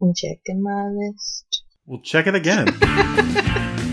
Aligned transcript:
I'm 0.00 0.12
checking 0.14 0.62
my 0.62 0.88
list. 0.88 1.62
We'll 1.86 2.00
check 2.00 2.26
it 2.26 2.34
again. 2.34 3.92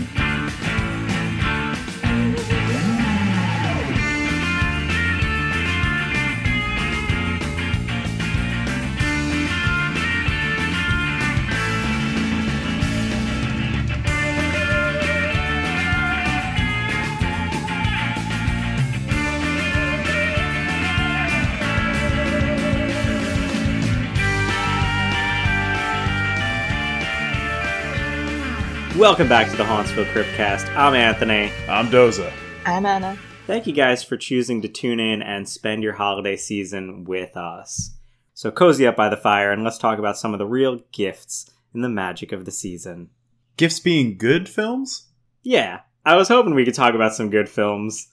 Welcome 29.04 29.28
back 29.28 29.50
to 29.50 29.56
the 29.58 29.64
Hauntsville 29.64 30.10
Cryptcast. 30.14 30.74
I'm 30.74 30.94
Anthony. 30.94 31.52
I'm 31.68 31.88
Doza. 31.88 32.32
I'm 32.64 32.86
Anna. 32.86 33.18
Thank 33.46 33.66
you 33.66 33.74
guys 33.74 34.02
for 34.02 34.16
choosing 34.16 34.62
to 34.62 34.68
tune 34.68 34.98
in 34.98 35.20
and 35.20 35.46
spend 35.46 35.82
your 35.82 35.92
holiday 35.92 36.38
season 36.38 37.04
with 37.04 37.36
us. 37.36 37.98
So 38.32 38.50
cozy 38.50 38.86
up 38.86 38.96
by 38.96 39.10
the 39.10 39.18
fire 39.18 39.52
and 39.52 39.62
let's 39.62 39.76
talk 39.76 39.98
about 39.98 40.16
some 40.16 40.32
of 40.32 40.38
the 40.38 40.46
real 40.46 40.80
gifts 40.90 41.50
in 41.74 41.82
the 41.82 41.90
magic 41.90 42.32
of 42.32 42.46
the 42.46 42.50
season. 42.50 43.10
Gifts 43.58 43.78
being 43.78 44.16
good 44.16 44.48
films? 44.48 45.10
Yeah, 45.42 45.80
I 46.06 46.16
was 46.16 46.28
hoping 46.28 46.54
we 46.54 46.64
could 46.64 46.72
talk 46.72 46.94
about 46.94 47.14
some 47.14 47.28
good 47.28 47.50
films. 47.50 48.08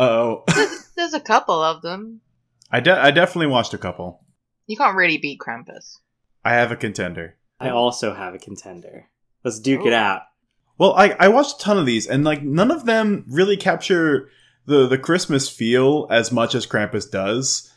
Oh, 0.00 0.42
There's 0.96 1.14
a 1.14 1.20
couple 1.20 1.62
of 1.62 1.80
them. 1.82 2.22
I 2.72 2.80
de- 2.80 3.00
I 3.00 3.12
definitely 3.12 3.52
watched 3.52 3.72
a 3.72 3.78
couple. 3.78 4.24
You 4.66 4.76
can't 4.76 4.96
really 4.96 5.18
beat 5.18 5.38
Krampus. 5.38 5.98
I 6.44 6.54
have 6.54 6.72
a 6.72 6.76
contender. 6.76 7.36
I 7.60 7.70
also 7.70 8.14
have 8.14 8.34
a 8.34 8.38
contender. 8.38 9.10
Let's 9.44 9.60
duke 9.60 9.86
it 9.86 9.92
out. 9.92 10.22
Well, 10.78 10.94
I 10.94 11.10
I 11.20 11.28
watched 11.28 11.60
a 11.60 11.64
ton 11.64 11.78
of 11.78 11.86
these, 11.86 12.06
and 12.06 12.24
like 12.24 12.42
none 12.42 12.70
of 12.70 12.86
them 12.86 13.24
really 13.28 13.56
capture 13.56 14.30
the 14.66 14.86
the 14.86 14.98
Christmas 14.98 15.48
feel 15.48 16.06
as 16.10 16.32
much 16.32 16.54
as 16.54 16.66
Krampus 16.66 17.10
does. 17.10 17.70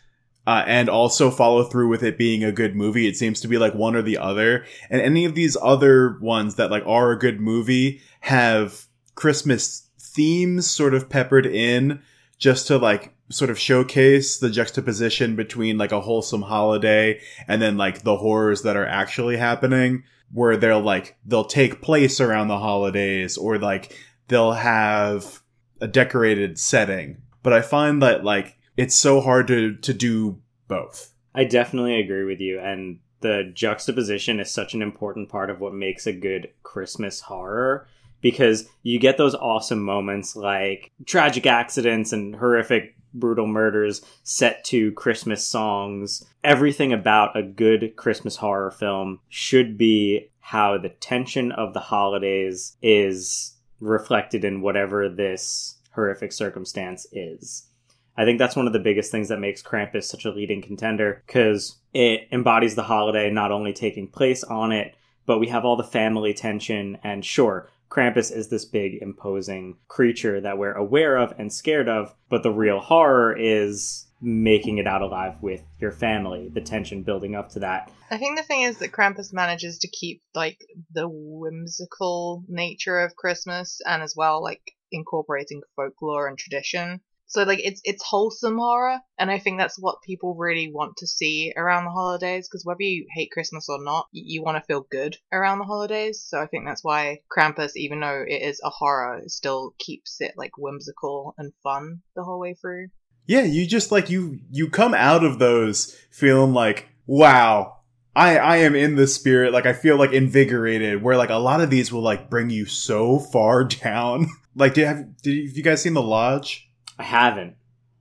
Uh, 0.46 0.64
and 0.66 0.88
also 0.88 1.30
follow 1.30 1.66
through 1.66 1.90
with 1.90 2.02
it 2.02 2.18
being 2.18 2.42
a 2.42 2.54
good 2.54 2.74
movie. 2.74 3.06
It 3.06 3.18
seems 3.18 3.42
to 3.42 3.50
be 3.50 3.58
like 3.58 3.76
one 3.76 3.98
or 3.98 4.02
the 4.02 4.18
other. 4.18 4.64
And 4.90 5.02
any 5.02 5.26
of 5.26 5.36
these 5.36 5.58
other 5.62 6.18
ones 6.22 6.56
that 6.56 6.72
like 6.72 6.84
are 6.88 7.12
a 7.12 7.20
good 7.20 7.42
movie 7.42 8.00
have 8.22 8.86
Christmas 9.16 9.90
themes 10.00 10.66
sort 10.66 10.94
of 10.94 11.10
peppered 11.10 11.46
in 11.46 12.02
just 12.38 12.68
to 12.68 12.78
like 12.78 13.14
sort 13.30 13.50
of 13.50 13.60
showcase 13.60 14.38
the 14.38 14.50
juxtaposition 14.50 15.36
between 15.36 15.78
like 15.78 15.92
a 15.92 16.02
wholesome 16.02 16.44
holiday 16.44 17.20
and 17.48 17.62
then 17.62 17.78
like 17.78 18.04
the 18.04 18.18
horrors 18.18 18.62
that 18.62 18.78
are 18.78 18.86
actually 18.86 19.38
happening 19.38 20.04
where 20.32 20.58
they'll 20.58 20.82
like 20.82 21.18
they'll 21.26 21.46
take 21.46 21.82
place 21.82 22.20
around 22.20 22.48
the 22.48 22.60
holidays 22.60 23.38
or 23.38 23.58
like 23.58 23.98
they'll 24.28 24.54
have 24.54 25.42
a 25.82 25.88
decorated 25.88 26.58
setting. 26.60 27.18
But 27.44 27.54
i 27.54 27.62
find 27.62 28.02
that 28.02 28.24
like 28.24 28.58
it's 28.76 28.96
so 28.96 29.22
hard 29.22 29.48
to 29.48 29.76
to 29.76 29.94
do 29.94 30.40
both. 30.68 31.14
I 31.34 31.44
definitely 31.44 32.00
agree 32.00 32.24
with 32.24 32.40
you, 32.40 32.60
and 32.60 33.00
the 33.22 33.52
juxtaposition 33.54 34.40
is 34.40 34.52
such 34.52 34.74
an 34.74 34.82
important 34.82 35.30
part 35.30 35.50
of 35.50 35.60
what 35.60 35.74
makes 35.74 36.08
a 36.08 36.14
good 36.14 36.50
Christmas 36.64 37.22
horror 37.22 37.88
because 38.22 38.68
you 38.84 39.00
get 39.00 39.18
those 39.18 39.36
awesome 39.36 39.82
moments 39.82 40.36
like 40.36 40.92
tragic 41.06 41.46
accidents 41.46 42.14
and 42.14 42.36
horrific, 42.36 42.96
brutal 43.14 43.48
murders 43.48 44.02
set 44.24 44.64
to 44.66 44.92
Christmas 44.94 45.46
songs. 45.46 46.26
Everything 46.44 46.94
about 46.94 47.38
a 47.38 47.44
good 47.44 47.96
Christmas 47.96 48.38
horror 48.38 48.72
film 48.72 49.20
should 49.30 49.78
be 49.78 50.30
how 50.40 50.78
the 50.78 50.90
tension 50.90 51.52
of 51.52 51.74
the 51.74 51.80
holidays 51.80 52.78
is 52.82 53.56
reflected 53.80 54.44
in 54.44 54.62
whatever 54.62 55.10
this 55.10 55.78
horrific 55.94 56.32
circumstance 56.32 57.06
is. 57.12 57.68
I 58.16 58.26
think 58.26 58.40
that's 58.40 58.56
one 58.56 58.66
of 58.66 58.74
the 58.74 58.80
biggest 58.80 59.12
things 59.12 59.30
that 59.30 59.40
makes 59.40 59.62
Krampus 59.62 60.06
such 60.06 60.26
a 60.26 60.32
leading 60.32 60.62
contender 60.62 61.22
because 61.28 61.78
it 61.94 62.28
embodies 62.32 62.76
the 62.76 62.84
holiday 62.84 63.30
not 63.30 63.52
only 63.52 63.74
taking 63.74 64.08
place 64.08 64.44
on 64.44 64.72
it, 64.72 64.96
but 65.28 65.40
we 65.40 65.48
have 65.48 65.66
all 65.66 65.76
the 65.76 65.84
family 65.84 66.34
tension. 66.34 66.98
And 67.04 67.24
sure, 67.24 67.70
Krampus 67.90 68.32
is 68.32 68.50
this 68.50 68.66
big, 68.66 69.02
imposing 69.02 69.78
creature 69.88 70.42
that 70.42 70.58
we're 70.58 70.74
aware 70.74 71.18
of 71.18 71.34
and 71.38 71.52
scared 71.52 71.88
of, 71.88 72.14
but 72.30 72.44
the 72.44 72.52
real 72.52 72.80
horror 72.80 73.36
is 73.38 74.08
making 74.20 74.78
it 74.78 74.88
out 74.88 75.02
alive 75.02 75.36
with 75.42 75.64
your 75.80 75.92
family, 75.92 76.50
the 76.50 76.62
tension 76.62 77.04
building 77.04 77.36
up 77.36 77.50
to 77.50 77.60
that. 77.60 77.92
I 78.10 78.18
think 78.18 78.38
the 78.38 78.44
thing 78.44 78.64
is 78.64 78.80
that 78.80 78.92
Krampus 78.92 79.32
manages 79.32 79.80
to 79.80 79.88
keep 79.88 80.22
like 80.34 80.60
the 80.92 81.08
whimsical 81.08 82.44
nature 82.48 83.00
of 83.00 83.16
Christmas 83.16 83.80
and 83.86 84.02
as 84.02 84.16
well 84.16 84.42
like 84.42 84.62
incorporating 84.92 85.62
folklore 85.76 86.28
and 86.28 86.38
tradition. 86.38 87.02
So 87.28 87.44
like 87.44 87.60
it's 87.62 87.82
it's 87.84 88.04
wholesome 88.04 88.58
horror, 88.58 89.00
and 89.20 89.30
I 89.30 89.40
think 89.40 89.58
that's 89.60 89.78
what 89.78 90.02
people 90.02 90.36
really 90.36 90.72
want 90.74 90.98
to 90.98 91.08
see 91.08 91.54
around 91.56 91.86
the 91.86 91.92
holidays. 91.92 92.48
Because 92.48 92.66
whether 92.66 92.82
you 92.84 93.06
hate 93.14 93.32
Christmas 93.32 93.68
or 93.70 93.84
not, 93.84 94.08
y- 94.14 94.22
you 94.26 94.42
want 94.44 94.58
to 94.58 94.64
feel 94.66 94.86
good 94.90 95.18
around 95.32 95.60
the 95.60 95.66
holidays. 95.66 96.24
So 96.26 96.40
I 96.40 96.48
think 96.48 96.66
that's 96.66 96.84
why 96.84 97.20
Krampus, 97.30 97.72
even 97.76 98.00
though 98.00 98.24
it 98.28 98.42
is 98.42 98.62
a 98.64 98.70
horror, 98.70 99.22
still 99.28 99.74
keeps 99.78 100.22
it 100.22 100.34
like 100.38 100.58
whimsical 100.58 101.36
and 101.38 101.52
fun 101.64 102.02
the 102.16 102.24
whole 102.24 102.40
way 102.40 102.54
through. 102.54 102.88
yeah 103.26 103.44
you 103.44 103.68
just 103.68 103.92
like 103.92 104.10
you 104.10 104.40
you 104.52 104.70
come 104.70 104.94
out 104.94 105.24
of 105.24 105.38
those 105.40 105.96
feeling 106.12 106.54
like 106.54 106.88
wow 107.08 107.78
i 108.16 108.38
i 108.38 108.58
am 108.58 108.74
in 108.74 108.96
the 108.96 109.06
spirit 109.08 109.52
like 109.52 109.66
i 109.66 109.74
feel 109.74 109.98
like 109.98 110.14
invigorated 110.14 111.04
where 111.04 111.18
like 111.18 111.30
a 111.30 111.36
lot 111.36 111.60
of 111.62 111.70
these 111.70 111.92
will 111.92 112.02
like 112.02 112.30
bring 112.30 112.50
you 112.50 112.66
so 112.66 113.20
far 113.20 113.64
down 113.84 114.28
like 114.56 114.74
did 114.74 114.88
have 114.88 115.18
did 115.22 115.32
you, 115.34 115.48
have 115.48 115.58
you 115.58 115.64
guys 115.64 115.82
seen 115.82 115.94
the 115.94 116.02
lodge 116.02 116.67
I 117.00 117.04
haven't. 117.04 117.56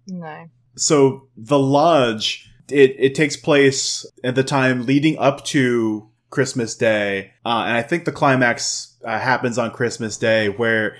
No. 0.08 0.48
so 0.76 1.28
the 1.36 1.58
lodge 1.58 2.48
it, 2.68 2.94
it 2.98 3.14
takes 3.16 3.36
place 3.36 4.06
at 4.22 4.36
the 4.36 4.44
time 4.44 4.86
leading 4.86 5.18
up 5.18 5.44
to 5.46 6.08
christmas 6.30 6.76
day 6.76 7.32
uh, 7.44 7.64
and 7.66 7.76
i 7.76 7.82
think 7.82 8.04
the 8.04 8.12
climax 8.12 8.96
uh, 9.04 9.18
happens 9.18 9.58
on 9.58 9.72
christmas 9.72 10.16
day 10.16 10.48
where 10.48 10.96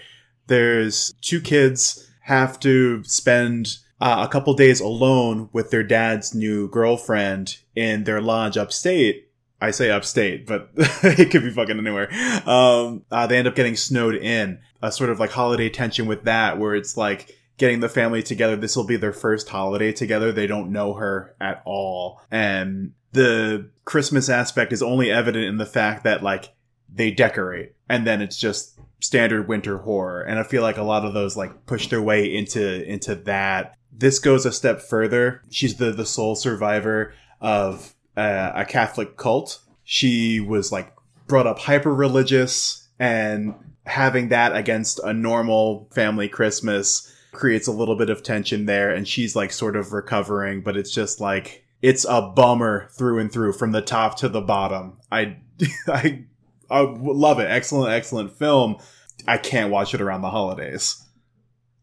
there's 0.49 1.15
two 1.21 1.41
kids 1.41 2.11
have 2.23 2.59
to 2.59 3.05
spend 3.05 3.79
uh, 4.01 4.27
a 4.29 4.33
couple 4.33 4.53
days 4.55 4.81
alone 4.81 5.49
with 5.53 5.71
their 5.71 5.85
dad's 5.85 6.35
new 6.35 6.69
girlfriend 6.69 7.59
in 7.77 8.03
their 8.05 8.21
lodge 8.21 8.57
upstate 8.57 9.23
I 9.59 9.71
say 9.71 9.91
upstate, 9.91 10.47
but 10.47 10.69
it 10.77 11.31
could 11.31 11.43
be 11.43 11.51
fucking 11.51 11.79
anywhere. 11.79 12.11
Um, 12.47 13.05
uh, 13.11 13.27
they 13.27 13.39
end 13.39 13.49
up 13.49 13.55
getting 13.55 13.75
snowed 13.75 14.15
in. 14.15 14.59
A 14.83 14.93
sort 14.93 15.09
of 15.09 15.19
like 15.19 15.31
holiday 15.31 15.71
tension 15.71 16.05
with 16.07 16.25
that, 16.25 16.59
where 16.59 16.75
it's 16.75 16.95
like 16.99 17.35
getting 17.59 17.81
the 17.81 17.89
family 17.89 18.23
together. 18.23 18.57
This 18.57 18.77
will 18.77 18.87
be 18.87 18.97
their 18.97 19.13
first 19.13 19.49
holiday 19.49 19.93
together. 19.93 20.33
They 20.33 20.47
don't 20.47 20.73
know 20.73 20.95
her 20.95 21.35
at 21.41 21.63
all. 21.65 22.21
And 22.31 22.93
the 23.13 23.71
Christmas 23.85 24.29
aspect 24.29 24.73
is 24.73 24.83
only 24.83 25.11
evident 25.11 25.47
in 25.47 25.57
the 25.57 25.67
fact 25.67 26.05
that 26.05 26.23
like 26.23 26.55
they 26.93 27.11
decorate 27.11 27.75
and 27.89 28.07
then 28.07 28.21
it's 28.21 28.39
just 28.39 28.79
standard 29.01 29.49
winter 29.49 29.79
horror. 29.79 30.23
And 30.23 30.39
I 30.39 30.43
feel 30.43 30.63
like 30.63 30.77
a 30.77 30.83
lot 30.83 31.05
of 31.05 31.15
those 31.15 31.37
like 31.37 31.67
push 31.67 31.89
their 31.89 32.03
way 32.03 32.35
into, 32.35 32.85
into 32.85 33.15
that. 33.15 33.77
This 33.93 34.19
goes 34.19 34.45
a 34.45 34.53
step 34.53 34.81
further. 34.81 35.43
She's 35.51 35.77
the, 35.77 35.93
the 35.93 36.07
sole 36.07 36.37
survivor 36.37 37.15
of 37.41 37.95
uh, 38.17 38.53
a 38.55 38.65
Catholic 38.65 39.17
cult. 39.17 39.61
She 39.85 40.41
was 40.41 40.73
like 40.73 40.93
brought 41.27 41.47
up 41.47 41.59
hyper 41.59 41.95
religious 41.95 42.89
and 42.99 43.55
having 43.87 44.29
that 44.29 44.55
against 44.55 44.99
a 45.01 45.13
normal 45.13 45.89
family 45.93 46.29
Christmas 46.29 47.13
creates 47.37 47.69
a 47.69 47.73
little 47.73 47.97
bit 47.97 48.11
of 48.11 48.23
tension 48.23 48.67
there 48.67 48.91
and 48.91 49.07
she's 49.07 49.37
like 49.37 49.53
sort 49.53 49.77
of 49.77 49.93
recovering 49.93 50.63
but 50.63 50.77
it's 50.77 50.91
just 50.91 51.21
like 51.21 51.65
it's 51.83 52.05
a 52.09 52.23
bummer 52.23 52.89
through 52.97 53.19
and 53.19 53.31
through 53.31 53.53
from 53.53 53.73
the 53.73 53.83
top 53.83 54.17
to 54.17 54.29
the 54.29 54.41
bottom 54.41 54.99
i 55.13 55.37
i 55.89 56.25
i 56.71 56.81
love 56.81 57.39
it 57.39 57.51
excellent 57.51 57.93
excellent 57.93 58.37
film 58.37 58.77
i 59.29 59.37
can't 59.37 59.71
watch 59.71 59.95
it 59.95 60.01
around 60.01 60.23
the 60.23 60.31
holidays 60.31 61.03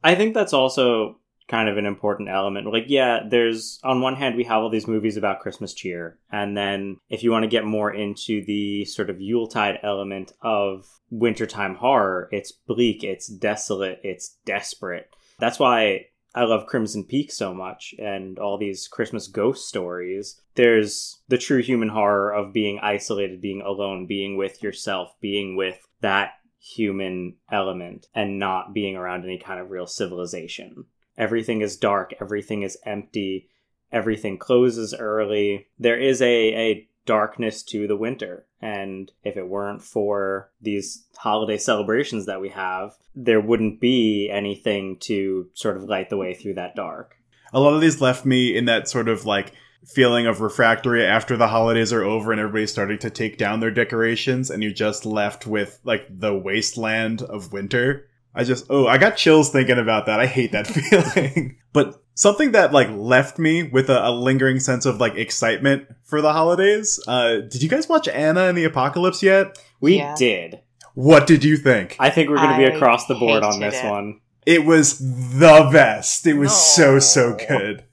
I 0.04 0.16
think 0.16 0.34
that's 0.34 0.54
also 0.54 1.20
kind 1.48 1.70
of 1.70 1.78
an 1.78 1.86
important 1.86 2.30
element. 2.30 2.72
Like, 2.72 2.86
yeah, 2.88 3.22
there's 3.30 3.80
on 3.84 4.02
one 4.02 4.16
hand 4.16 4.36
we 4.36 4.44
have 4.44 4.62
all 4.62 4.70
these 4.70 4.88
movies 4.88 5.18
about 5.18 5.40
Christmas 5.40 5.74
cheer, 5.74 6.20
and 6.32 6.58
then 6.58 6.98
if 7.10 7.24
you 7.24 7.32
want 7.32 7.44
to 7.44 7.50
get 7.50 7.66
more 7.66 7.94
into 7.94 8.44
the 8.46 8.86
sort 8.86 9.10
of 9.10 9.22
Yuletide 9.22 9.80
element 9.84 10.34
of 10.42 10.86
wintertime 11.10 11.76
horror, 11.76 12.28
it's 12.32 12.52
bleak, 12.52 13.04
it's 13.04 13.28
desolate, 13.28 14.00
it's 14.04 14.38
desperate. 14.46 15.10
That's 15.40 15.60
why 15.60 16.08
I 16.36 16.46
love 16.46 16.66
Crimson 16.66 17.04
Peak 17.04 17.32
so 17.32 17.54
much 17.54 17.94
and 18.00 18.40
all 18.40 18.58
these 18.58 18.88
Christmas 18.88 19.28
ghost 19.28 19.68
stories. 19.68 20.42
There's 20.56 21.20
the 21.28 21.38
true 21.38 21.62
human 21.62 21.90
horror 21.90 22.34
of 22.34 22.54
being 22.54 22.80
isolated, 22.80 23.42
being 23.42 23.62
alone, 23.62 24.08
being 24.08 24.36
with 24.36 24.64
yourself, 24.64 25.14
being 25.22 25.56
with 25.56 25.80
that 26.02 26.34
human 26.60 27.36
element 27.52 28.08
and 28.16 28.40
not 28.40 28.74
being 28.74 28.96
around 28.96 29.26
any 29.26 29.38
kind 29.38 29.60
of 29.60 29.70
real 29.70 29.86
civilization. 29.86 30.86
Everything 31.18 31.62
is 31.62 31.78
dark, 31.78 32.14
everything 32.20 32.64
is 32.64 32.78
empty, 32.86 33.50
everything 33.92 34.38
closes 34.38 34.94
early. 34.94 35.68
There 35.78 36.00
is 36.00 36.22
a, 36.22 36.56
a 36.56 36.88
darkness 37.06 37.64
to 37.64 37.88
the 37.88 37.98
winter. 37.98 38.46
And 38.62 39.12
if 39.24 39.38
it 39.38 39.48
weren't 39.48 39.82
for 39.82 40.52
these 40.62 41.06
holiday 41.18 41.58
celebrations 41.58 42.26
that 42.26 42.42
we 42.42 42.50
have, 42.50 42.96
there 43.16 43.42
wouldn't 43.42 43.80
be 43.80 44.30
anything 44.32 44.98
to 45.02 45.50
sort 45.54 45.78
of 45.78 45.84
light 45.84 46.10
the 46.10 46.18
way 46.18 46.34
through 46.34 46.56
that 46.56 46.76
dark. 46.76 47.16
A 47.52 47.60
lot 47.60 47.74
of 47.74 47.82
these 47.82 48.02
left 48.02 48.26
me 48.26 48.56
in 48.56 48.66
that 48.66 48.88
sort 48.88 49.08
of 49.08 49.26
like 49.26 49.54
feeling 49.86 50.26
of 50.26 50.42
refractory 50.42 51.06
after 51.06 51.36
the 51.36 51.48
holidays 51.48 51.92
are 51.92 52.04
over 52.04 52.32
and 52.32 52.40
everybody's 52.40 52.72
starting 52.72 52.98
to 53.00 53.10
take 53.10 53.38
down 53.38 53.60
their 53.60 53.72
decorations 53.72 54.50
and 54.50 54.64
you're 54.64 54.72
just 54.72 55.06
left 55.06 55.46
with 55.46 55.80
like 55.84 56.08
the 56.10 56.34
wasteland 56.34 57.22
of 57.22 57.52
winter. 57.52 58.08
I 58.34 58.44
just, 58.44 58.66
oh, 58.70 58.88
I 58.88 58.98
got 58.98 59.18
chills 59.18 59.52
thinking 59.52 59.78
about 59.78 60.08
that. 60.08 60.20
I 60.20 60.26
hate 60.26 60.54
that 60.54 60.68
feeling. 61.16 61.58
but 61.74 62.03
something 62.16 62.52
that 62.52 62.74
like 62.74 62.90
left 62.92 63.40
me 63.40 63.64
with 63.64 63.90
a, 63.90 64.08
a, 64.08 64.12
lingering 64.12 64.60
sense 64.60 64.86
of 64.86 65.00
like 65.00 65.16
excitement 65.16 65.88
for 66.04 66.22
the 66.22 66.34
holidays. 66.34 67.00
Uh, 67.08 67.42
did 67.42 67.64
you 67.64 67.70
guys 67.70 67.90
watch 67.90 68.08
Anna 68.08 68.46
and 68.46 68.58
the 68.58 68.64
Apocalypse 68.64 69.24
yet? 69.24 69.58
We 69.82 69.98
Yeah. 69.98 70.16
did. 70.18 70.62
What 70.96 71.26
did 71.26 71.44
you 71.44 71.58
think? 71.58 71.96
I 72.00 72.10
think 72.10 72.30
we're 72.30 72.38
going 72.38 72.52
to 72.52 72.70
be 72.70 72.76
across 72.76 73.08
the 73.08 73.16
board 73.16 73.44
on 73.44 73.60
this 73.60 73.82
it. 73.84 73.90
one. 73.90 74.20
It 74.46 74.66
was 74.66 75.00
the 75.00 75.70
best. 75.72 76.28
It 76.28 76.34
was 76.34 76.56
so, 76.56 77.00
so 77.00 77.36
good. 77.36 77.84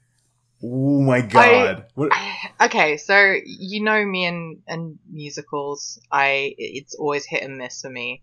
Oh 0.63 1.01
my 1.01 1.21
god. 1.21 1.85
What- 1.95 2.11
okay, 2.61 2.97
so 2.97 3.35
you 3.45 3.83
know 3.83 4.05
me 4.05 4.25
and 4.25 4.57
and 4.67 4.99
musicals. 5.11 5.99
I 6.11 6.53
it's 6.57 6.93
always 6.95 7.25
hit 7.25 7.43
and 7.43 7.57
miss 7.57 7.81
for 7.81 7.89
me, 7.89 8.21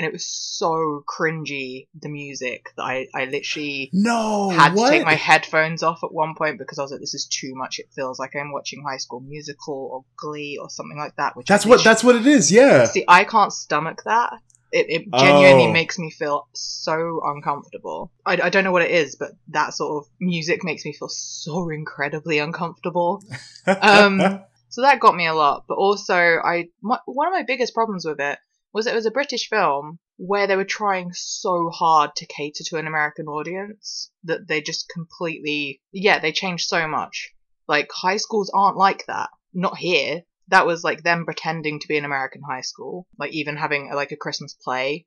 and 0.00 0.06
it 0.06 0.14
was 0.14 0.24
so 0.26 1.04
cringy 1.06 1.86
the 2.00 2.08
music 2.08 2.70
that 2.78 2.82
I 2.82 3.06
I 3.14 3.26
literally 3.26 3.90
no, 3.92 4.48
had 4.48 4.72
what? 4.72 4.86
to 4.86 4.96
take 4.96 5.04
my 5.04 5.12
headphones 5.14 5.82
off 5.82 6.02
at 6.02 6.10
one 6.10 6.34
point 6.34 6.56
because 6.58 6.78
I 6.78 6.82
was 6.82 6.90
like, 6.90 7.00
this 7.00 7.12
is 7.12 7.26
too 7.26 7.52
much. 7.54 7.78
It 7.78 7.90
feels 7.94 8.18
like 8.18 8.34
I'm 8.34 8.50
watching 8.50 8.82
High 8.82 8.96
School 8.96 9.20
Musical 9.20 9.90
or 9.92 10.04
Glee 10.16 10.56
or 10.58 10.70
something 10.70 10.96
like 10.96 11.16
that. 11.16 11.36
Which 11.36 11.48
That's 11.48 11.66
what. 11.66 11.84
That's 11.84 12.02
what 12.02 12.16
it 12.16 12.26
is. 12.26 12.50
Yeah. 12.50 12.84
See, 12.86 13.04
I 13.06 13.24
can't 13.24 13.52
stomach 13.52 14.00
that. 14.06 14.32
It, 14.72 14.86
it 14.88 15.12
genuinely 15.18 15.66
Oh. 15.66 15.72
makes 15.72 15.98
me 15.98 16.10
feel 16.10 16.48
so 16.54 17.20
uncomfortable. 17.22 18.10
I, 18.24 18.40
I 18.44 18.48
don't 18.48 18.64
know 18.64 18.72
what 18.72 18.80
it 18.82 18.92
is, 18.92 19.16
but 19.16 19.32
that 19.48 19.74
sort 19.74 20.02
of 20.02 20.10
music 20.18 20.64
makes 20.64 20.86
me 20.86 20.94
feel 20.94 21.10
so 21.10 21.68
incredibly 21.68 22.38
uncomfortable. 22.38 23.22
Um, 23.66 24.40
so 24.70 24.80
that 24.82 24.98
got 25.00 25.14
me 25.14 25.26
a 25.26 25.34
lot. 25.34 25.64
But 25.68 25.74
also, 25.74 26.14
I 26.14 26.68
my, 26.80 26.98
one 27.04 27.26
of 27.26 27.32
my 27.34 27.42
biggest 27.42 27.74
problems 27.74 28.06
with 28.06 28.18
it 28.20 28.38
was 28.72 28.86
it 28.86 28.94
was 28.94 29.06
a 29.06 29.10
British 29.10 29.48
film 29.48 29.98
where 30.16 30.46
they 30.46 30.56
were 30.56 30.64
trying 30.64 31.12
so 31.12 31.70
hard 31.70 32.14
to 32.16 32.26
cater 32.26 32.62
to 32.64 32.76
an 32.76 32.86
American 32.86 33.26
audience 33.26 34.10
that 34.24 34.46
they 34.46 34.60
just 34.60 34.88
completely 34.88 35.80
yeah 35.92 36.18
they 36.18 36.32
changed 36.32 36.68
so 36.68 36.86
much. 36.86 37.34
Like 37.66 37.90
high 37.92 38.16
schools 38.16 38.50
aren't 38.52 38.76
like 38.76 39.06
that. 39.06 39.30
Not 39.52 39.78
here. 39.78 40.22
That 40.48 40.66
was 40.66 40.84
like 40.84 41.02
them 41.02 41.24
pretending 41.24 41.80
to 41.80 41.88
be 41.88 41.96
an 41.96 42.04
American 42.04 42.42
high 42.42 42.62
school. 42.62 43.06
Like 43.18 43.32
even 43.32 43.56
having 43.56 43.90
like 43.92 44.12
a 44.12 44.16
Christmas 44.16 44.54
play. 44.54 45.06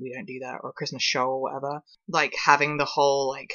We 0.00 0.12
don't 0.12 0.26
do 0.26 0.40
that 0.40 0.58
or 0.62 0.70
a 0.70 0.72
Christmas 0.72 1.02
show 1.02 1.26
or 1.26 1.42
whatever. 1.42 1.82
Like 2.08 2.34
having 2.44 2.78
the 2.78 2.84
whole 2.84 3.28
like 3.28 3.54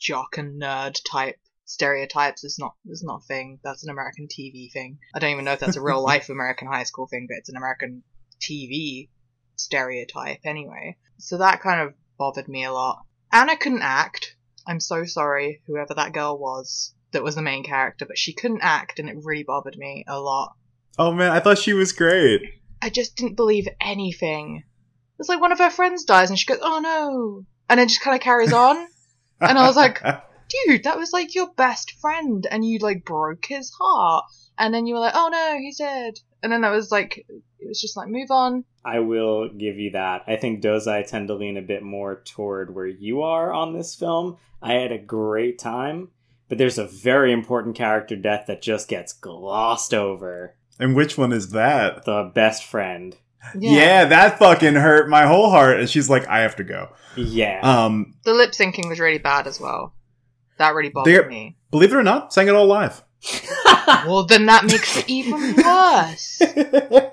jock 0.00 0.36
and 0.36 0.60
nerd 0.60 0.98
type 1.10 1.38
stereotypes 1.64 2.44
is 2.44 2.58
not 2.58 2.74
is 2.86 3.02
not 3.04 3.22
a 3.22 3.26
thing. 3.26 3.60
That's 3.62 3.84
an 3.84 3.90
American 3.90 4.28
TV 4.28 4.72
thing. 4.72 4.98
I 5.14 5.18
don't 5.18 5.30
even 5.30 5.44
know 5.44 5.52
if 5.52 5.60
that's 5.60 5.76
a 5.76 5.82
real 5.82 6.02
life 6.12 6.28
American 6.28 6.68
high 6.68 6.84
school 6.84 7.06
thing, 7.06 7.26
but 7.28 7.38
it's 7.38 7.48
an 7.48 7.56
American 7.56 8.02
TV 8.40 9.08
stereotype 9.56 10.40
anyway. 10.44 10.96
So 11.18 11.38
that 11.38 11.60
kind 11.60 11.80
of 11.80 11.94
bothered 12.18 12.48
me 12.48 12.64
a 12.64 12.72
lot. 12.72 13.04
Anna 13.32 13.56
couldn't 13.56 13.82
act. 13.82 14.36
I'm 14.66 14.80
so 14.80 15.04
sorry, 15.04 15.60
whoever 15.66 15.94
that 15.94 16.12
girl 16.12 16.38
was 16.38 16.94
that 17.12 17.22
was 17.22 17.34
the 17.34 17.42
main 17.42 17.64
character, 17.64 18.04
but 18.06 18.18
she 18.18 18.32
couldn't 18.32 18.62
act, 18.62 18.98
and 18.98 19.08
it 19.08 19.16
really 19.22 19.44
bothered 19.44 19.76
me 19.76 20.04
a 20.06 20.20
lot. 20.20 20.54
oh 20.98 21.12
man, 21.12 21.30
I 21.30 21.40
thought 21.40 21.58
she 21.58 21.72
was 21.72 21.92
great. 21.92 22.42
I 22.82 22.90
just 22.90 23.16
didn't 23.16 23.36
believe 23.36 23.68
anything. 23.80 24.64
It's 25.18 25.28
like 25.28 25.40
one 25.40 25.52
of 25.52 25.58
her 25.58 25.70
friends 25.70 26.04
dies, 26.04 26.30
and 26.30 26.38
she 26.38 26.46
goes, 26.46 26.58
"Oh 26.60 26.80
no," 26.80 27.46
and 27.68 27.80
then 27.80 27.88
just 27.88 28.02
kind 28.02 28.14
of 28.14 28.20
carries 28.22 28.52
on. 28.64 28.76
And 29.40 29.58
I 29.58 29.66
was 29.66 29.76
like, 29.76 30.02
dude, 30.66 30.84
that 30.84 30.98
was 30.98 31.12
like 31.12 31.34
your 31.34 31.50
best 31.56 31.92
friend, 32.00 32.46
and 32.50 32.64
you 32.64 32.78
like 32.78 33.04
broke 33.04 33.46
his 33.46 33.70
heart, 33.78 34.24
and 34.58 34.72
then 34.72 34.86
you 34.86 34.94
were 34.94 35.00
like, 35.00 35.14
oh 35.14 35.28
no, 35.30 35.56
he's 35.58 35.78
dead, 35.78 36.14
and 36.44 36.52
then 36.52 36.60
that 36.60 36.70
was 36.70 36.92
like, 36.92 37.26
it 37.58 37.66
was 37.66 37.80
just 37.80 37.96
like, 37.96 38.08
move 38.08 38.30
on. 38.30 38.64
I 38.84 38.98
will 39.00 39.48
give 39.48 39.78
you 39.78 39.92
that. 39.92 40.22
I 40.26 40.36
think 40.36 40.62
Dozai 40.62 41.06
tend 41.06 41.28
to 41.28 41.34
lean 41.34 41.56
a 41.56 41.62
bit 41.62 41.82
more 41.82 42.22
toward 42.24 42.74
where 42.74 42.86
you 42.86 43.22
are 43.22 43.50
on 43.52 43.72
this 43.72 43.94
film. 43.94 44.36
I 44.62 44.74
had 44.74 44.92
a 44.92 44.98
great 44.98 45.58
time, 45.58 46.10
but 46.50 46.58
there's 46.58 46.76
a 46.78 46.86
very 46.86 47.32
important 47.32 47.74
character 47.76 48.14
death 48.14 48.44
that 48.46 48.60
just 48.62 48.88
gets 48.88 49.14
glossed 49.14 49.94
over. 49.94 50.54
and 50.78 50.94
which 50.94 51.16
one 51.16 51.32
is 51.32 51.50
that? 51.52 52.04
The 52.04 52.30
best 52.34 52.64
friend. 52.64 53.16
Yeah. 53.58 54.04
that 54.04 54.38
fucking 54.38 54.74
hurt 54.74 55.08
my 55.08 55.26
whole 55.26 55.50
heart. 55.50 55.80
And 55.80 55.88
she's 55.88 56.10
like, 56.10 56.26
I 56.28 56.40
have 56.40 56.56
to 56.56 56.64
go. 56.64 56.90
Yeah. 57.16 57.60
Um, 57.62 58.14
the 58.24 58.34
lip 58.34 58.50
syncing 58.52 58.88
was 58.88 59.00
really 59.00 59.18
bad 59.18 59.46
as 59.46 59.58
well. 59.58 59.94
That 60.58 60.74
really 60.74 60.90
bothered 60.90 61.28
me. 61.28 61.56
believe 61.70 61.92
it 61.92 61.96
or 61.96 62.02
not, 62.02 62.32
sang 62.34 62.48
it 62.48 62.54
all 62.54 62.66
live. 62.66 63.02
Well, 63.86 64.26
then 64.26 64.46
that 64.46 64.64
makes 64.64 64.96
it 64.96 65.08
even 65.08 65.56
worse. 65.56 66.38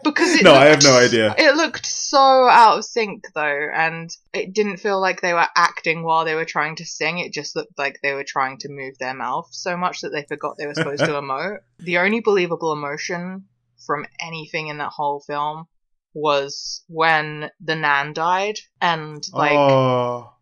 Because 0.04 0.36
it 0.36 0.44
no, 0.44 0.54
I 0.54 0.66
have 0.66 0.84
no 0.84 0.98
idea. 0.98 1.34
It 1.38 1.56
looked 1.56 1.86
so 1.86 2.18
out 2.18 2.78
of 2.78 2.86
sync 2.86 3.26
though, 3.34 3.68
and 3.74 4.10
it 4.34 4.54
didn't 4.54 4.78
feel 4.78 5.00
like 5.00 5.22
they 5.22 5.34
were 5.34 5.48
acting 5.56 6.04
while 6.04 6.26
they 6.26 6.36
were 6.36 6.46
trying 6.46 6.76
to 6.78 6.86
sing. 6.86 7.20
It 7.20 7.34
just 7.34 7.56
looked 7.56 7.78
like 7.78 8.00
they 8.02 8.14
were 8.14 8.26
trying 8.26 8.58
to 8.60 8.70
move 8.70 8.98
their 9.00 9.14
mouth 9.14 9.48
so 9.52 9.78
much 9.78 10.02
that 10.02 10.10
they 10.10 10.24
forgot 10.24 10.56
they 10.58 10.68
were 10.68 10.74
supposed 10.74 11.06
to 11.06 11.12
emote. 11.12 11.60
The 11.80 12.00
only 12.00 12.20
believable 12.20 12.74
emotion 12.74 13.46
from 13.86 14.06
anything 14.20 14.68
in 14.68 14.78
that 14.78 14.92
whole 14.92 15.22
film 15.22 15.66
was 16.14 16.84
when 16.88 17.50
the 17.62 17.76
Nan 17.76 18.14
died, 18.14 18.60
and 18.82 19.26
like 19.34 19.58
oh, 19.58 20.34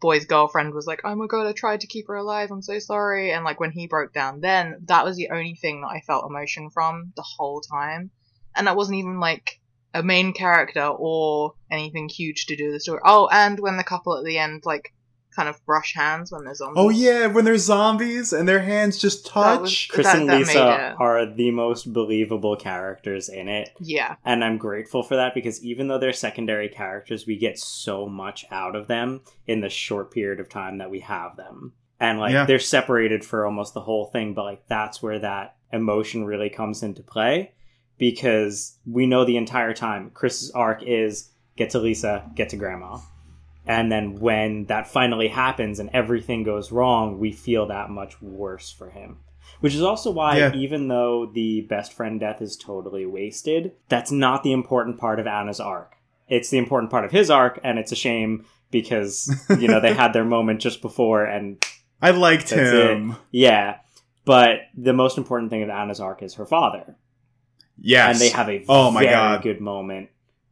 boy's 0.00 0.26
girlfriend 0.26 0.74
was 0.74 0.86
like, 0.86 1.00
"Oh 1.04 1.14
my 1.14 1.26
god, 1.26 1.46
I 1.46 1.52
tried 1.52 1.80
to 1.80 1.86
keep 1.86 2.08
her 2.08 2.16
alive. 2.16 2.50
I'm 2.50 2.62
so 2.62 2.78
sorry." 2.78 3.32
And 3.32 3.44
like 3.44 3.60
when 3.60 3.72
he 3.72 3.86
broke 3.86 4.12
down, 4.12 4.40
then 4.40 4.76
that 4.86 5.04
was 5.04 5.16
the 5.16 5.30
only 5.30 5.54
thing 5.54 5.80
that 5.80 5.88
I 5.88 6.00
felt 6.00 6.30
emotion 6.30 6.70
from 6.70 7.12
the 7.16 7.24
whole 7.36 7.60
time, 7.60 8.10
and 8.54 8.66
that 8.66 8.76
wasn't 8.76 8.98
even 8.98 9.20
like 9.20 9.60
a 9.94 10.02
main 10.02 10.32
character 10.32 10.84
or 10.84 11.54
anything 11.70 12.08
huge 12.08 12.46
to 12.46 12.56
do 12.56 12.66
with 12.66 12.74
the 12.74 12.80
story. 12.80 13.00
Oh, 13.04 13.28
and 13.32 13.58
when 13.58 13.76
the 13.76 13.84
couple 13.84 14.16
at 14.16 14.24
the 14.24 14.38
end 14.38 14.62
like 14.64 14.92
kind 15.38 15.48
of 15.48 15.64
brush 15.64 15.94
hands 15.94 16.32
when 16.32 16.42
they're 16.42 16.50
oh, 16.50 16.54
zombies. 16.54 16.74
oh 16.84 16.88
yeah, 16.90 17.26
when 17.26 17.44
they're 17.44 17.56
zombies 17.58 18.32
and 18.32 18.48
their 18.48 18.58
hands 18.60 18.98
just 18.98 19.24
That 19.34 19.60
was- 19.60 19.70
touch. 19.70 19.88
Chris 19.88 20.06
that- 20.06 20.18
and 20.18 20.28
that 20.28 20.38
Lisa 20.38 20.96
are 20.98 21.26
the 21.26 21.50
most 21.52 21.92
believable 21.92 22.56
characters 22.56 23.28
in 23.28 23.46
it. 23.48 23.70
Yeah, 23.80 24.16
And 24.24 24.42
I'm 24.44 24.58
grateful 24.58 25.02
for 25.04 25.14
that 25.16 25.34
because 25.34 25.64
even 25.64 25.86
though 25.88 25.98
they're 25.98 26.12
secondary 26.12 26.68
characters, 26.68 27.26
we 27.26 27.36
get 27.36 27.58
so 27.58 28.06
much 28.08 28.44
out 28.50 28.74
of 28.74 28.88
them 28.88 29.20
in 29.46 29.60
the 29.60 29.68
short 29.68 30.10
period 30.12 30.40
of 30.40 30.48
time 30.48 30.78
that 30.78 30.90
we 30.90 31.00
have 31.00 31.36
them. 31.36 31.72
And 32.00 32.18
like 32.18 32.32
Yeah. 32.32 32.44
they're 32.44 32.58
separated 32.58 33.24
for 33.24 33.46
almost 33.46 33.74
the 33.74 33.80
whole 33.80 34.06
thing, 34.06 34.34
but 34.34 34.44
like 34.44 34.62
that's 34.68 35.02
where 35.02 35.18
that 35.20 35.56
emotion 35.72 36.24
really 36.24 36.50
comes 36.50 36.82
into 36.82 37.02
play 37.02 37.52
because 37.98 38.78
we 38.86 39.06
know 39.06 39.24
the 39.24 39.36
entire 39.36 39.74
time 39.74 40.10
Chris's 40.14 40.50
arc 40.52 40.82
is 40.82 41.30
get 41.56 41.70
to 41.70 41.78
Lisa, 41.78 42.24
get 42.34 42.48
to 42.50 42.56
grandma. 42.56 42.98
And 43.68 43.92
then 43.92 44.18
when 44.18 44.64
that 44.66 44.88
finally 44.88 45.28
happens 45.28 45.78
and 45.78 45.90
everything 45.92 46.42
goes 46.42 46.72
wrong, 46.72 47.18
we 47.18 47.32
feel 47.32 47.66
that 47.66 47.90
much 47.90 48.20
worse 48.22 48.72
for 48.72 48.90
him. 48.90 49.18
Which 49.60 49.74
is 49.74 49.82
also 49.82 50.10
why, 50.10 50.38
Yeah. 50.38 50.54
even 50.54 50.88
though 50.88 51.26
the 51.26 51.62
best 51.62 51.92
friend 51.92 52.18
death 52.18 52.40
is 52.40 52.56
totally 52.56 53.04
wasted, 53.06 53.72
that's 53.88 54.10
not 54.10 54.42
the 54.42 54.52
important 54.52 54.98
part 54.98 55.20
of 55.20 55.26
Anna's 55.26 55.60
arc. 55.60 55.96
It's 56.28 56.50
the 56.50 56.58
important 56.58 56.90
part 56.90 57.04
of 57.04 57.10
his 57.10 57.30
arc, 57.30 57.58
and 57.64 57.78
it's 57.78 57.92
a 57.92 57.96
shame 57.96 58.44
because, 58.70 59.30
you 59.58 59.66
know, 59.68 59.80
they 59.80 59.94
had 59.94 60.12
their 60.12 60.24
moment 60.36 60.60
just 60.60 60.80
before, 60.82 61.24
and 61.24 61.62
I 62.00 62.10
liked 62.10 62.50
him. 62.50 63.16
yeah. 63.30 63.78
But 64.24 64.60
the 64.76 64.92
most 64.92 65.16
important 65.18 65.50
thing 65.50 65.62
of 65.62 65.70
Anna's 65.70 66.00
arc 66.00 66.22
is 66.22 66.34
her 66.34 66.44
father. 66.46 66.96
Yes, 67.80 68.10
And 68.14 68.20
they 68.20 68.28
have 68.36 68.48
a 68.48 68.64
Oh 68.68 68.90
my 68.90 69.00
very 69.02 69.12
God. 69.14 69.42
good 69.42 69.60
moment 69.60 70.10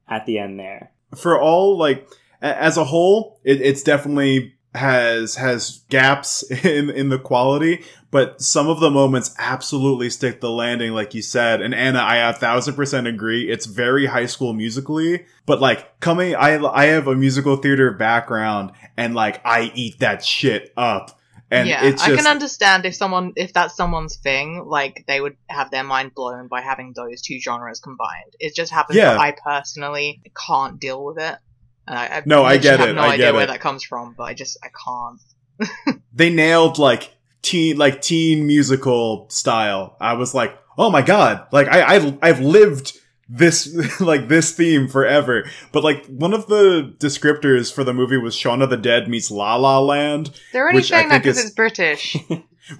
at 0.09 0.27
the 0.27 0.39
end 0.39 0.59
there. 0.59 0.93
for 1.17 1.41
all 1.41 1.77
like 1.79 2.09
as 2.41 2.77
a 2.77 2.85
whole, 2.85 3.41
it, 3.45 3.61
it's 3.61 3.83
definitely 3.83 4.55
has 4.75 5.37
has 5.37 5.83
gaps 5.89 6.43
in 6.65 6.91
in 6.91 7.09
the 7.09 7.19
quality, 7.19 7.85
but 8.11 8.41
some 8.41 8.69
of 8.69 8.81
the 8.81 8.91
moments 8.91 9.35
absolutely 9.39 10.11
stick 10.11 10.41
the 10.41 10.51
landing, 10.51 10.93
like 10.93 11.15
you 11.15 11.23
said. 11.23 11.61
And 11.61 11.75
Anna, 11.75 11.99
I 11.99 12.17
a 12.17 12.33
thousand 12.33 12.75
percent 12.75 13.07
agree. 13.07 13.51
It's 13.51 13.67
very 13.67 14.07
high 14.07 14.27
school 14.27 14.53
musically, 14.53 15.25
but 15.47 15.61
like 15.61 15.99
coming, 16.01 16.35
I 16.35 16.59
I 16.59 16.87
have 16.87 17.07
a 17.09 17.17
musical 17.17 17.57
theater 17.57 17.93
background, 17.93 18.73
and 18.97 19.15
like 19.15 19.41
I 19.45 19.73
eat 19.75 19.99
that 20.01 20.25
shit 20.25 20.73
up. 20.77 21.19
And 21.49 21.69
yeah. 21.69 21.85
it's 21.85 22.03
I 22.03 22.17
can 22.17 22.27
understand 22.27 22.85
if 22.87 22.97
someone 22.97 23.33
if 23.37 23.53
that's 23.53 23.77
someone's 23.77 24.17
thing, 24.17 24.65
like 24.67 25.05
they 25.07 25.21
would 25.21 25.37
have 25.49 25.71
their 25.71 25.85
mind 25.85 26.13
blown 26.13 26.49
by 26.49 26.61
having 26.61 26.93
those 26.97 27.23
two 27.23 27.39
genres 27.39 27.79
combined. 27.79 28.35
It 28.41 28.55
just 28.57 28.73
happens 28.73 28.97
Yeah. 28.97 29.13
that 29.13 29.21
I 29.21 29.31
personally 29.33 30.23
can't 30.37 30.81
deal 30.81 31.05
with 31.05 31.19
it. 31.21 31.39
And 31.87 31.99
I, 31.99 32.07
I 32.07 32.23
No, 32.27 32.45
I 32.45 32.57
get 32.59 32.81
have 32.81 32.89
it, 32.91 32.93
No 32.95 33.03
I 33.03 33.07
idea 33.15 33.27
get 33.27 33.35
where 33.35 33.45
it. 33.45 33.49
that 33.49 33.61
comes 33.61 33.83
from, 33.85 34.15
but 34.17 34.25
I 34.25 34.35
just 34.35 34.59
I 34.63 34.69
can't. 34.69 36.01
they 36.13 36.31
nailed 36.31 36.79
like 36.79 37.15
teen 37.43 37.77
like 37.79 38.03
teen 38.03 38.47
musical 38.47 39.29
style. 39.31 39.97
I 40.01 40.15
was 40.15 40.35
like, 40.35 40.57
oh 40.77 40.91
my 40.91 41.03
god, 41.03 41.47
like 41.53 41.69
I, 41.69 41.97
I 41.97 42.19
I've 42.23 42.41
lived 42.41 42.93
this 43.29 44.01
like 44.01 44.29
this 44.29 44.53
theme 44.53 44.89
forever. 44.89 45.49
But 45.73 45.85
like 45.85 46.07
one 46.07 46.33
of 46.35 46.47
the 46.49 46.95
descriptors 46.99 47.73
for 47.73 47.85
the 47.85 47.95
movie 47.95 48.17
was 48.19 48.35
Shaun 48.35 48.63
of 48.63 48.71
the 48.71 48.77
Dead 48.77 49.09
meets 49.09 49.31
La 49.31 49.57
La 49.57 49.79
Land. 49.81 50.39
They're 50.53 50.69
only 50.69 50.81
Which 50.81 50.93
I 50.93 50.99
saying 50.99 51.09
that 51.11 51.23
because 51.23 51.39
is- 51.39 51.47
it's 51.47 51.55
British. 51.55 52.17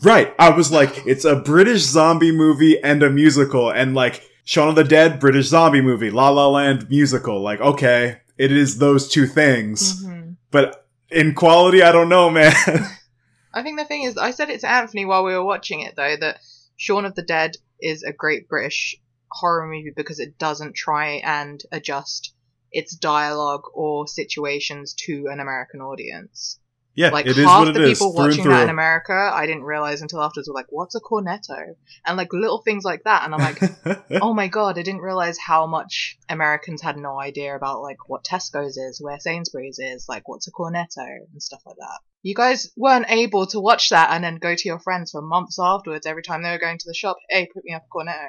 Right. 0.03 0.35
I 0.37 0.51
was 0.51 0.73
like, 0.73 1.07
it's 1.07 1.25
a 1.25 1.37
British 1.37 1.83
zombie 1.83 2.33
movie 2.33 2.83
and 2.83 3.05
a 3.05 3.09
musical, 3.09 3.71
and 3.71 3.95
like 3.95 4.21
Shaun 4.45 4.69
of 4.71 4.75
the 4.75 4.83
Dead, 4.83 5.21
British 5.21 5.47
zombie 5.47 5.81
movie, 5.81 6.11
La 6.11 6.29
La 6.31 6.49
Land 6.49 6.91
musical. 6.91 7.41
Like, 7.41 7.61
okay, 7.61 8.19
it 8.39 8.53
is 8.53 8.79
those 8.79 9.09
two 9.09 9.27
things. 9.27 10.03
hmm 10.05 10.33
But 10.51 10.87
in 11.11 11.35
quality, 11.35 11.83
I 11.83 11.93
don't 11.93 12.09
know, 12.09 12.31
man. 12.31 12.53
I 13.55 13.63
think 13.63 13.79
the 13.79 13.85
thing 13.85 14.03
is, 14.03 14.19
I 14.19 14.33
said 14.33 14.51
it 14.51 14.61
to 14.61 14.71
Anthony 14.71 15.05
while 15.05 15.25
we 15.25 15.33
were 15.33 15.45
watching 15.45 15.81
it 15.81 15.97
though 15.97 16.17
that 16.21 16.41
Shaun 16.77 17.05
of 17.05 17.15
the 17.15 17.23
Dead 17.23 17.53
is 17.81 18.03
a 18.03 18.13
great 18.13 18.49
British 18.49 18.97
horror 19.31 19.67
movie 19.67 19.93
because 19.95 20.21
it 20.21 20.39
doesn't 20.39 20.75
try 20.75 21.23
and 21.25 21.63
adjust 21.73 22.35
its 22.73 22.95
dialogue 22.95 23.63
or 23.73 24.07
situations 24.07 24.95
to 24.95 25.27
an 25.31 25.41
American 25.41 25.81
audience. 25.81 26.59
Yeah, 26.97 27.11
Like 27.11 27.27
it 27.27 27.37
is 27.37 27.45
half 27.45 27.61
what 27.61 27.69
it 27.69 27.75
the 27.75 27.85
is. 27.85 27.99
people 27.99 28.15
watching 28.15 28.49
that 28.49 28.65
in. 28.65 28.71
America, 28.71 29.13
I 29.13 29.47
didn't 29.47 29.65
realize 29.65 30.01
until 30.03 30.23
afterwards 30.23 30.49
were 30.49 30.55
like, 30.55 30.67
"What's 30.71 30.95
a 30.95 31.01
cornetto?" 31.01 31.75
and 32.07 32.17
like 32.17 32.33
little 32.33 32.63
things 32.63 32.85
like 32.85 33.05
that, 33.05 33.25
and 33.25 33.35
I'm 33.35 33.41
like, 33.41 34.01
oh 34.23 34.33
my 34.35 34.49
god, 34.49 34.79
I 34.79 34.83
didn't 34.83 35.03
realize 35.03 35.37
how 35.39 35.67
much 35.67 36.19
Americans 36.29 36.81
had 36.83 36.97
no 36.97 37.21
idea 37.21 37.55
about 37.55 37.83
like 37.83 38.09
what 38.09 38.25
Tesco's 38.25 38.77
is, 38.79 39.01
where 39.01 39.21
Sainsbury's 39.21 39.79
is, 39.79 40.07
like 40.09 40.27
what's 40.27 40.49
a 40.49 40.53
cornetto 40.53 41.07
and 41.33 41.43
stuff 41.43 41.61
like 41.67 41.77
that. 41.77 41.99
You 42.23 42.35
guys 42.35 42.73
weren't 42.77 43.07
able 43.11 43.47
to 43.49 43.61
watch 43.61 43.91
that 43.91 44.11
and 44.11 44.25
then 44.25 44.37
go 44.39 44.55
to 44.57 44.69
your 44.69 44.81
friends 44.81 45.13
for 45.13 45.23
months 45.23 45.59
afterwards 45.61 46.07
every 46.07 46.23
time 46.23 46.43
they 46.43 46.51
were 46.51 46.59
going 46.59 46.79
to 46.79 46.89
the 46.89 46.95
shop. 46.95 47.19
Hey, 47.29 47.47
put 47.53 47.63
me 47.65 47.75
up 47.75 47.85
a 47.85 47.97
cornetto. 47.97 48.29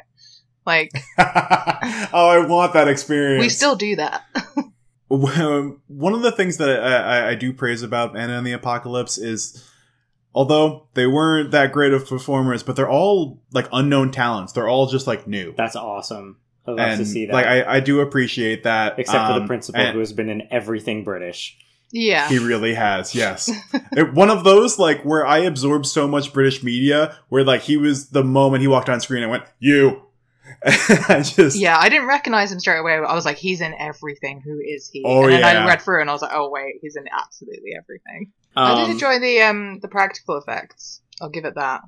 Like 0.66 0.92
oh, 1.18 2.28
I 2.30 2.46
want 2.46 2.74
that 2.74 2.90
experience. 2.90 3.42
we 3.42 3.50
still 3.50 3.76
do 3.78 3.96
that. 3.96 4.24
Well, 5.10 5.78
one 5.88 6.14
of 6.14 6.22
the 6.22 6.32
things 6.32 6.58
that 6.58 6.70
I, 6.70 6.98
I, 6.98 7.30
I 7.30 7.36
do 7.36 7.54
praise 7.54 7.82
about 7.82 8.18
Anna 8.18 8.38
and 8.38 8.46
the 8.46 8.52
Apocalypse 8.52 9.18
is, 9.18 9.64
although 10.36 10.88
they 10.96 11.08
weren't 11.08 11.52
that 11.52 11.72
great 11.72 11.94
of 11.94 12.08
performers, 12.08 12.62
but 12.64 12.76
they're 12.76 12.90
all 12.90 13.42
like 13.54 13.68
unknown 13.72 14.12
talents. 14.12 14.54
They're 14.54 14.68
all 14.68 14.88
just 14.88 15.08
like 15.08 15.26
new. 15.28 15.54
That's 15.56 15.76
awesome. 15.78 16.38
I 16.66 16.72
love 16.72 16.80
and 16.80 17.00
to 17.00 17.06
see 17.06 17.26
that. 17.28 17.34
like 17.34 17.46
I, 17.46 17.76
I 17.78 17.80
do 17.80 18.02
appreciate 18.02 18.64
that. 18.64 19.00
Except 19.00 19.28
for 19.28 19.34
Um, 19.34 19.42
the 19.44 19.48
principal 19.48 19.80
and 19.80 19.94
who 19.94 20.00
has 20.00 20.12
been 20.12 20.28
in 20.30 20.44
everything 20.52 21.06
British. 21.06 21.58
yeah. 21.92 22.28
He 22.28 22.40
really 22.40 22.74
has, 22.74 23.16
yes. 23.16 23.50
It- 23.94 24.14
one 24.14 24.30
of 24.30 24.44
those 24.44 24.78
like 24.78 25.04
where 25.04 25.26
I 25.26 25.38
absorbed 25.40 25.86
so 25.86 26.06
much 26.10 26.34
British 26.34 26.62
media, 26.64 27.18
where 27.30 27.46
like 27.46 27.62
he 27.62 27.78
was 27.78 28.10
the 28.10 28.26
moment 28.26 28.62
he 28.62 28.68
walked 28.68 28.90
on 28.90 29.00
screen, 29.00 29.24
I 29.24 29.28
went, 29.28 29.44
"You." 29.60 30.02
I 30.66 31.22
just 31.24 31.58
Yeah, 31.58 31.78
I 31.78 31.90
didn't 31.90 32.08
recognize 32.08 32.52
him 32.52 32.60
straight 32.60 32.80
away. 32.80 33.00
But 33.00 33.06
I 33.10 33.16
was 33.16 33.26
like, 33.26 33.38
he's 33.38 33.62
in 33.62 33.74
everything. 33.78 34.42
Who 34.42 34.60
is 34.60 34.90
he? 34.92 35.04
Oh, 35.06 35.24
and 35.24 35.34
then 35.34 35.40
yeah. 35.42 35.64
I 35.64 35.68
read 35.68 35.82
through 35.82 36.02
and 36.02 36.10
I 36.10 36.14
was 36.14 36.22
like, 36.22 36.32
oh 36.34 36.50
wait, 36.50 36.76
he's 36.82 36.96
in 36.96 37.06
absolutely 37.16 37.72
everything. 37.78 38.32
I 38.56 38.76
did 38.76 38.86
Um, 38.86 38.92
enjoy 38.92 39.20
the 39.20 39.42
um 39.42 39.80
the 39.82 39.88
practical 39.88 40.38
effects. 40.38 41.02
I'll 41.22 41.30
give 41.30 41.46
it 41.46 41.56
that. 41.56 41.82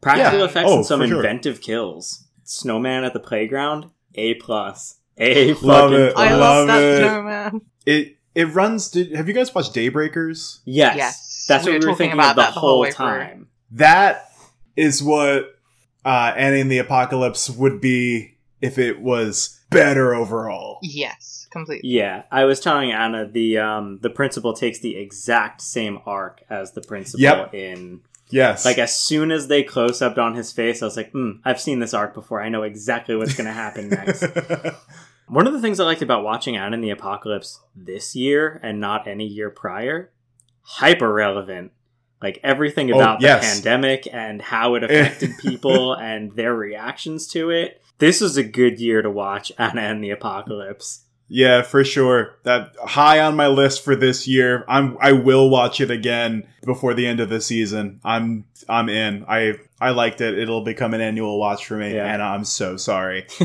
practical 0.00 0.38
Yeah. 0.40 0.44
effects 0.46 0.70
Oh, 0.70 0.76
and 0.76 0.86
some 0.86 1.00
for 1.00 1.06
sure. 1.08 1.16
inventive 1.18 1.60
kills. 1.60 2.24
Snowman 2.44 3.04
at 3.04 3.12
the 3.12 3.20
playground, 3.20 3.86
A 4.14 4.34
plus. 4.34 4.96
A 5.18 5.52
Love 5.54 5.90
fucking 5.90 6.06
it. 6.06 6.12
I 6.16 6.28
plus. 6.28 6.30
love 6.30 6.40
love 6.40 6.66
that 6.68 6.82
it. 6.82 6.98
snowman. 7.00 7.60
it 7.86 8.16
it 8.34 8.44
runs. 8.54 8.88
Did, 8.90 9.12
have 9.16 9.26
you 9.28 9.34
guys 9.34 9.52
watched 9.54 9.74
Daybreakers? 9.74 10.60
Yes. 10.64 10.96
Yes, 10.96 11.46
That's 11.48 11.66
we 11.66 11.72
what 11.72 11.80
were 11.82 11.86
we 11.88 11.90
were 11.92 11.96
thinking 11.98 12.18
about 12.18 12.30
of 12.30 12.36
the 12.36 12.42
the 12.42 12.50
whole 12.52 12.70
whole 12.70 12.80
way 12.80 12.90
through. 12.92 13.06
time. 13.06 13.48
That 13.72 14.30
is 14.76 15.02
what 15.02 15.57
uh, 16.08 16.32
Anna 16.36 16.56
in 16.56 16.68
the 16.68 16.78
Apocalypse 16.78 17.50
would 17.50 17.80
be 17.80 18.36
if 18.60 18.78
it 18.78 19.00
was 19.00 19.60
better 19.70 20.14
overall. 20.14 20.78
Yes, 20.82 21.46
completely. 21.50 21.90
Yeah, 21.90 22.22
I 22.30 22.44
was 22.44 22.60
telling 22.60 22.90
Anna 22.92 23.28
the 23.28 23.58
um 23.58 23.98
the 24.02 24.10
principal 24.10 24.52
takes 24.54 24.78
the 24.80 24.96
exact 24.96 25.60
same 25.60 25.98
arc 26.06 26.42
as 26.48 26.72
the 26.72 26.80
principal 26.80 27.20
Yep. 27.22 27.54
in 27.54 28.00
Yes. 28.30 28.64
like 28.64 28.78
as 28.78 28.94
soon 28.94 29.30
as 29.30 29.48
they 29.48 29.62
close 29.62 30.02
up 30.02 30.18
on 30.18 30.34
his 30.34 30.52
face, 30.52 30.82
I 30.82 30.86
was 30.86 30.96
like, 30.96 31.12
mm, 31.12 31.40
I've 31.44 31.60
seen 31.60 31.78
this 31.80 31.94
arc 31.94 32.12
before. 32.14 32.42
I 32.42 32.48
know 32.50 32.62
exactly 32.62 33.16
what's 33.16 33.34
going 33.34 33.46
to 33.46 33.52
happen 33.52 33.88
next. 33.90 34.22
One 35.28 35.46
of 35.46 35.52
the 35.54 35.60
things 35.60 35.78
I 35.80 35.84
liked 35.84 36.02
about 36.02 36.24
watching 36.24 36.56
Anna 36.56 36.74
in 36.74 36.80
the 36.82 36.90
Apocalypse 36.90 37.60
this 37.76 38.14
year 38.16 38.60
and 38.62 38.80
not 38.80 39.06
any 39.06 39.26
year 39.26 39.48
prior, 39.50 40.10
hyper 40.62 41.10
relevant. 41.12 41.72
Like 42.22 42.40
everything 42.42 42.90
Oh, 42.92 42.96
about 42.96 43.20
the 43.20 43.26
yes. 43.26 43.54
pandemic 43.54 44.08
and 44.12 44.42
how 44.42 44.74
it 44.74 44.82
affected 44.84 45.30
people 45.40 45.94
and 45.94 46.34
their 46.34 46.54
reactions 46.54 47.26
to 47.28 47.50
it. 47.50 47.80
This 47.98 48.20
was 48.20 48.36
a 48.36 48.42
good 48.42 48.80
year 48.80 49.02
to 49.02 49.10
watch 49.10 49.52
Anna 49.58 49.82
and 49.82 50.02
the 50.02 50.10
Apocalypse. 50.10 51.04
yeah, 51.28 51.62
for 51.62 51.84
sure. 51.84 52.38
That 52.44 52.72
high 52.82 53.20
on 53.20 53.36
my 53.36 53.48
list 53.48 53.84
for 53.84 53.94
this 53.96 54.26
year. 54.26 54.64
I'm 54.68 54.96
I 55.00 55.12
will 55.12 55.50
watch 55.50 55.80
it 55.80 55.90
again 55.90 56.48
before 56.64 56.94
the 56.94 57.06
end 57.06 57.20
of 57.20 57.28
the 57.28 57.40
season. 57.40 58.00
I'm 58.04 58.44
I'm 58.68 58.88
in. 58.88 59.24
I 59.28 59.54
I 59.80 59.90
liked 59.90 60.20
it. 60.20 60.38
It'll 60.38 60.64
become 60.64 60.94
an 60.94 61.00
annual 61.00 61.38
watch 61.38 61.66
for 61.66 61.76
me, 61.76 61.94
Yeah. 61.94 62.12
and 62.12 62.20
I'm 62.22 62.44
so 62.44 62.76
sorry. 62.76 63.26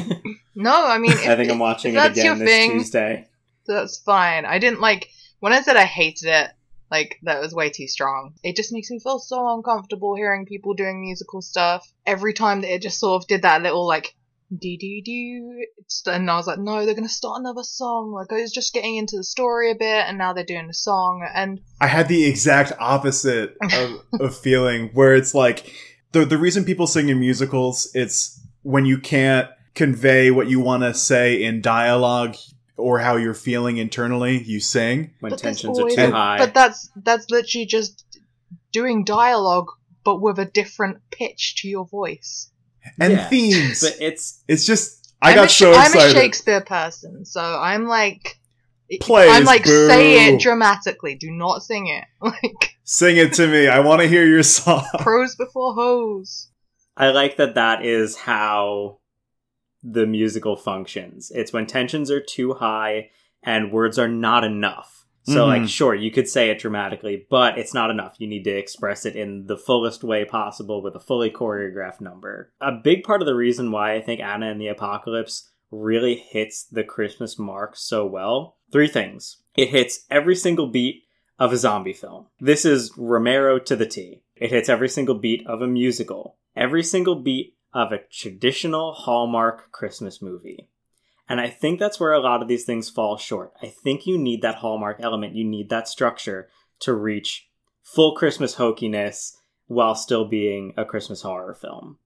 No, 0.56 0.86
I 0.86 1.00
mean, 1.00 1.12
if, 1.14 1.28
I 1.28 1.36
think 1.36 1.52
I'm 1.52 1.58
watching 1.58 1.96
if 1.96 2.00
it 2.00 2.02
that's 2.14 2.24
your 2.24 2.34
again 2.36 2.46
this 2.46 2.50
thing, 2.56 2.72
Tuesday. 2.74 3.28
That's 3.66 3.98
fine. 3.98 4.46
I 4.46 4.60
didn't 4.60 4.82
like 4.82 5.10
when 5.40 5.52
I 5.52 5.62
said 5.64 5.78
I 5.78 5.86
hated 5.86 6.28
it. 6.30 6.52
Like 6.94 7.18
that 7.24 7.42
was 7.42 7.54
way 7.56 7.70
too 7.72 7.88
strong. 7.88 8.36
It 8.44 8.56
just 8.56 8.72
makes 8.72 8.90
me 8.92 9.00
feel 9.00 9.18
so 9.20 9.38
uncomfortable 9.56 10.16
hearing 10.16 10.46
people 10.46 10.76
doing 10.76 11.02
musical 11.02 11.42
stuff. 11.42 11.92
Every 12.06 12.34
time 12.34 12.62
that 12.62 12.72
it 12.74 12.84
just 12.84 13.00
sort 13.00 13.22
of 13.22 13.28
did 13.28 13.42
that 13.42 13.64
little 13.64 13.88
like 13.88 14.14
dee 14.56 14.78
dee, 14.78 15.42
it's- 15.80 16.04
and 16.06 16.30
I 16.30 16.36
was 16.38 16.46
like, 16.46 16.60
no, 16.60 16.86
they're 16.86 16.94
gonna 16.94 17.10
start 17.10 17.40
another 17.40 17.64
song. 17.64 18.12
Like 18.12 18.32
I 18.32 18.42
was 18.42 18.52
just 18.52 18.74
getting 18.74 18.96
into 18.98 19.18
the 19.18 19.24
story 19.24 19.72
a 19.72 19.76
bit, 19.76 20.06
and 20.08 20.18
now 20.20 20.34
they're 20.34 20.44
doing 20.44 20.70
a 20.70 20.74
song, 20.74 21.28
and 21.34 21.60
I 21.82 21.88
had 21.88 22.08
the 22.08 22.26
exact 22.26 22.74
opposite 22.80 23.58
of, 23.74 23.90
of 24.22 24.38
feeling 24.38 24.90
where 24.94 25.16
it's 25.16 25.34
like 25.34 25.74
the 26.12 26.26
the 26.26 26.38
reason 26.38 26.64
people 26.64 26.86
sing 26.86 27.10
in 27.10 27.20
musicals 27.20 27.90
it's 27.96 28.40
when 28.62 28.86
you 28.86 29.00
can't 29.00 29.50
convey 29.74 30.30
what 30.30 30.48
you 30.48 30.60
want 30.60 30.84
to 30.84 30.94
say 30.94 31.42
in 31.44 31.60
dialogue 31.60 32.36
or 32.78 33.00
how 33.00 33.16
you're 33.18 33.34
feeling 33.34 33.78
internally 33.78 34.42
you 34.44 34.60
sing 34.60 35.12
When 35.20 35.30
but 35.32 35.42
there's 35.42 35.42
tensions 35.62 35.78
are 35.80 35.82
always- 35.84 35.96
too 35.96 36.12
high. 36.12 36.38
But 36.40 36.54
that's 36.54 36.90
that's 36.96 37.30
literally 37.30 37.66
just 37.66 38.04
doing 38.72 39.04
dialogue, 39.04 39.68
but 40.04 40.22
with 40.22 40.40
a 40.40 40.46
different 40.46 40.98
pitch 41.12 41.56
to 41.62 41.68
your 41.68 41.86
voice. 41.86 42.50
and 43.00 43.14
Yeah. 43.14 43.30
themes 43.30 43.82
But 43.82 43.98
it's 44.02 44.42
it's 44.48 44.66
just 44.66 45.14
i 45.22 45.30
I'm 45.32 45.36
got 45.36 45.46
a, 45.46 45.50
Sh- 45.50 45.58
so 45.60 45.74
I'm 45.74 45.94
a 45.98 46.10
Shakespeare 46.10 46.62
person, 46.62 47.26
so 47.26 47.42
I'm 47.42 47.88
like, 47.88 48.38
Plays, 49.00 49.32
I'm 49.32 49.46
like, 49.46 49.64
boo. 49.64 49.88
say 49.88 50.28
it 50.28 50.42
dramatically. 50.42 51.16
Do 51.16 51.32
not 51.32 51.64
sing 51.64 51.88
it. 51.88 52.04
Like 52.22 52.76
sing 52.84 53.16
it 53.16 53.32
to 53.34 53.48
me 53.48 53.68
i 53.70 53.80
want 53.80 54.02
to 54.02 54.08
hear 54.10 54.26
your 54.28 54.44
song 54.44 54.84
pros 55.00 55.36
before 55.36 55.74
hose. 55.74 56.50
I 56.98 57.10
like 57.12 57.38
that 57.38 57.56
that 57.56 57.86
is 57.86 58.16
how 58.18 59.00
the 59.84 60.06
musical 60.06 60.56
functions. 60.56 61.32
It's 61.36 61.52
when 61.54 61.66
tensions 61.66 62.10
are 62.10 62.22
too 62.22 62.54
high 62.54 63.10
and 63.44 63.72
words 63.72 64.00
are 64.00 64.08
not 64.08 64.44
enough. 64.44 65.06
So, 65.26 65.46
Mhm. 65.46 65.48
like, 65.48 65.70
sure, 65.70 65.96
you 65.96 66.12
could 66.12 66.28
say 66.28 66.50
it 66.50 66.60
dramatically, 66.60 67.26
but 67.30 67.58
it's 67.58 67.74
not 67.74 67.90
enough. 67.90 68.16
You 68.20 68.28
need 68.28 68.44
to 68.44 68.52
express 68.52 69.06
it 69.06 69.16
in 69.16 69.48
the 69.48 69.58
fullest 69.58 70.04
way 70.04 70.26
possible 70.26 70.82
with 70.82 70.96
a 70.96 71.00
fully 71.00 71.30
choreographed 71.30 72.02
number. 72.02 72.52
A 72.60 72.74
big 72.74 73.04
part 73.04 73.22
of 73.22 73.26
the 73.26 73.36
reason 73.36 73.72
why 73.72 73.94
I 73.94 74.02
think 74.02 74.20
Anna 74.20 74.50
and 74.50 74.60
the 74.60 74.68
Apocalypse 74.68 75.50
really 75.72 76.16
hits 76.16 76.64
the 76.66 76.84
Christmas 76.84 77.40
mark 77.40 77.76
so 77.76 78.06
well 78.06 78.58
three 78.72 78.88
things. 78.88 79.38
It 79.56 79.70
hits 79.70 80.06
every 80.12 80.36
single 80.36 80.68
beat 80.68 81.04
of 81.40 81.54
a 81.54 81.58
zombie 81.58 81.94
film. 81.94 82.28
This 82.40 82.66
is 82.66 82.92
Romero 82.98 83.60
to 83.60 83.76
the 83.76 83.86
T. 83.86 84.22
It 84.36 84.50
hits 84.50 84.68
every 84.70 84.90
single 84.90 85.16
beat 85.16 85.46
of 85.48 85.62
a 85.62 85.68
musical, 85.68 86.36
every 86.56 86.84
single 86.84 87.16
beat 87.16 87.56
of 87.74 87.92
a 87.92 88.00
traditional 88.12 88.94
Hallmark 88.94 89.72
Christmas 89.72 90.22
movie. 90.22 90.70
And 91.28 91.40
I 91.40 91.50
think 91.50 91.80
that's 91.80 92.00
where 92.00 92.14
a 92.14 92.20
lot 92.20 92.42
of 92.42 92.48
these 92.48 92.66
things 92.66 92.90
fall 92.90 93.18
short. 93.18 93.54
I 93.62 93.68
think 93.68 94.06
you 94.06 94.18
need 94.18 94.42
that 94.42 94.56
Hallmark 94.56 94.98
element, 95.00 95.36
you 95.36 95.44
need 95.44 95.70
that 95.70 95.88
structure 95.88 96.50
to 96.82 96.94
reach 96.94 97.48
full 97.82 98.16
Christmas 98.16 98.56
hokiness 98.56 99.34
while 99.68 99.96
still 99.96 100.26
being 100.26 100.74
a 100.78 100.86
Christmas 100.86 101.22
horror 101.22 101.54
film. 101.54 101.98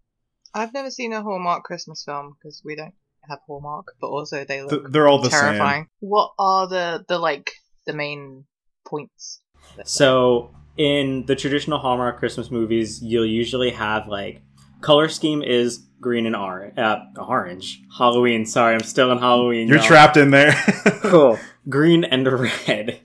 I've 0.53 0.73
never 0.73 0.91
seen 0.91 1.13
a 1.13 1.21
Hallmark 1.21 1.63
Christmas 1.63 2.03
film 2.03 2.35
because 2.37 2.61
we 2.63 2.75
don't 2.75 2.93
have 3.27 3.39
Hallmark, 3.47 3.93
but 3.99 4.07
also 4.07 4.45
they 4.45 4.59
Th- 4.59 4.71
look 4.71 4.91
they're 4.91 5.07
all 5.07 5.21
the 5.21 5.29
terrifying. 5.29 5.87
What 5.99 6.31
are 6.39 6.67
the 6.67 7.05
the 7.07 7.19
like 7.19 7.51
the 7.85 7.93
main 7.93 8.45
points? 8.85 9.41
So, 9.83 10.55
in 10.77 11.25
the 11.25 11.35
traditional 11.35 11.79
Hallmark 11.79 12.17
Christmas 12.17 12.49
movies, 12.49 13.03
you'll 13.03 13.25
usually 13.25 13.71
have 13.71 14.07
like 14.07 14.41
color 14.87 15.09
scheme 15.09 15.43
is 15.43 15.85
green 15.99 16.25
and 16.25 16.35
orange. 16.35 16.77
Uh, 16.77 16.99
orange. 17.17 17.83
Halloween. 17.97 18.45
Sorry, 18.45 18.73
I'm 18.73 18.79
still 18.83 19.11
in 19.11 19.17
Halloween. 19.17 19.67
you're 19.67 19.79
y'all. 19.79 19.85
trapped 19.85 20.15
in 20.15 20.31
there 20.31 20.53
cool. 21.01 21.37
Green 21.67 22.05
and 22.05 22.25
red. 22.67 23.01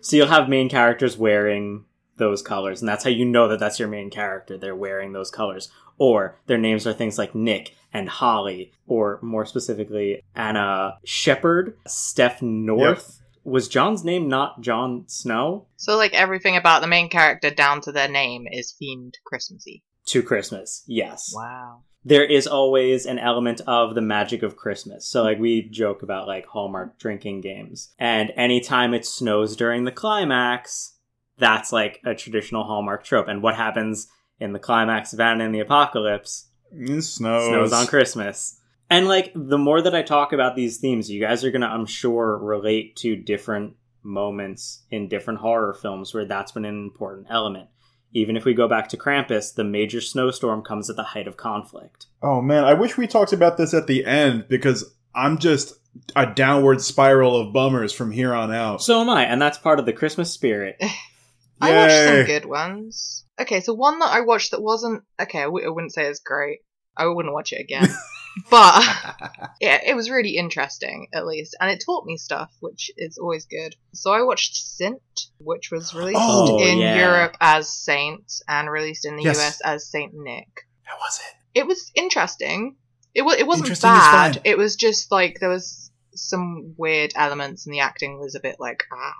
So 0.00 0.16
you'll 0.16 0.28
have 0.28 0.48
main 0.48 0.70
characters 0.70 1.18
wearing 1.18 1.84
those 2.16 2.40
colors, 2.40 2.80
and 2.80 2.88
that's 2.88 3.04
how 3.04 3.10
you 3.10 3.26
know 3.26 3.48
that 3.48 3.60
that's 3.60 3.78
your 3.78 3.88
main 3.88 4.08
character. 4.08 4.56
They're 4.56 4.74
wearing 4.74 5.12
those 5.12 5.30
colors, 5.30 5.70
or 5.98 6.38
their 6.46 6.56
names 6.56 6.86
are 6.86 6.94
things 6.94 7.18
like 7.18 7.34
Nick 7.34 7.74
and 7.92 8.08
Holly, 8.08 8.72
or 8.86 9.18
more 9.20 9.44
specifically, 9.44 10.22
Anna 10.34 10.96
Shepard, 11.04 11.76
Steph 11.86 12.40
North. 12.40 13.20
Was 13.44 13.68
John's 13.68 14.04
name 14.04 14.26
not 14.28 14.62
John 14.62 15.04
Snow? 15.06 15.66
So 15.76 15.98
like 15.98 16.14
everything 16.14 16.56
about 16.56 16.80
the 16.80 16.88
main 16.88 17.10
character 17.10 17.50
down 17.50 17.82
to 17.82 17.92
their 17.92 18.08
name 18.08 18.46
is 18.50 18.74
themed 18.80 19.14
Christmassy. 19.26 19.82
To 20.06 20.22
Christmas, 20.22 20.82
yes. 20.86 21.32
Wow. 21.34 21.82
there 22.04 22.24
is 22.24 22.46
always 22.46 23.06
an 23.06 23.18
element 23.18 23.60
of 23.66 23.94
the 23.94 24.00
magic 24.00 24.42
of 24.42 24.56
Christmas. 24.56 25.06
So 25.06 25.22
like 25.22 25.38
we 25.38 25.62
joke 25.68 26.02
about 26.02 26.26
like 26.26 26.46
Hallmark 26.46 26.98
drinking 26.98 27.42
games. 27.42 27.92
And 27.98 28.32
anytime 28.36 28.94
it 28.94 29.04
snows 29.06 29.54
during 29.56 29.84
the 29.84 29.92
climax, 29.92 30.96
that's 31.38 31.72
like 31.72 32.00
a 32.04 32.14
traditional 32.14 32.64
Hallmark 32.64 33.04
trope. 33.04 33.28
And 33.28 33.42
what 33.42 33.54
happens 33.54 34.08
in 34.40 34.52
the 34.52 34.58
climax 34.58 35.12
of 35.12 35.20
Anna 35.20 35.44
and 35.44 35.54
the 35.54 35.60
Apocalypse? 35.60 36.48
It 36.72 37.02
snows. 37.02 37.46
Snows 37.46 37.72
on 37.72 37.86
Christmas. 37.86 38.58
And 38.88 39.06
like 39.06 39.30
the 39.34 39.58
more 39.58 39.80
that 39.80 39.94
I 39.94 40.02
talk 40.02 40.32
about 40.32 40.56
these 40.56 40.78
themes, 40.78 41.10
you 41.10 41.20
guys 41.20 41.44
are 41.44 41.50
gonna, 41.52 41.66
I'm 41.66 41.86
sure, 41.86 42.36
relate 42.38 42.96
to 42.96 43.14
different 43.14 43.74
moments 44.02 44.82
in 44.90 45.08
different 45.08 45.40
horror 45.40 45.74
films 45.74 46.12
where 46.14 46.24
that's 46.24 46.52
been 46.52 46.64
an 46.64 46.74
important 46.82 47.26
element. 47.30 47.68
Even 48.12 48.36
if 48.36 48.44
we 48.44 48.54
go 48.54 48.68
back 48.68 48.88
to 48.88 48.96
Krampus, 48.96 49.54
the 49.54 49.64
major 49.64 50.00
snowstorm 50.00 50.62
comes 50.62 50.90
at 50.90 50.96
the 50.96 51.02
height 51.02 51.28
of 51.28 51.36
conflict. 51.36 52.06
Oh 52.22 52.40
man, 52.40 52.64
I 52.64 52.74
wish 52.74 52.96
we 52.96 53.06
talked 53.06 53.32
about 53.32 53.56
this 53.56 53.72
at 53.72 53.86
the 53.86 54.04
end 54.04 54.46
because 54.48 54.92
I'm 55.14 55.38
just 55.38 55.74
a 56.16 56.26
downward 56.26 56.80
spiral 56.80 57.36
of 57.36 57.52
bummers 57.52 57.92
from 57.92 58.10
here 58.10 58.34
on 58.34 58.52
out. 58.52 58.82
So 58.82 59.00
am 59.00 59.10
I, 59.10 59.24
and 59.24 59.40
that's 59.40 59.58
part 59.58 59.78
of 59.78 59.86
the 59.86 59.92
Christmas 59.92 60.30
spirit. 60.30 60.76
I 61.60 61.76
watched 61.76 62.04
some 62.04 62.24
good 62.26 62.46
ones. 62.46 63.24
Okay, 63.40 63.60
so 63.60 63.74
one 63.74 63.98
that 63.98 64.10
I 64.10 64.20
watched 64.22 64.52
that 64.52 64.62
wasn't 64.62 65.02
okay. 65.20 65.40
I 65.40 65.44
w- 65.44 65.66
I 65.66 65.70
wouldn't 65.70 65.92
say 65.92 66.06
it's 66.06 66.20
great. 66.20 66.60
I 66.96 67.06
wouldn't 67.06 67.34
watch 67.34 67.52
it 67.52 67.60
again. 67.60 67.88
but 68.50 68.82
yeah, 69.60 69.80
it 69.84 69.94
was 69.96 70.10
really 70.10 70.36
interesting 70.36 71.08
at 71.12 71.26
least, 71.26 71.56
and 71.60 71.70
it 71.70 71.82
taught 71.84 72.04
me 72.06 72.16
stuff, 72.16 72.50
which 72.60 72.90
is 72.96 73.18
always 73.18 73.46
good. 73.46 73.74
So 73.94 74.12
I 74.12 74.22
watched 74.22 74.54
Sint, 74.56 75.00
which 75.38 75.70
was 75.70 75.94
released 75.94 76.18
Oh, 76.20 76.58
in 76.62 76.78
yeah. 76.78 76.96
Europe 76.96 77.36
as 77.40 77.68
Saint 77.70 78.32
and 78.48 78.70
released 78.70 79.04
in 79.04 79.16
the 79.16 79.22
Yes. 79.24 79.38
US 79.38 79.60
as 79.62 79.90
Saint 79.90 80.12
Nick. 80.14 80.48
How 80.84 80.96
was 80.98 81.18
it? 81.20 81.60
It 81.60 81.66
was 81.66 81.90
interesting. 81.94 82.76
It 83.14 83.22
was. 83.22 83.36
It 83.36 83.46
wasn't 83.46 83.80
bad. 83.82 84.40
It 84.44 84.56
was 84.56 84.76
just 84.76 85.10
like 85.10 85.38
there 85.40 85.48
was 85.48 85.90
some 86.14 86.74
weird 86.76 87.12
elements, 87.16 87.66
and 87.66 87.72
the 87.74 87.80
acting 87.80 88.18
was 88.20 88.34
a 88.34 88.40
bit 88.40 88.56
like 88.60 88.84
ah. 88.92 89.14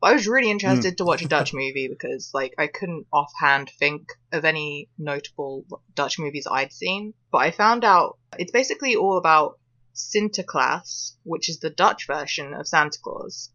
But 0.00 0.10
I 0.10 0.12
was 0.14 0.28
really 0.28 0.50
interested 0.50 0.96
to 0.98 1.04
watch 1.04 1.22
a 1.22 1.28
Dutch 1.28 1.52
movie 1.52 1.88
because 1.88 2.30
like 2.32 2.54
I 2.56 2.68
couldn't 2.68 3.06
offhand 3.12 3.70
think 3.78 4.12
of 4.32 4.44
any 4.44 4.88
notable 4.96 5.64
Dutch 5.94 6.18
movies 6.20 6.46
I'd 6.50 6.72
seen. 6.72 7.14
But 7.32 7.38
I 7.38 7.50
found 7.50 7.84
out 7.84 8.16
it's 8.38 8.52
basically 8.52 8.94
all 8.94 9.18
about 9.18 9.58
Sinterklaas, 9.94 11.12
which 11.24 11.48
is 11.48 11.58
the 11.60 11.70
Dutch 11.70 12.06
version 12.06 12.54
of 12.54 12.68
Santa 12.68 12.98
Claus. 13.02 13.50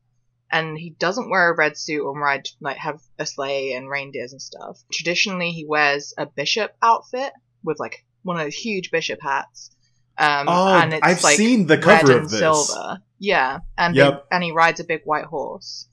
And 0.51 0.77
he 0.77 0.91
doesn't 0.91 1.29
wear 1.29 1.49
a 1.51 1.55
red 1.55 1.77
suit 1.77 2.03
or 2.03 2.17
ride 2.19 2.47
like 2.61 2.77
have 2.77 2.99
a 3.17 3.25
sleigh 3.25 3.73
and 3.73 3.89
reindeers 3.89 4.33
and 4.33 4.41
stuff. 4.41 4.79
Traditionally, 4.91 5.51
he 5.51 5.65
wears 5.65 6.13
a 6.17 6.25
bishop 6.27 6.75
outfit 6.81 7.33
with 7.63 7.79
like 7.79 8.05
one 8.21 8.37
of 8.37 8.43
those 8.43 8.53
huge 8.55 8.91
bishop 8.91 9.19
hats. 9.21 9.71
Um, 10.17 10.45
Oh, 10.47 10.75
and 10.77 10.93
it's 10.93 11.01
I've 11.03 11.23
like 11.23 11.37
seen 11.37 11.65
the 11.65 11.77
red 11.77 12.01
cover 12.01 12.11
and 12.17 12.25
of 12.25 12.29
this. 12.29 12.39
silver. 12.39 12.99
Yeah, 13.17 13.59
and 13.77 13.95
Yep. 13.95 14.27
and 14.31 14.43
he 14.43 14.51
rides 14.51 14.79
a 14.79 14.83
big 14.83 15.01
white 15.05 15.25
horse. 15.25 15.87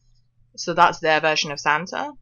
So 0.56 0.74
that's 0.74 1.00
their 1.00 1.20
version 1.20 1.52
of 1.52 1.60
Santa, 1.60 2.12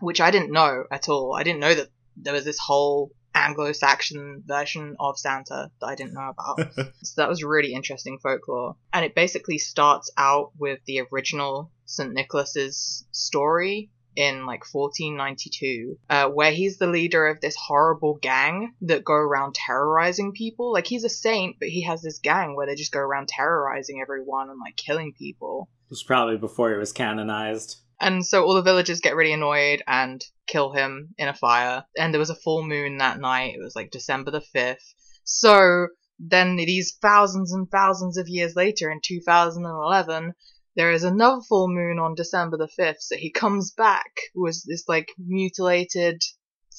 which 0.00 0.20
I 0.20 0.30
didn't 0.30 0.52
know 0.52 0.84
at 0.90 1.08
all. 1.08 1.34
I 1.34 1.42
didn't 1.42 1.60
know 1.60 1.74
that 1.74 1.88
there 2.16 2.34
was 2.34 2.44
this 2.44 2.58
whole 2.58 3.10
Anglo-Saxon 3.34 4.42
version 4.46 4.96
of 5.00 5.18
Santa 5.18 5.70
that 5.80 5.86
I 5.86 5.94
didn't 5.94 6.14
know 6.14 6.30
about. 6.30 6.74
so 7.02 7.22
that 7.22 7.28
was 7.28 7.42
really 7.42 7.72
interesting 7.72 8.18
folklore, 8.18 8.76
and 8.92 9.04
it 9.04 9.14
basically 9.14 9.58
starts 9.58 10.10
out 10.16 10.52
with 10.58 10.80
the 10.86 11.02
original 11.10 11.70
St. 11.86 12.12
Nicholas's 12.12 13.06
story 13.10 13.90
in 14.14 14.44
like 14.44 14.64
1492, 14.70 15.98
uh, 16.10 16.28
where 16.28 16.52
he's 16.52 16.76
the 16.76 16.86
leader 16.86 17.26
of 17.26 17.40
this 17.40 17.56
horrible 17.56 18.18
gang 18.20 18.74
that 18.82 19.04
go 19.04 19.14
around 19.14 19.54
terrorizing 19.54 20.32
people. 20.32 20.72
Like 20.72 20.86
he's 20.86 21.04
a 21.04 21.08
saint, 21.08 21.56
but 21.58 21.68
he 21.68 21.82
has 21.84 22.02
this 22.02 22.18
gang 22.18 22.54
where 22.54 22.66
they 22.66 22.74
just 22.74 22.92
go 22.92 23.00
around 23.00 23.28
terrorizing 23.28 24.00
everyone 24.02 24.50
and 24.50 24.60
like 24.60 24.76
killing 24.76 25.14
people. 25.14 25.68
Was 25.92 26.02
probably 26.02 26.38
before 26.38 26.70
he 26.70 26.78
was 26.78 26.90
canonized. 26.90 27.76
And 28.00 28.24
so 28.24 28.42
all 28.44 28.54
the 28.54 28.62
villagers 28.62 29.02
get 29.02 29.14
really 29.14 29.34
annoyed 29.34 29.82
and 29.86 30.24
kill 30.46 30.72
him 30.72 31.10
in 31.18 31.28
a 31.28 31.34
fire. 31.34 31.84
And 31.98 32.14
there 32.14 32.18
was 32.18 32.30
a 32.30 32.34
full 32.34 32.66
moon 32.66 32.96
that 32.96 33.20
night. 33.20 33.52
It 33.54 33.62
was 33.62 33.76
like 33.76 33.90
December 33.90 34.30
the 34.30 34.42
5th. 34.56 34.94
So 35.24 35.88
then 36.18 36.56
these 36.56 36.96
thousands 37.02 37.52
and 37.52 37.70
thousands 37.70 38.16
of 38.16 38.26
years 38.26 38.56
later 38.56 38.90
in 38.90 39.00
2011, 39.04 40.32
there 40.76 40.92
is 40.92 41.04
another 41.04 41.42
full 41.46 41.68
moon 41.68 41.98
on 41.98 42.14
December 42.14 42.56
the 42.56 42.70
5th. 42.82 43.00
So 43.00 43.16
he 43.18 43.30
comes 43.30 43.72
back 43.72 44.12
with 44.34 44.64
this 44.66 44.88
like 44.88 45.12
mutilated, 45.18 46.22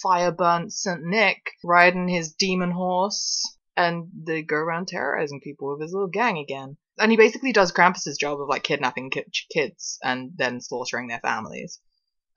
fire 0.01 0.31
burnt 0.31 0.73
St. 0.73 1.03
Nick 1.03 1.51
riding 1.63 2.07
his 2.07 2.33
demon 2.33 2.71
horse. 2.71 3.57
And 3.77 4.07
they 4.25 4.41
go 4.41 4.55
around 4.55 4.87
terrorizing 4.87 5.39
people 5.39 5.69
with 5.69 5.83
his 5.83 5.93
little 5.93 6.07
gang 6.07 6.39
again. 6.39 6.77
And 6.99 7.11
he 7.11 7.17
basically 7.17 7.51
does 7.51 7.71
Krampus's 7.71 8.17
job 8.17 8.39
of 8.39 8.47
like 8.47 8.63
kidnapping 8.63 9.09
ki- 9.09 9.25
kids 9.51 9.97
and 10.03 10.31
then 10.35 10.61
slaughtering 10.61 11.07
their 11.07 11.19
families, 11.19 11.79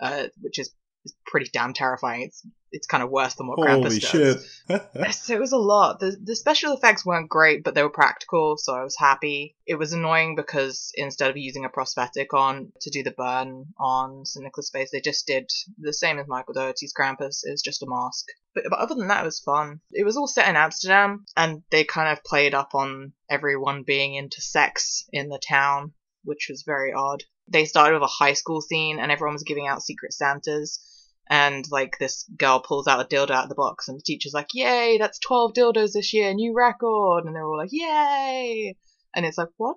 uh, 0.01 0.25
which 0.40 0.59
is, 0.59 0.75
is 1.05 1.14
pretty 1.27 1.51
damn 1.53 1.75
terrifying. 1.75 2.23
It's 2.23 2.42
it's 2.72 2.87
kind 2.87 3.02
of 3.02 3.11
worse 3.11 3.35
than 3.35 3.46
what 3.46 3.59
Holy 3.59 3.98
Krampus 3.98 4.12
does. 4.12 4.62
So 5.12 5.35
it 5.35 5.40
was 5.40 5.52
a 5.52 5.59
lot. 5.59 6.00
The 6.00 6.16
the 6.22 6.37
special 6.37 6.72
effects 6.74 7.05
weren't 7.05 7.29
great, 7.29 7.64
but 7.64 7.74
they 7.74 7.83
were 7.83 7.90
practical, 7.90 8.57
so 8.57 8.74
I 8.74 8.83
was 8.83 8.96
happy. 8.96 9.57
It 9.66 9.76
was 9.76 9.92
annoying 9.92 10.35
because 10.37 10.90
instead 10.94 11.31
of 11.31 11.37
using 11.37 11.64
a 11.64 11.68
prosthetic 11.68 12.35
on 12.35 12.72
to 12.81 12.90
do 12.90 13.02
the 13.02 13.12
burn 13.12 13.66
on 13.79 14.24
St. 14.24 14.44
Nicholas' 14.44 14.70
face, 14.70 14.90
they 14.90 15.00
just 15.00 15.26
did 15.26 15.50
the 15.79 15.92
same 15.92 16.18
as 16.18 16.26
Michael 16.29 16.55
Dougherty's 16.55 16.92
Krampus. 16.92 17.40
It 17.44 17.52
was 17.52 17.62
just 17.62 17.83
a 17.83 17.87
mask. 17.88 18.26
But, 18.55 18.64
but 18.70 18.79
other 18.79 18.94
than 18.94 19.09
that, 19.09 19.22
it 19.22 19.26
was 19.26 19.40
fun. 19.40 19.81
It 19.92 20.05
was 20.05 20.16
all 20.16 20.26
set 20.26 20.48
in 20.48 20.57
Amsterdam, 20.57 21.24
and 21.37 21.62
they 21.70 21.85
kind 21.85 22.11
of 22.11 22.24
played 22.24 22.55
up 22.55 22.74
on 22.74 23.12
everyone 23.31 23.85
being 23.85 24.14
into 24.14 24.40
sex 24.40 25.05
in 25.12 25.29
the 25.29 25.38
town, 25.38 25.92
which 26.24 26.48
was 26.50 26.62
very 26.62 26.92
odd. 26.92 27.22
They 27.48 27.64
started 27.64 27.94
with 27.94 28.02
a 28.02 28.24
high 28.24 28.33
school 28.33 28.61
scene, 28.61 28.98
and 28.98 29.12
everyone 29.12 29.35
was 29.35 29.44
giving 29.44 29.68
out 29.68 29.83
secret 29.83 30.12
Santas 30.12 30.81
and 31.29 31.65
like 31.71 31.97
this 31.99 32.25
girl 32.39 32.61
pulls 32.61 32.87
out 32.87 33.01
a 33.01 33.05
dildo 33.05 33.31
out 33.31 33.45
of 33.45 33.49
the 33.49 33.55
box 33.55 33.89
and 33.89 33.99
the 33.99 34.03
teacher's 34.03 34.33
like 34.35 34.49
yay 34.55 34.97
that's 34.99 35.19
12 35.21 35.53
dildos 35.55 35.93
this 35.93 36.12
year 36.15 36.33
new 36.35 36.55
record 36.55 37.25
and 37.25 37.35
they're 37.35 37.45
all 37.47 37.57
like 37.59 37.71
yay 37.73 38.77
and 39.15 39.27
it's 39.27 39.39
like 39.39 39.49
what 39.57 39.77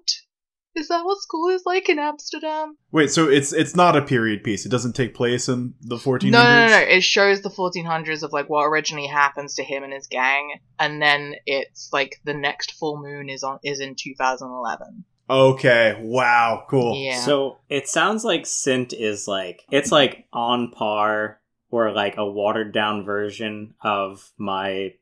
is 0.76 0.88
that 0.90 1.04
what 1.04 1.18
school 1.20 1.50
is 1.50 1.64
like 1.66 1.90
in 1.90 1.98
amsterdam 2.00 2.76
Wait, 2.92 3.10
so 3.12 3.28
it's 3.28 3.52
it's 3.54 3.76
not 3.76 3.96
a 3.96 4.02
period 4.02 4.44
piece. 4.44 4.66
It 4.66 4.70
doesn't 4.70 4.94
take 4.94 5.14
place 5.14 5.48
in 5.48 5.74
the 5.82 5.98
1400s. 5.98 6.32
no, 6.32 6.44
no 6.44 6.66
no 6.66 6.68
no 6.70 6.78
it 6.80 7.04
shows 7.04 7.42
the 7.42 7.50
1400s 7.50 8.24
of 8.24 8.32
like 8.34 8.50
what 8.50 8.66
originally 8.66 9.08
happens 9.08 9.56
to 9.56 9.64
him 9.64 9.84
and 9.84 9.94
his 9.94 10.08
gang 10.08 10.60
and 10.80 11.02
then 11.02 11.36
it's 11.46 11.90
like 11.92 12.16
the 12.24 12.34
next 12.34 12.72
full 12.74 13.02
moon 13.02 13.30
is 13.30 13.44
on 13.44 13.60
is 13.64 13.80
in 13.80 13.96
2011 13.96 15.04
Okay. 15.32 15.96
Wow. 16.02 16.66
Cool. 16.70 16.96
yeah 16.98 17.20
So 17.24 17.60
it 17.70 17.88
sounds 17.88 18.24
like 18.24 18.48
Sint 18.48 18.94
is 18.94 19.28
like 19.28 19.62
it's 19.72 19.92
like 19.92 20.26
on 20.34 20.72
par 20.72 21.39
or 21.70 21.92
like 21.92 22.18
a 22.18 22.30
watered 22.30 22.74
down 22.74 23.04
version 23.04 23.76
of 23.82 24.32
my 24.38 24.94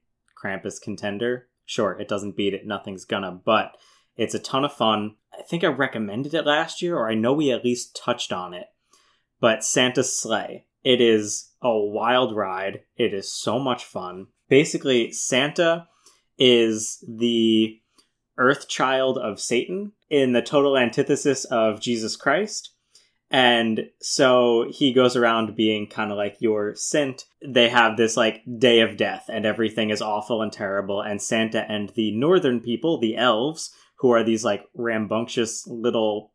Krampus 0.41 0.81
contender. 0.81 1.47
Sure, 1.65 1.97
it 1.99 2.07
doesn't 2.07 2.37
beat 2.37 2.53
it, 2.53 2.65
nothing's 2.65 3.05
gonna, 3.05 3.31
but 3.31 3.75
it's 4.15 4.33
a 4.33 4.39
ton 4.39 4.65
of 4.65 4.73
fun. 4.73 5.15
I 5.37 5.43
think 5.43 5.63
I 5.63 5.67
recommended 5.67 6.33
it 6.33 6.45
last 6.45 6.81
year, 6.81 6.97
or 6.97 7.09
I 7.09 7.13
know 7.13 7.33
we 7.33 7.51
at 7.51 7.63
least 7.63 7.95
touched 7.95 8.33
on 8.33 8.53
it. 8.53 8.67
But 9.39 9.63
Santa's 9.63 10.17
Slay. 10.17 10.65
It 10.83 11.01
is 11.01 11.51
a 11.61 11.75
wild 11.77 12.35
ride. 12.35 12.81
It 12.95 13.13
is 13.13 13.31
so 13.31 13.59
much 13.59 13.83
fun. 13.85 14.27
Basically, 14.47 15.11
Santa 15.11 15.87
is 16.37 17.03
the 17.07 17.81
Earth 18.37 18.67
child 18.67 19.17
of 19.17 19.39
Satan 19.39 19.91
in 20.09 20.33
the 20.33 20.41
total 20.41 20.77
antithesis 20.77 21.45
of 21.45 21.81
Jesus 21.81 22.15
Christ. 22.15 22.73
And 23.29 23.89
so 23.99 24.67
he 24.69 24.93
goes 24.93 25.15
around 25.15 25.55
being 25.55 25.87
kind 25.87 26.11
of 26.11 26.17
like 26.17 26.37
your 26.39 26.75
Sint. 26.75 27.25
They 27.45 27.69
have 27.69 27.97
this 27.97 28.15
like 28.15 28.41
day 28.57 28.79
of 28.79 28.95
death 28.95 29.25
and 29.27 29.45
everything 29.45 29.89
is 29.89 30.01
awful 30.01 30.41
and 30.41 30.51
terrible. 30.51 31.01
And 31.01 31.21
Santa 31.21 31.69
and 31.69 31.89
the 31.89 32.15
northern 32.15 32.61
people, 32.61 32.99
the 32.99 33.17
elves, 33.17 33.71
who 33.97 34.11
are 34.11 34.23
these 34.23 34.45
like 34.45 34.65
rambunctious 34.73 35.67
little 35.67 36.31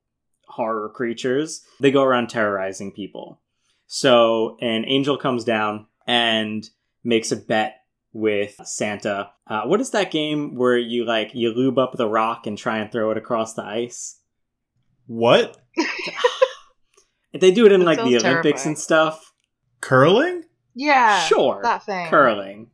horror 0.48 0.90
creatures, 0.90 1.64
they 1.80 1.90
go 1.90 2.02
around 2.02 2.28
terrorizing 2.28 2.92
people. 2.92 3.40
So 3.86 4.56
an 4.60 4.84
angel 4.86 5.16
comes 5.16 5.44
down 5.44 5.86
and 6.06 6.68
makes 7.04 7.32
a 7.32 7.36
bet 7.36 7.76
with 8.12 8.56
Santa. 8.64 9.30
Uh, 9.46 9.62
what 9.62 9.80
is 9.80 9.90
that 9.90 10.10
game 10.10 10.56
where 10.56 10.76
you 10.76 11.06
like 11.06 11.34
you 11.34 11.54
lube 11.54 11.78
up 11.78 11.92
the 11.96 12.08
rock 12.08 12.46
and 12.46 12.58
try 12.58 12.78
and 12.78 12.92
throw 12.92 13.10
it 13.10 13.16
across 13.16 13.54
the 13.54 13.62
ice? 13.62 14.18
What? 15.06 15.56
They 17.32 17.50
do 17.50 17.66
it 17.66 17.72
in 17.72 17.80
That 17.80 17.86
like 17.86 17.98
the 17.98 18.16
Olympics 18.16 18.22
terrifying. 18.62 18.68
and 18.68 18.78
stuff. 18.78 19.32
Curling? 19.80 20.44
Yeah. 20.74 21.20
sure, 21.24 21.60
That 21.62 21.84
thing. 21.84 22.08
curling. 22.08 22.70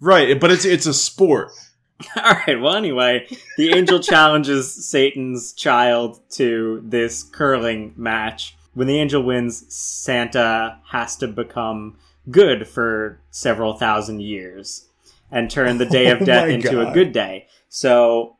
Right, 0.00 0.38
but 0.40 0.50
it's 0.50 0.64
it's 0.64 0.86
a 0.86 0.94
sport. 0.94 1.50
All 2.16 2.22
right. 2.46 2.58
Well, 2.60 2.74
anyway, 2.74 3.26
the 3.58 3.72
angel 3.74 3.98
challenges 4.12 4.88
Satan's 4.88 5.52
child 5.52 6.20
to 6.30 6.80
this 6.84 7.22
curling 7.22 7.92
match. 7.96 8.56
When 8.72 8.86
the 8.86 8.98
angel 8.98 9.22
wins, 9.22 9.64
Santa 9.74 10.78
has 10.90 11.16
to 11.16 11.28
become 11.28 11.98
good 12.30 12.66
for 12.66 13.20
several 13.30 13.74
thousand 13.74 14.22
years 14.22 14.86
and 15.30 15.50
turn 15.50 15.76
the 15.78 15.84
day 15.86 16.08
of 16.10 16.20
Oh 16.22 16.24
death 16.24 16.48
my 16.48 16.54
into 16.54 16.80
a 16.88 16.92
good 16.94 17.12
day. 17.12 17.46
So, 17.68 18.36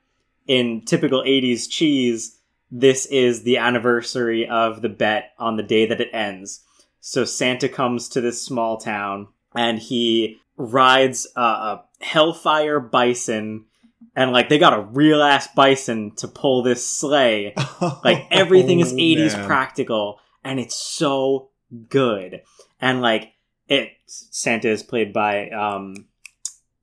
in 0.47 0.83
typical 0.87 1.23
80s 1.23 1.69
cheese, 1.69 2.39
this 2.71 3.07
is 3.07 3.43
the 3.43 3.59
anniversary 3.59 4.49
of 4.49 4.83
the 4.83 4.89
bet 4.89 5.33
on 5.39 5.57
the 5.57 5.63
day 5.63 5.87
that 5.87 6.01
it 6.01 6.11
ends. 6.13 6.65
So, 7.01 7.25
Santa 7.25 7.69
comes 7.69 8.09
to 8.11 8.21
this 8.21 8.43
small 8.43 8.77
town 8.77 9.29
and 9.55 9.79
he 9.79 10.39
rides 10.57 11.27
a, 11.37 11.41
a 11.41 11.85
hellfire 12.01 12.79
bison 12.81 13.65
and 14.15 14.33
like 14.33 14.49
they 14.49 14.59
got 14.59 14.79
a 14.79 14.83
real 14.83 15.23
ass 15.23 15.49
bison 15.55 16.15
to 16.17 16.29
pull 16.29 16.63
this 16.63 16.87
sleigh 16.87 17.55
like 18.05 18.27
everything 18.31 18.81
is 18.81 18.93
Oh, 18.93 18.97
80s 18.97 19.33
man. 19.37 19.47
practical 19.47 20.19
and 20.45 20.61
it's 20.61 20.75
so 20.75 21.49
good 21.89 22.43
and 22.81 23.01
like 23.01 23.33
it 23.69 23.91
santa 24.07 24.69
is 24.69 24.83
played 24.83 25.13
by 25.15 25.49
um 25.51 25.95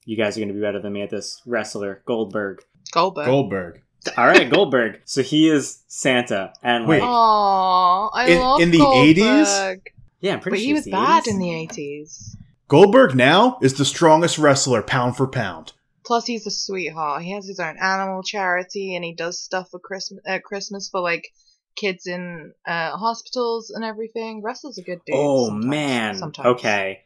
you 0.06 0.18
guys 0.18 0.38
are 0.38 0.42
gonna 0.42 0.54
be 0.54 0.62
better 0.62 0.82
than 0.82 0.94
me 0.94 1.02
at 1.04 1.10
this 1.12 1.40
wrestler 1.46 2.02
goldberg 2.06 2.64
Goldberg. 2.92 3.26
Goldberg. 3.26 3.82
All 4.18 4.28
right 4.28 4.50
goldberg 4.50 5.00
so 5.06 5.22
he 5.22 5.50
is 5.50 5.84
santa 5.88 6.54
and 6.64 6.88
Wait. 6.88 7.02
like 7.02 7.10
Aww, 7.10 8.10
I 8.14 8.28
In- 8.30 8.40
love 8.40 8.62
in 8.62 8.72
the 8.72 8.78
Goldberg. 8.80 9.16
80s? 9.18 9.82
yeah 10.22 10.34
i'm 10.34 10.40
pretty 10.40 10.56
But 10.58 10.60
sure 10.60 10.66
he 10.68 10.74
was 10.74 10.88
it's 10.88 10.92
bad 10.92 11.24
80s. 11.24 11.28
in 11.28 11.40
the 11.40 11.50
80s. 11.68 12.36
Goldberg 12.70 13.16
now 13.16 13.58
is 13.62 13.76
the 13.76 13.86
strongest 13.86 14.38
wrestler 14.38 14.82
pound 14.82 15.16
for 15.16 15.26
pound. 15.26 15.72
Plus, 16.06 16.26
he's 16.26 16.46
a 16.46 16.52
sweetheart. 16.52 17.22
He 17.24 17.32
has 17.32 17.48
his 17.48 17.62
own 17.62 17.78
animal 17.82 18.24
charity, 18.24 18.94
and 18.96 19.06
he 19.06 19.14
does 19.14 19.42
stuff 19.42 19.70
for 19.72 19.80
Christmas. 19.80 20.20
Uh, 20.28 20.40
Christmas 20.44 20.90
for 20.90 21.00
like 21.00 21.30
kids 21.78 22.08
in 22.08 22.52
uh, 22.68 22.92
hospitals 22.98 23.70
and 23.70 23.86
everything. 23.86 24.42
Wrestler's 24.44 24.78
a 24.78 24.82
good 24.84 25.00
dude. 25.06 25.16
oh 25.18 25.46
sometimes. 25.48 25.66
man 25.66 26.16
Sometimes. 26.18 26.46
okay 26.48 27.04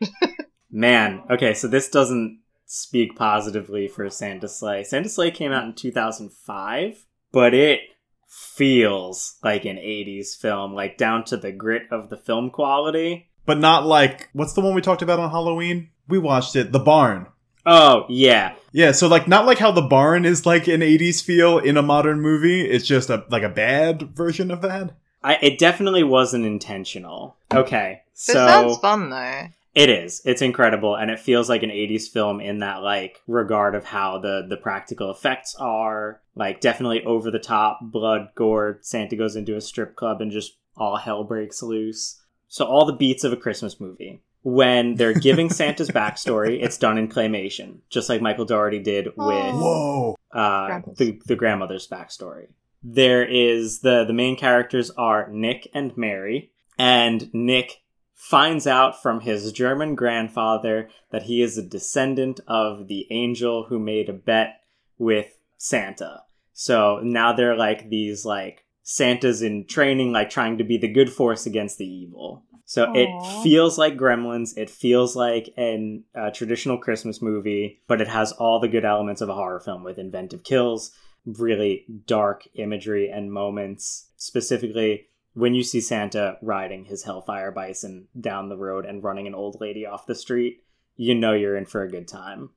man 0.72 1.22
okay 1.30 1.54
so 1.54 1.68
this 1.68 1.90
doesn't 1.90 2.40
speak 2.74 3.18
positively 3.18 3.86
for 3.88 4.10
santa 4.10 4.48
slay 4.48 4.82
santa 4.84 5.10
slay 5.10 5.30
came 5.30 5.52
out 5.52 5.66
in 5.66 5.74
2005 5.74 7.06
but 7.34 7.54
it 7.54 7.82
feels 8.28 9.38
like 9.44 9.66
an 9.66 9.76
80s 9.76 10.38
film 10.38 10.74
like 10.74 10.98
down 10.98 11.26
to 11.26 11.38
the 11.38 11.52
grit 11.52 11.84
of 11.92 12.10
the 12.10 12.16
film 12.18 12.50
quality 12.50 13.30
But 13.46 13.60
not 13.60 13.86
like 13.86 14.30
what's 14.34 14.54
the 14.54 14.62
one 14.62 14.74
we 14.74 14.82
talked 14.82 15.02
about 15.02 15.20
on 15.20 15.32
Halloween? 15.32 15.90
We 16.08 16.18
watched 16.18 16.56
it, 16.56 16.72
The 16.72 16.80
Barn. 16.80 17.28
oh 17.66 18.06
yeah 18.08 18.56
Yeah, 18.72 18.94
so 18.94 19.08
like 19.10 19.28
not 19.28 19.46
like 19.46 19.58
how 19.58 19.72
The 19.72 19.82
Barn 19.82 20.24
is 20.24 20.46
like 20.46 20.68
an 20.70 20.80
80s 20.80 21.22
feel 21.22 21.58
in 21.58 21.76
a 21.76 21.82
modern 21.82 22.22
movie. 22.22 22.62
It's 22.62 22.88
just 22.88 23.10
a 23.10 23.26
like 23.30 23.44
a 23.44 23.50
bad 23.50 24.16
version 24.16 24.50
of 24.50 24.62
that. 24.62 24.96
I, 25.24 25.38
it 25.42 25.60
definitely 25.60 26.04
wasn't 26.04 26.46
intentional 26.46 27.36
okay 27.54 28.02
This 28.14 28.24
so 28.28 28.48
sounds 28.48 28.78
fun 28.78 29.10
though. 29.10 29.48
It 29.74 29.90
is. 29.90 30.22
It's 30.26 30.42
incredible, 30.42 30.96
and 30.96 31.10
it 31.10 31.20
feels 31.20 31.48
like 31.48 31.64
an 31.64 31.70
'80s 31.70 32.10
film 32.10 32.42
in 32.42 32.60
that 32.60 32.84
like 32.84 33.22
regard 33.26 33.74
of 33.74 33.86
how 33.86 34.20
the 34.20 34.46
the 34.48 34.58
practical 34.58 35.10
effects 35.10 35.56
are. 35.56 36.22
Like 36.36 36.60
definitely 36.60 37.04
over 37.06 37.32
the 37.32 37.40
top, 37.40 37.80
blood, 37.82 38.30
gore. 38.36 38.80
Santa 38.82 39.16
goes 39.16 39.36
into 39.36 39.56
a 39.56 39.62
strip 39.62 39.96
club 39.96 40.22
and 40.22 40.32
just 40.32 40.58
all 40.76 40.98
hell 40.98 41.24
breaks 41.24 41.62
loose. 41.64 42.22
So 42.48 42.66
all 42.66 42.86
the 42.86 42.94
beats 42.94 43.24
of 43.24 43.32
a 43.32 43.38
Christmas 43.38 43.80
movie. 43.80 44.22
When 44.44 44.96
they're 44.96 45.14
giving 45.14 45.50
Santa's 45.52 45.90
backstory, 45.90 46.62
it's 46.62 46.78
done 46.78 46.98
in 46.98 47.08
claymation, 47.08 47.78
just 47.90 48.10
like 48.10 48.22
Michael 48.22 48.46
Dougherty 48.46 48.80
did 48.80 49.06
with 49.06 49.16
Whoa. 49.16 50.18
uh, 50.34 50.82
the 50.98 51.22
the 51.26 51.36
grandmother's 51.36 51.88
backstory. 51.88 52.48
There 52.84 53.24
is 53.24 53.80
the 53.80 54.04
the 54.04 54.14
main 54.14 54.36
characters 54.36 54.92
are 54.92 55.30
Nick 55.30 55.70
and 55.74 55.96
Mary, 55.96 56.52
and 56.78 57.34
Nick 57.34 57.81
finds 58.22 58.68
out 58.68 59.02
from 59.02 59.22
his 59.22 59.52
German 59.52 59.96
grandfather 59.96 60.88
that 61.10 61.24
he 61.24 61.42
is 61.42 61.58
a 61.58 61.64
descendant 61.64 62.40
of 62.48 62.88
the 62.88 63.08
angel 63.10 63.66
who 63.68 63.80
made 63.80 64.08
a 64.08 64.14
bet 64.14 64.62
with 65.00 65.40
Santa. 65.58 66.22
So 66.54 67.00
now 67.04 67.34
they're 67.34 67.58
like 67.58 67.90
these 67.90 68.24
like 68.24 68.64
Santas 68.84 69.42
in 69.42 69.66
training, 69.66 70.12
like 70.12 70.30
trying 70.30 70.60
to 70.60 70.64
be 70.64 70.78
the 70.78 70.88
good 70.88 71.12
force 71.12 71.48
against 71.48 71.80
the 71.80 71.92
evil. 71.92 72.44
So 72.66 72.86
Aw. 72.86 72.94
it 72.94 73.44
feels 73.44 73.80
like 73.80 73.98
Gremlins. 73.98 74.56
It 74.56 74.70
feels 74.70 75.16
like 75.16 75.52
an 75.58 76.04
uh, 76.14 76.30
traditional 76.30 76.78
Christmas 76.78 77.24
movie, 77.24 77.82
but 77.88 78.02
it 78.02 78.08
has 78.08 78.34
all 78.34 78.60
the 78.60 78.68
good 78.68 78.86
elements 78.86 79.22
of 79.22 79.30
a 79.30 79.36
horror 79.36 79.60
film 79.60 79.84
with 79.84 79.98
inventive 79.98 80.44
kills, 80.44 80.92
really 81.26 81.86
dark 82.06 82.48
imagery 82.54 83.10
and 83.10 83.34
moments. 83.34 84.10
Specifically, 84.16 85.08
when 85.34 85.54
you 85.56 85.64
see 85.64 85.82
Santa 85.82 86.38
riding 86.42 86.86
his 86.86 87.04
Hellfire 87.04 87.52
Bison 87.52 88.08
down 88.20 88.50
the 88.50 88.58
road 88.58 88.86
and 88.86 89.04
running 89.04 89.28
an 89.28 89.36
old 89.36 89.58
lady 89.62 89.86
off 89.86 90.06
the 90.06 90.16
street, 90.16 90.64
you 90.96 91.16
know 91.16 91.34
you're 91.34 91.56
in 91.58 91.66
for 91.66 91.84
a 91.84 91.90
good 91.90 92.08
time. 92.08 92.50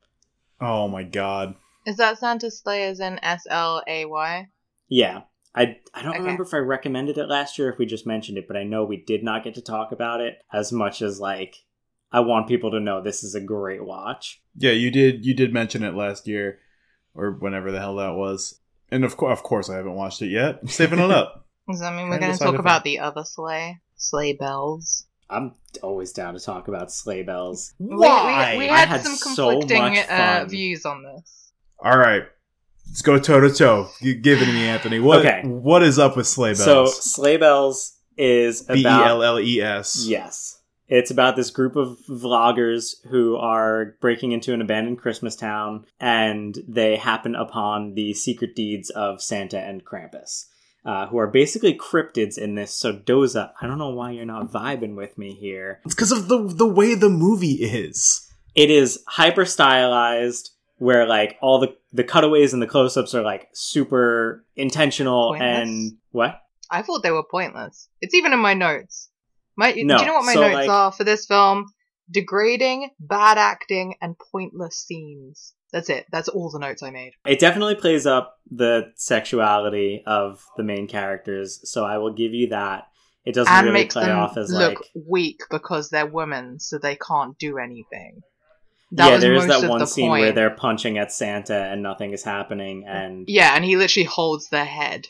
Oh 0.61 0.89
my 0.89 1.03
god. 1.03 1.55
Is 1.87 1.97
that 1.99 2.19
Santa 2.19 2.51
Slay 2.51 2.85
as 2.85 3.01
in 3.01 3.23
S 3.23 3.47
L 3.49 3.83
A 3.87 4.05
Y? 4.07 4.49
Yeah. 4.89 5.23
I, 5.55 5.77
I 5.95 6.03
don't 6.03 6.11
Okay. 6.13 6.21
remember 6.21 6.43
if 6.43 6.53
I 6.55 6.57
recommended 6.59 7.17
it 7.17 7.29
last 7.29 7.59
year, 7.59 7.69
if 7.71 7.79
we 7.79 7.87
just 7.87 8.07
mentioned 8.07 8.39
it, 8.39 8.49
but 8.49 8.57
I 8.57 8.65
know 8.65 8.85
we 8.85 8.97
did 8.97 9.23
not 9.23 9.45
get 9.45 9.55
to 9.55 9.63
talk 9.63 9.93
about 9.93 10.21
it 10.21 10.39
as 10.53 10.73
much 10.73 11.01
as 11.01 11.21
like 11.21 11.57
I 12.11 12.21
want 12.21 12.49
people 12.49 12.71
to 12.73 12.81
know 12.81 13.01
this 13.01 13.23
is 13.23 13.35
a 13.35 13.41
great 13.41 13.85
watch. 13.85 14.43
Yeah, 14.57 14.73
you 14.73 14.91
did 14.91 15.25
you 15.25 15.35
did 15.35 15.53
mention 15.53 15.83
it 15.85 15.95
last 15.95 16.27
year 16.27 16.59
or 17.15 17.31
whenever 17.33 17.71
the 17.71 17.79
hell 17.81 17.97
that 17.97 18.15
was. 18.15 18.61
And 18.91 19.05
of 19.05 19.17
course 19.17 19.39
of 19.39 19.45
course 19.45 19.71
I 19.71 19.77
haven't 19.77 19.95
watched 19.95 20.23
it 20.23 20.29
yet. 20.29 20.59
I'm 20.63 20.69
saving 20.69 20.99
it 20.99 21.11
up. 21.11 21.43
Does 21.69 21.81
that 21.81 21.95
mean 21.95 22.09
we're 22.09 22.19
going 22.19 22.33
to 22.33 22.39
talk 22.39 22.59
about 22.59 22.81
I- 22.83 22.85
the 22.85 22.99
other 23.01 23.25
sleigh? 23.25 23.79
Slay 23.97 24.33
Belles. 24.33 25.07
I'm 25.31 25.55
always 25.83 26.13
down 26.13 26.35
to 26.35 26.41
talk 26.41 26.69
about 26.69 26.93
Slay 26.93 27.23
Belles. 27.23 27.73
Why? 27.79 28.53
We, 28.53 28.65
we, 28.65 28.69
I 28.69 28.79
had, 28.81 28.89
had 28.89 29.03
some 29.05 29.15
so 29.17 29.51
conflicting 29.61 29.95
much 29.95 30.09
uh, 30.09 30.45
views 30.47 30.85
on 30.85 31.03
this. 31.03 31.53
All 31.79 31.97
right. 31.97 32.25
Let's 32.87 33.01
go 33.01 33.19
toe 33.19 33.41
to 33.41 33.51
toe. 33.51 33.89
You 34.01 34.15
give 34.15 34.43
it 34.43 34.45
to 34.47 34.53
me, 34.53 34.67
Anthony. 34.67 35.01
What 35.01 35.21
Okay. 35.21 35.41
what 35.45 35.83
is 35.83 35.99
up 35.99 36.17
with 36.17 36.27
Slay 36.27 36.51
Belles? 36.51 36.65
So 36.65 36.85
Slay 36.87 37.39
Belles 37.39 37.97
is 38.19 38.63
B 38.63 38.75
E 38.75 38.81
about 38.81 39.07
L 39.07 39.23
L 39.23 39.41
E 39.41 39.61
S. 39.63 40.05
Yes. 40.07 40.61
It's 40.87 41.11
about 41.11 41.35
this 41.35 41.51
group 41.51 41.77
of 41.77 41.97
vloggers 42.09 42.97
who 43.09 43.37
are 43.37 43.97
breaking 44.03 44.33
into 44.33 44.53
an 44.53 44.61
abandoned 44.61 44.99
Christmas 44.99 45.35
town 45.35 45.87
and 45.99 46.59
they 46.69 46.97
happen 46.97 47.35
upon 47.35 47.95
the 47.95 48.13
secret 48.13 48.55
deeds 48.55 48.91
of 48.91 49.23
Santa 49.23 49.59
and 49.59 49.83
Krampus, 49.83 50.45
uh, 50.85 51.07
who 51.07 51.19
are 51.19 51.27
basically 51.27 51.77
cryptids 51.77 52.37
in 52.37 52.55
this. 52.55 52.73
So, 52.73 52.93
Doza, 52.93 53.53
I 53.61 53.67
don't 53.67 53.79
know 53.79 53.91
why 53.91 54.11
you're 54.13 54.25
not 54.25 54.53
vibing 54.53 54.97
with 54.97 55.17
me 55.17 55.35
here. 55.35 55.81
It's 55.85 55.95
because 55.95 56.13
of 56.13 56.29
the 56.29 56.47
the 56.47 56.67
way 56.67 56.95
the 56.95 57.09
movie 57.09 57.65
is. 57.65 58.31
It 58.55 58.71
is 58.71 59.03
hyper 59.09 59.45
stylized, 59.45 60.51
where 60.79 61.07
like 61.07 61.37
all 61.41 61.59
the, 61.59 61.75
the 61.93 62.05
cutaways 62.05 62.53
and 62.53 62.63
the 62.63 62.67
close 62.67 62.97
ups 62.97 63.15
are 63.15 63.23
like 63.23 63.49
super 63.53 64.45
intentional 64.57 65.31
Pointless? 65.31 65.69
and 65.69 65.97
what? 66.13 66.41
I 66.71 66.83
thought 66.83 67.03
they 67.03 67.11
were 67.11 67.25
pointless. 67.29 67.89
It's 68.01 68.15
even 68.15 68.33
in 68.33 68.39
my 68.39 68.55
notes. 68.55 69.11
My, 69.57 69.73
No, 69.73 69.97
do 69.99 70.05
you 70.05 70.09
know 70.09 70.15
what 70.15 70.25
my 70.25 70.35
so, 70.35 70.41
notes 70.41 70.55
like- 70.55 70.69
are 70.69 70.93
for 70.93 71.05
this 71.05 71.27
film? 71.27 71.67
Degrading, 72.11 72.91
bad 73.01 73.39
acting, 73.39 73.95
and 74.03 74.15
pointless 74.19 74.77
scenes. 74.77 75.54
That's 75.75 75.91
it. 75.91 76.07
That's 76.13 76.29
all 76.29 76.51
the 76.51 76.61
notes 76.61 76.85
I 76.85 76.91
made. 76.91 77.15
It 77.27 77.41
definitely 77.41 77.75
plays 77.75 78.07
up 78.07 78.39
the 78.49 78.93
sexuality 78.95 80.05
of 80.07 80.41
the 80.57 80.63
main 80.63 80.87
characters, 80.87 81.59
so 81.69 81.85
I 81.85 81.99
will 81.99 82.13
give 82.13 82.33
you 82.33 82.51
that. 82.51 82.85
It 83.25 83.35
doesn't 83.35 83.53
and 83.53 83.67
really 83.67 83.81
makes 83.81 83.95
play 83.95 84.05
them 84.07 84.17
off 84.17 84.37
as 84.37 84.53
look 84.53 84.79
like 84.79 84.91
weak 85.09 85.41
because 85.51 85.91
they're 85.91 86.07
women, 86.07 86.61
so 86.61 86.79
they 86.79 86.95
can't 86.95 87.37
do 87.41 87.59
anything. 87.59 88.21
yeah. 88.93 89.17
There's 89.17 89.49
that 89.49 89.69
one 89.69 89.85
scene 89.89 90.11
where 90.13 90.31
they're 90.31 90.55
punching 90.55 90.97
at 90.97 91.11
Santa 91.11 91.57
and 91.57 91.83
nothing 91.83 92.13
is 92.13 92.23
happening, 92.23 92.85
and 92.87 93.25
Yeah, 93.27 93.57
and 93.57 93.65
he 93.65 93.77
literally 93.77 94.07
holds 94.07 94.51
their 94.51 94.65
head, 94.65 95.09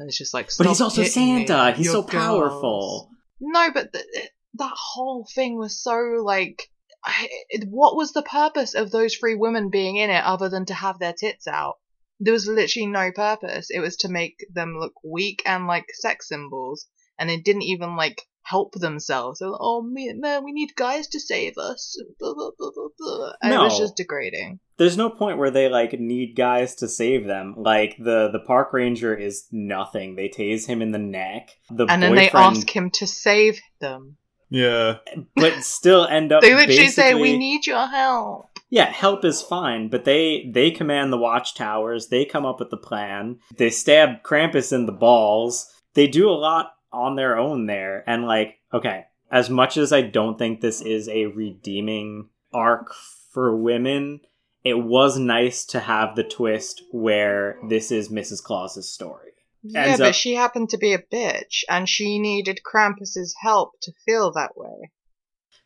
and 0.00 0.08
it's 0.08 0.18
just 0.18 0.34
like. 0.34 0.50
but 0.58 0.66
he's 0.66 0.80
also 0.80 1.02
hitting 1.02 1.36
me, 1.36 1.46
Santa. 1.46 1.76
He's 1.76 1.86
you're 1.86 1.94
so 1.94 2.02
girls." 2.02 2.24
powerful. 2.24 3.10
No, 3.40 3.70
but 3.72 3.92
th- 3.92 4.30
that 4.54 4.74
whole 4.74 5.28
thing 5.32 5.58
was 5.58 5.80
so 5.80 5.94
like. 6.24 6.71
I, 7.04 7.28
it, 7.48 7.68
what 7.68 7.96
was 7.96 8.12
the 8.12 8.22
purpose 8.22 8.74
of 8.74 8.90
those 8.90 9.14
three 9.14 9.34
women 9.34 9.70
being 9.70 9.96
in 9.96 10.10
it 10.10 10.24
other 10.24 10.48
than 10.48 10.66
to 10.66 10.74
have 10.74 10.98
their 10.98 11.12
tits 11.12 11.46
out? 11.46 11.74
There 12.20 12.32
was 12.32 12.46
literally 12.46 12.86
no 12.86 13.10
purpose. 13.10 13.68
It 13.70 13.80
was 13.80 13.96
to 13.98 14.08
make 14.08 14.46
them 14.52 14.76
look 14.78 14.92
weak 15.04 15.42
and 15.44 15.66
like 15.66 15.86
sex 15.92 16.28
symbols, 16.28 16.86
and 17.18 17.28
they 17.28 17.38
didn't 17.38 17.62
even 17.62 17.96
like 17.96 18.22
help 18.42 18.74
themselves. 18.74 19.40
Were, 19.40 19.56
oh 19.58 19.82
man, 19.82 20.20
man, 20.20 20.44
we 20.44 20.52
need 20.52 20.76
guys 20.76 21.08
to 21.08 21.20
save 21.20 21.58
us. 21.58 21.96
Blah, 22.18 22.34
blah, 22.34 22.50
blah. 22.98 23.32
And 23.42 23.52
it 23.52 23.58
was 23.58 23.78
just 23.78 23.96
degrading. 23.96 24.60
There's 24.76 24.96
no 24.96 25.10
point 25.10 25.38
where 25.38 25.50
they 25.50 25.68
like 25.68 25.98
need 25.98 26.34
guys 26.36 26.76
to 26.76 26.88
save 26.88 27.26
them. 27.26 27.54
Like 27.56 27.96
the 27.98 28.30
the 28.32 28.40
park 28.46 28.72
ranger 28.72 29.14
is 29.14 29.46
nothing. 29.50 30.16
They 30.16 30.28
tase 30.28 30.66
him 30.66 30.82
in 30.82 30.92
the 30.92 30.98
neck. 30.98 31.50
The 31.70 31.86
And 31.88 32.02
then 32.02 32.14
they 32.14 32.30
ask 32.30 32.68
him 32.68 32.90
to 32.94 33.06
save 33.06 33.60
them. 33.80 34.16
Yeah. 34.52 34.98
but 35.34 35.64
still 35.64 36.06
end 36.06 36.32
up 36.32 36.42
They 36.42 36.54
literally 36.54 36.88
say, 36.88 37.14
"We 37.14 37.36
need 37.38 37.66
your 37.66 37.86
help." 37.86 38.48
Yeah, 38.68 38.90
help 38.90 39.24
is 39.24 39.42
fine, 39.42 39.88
but 39.88 40.04
they 40.04 40.50
they 40.52 40.70
command 40.70 41.12
the 41.12 41.18
watchtowers. 41.18 42.08
They 42.08 42.24
come 42.24 42.46
up 42.46 42.58
with 42.58 42.70
the 42.70 42.76
plan. 42.76 43.38
They 43.56 43.70
stab 43.70 44.22
Krampus 44.22 44.72
in 44.72 44.86
the 44.86 44.92
balls. 44.92 45.72
They 45.94 46.06
do 46.06 46.28
a 46.28 46.32
lot 46.32 46.74
on 46.92 47.16
their 47.16 47.38
own 47.38 47.66
there. 47.66 48.04
And 48.06 48.26
like, 48.26 48.60
okay, 48.72 49.04
as 49.30 49.48
much 49.48 49.76
as 49.76 49.92
I 49.92 50.02
don't 50.02 50.38
think 50.38 50.60
this 50.60 50.80
is 50.80 51.08
a 51.08 51.26
redeeming 51.26 52.28
arc 52.52 52.94
for 53.30 53.56
women, 53.56 54.20
it 54.62 54.74
was 54.74 55.18
nice 55.18 55.64
to 55.66 55.80
have 55.80 56.14
the 56.14 56.24
twist 56.24 56.82
where 56.92 57.58
this 57.68 57.90
is 57.90 58.10
Mrs. 58.10 58.42
Claus's 58.42 58.90
story. 58.90 59.31
Yeah, 59.62 59.96
but 59.96 60.08
up- 60.08 60.14
she 60.14 60.34
happened 60.34 60.70
to 60.70 60.78
be 60.78 60.92
a 60.92 60.98
bitch, 60.98 61.62
and 61.68 61.88
she 61.88 62.18
needed 62.18 62.60
Krampus's 62.64 63.34
help 63.40 63.72
to 63.82 63.92
feel 64.04 64.32
that 64.32 64.56
way. 64.56 64.90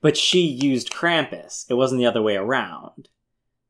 But 0.00 0.16
she 0.16 0.40
used 0.40 0.92
Krampus. 0.92 1.64
It 1.68 1.74
wasn't 1.74 2.00
the 2.00 2.06
other 2.06 2.22
way 2.22 2.36
around. 2.36 3.08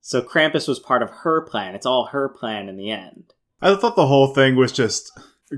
So 0.01 0.23
Krampus 0.23 0.69
was 0.69 0.79
part 0.79 1.03
of 1.03 1.11
her 1.23 1.41
plan. 1.41 1.75
It's 1.75 1.87
all 1.87 2.07
her 2.07 2.29
plan 2.29 2.69
in 2.69 2.77
the 2.77 2.91
end. 2.91 3.33
I 3.61 3.75
thought 3.75 3.97
the 3.97 4.07
whole 4.07 4.35
thing 4.35 4.57
was 4.57 4.73
just 4.73 5.11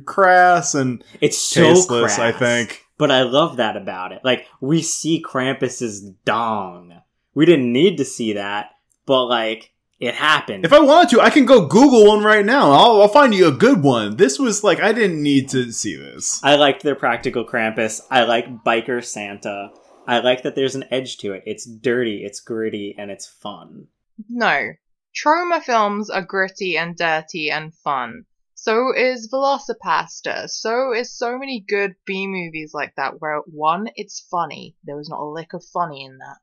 crass 0.04 0.74
and 0.74 1.02
It's 1.20 1.38
so 1.38 1.62
tasteless, 1.62 2.18
I 2.18 2.32
think. 2.32 2.84
But 2.98 3.10
I 3.10 3.22
love 3.22 3.56
that 3.56 3.76
about 3.76 4.12
it. 4.12 4.20
Like, 4.24 4.46
we 4.60 4.82
see 4.82 5.22
Krampus's 5.22 6.02
dong. 6.24 7.00
We 7.34 7.46
didn't 7.46 7.72
need 7.72 7.96
to 7.98 8.04
see 8.04 8.32
that, 8.34 8.70
but 9.06 9.26
like, 9.26 9.72
it 10.00 10.14
happened. 10.14 10.64
If 10.64 10.72
I 10.72 10.78
wanted 10.78 11.10
to, 11.10 11.20
I 11.20 11.30
can 11.30 11.44
go 11.44 11.66
Google 11.66 12.06
one 12.06 12.22
right 12.22 12.44
now. 12.44 12.70
I'll, 12.70 13.02
I'll 13.02 13.08
find 13.08 13.34
you 13.34 13.48
a 13.48 13.52
good 13.52 13.82
one. 13.82 14.16
This 14.16 14.38
was 14.38 14.62
like, 14.62 14.80
I 14.80 14.92
didn't 14.92 15.22
need 15.22 15.48
to 15.50 15.72
see 15.72 15.96
this. 15.96 16.40
I 16.44 16.54
liked 16.54 16.82
their 16.82 16.94
practical 16.94 17.44
Krampus. 17.44 18.00
I 18.10 18.24
like 18.24 18.64
Biker 18.64 19.04
Santa. 19.04 19.70
I 20.06 20.20
like 20.20 20.42
that 20.42 20.54
there's 20.54 20.76
an 20.76 20.84
edge 20.90 21.18
to 21.18 21.32
it. 21.32 21.42
It's 21.46 21.66
dirty, 21.66 22.24
it's 22.24 22.40
gritty, 22.40 22.94
and 22.96 23.10
it's 23.10 23.26
fun. 23.26 23.88
No. 24.28 24.70
Troma 25.14 25.62
films 25.62 26.10
are 26.10 26.22
gritty 26.22 26.78
and 26.78 26.96
dirty 26.96 27.50
and 27.50 27.74
fun. 27.74 28.24
So 28.54 28.92
is 28.96 29.30
VelociPastor. 29.32 30.48
So 30.48 30.92
is 30.92 31.16
so 31.16 31.38
many 31.38 31.64
good 31.66 31.94
B 32.04 32.26
movies 32.26 32.72
like 32.72 32.94
that 32.96 33.20
where 33.20 33.40
one, 33.46 33.88
it's 33.96 34.26
funny. 34.30 34.76
There 34.84 34.96
was 34.96 35.08
not 35.08 35.20
a 35.20 35.28
lick 35.28 35.54
of 35.54 35.64
funny 35.64 36.04
in 36.04 36.18
that. 36.18 36.38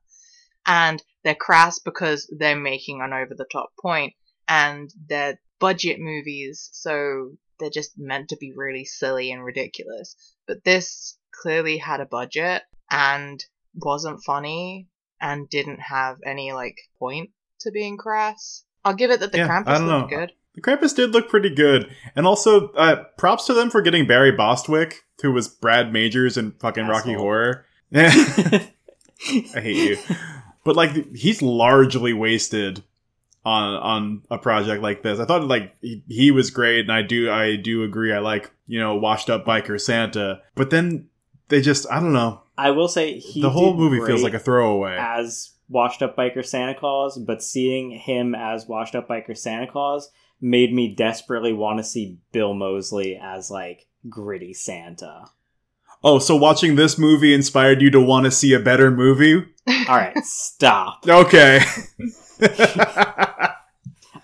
And 0.66 1.02
they're 1.24 1.34
crass 1.34 1.78
because 1.78 2.32
they're 2.36 2.58
making 2.58 3.00
an 3.02 3.12
over 3.12 3.34
the 3.36 3.46
top 3.50 3.70
point 3.80 4.14
and 4.48 4.90
they're 5.08 5.38
budget 5.58 5.98
movies, 5.98 6.68
so 6.72 7.32
they're 7.58 7.70
just 7.70 7.92
meant 7.96 8.28
to 8.28 8.36
be 8.36 8.52
really 8.54 8.84
silly 8.84 9.32
and 9.32 9.44
ridiculous. 9.44 10.16
But 10.46 10.64
this 10.64 11.16
clearly 11.42 11.78
had 11.78 12.00
a 12.00 12.06
budget 12.06 12.62
and 12.90 13.42
wasn't 13.74 14.22
funny 14.24 14.88
and 15.20 15.48
didn't 15.48 15.80
have 15.80 16.18
any 16.24 16.52
like 16.52 16.76
point 16.98 17.30
to 17.60 17.70
being 17.70 17.96
crass. 17.96 18.64
I'll 18.84 18.94
give 18.94 19.10
it 19.10 19.20
that 19.20 19.32
the 19.32 19.38
Yeah, 19.38 19.48
Krampus 19.48 19.86
looked 19.86 20.10
know. 20.12 20.18
good. 20.18 20.32
The 20.54 20.62
Krampus 20.62 20.94
did 20.94 21.12
look 21.12 21.28
pretty 21.28 21.54
good. 21.54 21.90
And 22.14 22.26
also, 22.26 22.68
uh, 22.72 23.04
props 23.18 23.46
to 23.46 23.54
them 23.54 23.68
for 23.68 23.82
getting 23.82 24.06
Barry 24.06 24.32
Bostwick, 24.32 25.02
who 25.22 25.32
was 25.32 25.48
Brad 25.48 25.92
Majors 25.92 26.36
in 26.36 26.52
fucking 26.52 26.86
Rocky 26.86 27.12
Horror. 27.12 27.66
I 27.94 28.70
hate 29.54 29.76
you. 29.76 29.98
But 30.66 30.76
like, 30.76 31.14
he's 31.14 31.40
largely 31.40 32.12
wasted 32.12 32.82
on 33.46 33.74
on 33.74 34.22
a 34.28 34.38
project 34.38 34.82
like 34.82 35.02
this. 35.02 35.20
I 35.20 35.24
thought 35.24 35.44
like 35.44 35.76
he, 35.80 36.02
he 36.08 36.30
was 36.32 36.50
great, 36.50 36.80
and 36.80 36.92
I 36.92 37.02
do 37.02 37.30
I 37.30 37.54
do 37.54 37.84
agree. 37.84 38.12
I 38.12 38.18
like 38.18 38.50
you 38.66 38.80
know 38.80 38.96
washed 38.96 39.30
up 39.30 39.46
biker 39.46 39.80
Santa, 39.80 40.42
but 40.56 40.70
then 40.70 41.08
they 41.48 41.62
just 41.62 41.86
I 41.90 42.00
don't 42.00 42.12
know. 42.12 42.42
I 42.58 42.72
will 42.72 42.88
say 42.88 43.20
he 43.20 43.40
the 43.40 43.50
whole 43.50 43.74
movie 43.74 44.04
feels 44.04 44.22
like 44.22 44.34
a 44.34 44.40
throwaway. 44.40 44.96
as 44.98 45.52
washed 45.68 46.02
up 46.02 46.16
biker 46.16 46.44
Santa 46.44 46.74
Claus, 46.74 47.16
but 47.16 47.42
seeing 47.42 47.92
him 47.92 48.34
as 48.34 48.66
washed 48.66 48.96
up 48.96 49.08
biker 49.08 49.36
Santa 49.36 49.70
Claus 49.70 50.10
made 50.40 50.74
me 50.74 50.94
desperately 50.94 51.52
want 51.52 51.78
to 51.78 51.84
see 51.84 52.18
Bill 52.32 52.52
Moseley 52.52 53.16
as 53.16 53.50
like 53.50 53.86
gritty 54.08 54.54
Santa. 54.54 55.26
Oh, 56.04 56.18
so 56.18 56.36
watching 56.36 56.76
this 56.76 56.98
movie 56.98 57.34
inspired 57.34 57.80
you 57.82 57.90
to 57.90 58.00
want 58.00 58.24
to 58.26 58.30
see 58.30 58.52
a 58.52 58.60
better 58.60 58.90
movie? 58.90 59.34
All 59.88 59.96
right, 59.96 60.16
stop. 60.24 61.04
Okay. 61.08 61.60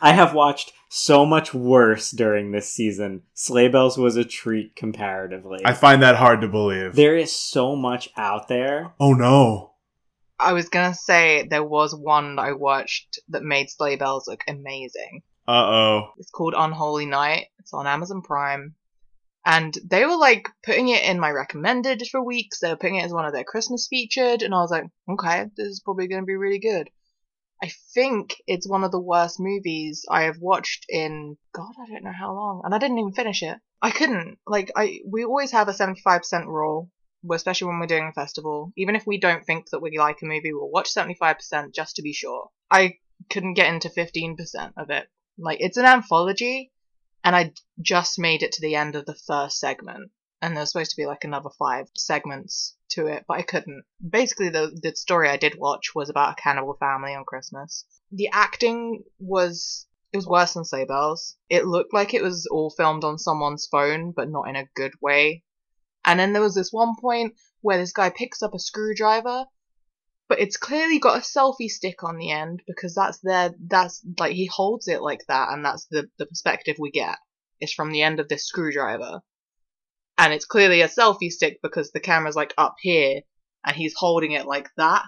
I 0.01 0.13
have 0.13 0.35
watched 0.35 0.73
so 0.89 1.25
much 1.25 1.55
worse 1.55 2.11
during 2.11 2.53
this 2.53 2.73
season. 2.73 3.23
Slay 3.35 3.69
Belles 3.69 3.97
was 3.97 4.17
a 4.17 4.25
treat 4.25 4.77
comparatively. 4.77 5.61
I 5.65 5.73
find 5.75 6.03
that 6.03 6.17
hard 6.17 6.41
to 6.43 6.49
believe. 6.49 6.95
there 6.95 7.17
is 7.17 7.33
so 7.35 7.75
much 7.77 8.11
out 8.17 8.49
there. 8.49 8.93
oh 9.01 9.15
no. 9.15 9.71
I 10.39 10.53
was 10.55 10.69
gonna 10.69 10.95
say 10.95 11.47
there 11.49 11.65
was 11.65 11.95
one 11.95 12.37
that 12.37 12.43
I 12.43 12.53
watched 12.53 13.21
that 13.29 13.43
made 13.45 13.71
Slay 13.71 13.97
Belles 13.97 14.27
look 14.27 14.43
amazing. 14.49 15.23
Uh 15.47 15.53
oh. 15.53 16.11
It's 16.19 16.31
called 16.31 16.55
Unholy 16.57 17.07
Night. 17.07 17.47
It's 17.61 17.73
on 17.73 17.87
Amazon 17.87 18.23
Prime. 18.23 18.75
And 19.45 19.77
they 19.85 20.05
were 20.05 20.17
like 20.17 20.49
putting 20.65 20.89
it 20.89 21.03
in 21.03 21.19
my 21.19 21.31
recommended 21.31 22.07
for 22.11 22.23
weeks. 22.23 22.61
They 22.61 22.69
were 22.69 22.77
putting 22.77 22.97
it 22.97 23.05
as 23.05 23.13
one 23.13 23.25
of 23.25 23.33
their 23.33 23.45
Christmas 23.45 23.89
featured. 23.89 24.43
And 24.43 24.55
I 24.55 24.59
was 24.59 24.71
like, 24.71 24.85
okay, 25.09 25.47
this 25.57 25.67
is 25.67 25.81
probably 25.81 26.07
going 26.07 26.23
to 26.23 26.27
be 26.27 26.37
really 26.37 26.61
good. 26.61 26.89
I 27.63 27.71
think 27.95 28.43
it's 28.49 28.69
one 28.69 28.83
of 28.83 28.91
the 28.91 29.01
worst 29.01 29.39
movies 29.39 30.05
I 30.11 30.25
have 30.25 30.39
watched 30.39 30.85
in, 30.89 31.37
God, 31.53 31.73
I 31.81 31.93
don't 31.93 32.03
know 32.03 32.13
how 32.13 32.35
long. 32.35 32.63
And 32.65 32.75
I 32.75 32.79
didn't 32.79 32.99
even 32.99 33.13
finish 33.13 33.43
it. 33.45 33.57
I 33.81 33.93
couldn't. 33.93 34.39
Like, 34.49 34.73
I, 34.75 35.01
we 35.07 35.25
always 35.25 35.53
have 35.53 35.69
a 35.69 35.73
75% 35.73 36.47
rule, 36.47 36.91
especially 37.31 37.69
when 37.69 37.79
we're 37.79 37.87
doing 37.87 38.09
a 38.11 38.13
festival. 38.13 38.73
Even 38.77 38.97
if 38.97 39.07
we 39.07 39.21
don't 39.21 39.47
think 39.47 39.71
that 39.71 39.81
we 39.81 39.97
like 39.97 40.23
a 40.23 40.27
movie, 40.27 40.53
we'll 40.53 40.71
watch 40.71 40.93
75% 40.93 41.73
just 41.73 41.97
to 41.97 42.03
be 42.03 42.13
sure. 42.13 42.49
I 42.69 42.95
couldn't 43.31 43.55
get 43.55 43.73
into 43.73 43.89
15% 43.89 44.73
of 44.77 44.91
it. 44.91 45.07
Like, 45.39 45.61
it's 45.61 45.77
an 45.77 45.85
anthology, 45.85 46.72
and 47.25 47.37
I 47.37 47.53
just 47.81 48.19
made 48.19 48.43
it 48.43 48.53
to 48.53 48.61
the 48.61 48.75
end 48.75 48.97
of 48.97 49.07
the 49.07 49.15
first 49.15 49.59
segment. 49.59 50.11
And 50.41 50.57
there's 50.57 50.73
supposed 50.73 50.91
to 50.91 50.97
be 50.97 51.07
like 51.07 51.23
another 51.23 51.51
five 51.57 51.87
segments 51.97 52.77
to 52.91 53.07
it, 53.07 53.25
but 53.29 53.39
I 53.39 53.43
couldn't. 53.43 53.85
Basically, 54.07 54.49
the 54.49 54.77
the 54.83 54.97
story 54.97 55.29
I 55.29 55.37
did 55.37 55.57
watch 55.57 55.95
was 55.95 56.09
about 56.09 56.33
a 56.33 56.43
cannibal 56.43 56.77
family 56.81 57.15
on 57.15 57.25
Christmas. 57.25 57.85
The 58.11 58.29
acting 58.33 59.05
was 59.21 59.87
it 60.13 60.17
was 60.17 60.27
worse 60.27 60.55
than 60.55 60.65
Slay 60.65 60.85
Belles. 60.85 61.37
It 61.49 61.65
looked 61.65 61.95
like 61.95 62.13
it 62.13 62.23
was 62.23 62.47
all 62.47 62.71
filmed 62.71 63.05
on 63.05 63.19
someone's 63.19 63.67
phone, 63.67 64.13
but 64.13 64.29
not 64.29 64.49
in 64.49 64.57
a 64.57 64.69
good 64.75 64.93
way. 65.01 65.45
And 66.05 66.19
then 66.19 66.33
there 66.33 66.43
was 66.43 66.55
this 66.55 66.73
one 66.73 66.97
point 67.01 67.35
where 67.61 67.79
this 67.79 67.93
guy 67.93 68.11
picks 68.11 68.43
up 68.43 68.53
a 68.53 68.59
screwdriver, 68.59 69.47
but 70.33 70.41
it's 70.41 70.57
clearly 70.57 70.99
got 70.99 71.19
a 71.19 71.21
selfie 71.21 71.69
stick 71.69 72.03
on 72.03 72.17
the 72.17 72.31
end 72.31 72.63
because 72.67 72.95
that's 72.95 73.19
their 73.19 73.51
that's 73.67 74.01
like 74.19 74.33
he 74.33 74.47
holds 74.47 74.89
it 74.89 75.03
like 75.03 75.21
that, 75.29 75.51
and 75.51 75.63
that's 75.63 75.85
the 75.91 76.09
the 76.17 76.25
perspective 76.25 76.77
we 76.79 76.91
get 76.91 77.19
is 77.61 77.71
from 77.71 77.93
the 77.93 78.01
end 78.01 78.19
of 78.19 78.29
this 78.29 78.47
screwdriver. 78.47 79.21
And 80.17 80.33
it's 80.33 80.47
clearly 80.47 80.81
a 80.81 80.89
selfie 80.89 81.31
stick 81.31 81.59
because 81.63 81.91
the 81.91 82.01
camera's 82.01 82.35
like 82.35 82.55
up 82.57 82.77
here 82.81 83.21
and 83.67 83.77
he's 83.77 83.93
holding 83.95 84.33
it 84.33 84.47
like 84.47 84.71
that, 84.79 85.05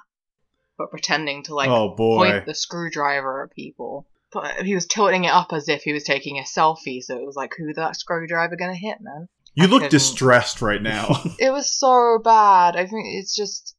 but 0.77 0.91
pretending 0.91 1.43
to 1.45 1.55
like 1.55 1.71
oh 1.71 1.95
point 1.97 2.45
the 2.45 2.55
screwdriver 2.55 3.45
at 3.45 3.57
people. 3.57 4.07
But 4.31 4.67
he 4.67 4.75
was 4.75 4.87
tilting 4.87 5.25
it 5.25 5.33
up 5.33 5.55
as 5.55 5.71
if 5.71 5.85
he 5.85 5.95
was 5.95 6.05
taking 6.05 6.39
a 6.39 6.43
selfie, 6.43 7.03
so 7.03 7.17
it 7.17 7.25
was 7.25 7.35
like, 7.35 7.55
who 7.57 7.73
that 7.73 7.97
screwdriver 7.97 8.57
gonna 8.57 8.75
hit, 8.75 8.99
man? 9.01 9.29
You 9.55 9.65
I 9.65 9.67
look 9.69 9.83
couldn't. 9.85 9.91
distressed 9.91 10.61
right 10.61 10.83
now. 10.83 11.23
It 11.39 11.51
was 11.51 11.73
so 11.73 12.19
bad. 12.23 12.77
I 12.77 12.85
think 12.87 13.07
it's 13.07 13.35
just, 13.35 13.74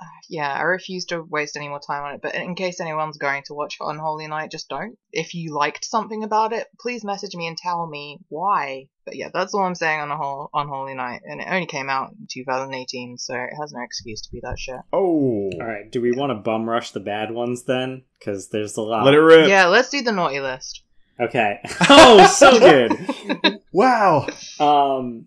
uh, 0.00 0.06
yeah, 0.28 0.52
I 0.52 0.62
refuse 0.62 1.06
to 1.06 1.22
waste 1.22 1.56
any 1.56 1.68
more 1.68 1.80
time 1.80 2.02
on 2.04 2.14
it. 2.14 2.22
But 2.22 2.34
in 2.34 2.54
case 2.54 2.80
anyone's 2.80 3.16
going 3.18 3.42
to 3.46 3.54
watch 3.54 3.76
Unholy 3.80 4.26
Night, 4.26 4.50
just 4.50 4.68
don't. 4.68 4.96
If 5.12 5.34
you 5.34 5.54
liked 5.54 5.84
something 5.84 6.22
about 6.22 6.52
it, 6.52 6.66
please 6.80 7.04
message 7.04 7.34
me 7.34 7.46
and 7.46 7.56
tell 7.56 7.86
me 7.86 8.18
why. 8.28 8.88
But 9.04 9.16
yeah, 9.16 9.28
that's 9.32 9.54
all 9.54 9.64
I'm 9.64 9.74
saying 9.74 10.00
on 10.00 10.08
the 10.08 10.16
whole 10.16 10.50
Unholy 10.52 10.94
Night, 10.94 11.22
and 11.24 11.40
it 11.40 11.46
only 11.48 11.66
came 11.66 11.88
out 11.88 12.10
in 12.10 12.26
2018, 12.30 13.18
so 13.18 13.34
it 13.34 13.50
has 13.60 13.72
no 13.72 13.82
excuse 13.82 14.20
to 14.22 14.32
be 14.32 14.40
that 14.42 14.58
shit. 14.58 14.76
oh. 14.92 15.50
All 15.54 15.66
right, 15.66 15.90
do 15.90 16.00
we 16.00 16.12
want 16.12 16.30
to 16.30 16.34
bum 16.34 16.68
rush 16.68 16.90
the 16.90 17.00
bad 17.00 17.30
ones 17.30 17.64
then? 17.64 18.02
Because 18.18 18.48
there's 18.48 18.76
a 18.76 18.82
lot. 18.82 19.04
Let 19.04 19.14
it 19.14 19.18
rip. 19.20 19.48
Yeah, 19.48 19.66
let's 19.66 19.90
do 19.90 20.02
the 20.02 20.12
naughty 20.12 20.40
list. 20.40 20.82
Okay. 21.20 21.60
Oh, 21.88 22.26
so 22.26 22.58
good. 22.58 23.60
Wow. 23.72 24.26
Um, 24.58 25.26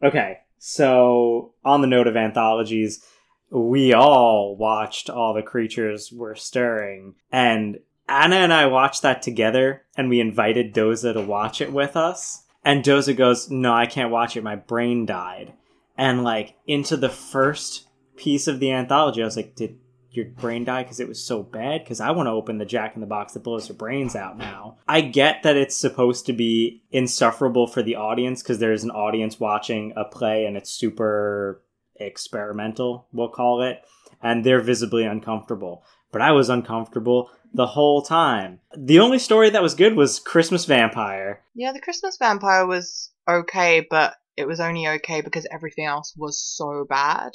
okay, 0.00 0.38
so 0.58 1.54
on 1.64 1.80
the 1.80 1.88
note 1.88 2.06
of 2.06 2.16
anthologies, 2.16 3.04
we 3.50 3.92
all 3.92 4.56
watched 4.56 5.08
All 5.08 5.34
the 5.34 5.42
Creatures 5.42 6.12
Were 6.12 6.34
Stirring, 6.34 7.14
and 7.32 7.78
Anna 8.08 8.36
and 8.36 8.52
I 8.52 8.66
watched 8.66 9.02
that 9.02 9.22
together, 9.22 9.82
and 9.96 10.08
we 10.08 10.20
invited 10.20 10.74
Doza 10.74 11.12
to 11.12 11.20
watch 11.20 11.60
it 11.60 11.72
with 11.72 11.96
us. 11.96 12.44
And 12.64 12.84
Doza 12.84 13.16
goes, 13.16 13.50
No, 13.50 13.72
I 13.72 13.86
can't 13.86 14.10
watch 14.10 14.36
it, 14.36 14.42
my 14.42 14.56
brain 14.56 15.06
died. 15.06 15.52
And 15.96 16.24
like, 16.24 16.54
into 16.66 16.96
the 16.96 17.08
first 17.08 17.88
piece 18.16 18.46
of 18.46 18.60
the 18.60 18.72
anthology, 18.72 19.22
I 19.22 19.26
was 19.26 19.36
like, 19.36 19.54
Did 19.54 19.78
your 20.10 20.26
brain 20.26 20.64
die 20.64 20.82
because 20.82 21.00
it 21.00 21.08
was 21.08 21.22
so 21.22 21.42
bad? 21.42 21.84
Because 21.84 22.00
I 22.00 22.10
want 22.10 22.26
to 22.26 22.32
open 22.32 22.58
the 22.58 22.64
Jack 22.64 22.94
in 22.94 23.00
the 23.00 23.06
Box 23.06 23.34
that 23.34 23.44
blows 23.44 23.68
your 23.68 23.76
brains 23.76 24.16
out 24.16 24.38
now. 24.38 24.78
I 24.88 25.02
get 25.02 25.42
that 25.42 25.56
it's 25.56 25.76
supposed 25.76 26.26
to 26.26 26.32
be 26.32 26.82
insufferable 26.90 27.66
for 27.66 27.82
the 27.82 27.96
audience 27.96 28.42
because 28.42 28.58
there's 28.58 28.84
an 28.84 28.90
audience 28.90 29.38
watching 29.38 29.92
a 29.96 30.04
play 30.04 30.46
and 30.46 30.56
it's 30.56 30.70
super 30.70 31.62
experimental, 31.98 33.06
we'll 33.12 33.28
call 33.28 33.62
it, 33.62 33.78
and 34.22 34.44
they're 34.44 34.60
visibly 34.60 35.04
uncomfortable. 35.04 35.84
But 36.10 36.22
I 36.22 36.32
was 36.32 36.48
uncomfortable 36.48 37.30
the 37.52 37.66
whole 37.66 38.02
time. 38.02 38.60
The 38.76 38.98
only 38.98 39.18
story 39.18 39.50
that 39.50 39.62
was 39.62 39.74
good 39.74 39.94
was 39.94 40.18
Christmas 40.18 40.64
Vampire. 40.64 41.42
Yeah, 41.54 41.72
the 41.72 41.80
Christmas 41.80 42.16
Vampire 42.18 42.66
was 42.66 43.10
okay, 43.28 43.86
but 43.88 44.14
it 44.36 44.46
was 44.46 44.60
only 44.60 44.86
okay 44.86 45.20
because 45.20 45.46
everything 45.50 45.84
else 45.84 46.14
was 46.16 46.38
so 46.38 46.86
bad. 46.88 47.32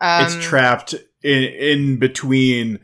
Um, 0.00 0.24
it's 0.24 0.44
trapped 0.44 0.94
in 1.22 1.42
in 1.44 1.98
between 1.98 2.80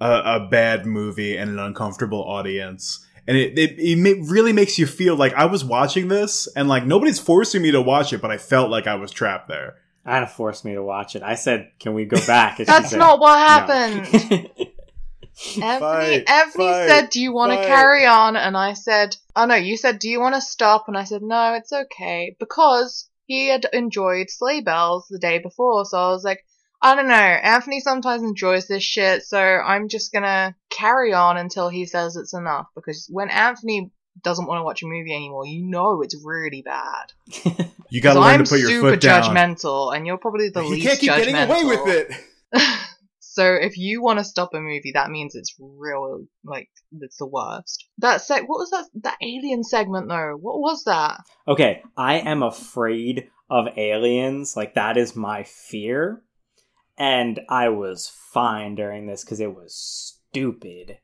a, 0.00 0.36
a 0.36 0.48
bad 0.50 0.86
movie 0.86 1.36
and 1.36 1.50
an 1.50 1.58
uncomfortable 1.58 2.22
audience. 2.24 3.06
And 3.26 3.36
it, 3.36 3.56
it, 3.56 3.78
it 3.78 4.18
really 4.28 4.52
makes 4.52 4.78
you 4.78 4.86
feel 4.86 5.14
like 5.14 5.32
I 5.34 5.44
was 5.44 5.64
watching 5.64 6.08
this 6.08 6.48
and 6.56 6.68
like 6.68 6.84
nobody's 6.84 7.20
forcing 7.20 7.62
me 7.62 7.70
to 7.70 7.80
watch 7.80 8.12
it, 8.12 8.20
but 8.20 8.30
I 8.30 8.38
felt 8.38 8.70
like 8.70 8.86
I 8.86 8.96
was 8.96 9.12
trapped 9.12 9.48
there. 9.48 9.76
Anna 10.04 10.26
forced 10.26 10.64
me 10.64 10.74
to 10.74 10.82
watch 10.82 11.14
it. 11.14 11.22
I 11.22 11.36
said, 11.36 11.70
"Can 11.78 11.94
we 11.94 12.04
go 12.04 12.24
back?" 12.26 12.58
And 12.58 12.66
That's 12.66 12.90
said, 12.90 12.98
not 12.98 13.20
what 13.20 13.38
happened. 13.38 14.06
Anthony, 15.62 15.78
Fight, 15.80 16.28
Anthony 16.28 16.72
said, 16.88 17.10
"Do 17.10 17.20
you 17.20 17.32
want 17.32 17.52
to 17.52 17.66
carry 17.66 18.04
on?" 18.04 18.36
And 18.36 18.56
I 18.56 18.74
said, 18.74 19.16
"Oh 19.34 19.46
no." 19.46 19.54
You 19.54 19.76
said, 19.76 19.98
"Do 19.98 20.08
you 20.08 20.20
want 20.20 20.34
to 20.34 20.40
stop?" 20.40 20.88
And 20.88 20.98
I 20.98 21.04
said, 21.04 21.22
"No, 21.22 21.54
it's 21.54 21.72
okay," 21.72 22.36
because 22.38 23.08
he 23.26 23.48
had 23.48 23.66
enjoyed 23.72 24.28
Slay 24.28 24.60
Belles 24.60 25.06
the 25.08 25.18
day 25.18 25.38
before. 25.38 25.84
So 25.84 25.98
I 25.98 26.08
was 26.08 26.24
like, 26.24 26.44
"I 26.82 26.94
don't 26.94 27.08
know." 27.08 27.14
Anthony 27.14 27.80
sometimes 27.80 28.22
enjoys 28.22 28.66
this 28.66 28.82
shit, 28.82 29.22
so 29.22 29.38
I'm 29.38 29.88
just 29.88 30.12
gonna 30.12 30.54
carry 30.68 31.12
on 31.12 31.36
until 31.36 31.68
he 31.68 31.86
says 31.86 32.16
it's 32.16 32.34
enough. 32.34 32.66
Because 32.74 33.06
when 33.10 33.30
Anthony 33.30 33.90
doesn't 34.22 34.46
want 34.46 34.58
to 34.58 34.64
watch 34.64 34.82
a 34.82 34.86
movie 34.86 35.14
anymore, 35.14 35.46
you 35.46 35.64
know 35.64 36.02
it's 36.02 36.20
really 36.24 36.62
bad. 36.62 37.12
You 37.92 38.00
got 38.00 38.14
to 38.14 38.20
learn 38.20 38.40
I'm 38.40 38.44
to 38.44 38.50
put 38.50 38.60
your 38.60 38.80
foot 38.80 39.00
down. 39.02 39.22
super 39.22 39.34
judgmental, 39.34 39.94
and 39.94 40.06
you're 40.06 40.16
probably 40.16 40.48
the 40.48 40.62
you 40.62 40.70
least 40.70 40.86
can't 40.86 40.98
keep 40.98 41.10
judgmental. 41.10 41.24
getting 41.26 41.50
away 41.50 41.64
with 41.64 41.88
it. 41.88 42.78
so 43.20 43.52
if 43.52 43.76
you 43.76 44.02
want 44.02 44.18
to 44.18 44.24
stop 44.24 44.54
a 44.54 44.60
movie, 44.60 44.92
that 44.94 45.10
means 45.10 45.34
it's 45.34 45.54
real, 45.60 46.24
like 46.42 46.70
it's 47.02 47.18
the 47.18 47.26
worst. 47.26 47.86
That 47.98 48.22
sec, 48.22 48.48
what 48.48 48.60
was 48.60 48.70
that? 48.70 48.86
That 49.02 49.18
alien 49.20 49.62
segment 49.62 50.08
though. 50.08 50.38
What 50.40 50.60
was 50.60 50.84
that? 50.84 51.20
Okay, 51.46 51.82
I 51.94 52.14
am 52.14 52.42
afraid 52.42 53.28
of 53.50 53.66
aliens. 53.76 54.56
Like 54.56 54.72
that 54.72 54.96
is 54.96 55.14
my 55.14 55.42
fear. 55.42 56.22
And 56.96 57.40
I 57.50 57.68
was 57.68 58.10
fine 58.32 58.74
during 58.74 59.06
this 59.06 59.22
because 59.22 59.40
it 59.40 59.54
was 59.54 59.74
stupid. 59.74 60.96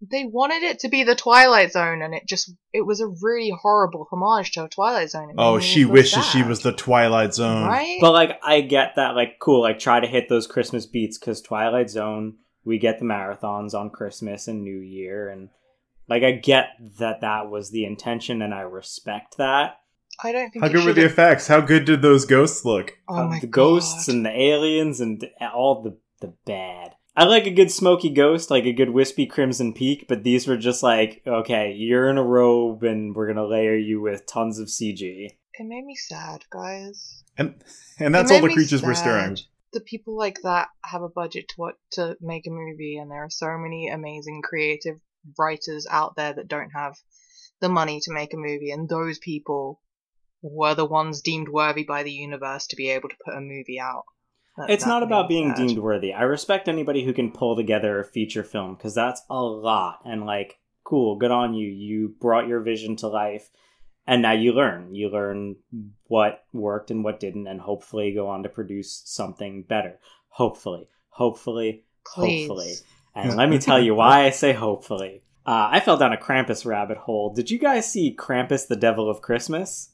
They 0.00 0.24
wanted 0.24 0.62
it 0.62 0.78
to 0.80 0.88
be 0.88 1.02
the 1.02 1.16
Twilight 1.16 1.72
Zone, 1.72 2.02
and 2.02 2.14
it 2.14 2.22
just 2.26 2.52
it 2.72 2.86
was 2.86 3.00
a 3.00 3.08
really 3.22 3.52
horrible 3.60 4.06
homage 4.10 4.52
to 4.52 4.64
a 4.64 4.68
Twilight 4.68 5.10
Zone. 5.10 5.34
Oh, 5.36 5.58
she 5.58 5.82
feel 5.82 5.92
wishes 5.92 6.24
she 6.26 6.42
was 6.42 6.60
the 6.62 6.72
Twilight 6.72 7.34
Zone. 7.34 7.66
right. 7.66 7.98
But 8.00 8.12
like 8.12 8.38
I 8.42 8.60
get 8.60 8.92
that 8.96 9.16
like 9.16 9.38
cool, 9.40 9.62
like 9.62 9.78
try 9.78 9.98
to 10.00 10.06
hit 10.06 10.28
those 10.28 10.46
Christmas 10.46 10.86
beats 10.86 11.18
because 11.18 11.42
Twilight 11.42 11.90
Zone, 11.90 12.36
we 12.64 12.78
get 12.78 12.98
the 13.00 13.04
marathons 13.04 13.74
on 13.74 13.90
Christmas 13.90 14.46
and 14.46 14.62
New 14.62 14.78
Year 14.78 15.28
and 15.30 15.48
like 16.08 16.22
I 16.22 16.32
get 16.32 16.68
that 16.98 17.20
that 17.22 17.50
was 17.50 17.70
the 17.70 17.84
intention 17.84 18.40
and 18.40 18.54
I 18.54 18.60
respect 18.60 19.36
that. 19.38 19.78
I 20.22 20.32
don't 20.32 20.50
think. 20.50 20.64
How 20.64 20.70
good 20.70 20.84
were 20.84 20.92
the 20.92 21.04
effects? 21.04 21.46
How 21.48 21.60
good 21.60 21.84
did 21.84 22.02
those 22.02 22.24
ghosts 22.24 22.64
look? 22.64 22.92
Oh 23.08 23.16
Uh, 23.18 23.26
my 23.28 23.40
the 23.40 23.46
ghosts 23.46 24.06
God. 24.06 24.14
and 24.14 24.24
the 24.26 24.30
aliens 24.40 25.00
and 25.00 25.24
all 25.54 25.82
the 25.82 25.98
the 26.20 26.34
bad. 26.46 26.94
I 27.18 27.24
like 27.24 27.48
a 27.48 27.50
good 27.50 27.72
smoky 27.72 28.10
ghost, 28.10 28.48
like 28.48 28.64
a 28.64 28.72
good 28.72 28.90
wispy 28.90 29.26
crimson 29.26 29.74
peak, 29.74 30.06
but 30.08 30.22
these 30.22 30.46
were 30.46 30.56
just 30.56 30.84
like, 30.84 31.20
okay, 31.26 31.72
you're 31.72 32.08
in 32.08 32.16
a 32.16 32.22
robe 32.22 32.84
and 32.84 33.12
we're 33.12 33.26
gonna 33.26 33.44
layer 33.44 33.74
you 33.74 34.00
with 34.00 34.24
tons 34.24 34.60
of 34.60 34.68
CG. 34.68 35.26
It 35.26 35.66
made 35.66 35.84
me 35.84 35.96
sad, 35.96 36.44
guys. 36.48 37.24
And 37.36 37.60
and 37.98 38.14
that's 38.14 38.30
all 38.30 38.40
the 38.40 38.46
me 38.46 38.54
creatures 38.54 38.84
were 38.84 38.94
sad. 38.94 39.00
stirring. 39.02 39.38
The 39.72 39.80
people 39.80 40.16
like 40.16 40.42
that 40.44 40.68
have 40.84 41.02
a 41.02 41.08
budget 41.08 41.48
to 41.48 41.54
what 41.56 41.74
to 41.94 42.16
make 42.20 42.46
a 42.46 42.50
movie, 42.50 42.98
and 42.98 43.10
there 43.10 43.24
are 43.24 43.30
so 43.30 43.58
many 43.58 43.88
amazing 43.88 44.42
creative 44.42 45.00
writers 45.36 45.88
out 45.90 46.14
there 46.14 46.34
that 46.34 46.46
don't 46.46 46.70
have 46.70 46.94
the 47.60 47.68
money 47.68 47.98
to 47.98 48.14
make 48.14 48.32
a 48.32 48.36
movie, 48.36 48.70
and 48.70 48.88
those 48.88 49.18
people 49.18 49.82
were 50.40 50.76
the 50.76 50.86
ones 50.86 51.20
deemed 51.20 51.48
worthy 51.48 51.82
by 51.82 52.04
the 52.04 52.12
universe 52.12 52.68
to 52.68 52.76
be 52.76 52.90
able 52.90 53.08
to 53.08 53.16
put 53.24 53.36
a 53.36 53.40
movie 53.40 53.80
out. 53.80 54.04
That- 54.58 54.70
It's 54.70 54.84
that 54.84 54.90
not 54.90 55.02
about 55.02 55.28
being 55.28 55.54
sad. 55.54 55.66
deemed 55.68 55.78
worthy. 55.78 56.12
I 56.12 56.22
respect 56.22 56.68
anybody 56.68 57.04
who 57.04 57.12
can 57.12 57.32
pull 57.32 57.56
together 57.56 57.98
a 57.98 58.04
feature 58.04 58.42
film 58.44 58.74
because 58.74 58.94
that's 58.94 59.22
a 59.30 59.40
lot. 59.42 60.00
And 60.04 60.26
like, 60.26 60.58
cool, 60.84 61.16
good 61.16 61.30
on 61.30 61.54
you. 61.54 61.68
You 61.68 62.14
brought 62.20 62.48
your 62.48 62.60
vision 62.60 62.96
to 62.96 63.08
life, 63.08 63.50
and 64.06 64.22
now 64.22 64.32
you 64.32 64.52
learn. 64.52 64.94
You 64.94 65.10
learn 65.10 65.56
what 66.04 66.44
worked 66.52 66.90
and 66.90 67.04
what 67.04 67.20
didn't, 67.20 67.46
and 67.46 67.60
hopefully 67.60 68.12
go 68.12 68.28
on 68.28 68.42
to 68.42 68.48
produce 68.48 69.02
something 69.04 69.62
better. 69.62 69.98
Hopefully, 70.28 70.88
hopefully, 71.10 71.84
Please. 72.06 72.46
hopefully. 72.48 72.72
And 73.14 73.36
let 73.36 73.48
me 73.48 73.58
tell 73.68 73.80
you 73.80 73.94
why 73.94 74.24
I 74.24 74.30
say 74.30 74.52
hopefully. 74.52 75.22
Uh, 75.46 75.68
I 75.72 75.80
fell 75.80 75.96
down 75.96 76.12
a 76.12 76.16
Krampus 76.18 76.66
rabbit 76.66 76.98
hole. 76.98 77.32
Did 77.32 77.50
you 77.50 77.58
guys 77.58 77.90
see 77.90 78.14
Krampus, 78.14 78.66
the 78.68 78.76
Devil 78.76 79.08
of 79.10 79.22
Christmas? 79.22 79.90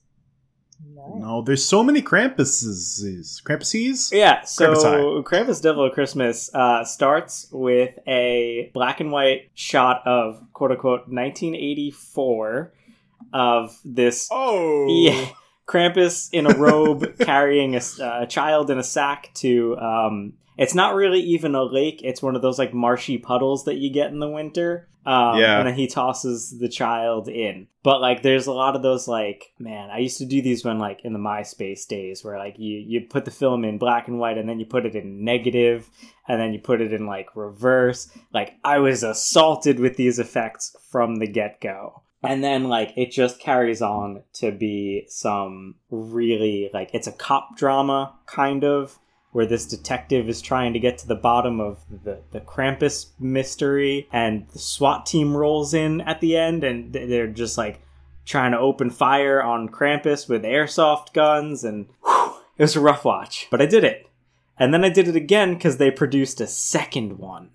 No. 0.95 1.15
No, 1.19 1.43
there's 1.43 1.65
so 1.65 1.83
many 1.85 2.03
Krampuses. 2.03 3.43
Krampuses? 3.43 4.13
Yeah, 4.13 4.43
so 4.45 4.73
Krampus 4.75 5.25
Krampus 5.25 5.63
Devil 5.63 5.87
of 5.87 5.93
Christmas 5.93 6.51
uh, 6.55 6.85
starts 6.85 7.49
with 7.53 7.99
a 8.07 8.71
black 8.75 9.01
and 9.01 9.13
white 9.13 9.51
shot 9.55 10.03
of 10.07 10.43
quote 10.53 10.71
unquote 10.73 11.09
1984 11.09 12.73
of 13.33 13.79
this 13.85 14.29
Oh. 14.31 14.87
yeah, 14.89 15.29
Krampus 15.67 16.29
in 16.33 16.47
a 16.47 16.55
robe 16.57 17.19
carrying 17.21 17.75
a, 17.75 17.79
s- 17.79 17.99
a 17.99 18.27
child 18.27 18.71
in 18.71 18.79
a 18.79 18.85
sack 18.85 19.31
to. 19.35 19.77
Um, 19.79 20.33
it's 20.57 20.75
not 20.75 20.95
really 20.95 21.21
even 21.21 21.55
a 21.55 21.65
lake. 21.65 22.01
It's 22.03 22.23
one 22.23 22.37
of 22.37 22.43
those 22.43 22.59
like 22.59 22.73
marshy 22.73 23.19
puddles 23.19 23.65
that 23.65 23.77
you 23.77 23.91
get 23.91 24.11
in 24.11 24.21
the 24.21 24.29
winter. 24.29 24.89
Um, 25.07 25.39
Yeah. 25.39 25.59
And 25.59 25.67
then 25.67 25.75
he 25.75 25.87
tosses 25.87 26.59
the 26.59 26.69
child 26.69 27.29
in. 27.29 27.67
But 27.83 28.01
like, 28.01 28.23
there's 28.23 28.47
a 28.47 28.53
lot 28.53 28.77
of 28.77 28.83
those 28.83 29.07
like, 29.07 29.53
man, 29.59 29.91
I 29.91 29.99
used 29.99 30.19
to 30.19 30.25
do 30.25 30.41
these 30.41 30.65
when 30.65 30.79
like 30.79 31.01
in 31.05 31.13
the 31.13 31.19
MySpace 31.19 31.87
days 31.87 32.25
where 32.25 32.39
like 32.39 32.59
you 32.59 32.79
you 32.79 33.03
put 33.03 33.25
the 33.25 33.31
film 33.31 33.65
in 33.65 33.79
black 33.79 34.09
and 34.09 34.19
white 34.19 34.39
and 34.39 34.49
then 34.49 34.59
you 34.59 34.67
put 34.67 34.87
it 34.87 34.95
in 34.95 35.25
negative 35.25 35.91
and 36.27 36.41
then 36.41 36.53
you 36.53 36.59
put 36.59 36.81
it 36.81 36.93
in 36.93 37.07
like 37.07 37.37
reverse. 37.37 38.09
Like 38.33 38.55
I 38.65 38.79
was 38.79 39.03
assaulted 39.03 39.79
with 39.79 39.97
these 39.97 40.19
effects 40.19 40.75
from 40.91 41.17
the 41.17 41.27
get 41.27 41.61
go. 41.61 42.03
And 42.23 42.43
then 42.43 42.65
like 42.65 42.95
it 42.97 43.11
just 43.11 43.39
carries 43.39 43.83
on 43.83 44.23
to 44.35 44.51
be 44.51 45.05
some 45.09 45.75
really 45.91 46.71
like 46.73 46.91
it's 46.95 47.07
a 47.07 47.13
cop 47.13 47.59
drama 47.59 48.15
kind 48.25 48.65
of 48.65 48.99
where 49.35 49.47
this 49.47 49.67
detective 49.67 50.29
is 50.29 50.41
trying 50.41 50.73
to 50.73 50.79
get 50.79 50.97
to 50.97 51.09
the 51.09 51.15
bottom 51.17 51.59
of 51.61 51.79
the, 52.05 52.21
the 52.31 52.41
Krampus 52.41 53.07
mystery 53.19 54.09
and 54.13 54.47
the 54.53 54.61
SWAT 54.61 55.07
team 55.07 55.37
rolls 55.37 55.75
in 55.75 56.01
at 56.03 56.21
the 56.21 56.37
end 56.37 56.63
and 56.63 56.93
they're 56.93 57.27
just 57.27 57.59
like 57.59 57.81
trying 58.25 58.53
to 58.53 58.59
open 58.61 58.91
fire 58.91 59.43
on 59.43 59.69
Krampus 59.69 60.29
with 60.29 60.45
airsoft 60.45 61.13
guns 61.15 61.65
and 61.65 61.87
whew, 62.05 62.35
it 62.57 62.63
was 62.63 62.77
a 62.77 62.81
rough 62.81 63.05
watch, 63.05 63.49
but 63.51 63.61
I 63.61 63.67
did 63.67 63.83
it. 63.83 64.09
And 64.57 64.73
then 64.73 64.85
I 64.85 64.89
did 64.89 65.09
it 65.09 65.17
again 65.17 65.55
because 65.55 65.79
they 65.79 65.91
produced 65.91 66.41
a 66.41 66.47
second 66.47 67.19
one. 67.19 67.51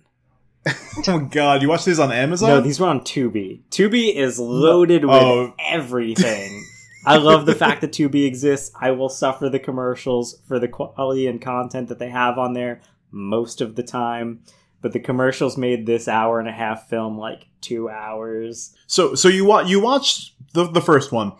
Oh 1.07 1.17
my 1.17 1.23
god, 1.29 1.61
you 1.61 1.69
watch 1.69 1.85
these 1.85 1.97
on 1.99 2.11
Amazon? 2.11 2.49
No, 2.49 2.59
these 2.61 2.77
were 2.81 2.87
on 2.87 2.99
Tubi. 3.01 3.61
Tubi 3.71 4.13
is 4.13 4.37
loaded 4.37 5.05
with 5.05 5.13
Oh. 5.13 5.53
everything. 5.57 6.61
I 7.09 7.17
love 7.17 7.45
the 7.45 7.55
fact 7.55 7.81
that 7.81 7.91
Tubi 7.91 8.25
exists. 8.25 8.71
I 8.79 8.91
will 8.91 9.09
suffer 9.09 9.49
the 9.49 9.59
commercials 9.59 10.39
for 10.47 10.59
the 10.59 10.67
quality 10.67 11.27
and 11.27 11.41
content 11.41 11.89
that 11.89 11.99
they 11.99 12.09
have 12.09 12.37
on 12.37 12.53
there 12.53 12.81
most 13.11 13.61
of 13.61 13.75
the 13.75 13.83
time. 13.83 14.41
But 14.81 14.93
the 14.93 14.99
commercials 14.99 15.57
made 15.57 15.85
this 15.85 16.07
hour 16.07 16.39
and 16.39 16.47
a 16.47 16.53
half 16.53 16.87
film 16.87 17.17
like 17.17 17.47
two 17.61 17.89
hours. 17.89 18.73
So 18.87 19.13
so 19.15 19.27
you 19.27 19.43
wa- 19.45 19.61
you 19.61 19.81
watched 19.81 20.33
the 20.53 20.65
the 20.71 20.79
first 20.81 21.11
one 21.11 21.33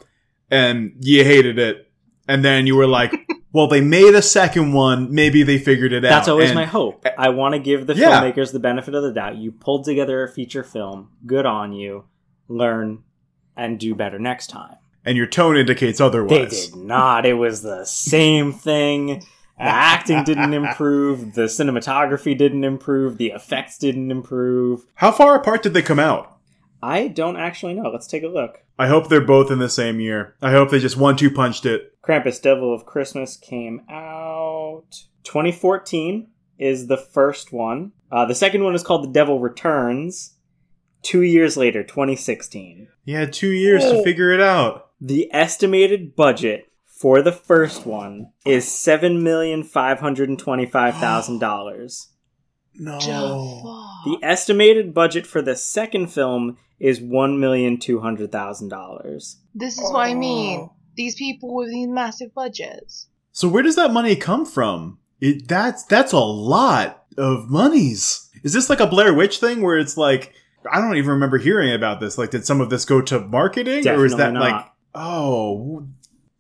and 0.52 0.94
you 1.00 1.24
hated 1.24 1.58
it, 1.58 1.90
and 2.28 2.44
then 2.44 2.68
you 2.68 2.76
were 2.76 2.88
like, 2.88 3.14
"Well, 3.54 3.68
they 3.68 3.80
made 3.80 4.14
a 4.14 4.22
second 4.22 4.74
one. 4.74 5.14
Maybe 5.14 5.44
they 5.44 5.58
figured 5.58 5.94
it 5.94 6.04
out." 6.04 6.10
That's 6.10 6.28
always 6.28 6.50
And- 6.50 6.56
my 6.60 6.66
hope. 6.66 7.06
I 7.18 7.30
want 7.30 7.54
to 7.54 7.60
give 7.60 7.88
the 7.88 7.96
Yeah. 7.96 8.22
filmmakers 8.22 8.52
the 8.52 8.60
benefit 8.60 8.94
of 8.94 9.04
the 9.04 9.14
doubt. 9.14 9.38
You 9.38 9.54
pulled 9.54 9.86
together 9.86 10.22
a 10.24 10.28
feature 10.28 10.64
film. 10.64 11.10
Good 11.26 11.46
on 11.46 11.72
you. 11.72 12.06
Learn 12.50 13.04
and 13.56 13.80
do 13.80 13.96
better 13.96 14.20
next 14.20 14.48
time. 14.48 14.76
And 15.06 15.18
your 15.18 15.28
tone 15.28 15.58
indicates 15.58 16.00
otherwise. 16.02 16.50
They 16.52 16.66
did 16.72 16.76
not. 16.76 17.26
It 17.26 17.34
was 17.34 17.62
the 17.62 17.86
same 17.86 18.52
thing. 18.54 19.20
The 19.58 19.64
acting 19.66 20.24
didn't 20.24 20.54
improve. 20.54 21.34
The 21.34 21.44
cinematography 21.44 22.38
didn't 22.38 22.64
improve. 22.64 23.18
The 23.18 23.32
effects 23.32 23.78
didn't 23.78 24.12
improve. 24.12 24.86
How 24.96 25.12
far 25.12 25.36
apart 25.36 25.64
did 25.64 25.74
they 25.74 25.82
come 25.82 26.00
out? 26.00 26.38
I 26.82 27.08
don't 27.10 27.36
actually 27.38 27.74
know. 27.74 27.90
Let's 27.90 28.08
take 28.08 28.24
a 28.24 28.28
look. 28.28 28.64
I 28.78 28.88
hope 28.88 29.10
they're 29.10 29.20
both 29.20 29.52
in 29.52 29.60
the 29.60 29.68
same 29.70 30.00
year. 30.00 30.36
I 30.42 30.52
hope 30.52 30.70
they 30.70 30.80
just 30.80 30.96
one 30.96 31.18
two 31.18 31.30
punched 31.30 31.66
it. 31.66 31.94
Krampus 32.02 32.42
Devil 32.42 32.74
of 32.74 32.86
Christmas 32.86 33.36
came 33.36 33.82
out 33.90 35.04
2014 35.24 36.28
is 36.58 36.88
the 36.88 36.98
first 36.98 37.52
one. 37.52 37.92
Uh, 38.12 38.26
the 38.26 38.36
second 38.36 38.64
one 38.64 38.76
is 38.76 38.84
called 38.84 39.04
The 39.04 39.12
Devil 39.12 39.40
Returns. 39.40 40.36
Two 41.02 41.22
years 41.22 41.56
later, 41.58 41.84
2016. 41.84 42.88
You 43.06 43.16
had 43.16 43.32
two 43.34 43.52
years 43.52 43.84
Oh. 43.86 43.98
to 43.98 44.04
figure 44.04 44.32
it 44.32 44.42
out. 44.42 44.89
The 45.02 45.30
estimated 45.34 46.16
budget 46.16 46.72
for 46.86 47.22
the 47.22 47.32
first 47.32 47.86
one 47.86 48.32
is 48.46 48.70
seven 48.70 49.24
million 49.24 49.64
five 49.64 50.00
hundred 50.00 50.30
and 50.30 50.38
twenty-five 50.38 50.96
thousand 50.96 51.40
dollars. 51.40 52.10
No. 52.76 53.00
The 54.06 54.20
estimated 54.22 54.94
budget 54.94 55.26
for 55.26 55.42
the 55.42 55.56
second 55.56 56.08
film 56.08 56.58
is 56.80 57.02
one 57.02 57.40
million 57.40 57.78
two 57.78 58.00
hundred 58.00 58.32
thousand 58.32 58.70
dollars. 58.70 59.38
This 59.54 59.78
is 59.78 59.92
what 59.92 60.08
I 60.08 60.14
oh. 60.14 60.18
mean. 60.18 60.60
Oh. 60.60 60.74
These 60.96 61.16
people 61.16 61.56
with 61.56 61.70
these 61.70 61.88
massive 61.88 62.34
budgets. 62.34 63.08
So 63.32 63.48
where 63.48 63.64
does 63.64 63.78
that 63.78 63.94
money 63.94 64.16
come 64.18 64.46
from? 64.46 65.00
It, 65.22 65.48
that's 65.48 65.84
that's 65.86 66.12
a 66.12 66.20
lot 66.20 67.06
of 67.18 67.50
monies. 67.50 68.30
Is 68.44 68.54
this 68.54 68.70
like 68.70 68.80
a 68.80 68.88
Blair 68.88 69.14
Witch 69.14 69.40
thing 69.40 69.62
where 69.62 69.78
it's 69.78 69.98
like 69.98 70.34
I 70.70 70.82
don't 70.82 70.98
even 70.98 71.12
remember 71.12 71.38
hearing 71.38 71.74
about 71.74 72.00
this. 72.00 72.18
Like, 72.18 72.32
did 72.32 72.46
some 72.46 72.62
of 72.62 72.70
this 72.70 72.86
go 72.86 73.02
to 73.02 73.20
marketing, 73.20 73.88
or 73.88 74.06
is 74.06 74.12
that 74.14 74.34
Definitely 74.34 74.40
like 74.40 74.52
not. 74.52 74.74
Oh 74.96 75.88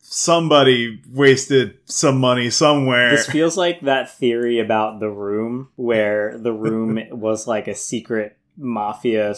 somebody 0.09 1.01
wasted 1.11 1.77
some 1.85 2.19
money 2.19 2.49
somewhere? 2.49 3.11
This 3.11 3.29
feels 3.29 3.55
like 3.55 3.81
that 3.81 4.15
theory 4.17 4.59
about 4.59 4.99
the 4.99 5.09
room, 5.09 5.69
where 5.75 6.37
the 6.37 6.51
room 6.51 6.99
was 7.11 7.47
like 7.47 7.67
a 7.67 7.75
secret 7.75 8.37
mafia 8.57 9.35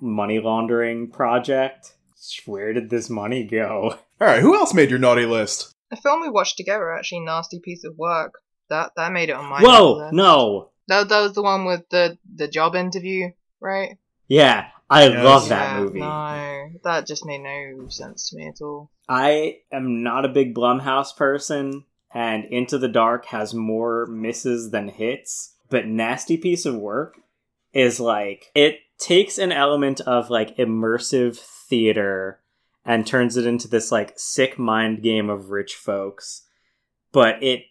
money 0.00 0.40
laundering 0.40 1.10
project. 1.10 1.92
Where 2.46 2.72
did 2.72 2.90
this 2.90 3.10
money 3.10 3.44
go? 3.44 3.98
All 4.20 4.28
right, 4.28 4.40
who 4.40 4.56
else 4.56 4.72
made 4.72 4.90
your 4.90 4.98
naughty 4.98 5.26
list? 5.26 5.72
A 5.92 5.96
film 5.96 6.22
we 6.22 6.30
watched 6.30 6.56
together, 6.56 6.92
actually, 6.92 7.20
nasty 7.20 7.60
piece 7.60 7.84
of 7.84 7.96
work. 7.98 8.34
That 8.70 8.92
that 8.96 9.12
made 9.12 9.28
it 9.28 9.36
on 9.36 9.44
my 9.44 9.60
naughty 9.60 9.66
Whoa, 9.66 9.92
list. 9.98 10.14
no. 10.14 10.70
That, 10.88 11.08
that 11.08 11.20
was 11.20 11.32
the 11.34 11.42
one 11.42 11.64
with 11.66 11.88
the 11.90 12.18
the 12.34 12.48
job 12.48 12.74
interview, 12.74 13.30
right? 13.60 13.98
Yeah, 14.26 14.68
I 14.90 15.06
Yes. 15.08 15.24
love 15.24 15.48
that 15.48 15.76
Yeah, 15.76 15.80
movie. 15.80 16.00
No, 16.00 16.68
that 16.84 17.06
just 17.06 17.24
made 17.24 17.40
no 17.40 17.88
sense 17.88 18.30
to 18.30 18.36
me 18.36 18.48
at 18.48 18.60
all. 18.62 18.90
I 19.08 19.58
am 19.72 20.02
not 20.02 20.24
a 20.24 20.28
big 20.28 20.54
Blumhouse 20.54 21.16
person, 21.16 21.84
and 22.12 22.44
Into 22.44 22.78
the 22.78 22.88
Dark 22.88 23.26
has 23.26 23.54
more 23.54 24.06
misses 24.06 24.70
than 24.70 24.88
hits, 24.88 25.56
but 25.70 25.86
Nasty 25.86 26.36
Piece 26.36 26.64
of 26.66 26.76
Work 26.76 27.18
is 27.72 27.98
like, 27.98 28.50
it 28.54 28.78
takes 28.98 29.38
an 29.38 29.52
element 29.52 30.00
of 30.02 30.30
like 30.30 30.56
immersive 30.56 31.36
theater 31.36 32.40
and 32.84 33.06
turns 33.06 33.36
it 33.36 33.46
into 33.46 33.66
this 33.66 33.90
like 33.90 34.12
sick 34.16 34.58
mind 34.58 35.02
game 35.02 35.28
of 35.30 35.50
rich 35.50 35.74
folks, 35.74 36.46
but 37.12 37.42
it 37.42 37.62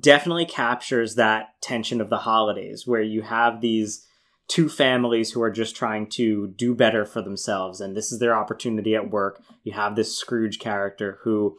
definitely 0.00 0.46
captures 0.46 1.14
that 1.16 1.48
tension 1.60 2.00
of 2.00 2.08
the 2.08 2.18
holidays 2.18 2.86
where 2.86 3.02
you 3.02 3.22
have 3.22 3.60
these 3.60 4.06
two 4.48 4.68
families 4.68 5.32
who 5.32 5.42
are 5.42 5.50
just 5.50 5.74
trying 5.74 6.08
to 6.08 6.48
do 6.48 6.74
better 6.74 7.04
for 7.04 7.20
themselves 7.22 7.80
and 7.80 7.96
this 7.96 8.12
is 8.12 8.18
their 8.18 8.34
opportunity 8.36 8.94
at 8.94 9.10
work 9.10 9.42
you 9.64 9.72
have 9.72 9.96
this 9.96 10.16
scrooge 10.16 10.58
character 10.58 11.18
who 11.22 11.56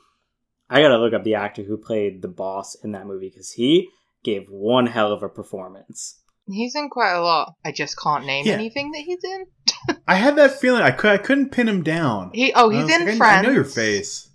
i 0.69 0.81
gotta 0.81 0.97
look 0.97 1.13
up 1.13 1.23
the 1.23 1.35
actor 1.35 1.63
who 1.63 1.77
played 1.77 2.21
the 2.21 2.27
boss 2.27 2.75
in 2.83 2.91
that 2.93 3.05
movie 3.05 3.29
because 3.29 3.51
he 3.51 3.89
gave 4.23 4.47
one 4.49 4.87
hell 4.87 5.11
of 5.11 5.21
a 5.23 5.29
performance 5.29 6.21
He's 6.49 6.75
in 6.75 6.89
quite 6.89 7.11
a 7.11 7.21
lot. 7.21 7.55
I 7.65 7.73
just 7.73 7.99
can't 7.99 8.25
name 8.25 8.45
Yeah. 8.45 8.53
anything 8.53 8.91
that 8.91 8.99
he's 9.01 9.21
in. 9.21 9.97
I 10.07 10.15
had 10.15 10.37
that 10.37 10.59
feeling. 10.59 10.81
I, 10.81 10.91
could, 10.91 11.11
I 11.11 11.17
couldn't 11.17 11.49
pin 11.51 11.67
him 11.67 11.83
down. 11.83 12.31
He 12.33 12.53
oh, 12.55 12.69
he's 12.69 12.89
in 12.89 13.05
like, 13.05 13.17
Friends. 13.17 13.21
I 13.21 13.41
know 13.41 13.51
your 13.51 13.65
face. 13.65 14.29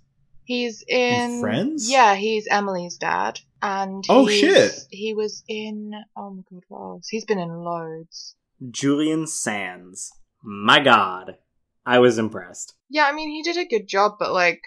He's 0.45 0.83
in, 0.87 1.41
Friends? 1.41 1.89
Yeah, 1.89 2.15
he's 2.15 2.47
Emily's 2.51 2.97
dad, 2.97 3.39
and 3.61 4.03
Oh, 4.09 4.27
shit. 4.27 4.73
He 4.91 5.13
was 5.13 5.43
in. 5.47 5.93
Oh 6.15 6.29
my 6.31 6.43
god, 6.51 6.63
what 6.67 6.79
else? 6.81 7.07
He's 7.07 7.25
been 7.25 7.39
in 7.39 7.49
loads. 7.63 8.35
Julian 8.71 9.27
sands 9.27 10.11
my 10.41 10.79
god 10.79 11.37
i 11.85 11.99
was 11.99 12.17
impressed 12.17 12.75
Yeah, 12.93 13.07
I 13.07 13.11
mean, 13.11 13.29
he 13.31 13.41
did 13.41 13.57
a 13.57 13.65
good 13.65 13.87
job, 13.87 14.17
but 14.19 14.31
like, 14.33 14.61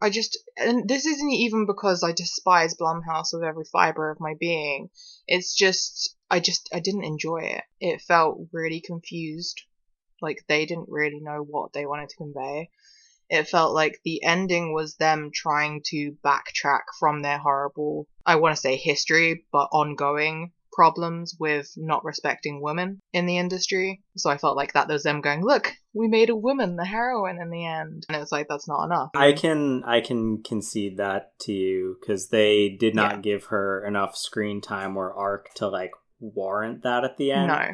I 0.00 0.08
just, 0.08 0.38
and 0.56 0.88
this 0.88 1.04
isn't 1.04 1.30
even 1.30 1.66
because 1.66 2.02
I 2.02 2.12
despise 2.12 2.74
Blumhouse 2.74 3.34
with 3.34 3.44
every 3.44 3.66
fiber 3.66 4.10
of 4.10 4.20
my 4.20 4.36
being. 4.40 4.88
It's 5.26 5.54
just, 5.54 6.16
I 6.30 6.40
just, 6.40 6.70
I 6.72 6.80
didn't 6.80 7.04
enjoy 7.04 7.40
it. 7.42 7.64
It 7.78 8.00
felt 8.00 8.48
really 8.54 8.80
confused. 8.80 9.60
Like, 10.22 10.44
they 10.48 10.64
didn't 10.64 10.88
really 10.88 11.20
know 11.20 11.44
what 11.46 11.74
they 11.74 11.84
wanted 11.84 12.08
to 12.08 12.16
convey. 12.16 12.70
It 13.28 13.48
felt 13.48 13.74
like 13.74 14.00
the 14.02 14.22
ending 14.22 14.72
was 14.72 14.96
them 14.96 15.30
trying 15.34 15.82
to 15.88 16.16
backtrack 16.24 16.84
from 16.98 17.20
their 17.20 17.36
horrible, 17.36 18.08
I 18.24 18.36
want 18.36 18.56
to 18.56 18.62
say 18.62 18.76
history, 18.76 19.44
but 19.52 19.68
ongoing 19.72 20.52
problems 20.72 21.36
with 21.40 21.70
not 21.76 22.04
respecting 22.04 22.60
women 22.62 23.00
in 23.12 23.26
the 23.26 23.38
industry. 23.38 24.02
So 24.16 24.30
I 24.30 24.38
felt 24.38 24.56
like 24.56 24.72
that 24.74 24.88
was 24.88 25.02
them 25.02 25.20
going, 25.20 25.42
look, 25.44 25.72
we 25.94 26.08
made 26.08 26.30
a 26.30 26.36
woman 26.36 26.76
the 26.76 26.84
heroine 26.84 27.40
in 27.40 27.50
the 27.50 27.64
end. 27.66 28.04
And 28.08 28.16
it 28.16 28.20
was 28.20 28.32
like, 28.32 28.46
that's 28.48 28.68
not 28.68 28.84
enough. 28.84 29.10
i 29.14 29.32
can 29.32 29.82
i 29.84 30.00
can 30.00 30.42
concede 30.42 30.96
that 30.98 31.32
to 31.40 31.52
you 31.52 31.96
because 32.00 32.28
they 32.28 32.68
did 32.68 32.94
not 32.94 33.16
Yeah. 33.16 33.20
give 33.20 33.44
her 33.46 33.84
enough 33.86 34.16
screen 34.16 34.60
time 34.60 34.96
or 34.96 35.12
arc 35.12 35.52
to 35.54 35.68
like 35.68 35.90
warrant 36.20 36.82
that 36.82 37.04
at 37.04 37.16
the 37.16 37.32
end 37.32 37.48
No. 37.48 37.68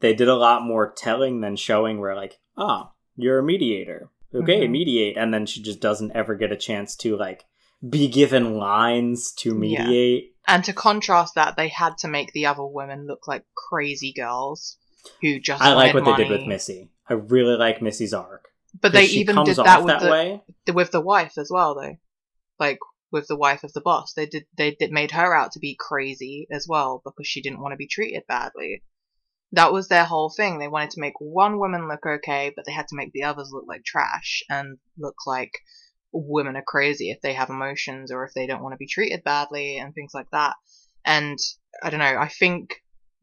they 0.00 0.14
did 0.14 0.28
a 0.28 0.34
lot 0.36 0.62
more 0.62 0.92
telling 0.96 1.40
than 1.40 1.56
showing 1.56 1.98
where 2.00 2.14
like 2.16 2.38
ah 2.56 2.90
you're 3.16 3.38
a 3.38 3.42
mediator 3.42 4.10
okay 4.34 4.66
Mhm. 4.66 4.70
mediate 4.70 5.16
and 5.16 5.32
then 5.32 5.46
she 5.46 5.62
just 5.62 5.80
doesn't 5.80 6.12
ever 6.14 6.34
get 6.34 6.50
a 6.52 6.56
chance 6.56 6.96
to 6.96 7.16
like 7.16 7.44
be 7.88 8.08
given 8.08 8.56
lines 8.56 9.32
to 9.32 9.50
Yeah. 9.62 9.84
And 10.46 10.62
to 10.64 10.72
contrast 10.72 11.36
that, 11.36 11.56
they 11.56 11.68
had 11.68 11.96
to 11.98 12.08
make 12.08 12.32
the 12.32 12.46
other 12.46 12.64
women 12.66 13.06
look 13.06 13.26
like 13.26 13.44
crazy 13.70 14.12
girls 14.12 14.76
who 15.20 15.38
just 15.38 15.62
i 15.62 15.72
like 15.74 15.92
what 15.94 16.04
wanted 16.04 16.24
they 16.24 16.28
did 16.28 16.38
with 16.38 16.48
missy 16.48 16.90
i 17.08 17.12
really 17.12 17.56
like 17.56 17.82
missy's 17.82 18.14
arc 18.14 18.48
But 18.80 18.92
they 18.92 19.04
even 19.04 19.44
did 19.44 19.56
that 19.56 19.84
with 19.84 20.00
that 20.00 20.00
the, 20.00 20.40
the- 20.66 20.72
with 20.72 20.90
the 20.92 21.00
wife 21.00 21.36
as 21.38 21.50
well, 21.50 21.74
though. 21.74 21.96
Like 22.58 22.78
with 23.12 23.26
the 23.28 23.36
wife 23.36 23.64
of 23.64 23.72
the 23.72 23.80
boss, 23.80 24.14
they 24.14 24.26
did 24.26 24.46
they 24.56 24.72
did 24.72 24.90
made 24.90 25.10
her 25.12 25.36
out 25.36 25.52
to 25.52 25.58
be 25.60 25.76
crazy 25.78 26.46
as 26.50 26.66
well 26.68 27.02
because 27.04 27.26
she 27.26 27.42
didn't 27.42 27.60
want 27.60 27.72
to 27.72 27.76
be 27.76 27.86
treated 27.86 28.22
badly. 28.26 28.82
That 29.52 29.72
was 29.72 29.88
their 29.88 30.04
whole 30.04 30.30
thing. 30.30 30.58
They 30.58 30.68
wanted 30.68 30.90
to 30.92 31.00
make 31.00 31.14
one 31.20 31.58
woman 31.58 31.86
look 31.88 32.04
okay, 32.06 32.52
but 32.56 32.64
they 32.64 32.72
had 32.72 32.88
to 32.88 32.96
make 32.96 33.12
the 33.12 33.22
others 33.24 33.50
look 33.52 33.66
like 33.68 33.84
trash 33.84 34.42
and 34.48 34.78
look 34.98 35.14
like 35.26 35.52
women 36.14 36.56
are 36.56 36.62
crazy 36.66 37.10
if 37.10 37.20
they 37.20 37.34
have 37.34 37.50
emotions 37.50 38.10
or 38.12 38.24
if 38.24 38.32
they 38.34 38.46
don't 38.46 38.62
want 38.62 38.72
to 38.72 38.78
be 38.78 38.86
treated 38.86 39.24
badly 39.24 39.78
and 39.78 39.92
things 39.94 40.12
like 40.14 40.30
that. 40.30 40.54
And 41.04 41.38
I 41.82 41.90
don't 41.90 42.00
know. 42.00 42.06
I 42.18 42.28
think 42.28 42.82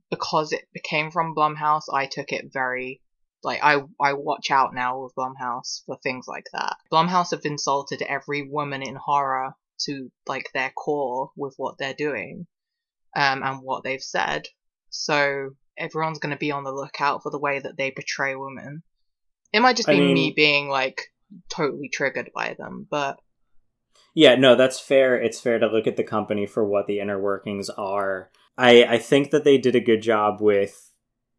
because 0.10 0.52
it 0.52 0.66
came 0.84 1.10
from 1.10 1.34
Blumhouse, 1.34 1.84
I 1.92 2.06
took 2.06 2.32
it 2.32 2.52
very 2.54 3.02
like 3.44 3.62
I 3.64 3.82
I 4.00 4.14
watch 4.14 4.52
out 4.52 4.74
now 4.76 5.02
with 5.02 5.16
Blumhouse 5.16 5.84
for 5.86 5.98
things 6.04 6.26
like 6.28 6.46
that. 6.54 6.76
Blumhouse 6.92 7.32
have 7.32 7.46
insulted 7.46 8.02
every 8.04 8.48
woman 8.48 8.84
in 8.84 8.96
horror 8.96 9.54
to 9.86 10.12
like 10.28 10.50
their 10.54 10.70
core 10.70 11.32
with 11.36 11.56
what 11.58 11.78
they're 11.80 11.96
doing, 11.96 12.46
um, 13.16 13.42
and 13.42 13.64
what 13.64 13.84
they've 13.84 14.04
said. 14.04 14.48
So 14.92 15.52
everyone's 15.78 16.20
going 16.20 16.34
to 16.34 16.38
be 16.38 16.52
on 16.52 16.64
the 16.66 16.72
lookout 16.74 17.24
for 17.24 17.32
the 17.32 17.40
way 17.40 17.58
that 17.60 17.78
they 17.78 17.90
portray 17.90 18.36
women. 18.36 18.84
It 19.54 19.62
might 19.62 19.78
just 19.78 19.90
I 19.90 19.94
be 19.94 20.00
mean- 20.02 20.14
me 20.14 20.34
being 20.36 20.70
like 20.70 21.02
totally 21.50 21.90
triggered 21.90 22.32
by 22.34 22.56
them, 22.58 22.88
but 22.90 23.20
yeah 24.14 24.36
no 24.36 24.56
that's 24.56 24.80
fair. 24.80 25.16
It's 25.16 25.40
fair 25.40 25.60
to 25.60 25.68
look 25.68 25.88
at 25.88 25.98
the 25.98 26.04
company 26.04 26.46
for 26.46 26.66
what 26.66 26.88
the 26.88 27.00
inner 27.00 27.20
workings 27.20 27.70
are. 27.70 28.30
I 28.58 28.84
i 28.84 28.98
think 28.98 29.32
that 29.32 29.44
they 29.44 29.58
did 29.58 29.76
a 29.76 29.82
good 29.82 30.02
job 30.02 30.42
with 30.42 30.92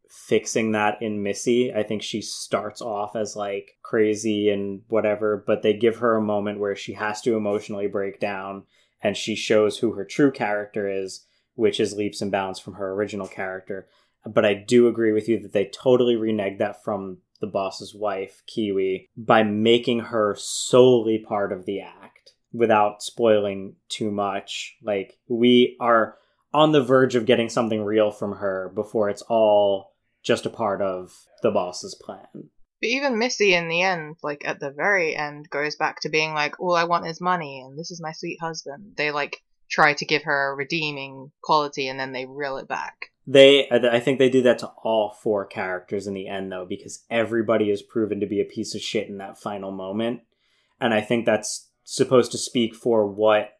fixing 0.09 0.71
that 0.71 1.01
in 1.01 1.23
missy. 1.23 1.73
I 1.73 1.83
think 1.83 2.03
she 2.03 2.21
starts 2.21 2.81
off 2.81 3.15
as 3.15 3.35
like 3.35 3.77
crazy 3.83 4.49
and 4.49 4.81
whatever 4.87 5.43
but 5.45 5.61
they 5.61 5.73
give 5.73 5.97
her 5.97 6.15
a 6.15 6.21
moment 6.21 6.59
where 6.59 6.75
she 6.75 6.93
has 6.93 7.21
to 7.21 7.35
emotionally 7.35 7.87
break 7.87 8.19
down 8.19 8.63
and 9.01 9.17
she 9.17 9.35
shows 9.35 9.79
who 9.79 9.93
her 9.93 10.05
true 10.05 10.31
character 10.31 10.87
is 10.87 11.25
which 11.55 11.79
is 11.79 11.93
leaps 11.93 12.21
and 12.21 12.31
bounds 12.31 12.59
from 12.59 12.73
her 12.75 12.93
original 12.93 13.27
character. 13.27 13.87
But 14.25 14.45
i 14.45 14.53
do 14.53 14.87
agree 14.87 15.11
with 15.11 15.27
you 15.27 15.39
that 15.39 15.53
they 15.53 15.65
totally 15.65 16.15
reneged 16.15 16.59
that 16.59 16.83
from 16.83 17.19
the 17.41 17.47
boss's 17.47 17.93
wife 17.93 18.43
kiwi 18.47 19.09
by 19.17 19.43
making 19.43 19.99
her 19.99 20.35
solely 20.37 21.17
part 21.17 21.51
of 21.51 21.65
the 21.65 21.81
act 21.81 22.33
without 22.51 23.01
spoiling 23.01 23.75
too 23.89 24.11
much 24.11 24.75
like 24.83 25.17
we 25.27 25.75
are 25.79 26.17
on 26.53 26.71
the 26.71 26.83
verge 26.83 27.15
of 27.15 27.25
getting 27.25 27.49
something 27.49 27.83
real 27.83 28.11
from 28.11 28.33
her 28.33 28.71
before 28.75 29.09
it's 29.09 29.23
all 29.23 29.93
just 30.21 30.45
a 30.45 30.49
part 30.49 30.81
of 30.81 31.11
the 31.41 31.51
boss's 31.51 31.95
plan 31.95 32.49
But 32.79 32.89
even 32.89 33.17
Missy 33.17 33.53
in 33.53 33.69
the 33.69 33.81
end, 33.81 34.17
like 34.23 34.45
at 34.45 34.59
the 34.59 34.69
very 34.69 35.15
end, 35.15 35.49
goes 35.49 35.77
back 35.77 36.01
to 36.01 36.09
being 36.09 36.33
like, 36.33 36.59
all 36.59 36.75
I 36.75 36.83
want 36.83 37.07
is 37.07 37.21
money 37.21 37.61
and 37.65 37.79
this 37.79 37.91
is 37.91 38.01
my 38.01 38.11
sweet 38.11 38.39
husband. 38.41 38.93
They 38.97 39.11
like 39.11 39.41
try 39.73 39.93
to 39.93 40.05
give 40.05 40.23
her 40.23 40.51
a 40.51 40.55
redeeming 40.55 41.31
quality 41.41 41.87
and 41.87 41.99
then 41.99 42.11
they 42.11 42.25
reel 42.25 42.57
it 42.57 42.67
back. 42.67 43.07
They, 43.25 43.69
I 43.71 43.99
think 43.99 44.19
they 44.19 44.29
do 44.29 44.41
that 44.43 44.59
to 44.59 44.67
all 44.83 45.17
four 45.23 45.45
characters 45.45 46.07
in 46.07 46.13
the 46.13 46.27
end, 46.27 46.51
though, 46.51 46.65
because 46.67 47.05
everybody 47.09 47.71
is 47.71 47.81
proven 47.81 48.19
to 48.19 48.27
be 48.27 48.41
a 48.41 48.45
piece 48.45 48.75
of 48.75 48.81
shit 48.81 49.07
in 49.07 49.17
that 49.17 49.39
final 49.39 49.71
moment. 49.71 50.21
And 50.79 50.93
I 50.93 51.01
think 51.01 51.25
that's 51.25 51.69
supposed 51.85 52.31
to 52.33 52.37
speak 52.37 52.75
for 52.75 53.07
what 53.07 53.51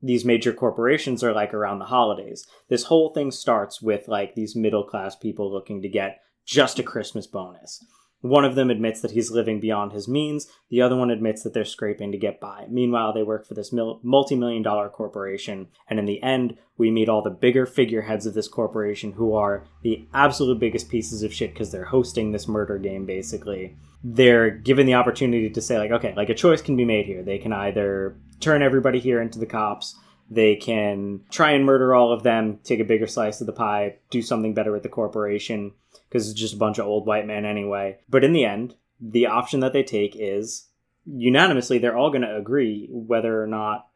these 0.00 0.24
major 0.24 0.52
corporations 0.52 1.24
are 1.24 1.32
like 1.32 1.54
around 1.54 1.78
the 1.78 1.86
holidays. 1.86 2.46
This 2.68 2.84
whole 2.84 3.12
thing 3.12 3.30
starts 3.30 3.82
with 3.82 4.06
like 4.06 4.34
these 4.34 4.54
middle 4.54 4.84
class 4.84 5.16
people 5.16 5.52
looking 5.52 5.82
to 5.82 5.88
get 5.88 6.20
just 6.46 6.78
a 6.78 6.82
Christmas 6.82 7.26
bonus. 7.26 7.84
One 8.20 8.44
of 8.44 8.56
them 8.56 8.68
admits 8.70 9.00
that 9.00 9.12
he's 9.12 9.30
living 9.30 9.60
beyond 9.60 9.92
his 9.92 10.08
means. 10.08 10.48
The 10.70 10.82
other 10.82 10.96
one 10.96 11.10
admits 11.10 11.42
that 11.42 11.54
they're 11.54 11.64
scraping 11.64 12.10
to 12.12 12.18
get 12.18 12.40
by. 12.40 12.66
Meanwhile, 12.68 13.12
they 13.12 13.22
work 13.22 13.46
for 13.46 13.54
this 13.54 13.72
multi 13.72 14.34
million 14.34 14.62
dollar 14.62 14.88
corporation. 14.88 15.68
And 15.88 15.98
in 15.98 16.04
the 16.04 16.22
end, 16.22 16.56
we 16.76 16.90
meet 16.90 17.08
all 17.08 17.22
the 17.22 17.30
bigger 17.30 17.64
figureheads 17.64 18.26
of 18.26 18.34
this 18.34 18.48
corporation 18.48 19.12
who 19.12 19.34
are 19.34 19.66
the 19.82 20.08
absolute 20.12 20.58
biggest 20.58 20.88
pieces 20.88 21.22
of 21.22 21.32
shit 21.32 21.52
because 21.52 21.70
they're 21.70 21.84
hosting 21.84 22.32
this 22.32 22.48
murder 22.48 22.78
game, 22.78 23.06
basically. 23.06 23.76
They're 24.02 24.50
given 24.50 24.86
the 24.86 24.94
opportunity 24.94 25.50
to 25.50 25.60
say, 25.60 25.78
like, 25.78 25.92
okay, 25.92 26.14
like 26.16 26.28
a 26.28 26.34
choice 26.34 26.62
can 26.62 26.76
be 26.76 26.84
made 26.84 27.06
here. 27.06 27.22
They 27.22 27.38
can 27.38 27.52
either 27.52 28.16
turn 28.40 28.62
everybody 28.62 28.98
here 28.98 29.20
into 29.20 29.38
the 29.38 29.46
cops. 29.46 29.96
They 30.30 30.56
can 30.56 31.20
try 31.30 31.52
and 31.52 31.64
murder 31.64 31.94
all 31.94 32.12
of 32.12 32.22
them, 32.22 32.58
take 32.62 32.80
a 32.80 32.84
bigger 32.84 33.06
slice 33.06 33.40
of 33.40 33.46
the 33.46 33.52
pie, 33.52 33.96
do 34.10 34.20
something 34.20 34.54
better 34.54 34.72
with 34.72 34.82
the 34.82 34.88
corporation, 34.88 35.72
because 36.08 36.28
it's 36.28 36.38
just 36.38 36.54
a 36.54 36.58
bunch 36.58 36.78
of 36.78 36.86
old 36.86 37.06
white 37.06 37.26
men 37.26 37.44
anyway. 37.44 37.98
But 38.08 38.24
in 38.24 38.32
the 38.32 38.44
end, 38.44 38.74
the 39.00 39.26
option 39.26 39.60
that 39.60 39.72
they 39.72 39.82
take 39.82 40.14
is 40.18 40.68
unanimously, 41.06 41.78
they're 41.78 41.96
all 41.96 42.10
going 42.10 42.22
to 42.22 42.36
agree 42.36 42.88
whether 42.90 43.42
or 43.42 43.46
not 43.46 43.88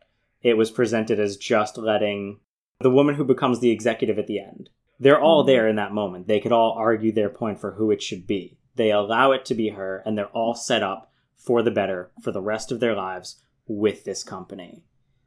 it 0.43 0.57
was 0.57 0.70
presented 0.70 1.20
as 1.20 1.37
just 1.37 1.76
letting 1.76 2.41
the 2.80 2.91
woman 2.91 3.14
who 3.14 3.24
becomes 3.24 3.61
the 3.61 3.70
executive 3.70 4.18
at 4.18 4.26
the 4.26 4.41
end. 4.41 4.70
They're 4.99 5.20
all 5.20 5.43
hmm. 5.43 5.49
there 5.49 5.68
in 5.68 5.76
that 5.76 5.93
moment. 5.93 6.28
They 6.28 6.41
could 6.41 6.53
all 6.53 6.72
argue 6.72 7.12
their 7.12 7.28
point 7.28 7.61
for 7.61 7.72
who 7.72 7.91
it 7.91 8.03
should 8.03 8.26
be. 8.26 8.59
They 8.76 8.91
allow 8.91 9.33
it 9.33 9.45
to 9.47 9.55
be 9.55 9.70
her, 9.70 10.03
and 10.07 10.16
they're 10.16 10.26
all 10.26 10.55
set 10.55 10.83
up 10.83 11.12
for 11.37 11.62
the 11.62 11.70
better 11.70 12.11
for 12.22 12.30
the 12.30 12.41
rest 12.41 12.72
of 12.72 12.80
their 12.80 12.95
lives 12.95 13.43
with 13.66 14.05
this 14.05 14.22
company. 14.22 14.85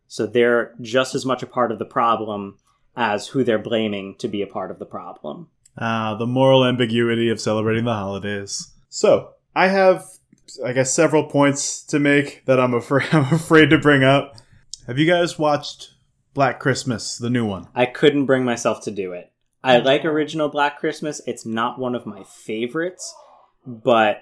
So 0.08 0.26
they're 0.26 0.74
just 0.82 1.16
as 1.16 1.26
much 1.26 1.44
a 1.44 1.48
part 1.48 1.72
of 1.72 1.80
the 1.80 1.86
problem 1.86 2.58
as 2.96 3.28
who 3.28 3.44
they're 3.44 3.60
blaming 3.60 4.16
to 4.20 4.28
be 4.28 4.42
a 4.42 4.48
part 4.48 4.72
of 4.72 4.80
the 4.80 4.86
problem. 4.86 5.50
Ah, 5.78 6.16
the 6.16 6.28
moral 6.28 6.64
ambiguity 6.64 7.30
of 7.30 7.42
celebrating 7.42 7.84
the 7.84 7.94
holidays. 7.94 8.72
So, 8.88 9.32
I 9.56 9.68
have, 9.68 10.06
I 10.66 10.72
guess, 10.72 10.94
several 10.94 11.26
points 11.26 11.84
to 11.86 12.00
make 12.00 12.46
that 12.46 12.60
I'm 12.60 12.74
afraid 12.74 13.10
I'm 13.12 13.34
afraid 13.34 13.70
to 13.72 13.78
bring 13.78 14.04
up. 14.04 14.38
Have 14.88 14.98
you 14.98 15.08
guys 15.08 15.40
watched 15.40 15.92
Black 16.34 16.60
Christmas, 16.60 17.18
the 17.18 17.30
new 17.30 17.46
one? 17.46 17.68
I 17.76 17.86
couldn't 17.86 18.26
bring 18.26 18.46
myself 18.46 18.84
to 18.84 18.92
do 18.92 19.14
it. 19.14 19.32
I 19.64 19.78
like 19.78 20.06
original 20.06 20.48
Black 20.48 20.78
Christmas. 20.78 21.22
It's 21.26 21.44
not 21.44 21.80
one 21.80 21.96
of 21.96 22.06
my 22.06 22.24
favorites, 22.24 23.16
but 23.66 24.22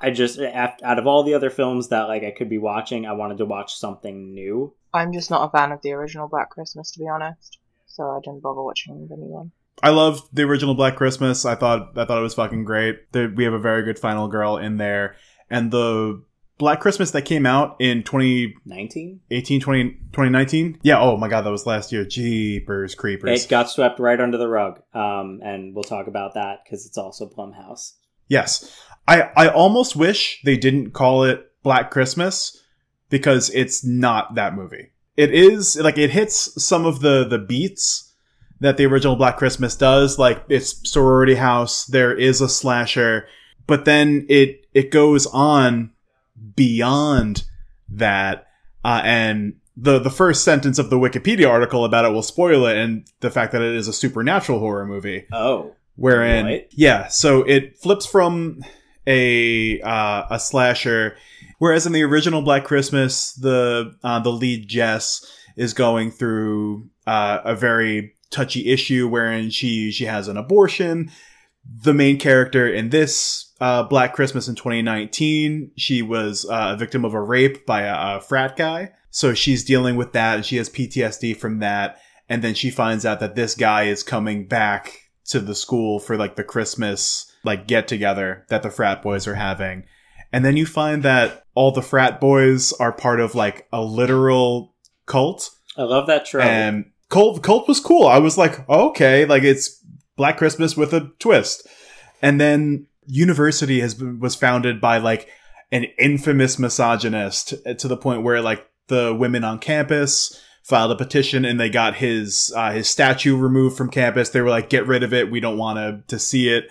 I 0.00 0.10
just 0.10 0.38
out 0.38 0.98
of 0.98 1.06
all 1.08 1.24
the 1.24 1.34
other 1.34 1.50
films 1.50 1.88
that 1.88 2.06
like 2.06 2.22
I 2.22 2.30
could 2.30 2.48
be 2.48 2.58
watching, 2.58 3.04
I 3.04 3.12
wanted 3.12 3.38
to 3.38 3.44
watch 3.44 3.74
something 3.74 4.32
new. 4.32 4.74
I'm 4.92 5.12
just 5.12 5.30
not 5.30 5.46
a 5.46 5.50
fan 5.50 5.72
of 5.72 5.82
the 5.82 5.92
original 5.92 6.28
Black 6.28 6.50
Christmas, 6.50 6.90
to 6.92 6.98
be 6.98 7.08
honest. 7.08 7.58
So 7.86 8.04
I 8.04 8.20
didn't 8.22 8.42
bother 8.42 8.62
watching 8.62 9.08
the 9.08 9.16
new 9.16 9.26
one. 9.26 9.52
I 9.82 9.90
loved 9.90 10.28
the 10.32 10.42
original 10.42 10.74
Black 10.74 10.96
Christmas. 10.96 11.44
I 11.44 11.54
thought 11.54 11.96
I 11.96 12.04
thought 12.04 12.18
it 12.18 12.22
was 12.22 12.34
fucking 12.34 12.64
great. 12.64 13.12
There, 13.12 13.28
we 13.28 13.44
have 13.44 13.52
a 13.52 13.58
very 13.58 13.82
good 13.84 13.98
final 13.98 14.28
girl 14.28 14.56
in 14.56 14.76
there, 14.76 15.16
and 15.50 15.70
the 15.70 16.22
Black 16.58 16.80
Christmas 16.80 17.12
that 17.12 17.22
came 17.22 17.46
out 17.46 17.76
in 17.78 18.02
2018, 18.02 19.20
19? 19.28 19.60
20, 19.60 19.84
2019. 20.12 20.80
Yeah. 20.82 21.00
Oh 21.00 21.16
my 21.16 21.28
god, 21.28 21.42
that 21.42 21.50
was 21.50 21.66
last 21.66 21.92
year. 21.92 22.04
Jeepers 22.04 22.96
creepers. 22.96 23.44
It 23.44 23.48
got 23.48 23.70
swept 23.70 24.00
right 24.00 24.20
under 24.20 24.36
the 24.36 24.48
rug. 24.48 24.82
Um, 24.92 25.40
and 25.42 25.74
we'll 25.74 25.84
talk 25.84 26.08
about 26.08 26.34
that 26.34 26.64
because 26.64 26.84
it's 26.84 26.98
also 26.98 27.28
Blumhouse. 27.28 27.92
Yes. 28.26 28.76
I, 29.06 29.30
I 29.36 29.48
almost 29.48 29.94
wish 29.94 30.40
they 30.44 30.56
didn't 30.56 30.90
call 30.90 31.22
it 31.22 31.46
Black 31.62 31.90
Christmas 31.92 32.57
because 33.10 33.50
it's 33.50 33.84
not 33.84 34.34
that 34.34 34.54
movie. 34.54 34.90
It 35.16 35.34
is 35.34 35.76
like 35.76 35.98
it 35.98 36.10
hits 36.10 36.62
some 36.62 36.86
of 36.86 37.00
the 37.00 37.24
the 37.24 37.38
beats 37.38 38.12
that 38.60 38.76
the 38.76 38.86
original 38.86 39.16
Black 39.16 39.36
Christmas 39.36 39.74
does. 39.76 40.18
Like 40.18 40.44
it's 40.48 40.88
sorority 40.90 41.34
house, 41.36 41.84
there 41.86 42.12
is 42.16 42.40
a 42.40 42.48
slasher, 42.48 43.26
but 43.66 43.84
then 43.84 44.26
it 44.28 44.66
it 44.74 44.90
goes 44.90 45.26
on 45.26 45.90
beyond 46.56 47.44
that. 47.88 48.46
Uh, 48.84 49.00
and 49.04 49.54
the 49.76 49.98
the 49.98 50.10
first 50.10 50.44
sentence 50.44 50.78
of 50.78 50.90
the 50.90 50.96
Wikipedia 50.98 51.48
article 51.48 51.84
about 51.84 52.04
it 52.04 52.12
will 52.12 52.22
spoil 52.22 52.66
it, 52.66 52.76
and 52.76 53.06
the 53.20 53.30
fact 53.30 53.52
that 53.52 53.62
it 53.62 53.74
is 53.74 53.88
a 53.88 53.92
supernatural 53.92 54.58
horror 54.60 54.86
movie 54.86 55.26
Oh. 55.32 55.74
wherein 55.96 56.44
Right. 56.44 56.68
yeah 56.72 57.08
so 57.08 57.42
it 57.42 57.76
flips 57.78 58.06
from 58.06 58.62
a 59.06 59.80
uh, 59.80 60.24
a 60.30 60.38
slasher 60.38 61.16
whereas 61.58 61.86
in 61.86 61.92
the 61.92 62.02
original 62.02 62.42
black 62.42 62.64
christmas 62.64 63.32
the 63.34 63.94
uh, 64.02 64.18
the 64.20 64.30
lead 64.30 64.68
jess 64.68 65.24
is 65.58 65.74
going 65.74 66.10
through 66.10 66.88
uh, 67.06 67.40
a 67.44 67.54
very 67.54 68.14
touchy 68.30 68.68
issue 68.68 69.08
wherein 69.08 69.50
she 69.50 69.90
she 69.90 70.04
has 70.04 70.28
an 70.28 70.36
abortion. 70.36 71.10
The 71.82 71.92
main 71.92 72.18
character 72.18 72.66
in 72.66 72.90
this 72.90 73.52
uh, 73.60 73.82
black 73.82 74.14
christmas 74.14 74.48
in 74.48 74.54
2019 74.54 75.72
she 75.76 76.00
was 76.00 76.46
uh, 76.48 76.72
a 76.74 76.76
victim 76.76 77.04
of 77.04 77.12
a 77.12 77.20
rape 77.20 77.66
by 77.66 77.82
a, 77.82 78.16
a 78.16 78.20
frat 78.20 78.56
guy. 78.56 78.92
So 79.10 79.34
she's 79.34 79.64
dealing 79.64 79.96
with 79.96 80.12
that. 80.12 80.36
And 80.36 80.46
she 80.46 80.56
has 80.56 80.70
ptsd 80.70 81.36
from 81.36 81.58
that. 81.58 81.98
And 82.28 82.42
then 82.42 82.54
she 82.54 82.70
finds 82.70 83.04
out 83.04 83.20
that 83.20 83.34
this 83.34 83.54
guy 83.54 83.84
is 83.84 84.02
coming 84.02 84.46
back 84.46 85.10
to 85.26 85.40
the 85.40 85.54
school 85.54 85.98
for 85.98 86.16
like 86.16 86.36
the 86.36 86.44
Christmas 86.44 87.30
like 87.44 87.66
get 87.66 87.88
together 87.88 88.44
that 88.48 88.62
the 88.62 88.70
frat 88.70 89.02
boys 89.02 89.26
are 89.26 89.34
having. 89.34 89.84
And 90.32 90.44
then 90.44 90.56
you 90.56 90.66
find 90.66 91.02
that 91.02 91.46
all 91.58 91.72
the 91.72 91.82
frat 91.82 92.20
boys 92.20 92.72
are 92.74 92.92
part 92.92 93.18
of 93.18 93.34
like 93.34 93.66
a 93.72 93.82
literal 93.82 94.76
cult. 95.06 95.50
I 95.76 95.82
love 95.82 96.06
that 96.06 96.24
trope. 96.24 96.44
And 96.44 96.92
cult 97.08 97.42
cult 97.42 97.66
was 97.66 97.80
cool. 97.80 98.06
I 98.06 98.18
was 98.18 98.38
like, 98.38 98.64
oh, 98.68 98.90
okay, 98.90 99.24
like 99.24 99.42
it's 99.42 99.84
Black 100.14 100.38
Christmas 100.38 100.76
with 100.76 100.94
a 100.94 101.10
twist. 101.18 101.66
And 102.22 102.40
then 102.40 102.86
University 103.06 103.80
has 103.80 103.96
been, 103.96 104.20
was 104.20 104.36
founded 104.36 104.80
by 104.80 104.98
like 104.98 105.30
an 105.72 105.86
infamous 105.98 106.60
misogynist 106.60 107.54
to 107.76 107.88
the 107.88 107.96
point 107.96 108.22
where 108.22 108.40
like 108.40 108.64
the 108.86 109.12
women 109.12 109.42
on 109.42 109.58
campus 109.58 110.40
filed 110.62 110.92
a 110.92 110.96
petition 110.96 111.44
and 111.44 111.58
they 111.58 111.70
got 111.70 111.96
his 111.96 112.52
uh, 112.54 112.70
his 112.70 112.88
statue 112.88 113.36
removed 113.36 113.76
from 113.76 113.90
campus. 113.90 114.28
They 114.28 114.42
were 114.42 114.48
like, 114.48 114.70
"Get 114.70 114.86
rid 114.86 115.02
of 115.02 115.12
it. 115.12 115.28
We 115.28 115.40
don't 115.40 115.58
want 115.58 115.78
to 115.78 116.16
to 116.16 116.20
see 116.20 116.50
it." 116.50 116.66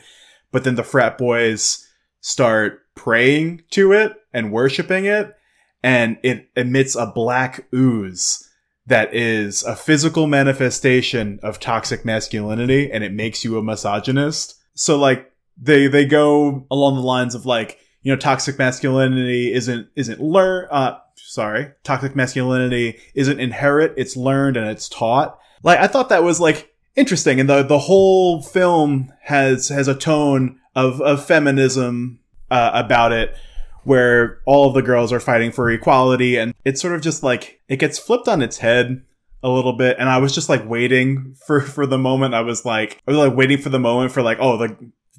But 0.53 0.63
then 0.63 0.75
the 0.75 0.83
frat 0.85 1.17
boys 1.17 1.85
start 2.21 2.86
praying 2.97 3.63
to 3.71 3.93
it 3.93 4.13
and 4.33 4.51
worshiping 4.51 5.05
it, 5.05 5.33
and 5.81 6.17
it 6.23 6.49
emits 6.55 6.95
a 6.95 7.05
black 7.05 7.65
ooze 7.73 8.43
that 8.85 9.13
is 9.13 9.63
a 9.63 9.75
physical 9.75 10.27
manifestation 10.27 11.39
of 11.43 11.59
toxic 11.59 12.03
masculinity, 12.03 12.91
and 12.91 13.03
it 13.03 13.13
makes 13.13 13.45
you 13.45 13.57
a 13.57 13.63
misogynist. 13.63 14.55
So 14.73 14.97
like 14.97 15.31
they 15.61 15.87
they 15.87 16.05
go 16.05 16.65
along 16.69 16.95
the 16.95 17.01
lines 17.01 17.35
of 17.35 17.45
like 17.45 17.79
you 18.01 18.11
know 18.11 18.17
toxic 18.17 18.57
masculinity 18.57 19.53
isn't 19.53 19.87
isn't 19.95 20.21
learn 20.21 20.67
uh 20.71 20.97
sorry 21.15 21.71
toxic 21.83 22.15
masculinity 22.15 22.97
isn't 23.15 23.39
inherent 23.39 23.93
it's 23.97 24.15
learned 24.15 24.55
and 24.55 24.69
it's 24.69 24.87
taught 24.87 25.37
like 25.63 25.79
i 25.79 25.87
thought 25.87 26.09
that 26.09 26.23
was 26.23 26.39
like 26.39 26.71
interesting 26.95 27.39
and 27.39 27.49
the 27.49 27.63
the 27.63 27.79
whole 27.79 28.41
film 28.41 29.11
has 29.23 29.69
has 29.69 29.87
a 29.87 29.95
tone 29.95 30.59
of 30.75 31.01
of 31.01 31.25
feminism 31.25 32.19
uh, 32.51 32.71
about 32.73 33.11
it 33.11 33.35
where 33.83 34.41
all 34.45 34.67
of 34.67 34.73
the 34.73 34.81
girls 34.81 35.13
are 35.13 35.19
fighting 35.19 35.49
for 35.49 35.69
equality 35.69 36.35
and 36.35 36.53
it's 36.65 36.81
sort 36.81 36.93
of 36.93 37.01
just 37.01 37.23
like 37.23 37.61
it 37.69 37.77
gets 37.77 37.97
flipped 37.97 38.27
on 38.27 38.41
its 38.41 38.57
head 38.57 39.01
a 39.43 39.49
little 39.49 39.73
bit 39.73 39.95
and 39.97 40.09
i 40.09 40.17
was 40.17 40.35
just 40.35 40.49
like 40.49 40.67
waiting 40.67 41.35
for 41.45 41.61
for 41.75 41.85
the 41.85 41.97
moment. 41.97 42.33
I 42.33 42.41
was 42.41 42.65
like 42.65 43.01
i 43.07 43.11
was 43.11 43.17
like 43.17 43.35
waiting 43.35 43.57
for 43.57 43.69
the 43.69 43.79
moment 43.79 44.11
for 44.11 44.21
like 44.21 44.39
oh 44.41 44.57
the 44.57 44.75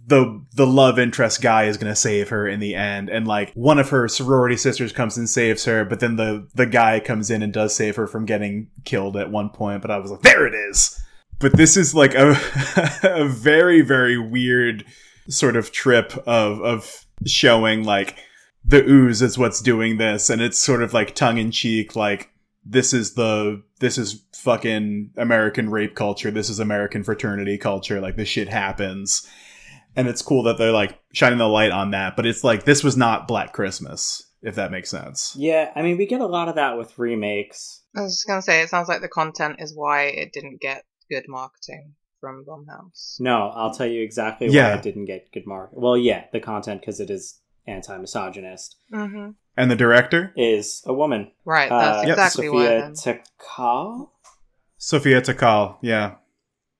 the 0.06 0.42
the 0.54 0.66
love 0.66 0.98
interest 0.98 1.42
guy 1.42 1.64
is 1.64 1.76
going 1.76 1.90
to 1.92 1.96
save 1.96 2.30
her 2.30 2.46
in 2.46 2.60
the 2.60 2.74
end 2.74 3.08
and 3.08 3.26
like 3.26 3.52
one 3.52 3.78
of 3.78 3.90
her 3.90 4.08
sorority 4.08 4.56
sisters 4.56 4.92
comes 4.92 5.16
and 5.16 5.28
saves 5.28 5.64
her 5.64 5.84
but 5.84 6.00
then 6.00 6.16
the 6.16 6.46
the 6.54 6.66
guy 6.66 6.98
comes 6.98 7.30
in 7.30 7.42
and 7.42 7.52
does 7.52 7.74
save 7.74 7.96
her 7.96 8.06
from 8.06 8.24
getting 8.24 8.68
killed 8.84 9.16
at 9.16 9.30
one 9.30 9.50
point 9.50 9.82
but 9.82 9.90
i 9.90 9.98
was 9.98 10.10
like 10.10 10.22
there 10.22 10.46
it 10.46 10.54
is! 10.54 10.98
But 11.40 11.56
this 11.56 11.76
is 11.76 11.94
like 11.94 12.14
a 12.14 12.30
a 13.02 13.28
very 13.28 13.82
very 13.82 14.18
weird 14.18 14.84
sort 15.28 15.56
of 15.56 15.72
trip 15.72 16.12
of 16.26 16.60
of 16.62 17.06
showing 17.26 17.84
like 17.84 18.16
the 18.64 18.84
ooze 18.84 19.22
is 19.22 19.38
what's 19.38 19.60
doing 19.60 19.98
this 19.98 20.30
and 20.30 20.40
it's 20.40 20.58
sort 20.58 20.82
of 20.82 20.92
like 20.92 21.14
tongue 21.14 21.38
in 21.38 21.50
cheek 21.50 21.96
like 21.96 22.30
this 22.64 22.92
is 22.92 23.14
the 23.14 23.62
this 23.80 23.98
is 23.98 24.24
fucking 24.34 25.10
american 25.16 25.70
rape 25.70 25.94
culture 25.94 26.30
this 26.30 26.48
is 26.48 26.58
american 26.58 27.02
fraternity 27.02 27.58
culture 27.58 28.00
like 28.00 28.16
this 28.16 28.28
shit 28.28 28.48
happens. 28.48 29.26
And 29.96 30.06
it's 30.06 30.22
cool 30.22 30.44
that 30.44 30.58
they're 30.58 30.70
like 30.70 30.96
shining 31.12 31.38
the 31.38 31.48
light 31.48 31.72
on 31.72 31.90
that 31.90 32.14
but 32.14 32.24
it's 32.24 32.44
like 32.44 32.64
this 32.64 32.84
was 32.84 32.96
not 32.96 33.26
black 33.26 33.52
christmas 33.52 34.28
if 34.42 34.54
that 34.54 34.70
makes 34.70 34.90
sense. 34.90 35.34
Yeah, 35.36 35.72
I 35.74 35.82
mean, 35.82 35.96
we 35.98 36.06
get 36.06 36.20
a 36.20 36.26
lot 36.26 36.48
of 36.48 36.54
that 36.54 36.78
with 36.78 36.98
remakes. 36.98 37.82
I 37.96 38.02
was 38.02 38.14
just 38.14 38.26
gonna 38.26 38.42
say, 38.42 38.62
it 38.62 38.68
sounds 38.68 38.88
like 38.88 39.00
the 39.00 39.08
content 39.08 39.56
is 39.58 39.74
why 39.74 40.04
it 40.04 40.32
didn't 40.32 40.60
get 40.60 40.84
good 41.10 41.24
marketing 41.26 41.94
from 42.20 42.44
Blumhouse. 42.44 43.20
No, 43.20 43.48
I'll 43.54 43.72
tell 43.72 43.86
you 43.86 44.02
exactly 44.02 44.48
why 44.48 44.54
Yeah. 44.54 44.76
it 44.76 44.82
didn't 44.82 45.04
get 45.06 45.30
good 45.32 45.46
mark. 45.46 45.70
Well, 45.72 45.96
yeah, 45.96 46.24
the 46.32 46.40
content 46.40 46.80
because 46.80 47.00
it 47.00 47.10
is 47.10 47.40
anti-misogynist 47.66 48.76
Mm-hmm. 48.92 49.30
and 49.56 49.70
the 49.70 49.76
director 49.76 50.32
is 50.36 50.82
a 50.86 50.92
woman. 50.94 51.30
Right, 51.44 51.70
Uh, 51.70 51.80
that's 51.80 52.06
Yep. 52.06 52.12
exactly 52.12 52.48
why. 52.48 52.64
Sophia 52.64 52.80
Then. 52.80 52.92
Takal. 52.94 54.10
sophia 54.80 55.20
takal 55.20 55.76
yeah 55.82 56.14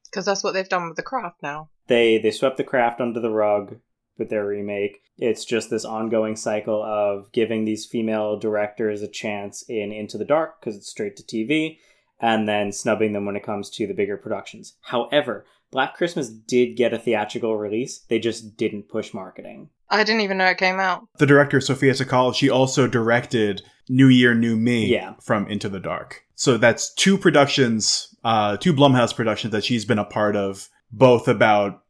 Because 0.05 0.25
that's 0.25 0.43
what 0.45 0.53
they've 0.55 0.69
done 0.69 0.89
with 0.89 0.97
the 0.97 1.03
craft 1.03 1.43
now. 1.43 1.69
They 1.89 2.19
they 2.19 2.31
swept 2.31 2.57
the 2.57 2.65
craft 2.65 3.01
under 3.01 3.21
the 3.21 3.31
rug 3.31 3.81
with 4.19 4.31
their 4.31 4.47
remake. 4.47 5.01
It's 5.19 5.45
just 5.45 5.69
this 5.71 5.85
ongoing 5.85 6.37
cycle 6.37 6.83
of 6.83 7.31
giving 7.33 7.65
these 7.65 7.85
female 7.87 8.39
directors 8.39 9.03
a 9.03 9.09
chance 9.09 9.63
in 9.69 9.93
Into 9.93 10.17
the 10.19 10.25
Dark 10.25 10.61
because 10.61 10.77
it's 10.77 10.89
straight 10.89 11.17
to 11.17 11.23
TV, 11.23 11.79
and 12.21 12.49
then 12.49 12.73
snubbing 12.73 13.13
them 13.13 13.27
when 13.27 13.37
it 13.37 13.43
comes 13.45 13.71
to 13.71 13.87
the 13.87 13.95
bigger 13.95 14.17
productions. 14.17 14.75
However, 14.83 15.45
Black 15.71 15.95
Christmas 15.95 16.29
did 16.31 16.77
get 16.77 16.95
a 16.95 16.99
theatrical 16.99 17.57
release. 17.57 17.99
They 18.09 18.19
just 18.19 18.57
didn't 18.57 18.89
push 18.89 19.13
marketing. 19.13 19.69
I 19.91 20.03
didn't 20.05 20.23
even 20.23 20.39
know 20.39 20.47
it 20.47 20.59
came 20.59 20.81
out. 20.81 21.07
The 21.19 21.27
director, 21.27 21.61
Sophia 21.61 21.93
Takal, 21.93 22.35
she 22.35 22.51
also 22.51 22.87
directed 22.87 23.63
New 23.89 24.09
Year, 24.09 24.35
New 24.35 24.57
Me 24.57 24.87
Yeah. 24.87 25.15
from 25.23 25.47
Into 25.47 25.69
the 25.69 25.81
Dark. 25.81 26.25
So 26.35 26.57
that's 26.59 26.93
two 26.95 27.17
productions, 27.19 28.15
uh, 28.25 28.57
two 28.59 28.73
Blumhouse 28.75 29.15
productions 29.15 29.53
that 29.53 29.65
she's 29.65 29.85
been 29.85 29.99
a 29.99 30.05
part 30.05 30.37
of, 30.37 30.69
both 30.93 31.27
about 31.29 31.83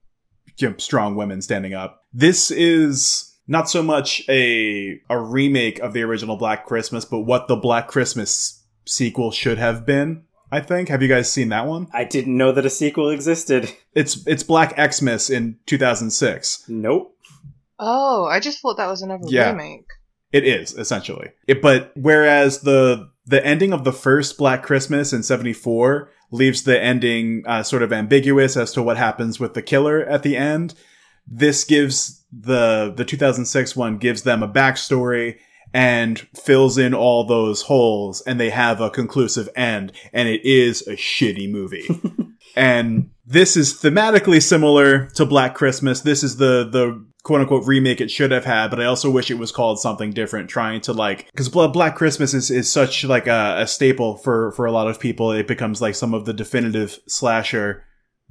you 0.59 0.71
know, 0.71 0.75
strong 0.79 1.15
women 1.15 1.41
standing 1.43 1.75
up. 1.75 2.03
This 2.13 2.51
is 2.51 3.37
not 3.47 3.69
so 3.71 3.83
much 3.83 4.23
a 4.29 5.01
a 5.11 5.19
remake 5.21 5.79
of 5.81 5.93
the 5.93 6.03
original 6.03 6.37
Black 6.37 6.67
Christmas, 6.67 7.05
but 7.05 7.21
what 7.21 7.47
the 7.49 7.57
Black 7.57 7.87
Christmas 7.89 8.58
sequel 8.89 9.31
should 9.31 9.59
have 9.59 9.85
been. 9.87 10.25
I 10.51 10.61
think. 10.61 10.89
Have 10.89 11.03
you 11.03 11.09
guys 11.09 11.31
seen 11.31 11.51
that 11.51 11.67
one? 11.67 11.89
I 11.93 12.05
didn't 12.05 12.37
know 12.37 12.53
that 12.53 12.65
a 12.65 12.71
sequel 12.71 13.11
existed. 13.11 13.71
It's 13.95 14.25
it's 14.29 14.45
Black 14.45 14.75
Xmas 14.93 15.29
in 15.29 15.59
2006. 15.67 16.65
Nope. 16.69 17.17
Oh, 17.81 18.27
I 18.27 18.39
just 18.39 18.61
thought 18.61 18.77
that 18.77 18.87
was 18.89 19.03
another 19.03 19.25
Yeah. 19.27 19.51
remake. 19.51 19.87
It 20.33 20.45
is 20.47 20.73
essentially. 20.75 21.31
It, 21.49 21.61
but 21.61 21.91
whereas 21.97 22.61
the 22.61 23.09
the 23.27 23.45
ending 23.45 23.73
of 23.73 23.83
the 23.85 23.93
first 23.93 24.39
Black 24.39 24.63
Christmas 24.63 25.13
in 25.13 25.23
'74 25.25 26.11
leaves 26.31 26.63
the 26.63 26.81
ending 26.81 27.43
uh, 27.47 27.63
sort 27.65 27.83
of 27.83 27.93
ambiguous 27.93 28.57
as 28.57 28.73
to 28.73 28.83
what 28.83 28.97
happens 28.99 29.41
with 29.41 29.55
the 29.55 29.63
killer 29.63 30.05
at 30.05 30.23
the 30.23 30.37
end, 30.37 30.75
this 31.27 31.65
gives 31.65 32.25
the 32.31 32.93
the 32.97 33.05
2006 33.05 33.75
one 33.75 33.97
gives 33.99 34.23
them 34.23 34.43
a 34.45 34.49
backstory 34.49 35.39
and 35.73 36.19
fills 36.35 36.79
in 36.79 36.95
all 36.95 37.25
those 37.25 37.63
holes, 37.63 38.21
and 38.23 38.41
they 38.41 38.51
have 38.51 38.81
a 38.81 38.91
conclusive 38.91 39.49
end, 39.55 39.93
and 40.13 40.29
it 40.29 40.45
is 40.45 40.87
a 40.87 40.93
shitty 40.93 41.51
movie. 41.51 41.89
and 42.57 43.11
this 43.27 43.57
is 43.57 43.75
thematically 43.75 44.43
similar 44.43 45.07
to 45.11 45.27
Black 45.27 45.55
Christmas. 45.55 46.01
This 46.01 46.23
is 46.23 46.37
the 46.37 46.69
the 46.71 47.05
quote 47.23 47.43
unquote 47.43 47.67
remake 47.67 48.01
it 48.01 48.11
should 48.11 48.31
have 48.31 48.45
had, 48.45 48.69
but 48.69 48.81
I 48.81 48.87
also 48.87 49.11
wish 49.11 49.31
it 49.31 49.39
was 49.39 49.53
called 49.53 49.79
something 49.79 50.13
different, 50.13 50.49
trying 50.49 50.81
to 50.83 50.93
like 50.93 51.27
because 51.31 51.49
Black 51.49 51.95
Christmas 51.95 52.33
is, 52.33 52.51
is 52.51 52.73
such 52.73 53.05
like 53.05 53.27
a, 53.27 53.57
a 53.59 53.67
staple 53.67 54.17
for 54.17 54.53
for 54.53 54.67
a 54.67 54.73
lot 54.73 54.89
of 54.89 54.99
people. 54.99 55.33
It 55.33 55.47
becomes 55.47 55.83
like 55.83 55.95
some 55.95 56.15
of 56.15 56.25
the 56.25 56.33
definitive 56.33 56.99
slasher 57.07 57.85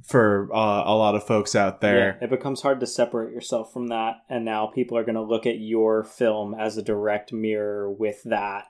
for 0.08 0.48
uh, 0.54 0.84
a 0.86 0.96
lot 0.96 1.14
of 1.14 1.26
folks 1.26 1.54
out 1.54 1.82
there. 1.82 2.16
Yeah, 2.18 2.24
it 2.24 2.30
becomes 2.30 2.62
hard 2.62 2.80
to 2.80 2.86
separate 2.86 3.32
yourself 3.32 3.72
from 3.72 3.88
that, 3.88 4.22
and 4.28 4.42
now 4.42 4.66
people 4.66 4.96
are 4.96 5.04
going 5.04 5.16
to 5.16 5.22
look 5.22 5.44
at 5.44 5.58
your 5.58 6.02
film 6.02 6.54
as 6.54 6.78
a 6.78 6.82
direct 6.82 7.30
mirror 7.30 7.90
with 7.92 8.22
that, 8.24 8.64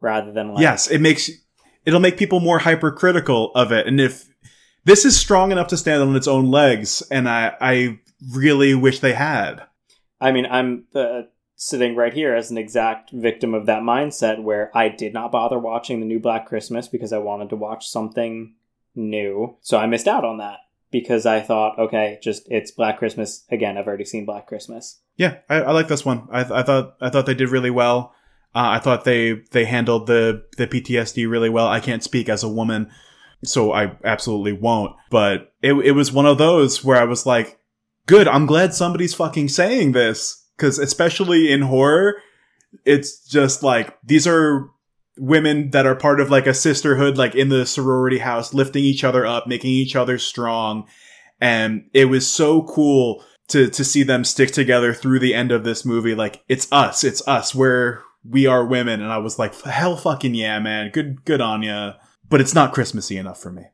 rather 0.00 0.32
than 0.32 0.54
like, 0.54 0.62
yes, 0.62 0.90
it 0.90 1.00
makes 1.00 1.30
it'll 1.84 2.00
make 2.00 2.16
people 2.16 2.40
more 2.40 2.60
hypercritical 2.60 3.52
of 3.54 3.70
it, 3.70 3.86
and 3.86 4.00
if 4.00 4.26
this 4.84 5.04
is 5.04 5.14
strong 5.14 5.52
enough 5.52 5.68
to 5.68 5.76
stand 5.76 6.02
on 6.02 6.16
its 6.16 6.26
own 6.26 6.50
legs, 6.50 7.02
and 7.10 7.28
I 7.28 7.54
I 7.60 7.98
really 8.32 8.74
wish 8.74 9.00
they 9.00 9.12
had. 9.12 9.64
I 10.20 10.32
mean, 10.32 10.46
I'm 10.46 10.86
uh, 10.94 11.22
sitting 11.54 11.96
right 11.96 12.14
here 12.14 12.34
as 12.34 12.50
an 12.50 12.56
exact 12.56 13.10
victim 13.12 13.52
of 13.52 13.66
that 13.66 13.82
mindset 13.82 14.42
where 14.42 14.70
I 14.74 14.88
did 14.88 15.12
not 15.12 15.32
bother 15.32 15.58
watching 15.58 16.00
the 16.00 16.06
new 16.06 16.18
Black 16.18 16.46
Christmas 16.46 16.88
because 16.88 17.12
I 17.12 17.18
wanted 17.18 17.50
to 17.50 17.56
watch 17.56 17.86
something 17.86 18.54
new. 18.94 19.58
So 19.60 19.76
I 19.76 19.86
missed 19.86 20.08
out 20.08 20.24
on 20.24 20.38
that 20.38 20.58
because 20.90 21.26
I 21.26 21.40
thought, 21.40 21.78
okay, 21.78 22.18
just 22.22 22.44
it's 22.50 22.70
Black 22.70 22.98
Christmas 22.98 23.44
again. 23.50 23.76
I've 23.76 23.86
already 23.86 24.04
seen 24.04 24.24
Black 24.24 24.46
Christmas. 24.46 25.00
Yeah, 25.16 25.38
I, 25.48 25.56
I 25.56 25.72
like 25.72 25.88
this 25.88 26.04
one. 26.04 26.28
I, 26.30 26.40
I 26.40 26.62
thought 26.62 26.96
I 27.00 27.10
thought 27.10 27.26
they 27.26 27.34
did 27.34 27.50
really 27.50 27.70
well. 27.70 28.14
Uh, 28.54 28.70
I 28.70 28.78
thought 28.78 29.04
they 29.04 29.42
they 29.50 29.64
handled 29.64 30.06
the 30.06 30.44
the 30.56 30.66
PTSD 30.66 31.28
really 31.28 31.50
well. 31.50 31.66
I 31.68 31.80
can't 31.80 32.02
speak 32.02 32.28
as 32.28 32.42
a 32.42 32.48
woman, 32.48 32.90
so 33.44 33.72
I 33.72 33.96
absolutely 34.04 34.52
won't. 34.52 34.96
But 35.10 35.52
it 35.62 35.74
it 35.74 35.92
was 35.92 36.12
one 36.12 36.26
of 36.26 36.38
those 36.38 36.84
where 36.84 37.00
I 37.00 37.04
was 37.04 37.26
like, 37.26 37.58
good. 38.06 38.26
I'm 38.28 38.46
glad 38.46 38.74
somebody's 38.74 39.14
fucking 39.14 39.48
saying 39.48 39.92
this 39.92 40.46
because 40.56 40.78
especially 40.78 41.52
in 41.52 41.62
horror, 41.62 42.22
it's 42.84 43.26
just 43.26 43.62
like 43.62 43.98
these 44.02 44.26
are 44.26 44.70
women 45.18 45.70
that 45.70 45.86
are 45.86 45.94
part 45.94 46.20
of 46.20 46.30
like 46.30 46.46
a 46.46 46.54
sisterhood, 46.54 47.16
like 47.16 47.34
in 47.34 47.48
the 47.48 47.66
sorority 47.66 48.18
house, 48.18 48.54
lifting 48.54 48.84
each 48.84 49.04
other 49.04 49.26
up, 49.26 49.46
making 49.46 49.70
each 49.70 49.96
other 49.96 50.18
strong, 50.18 50.86
and 51.40 51.88
it 51.92 52.06
was 52.06 52.26
so 52.26 52.62
cool 52.62 53.24
to 53.48 53.68
to 53.68 53.84
see 53.84 54.02
them 54.02 54.24
stick 54.24 54.52
together 54.52 54.92
through 54.94 55.18
the 55.18 55.34
end 55.34 55.52
of 55.52 55.64
this 55.64 55.84
movie. 55.84 56.14
Like 56.14 56.42
it's 56.48 56.70
us, 56.72 57.04
it's 57.04 57.26
us. 57.26 57.54
We're 57.54 58.02
we 58.28 58.46
are 58.46 58.64
women, 58.64 59.00
and 59.00 59.12
I 59.12 59.18
was 59.18 59.38
like, 59.38 59.60
hell, 59.62 59.96
fucking 59.96 60.34
yeah, 60.34 60.58
man. 60.58 60.90
Good, 60.90 61.24
good 61.24 61.40
on 61.40 61.62
ya. 61.62 61.94
But 62.28 62.40
it's 62.40 62.54
not 62.54 62.72
Christmassy 62.72 63.16
enough 63.16 63.40
for 63.40 63.50
me. 63.50 63.64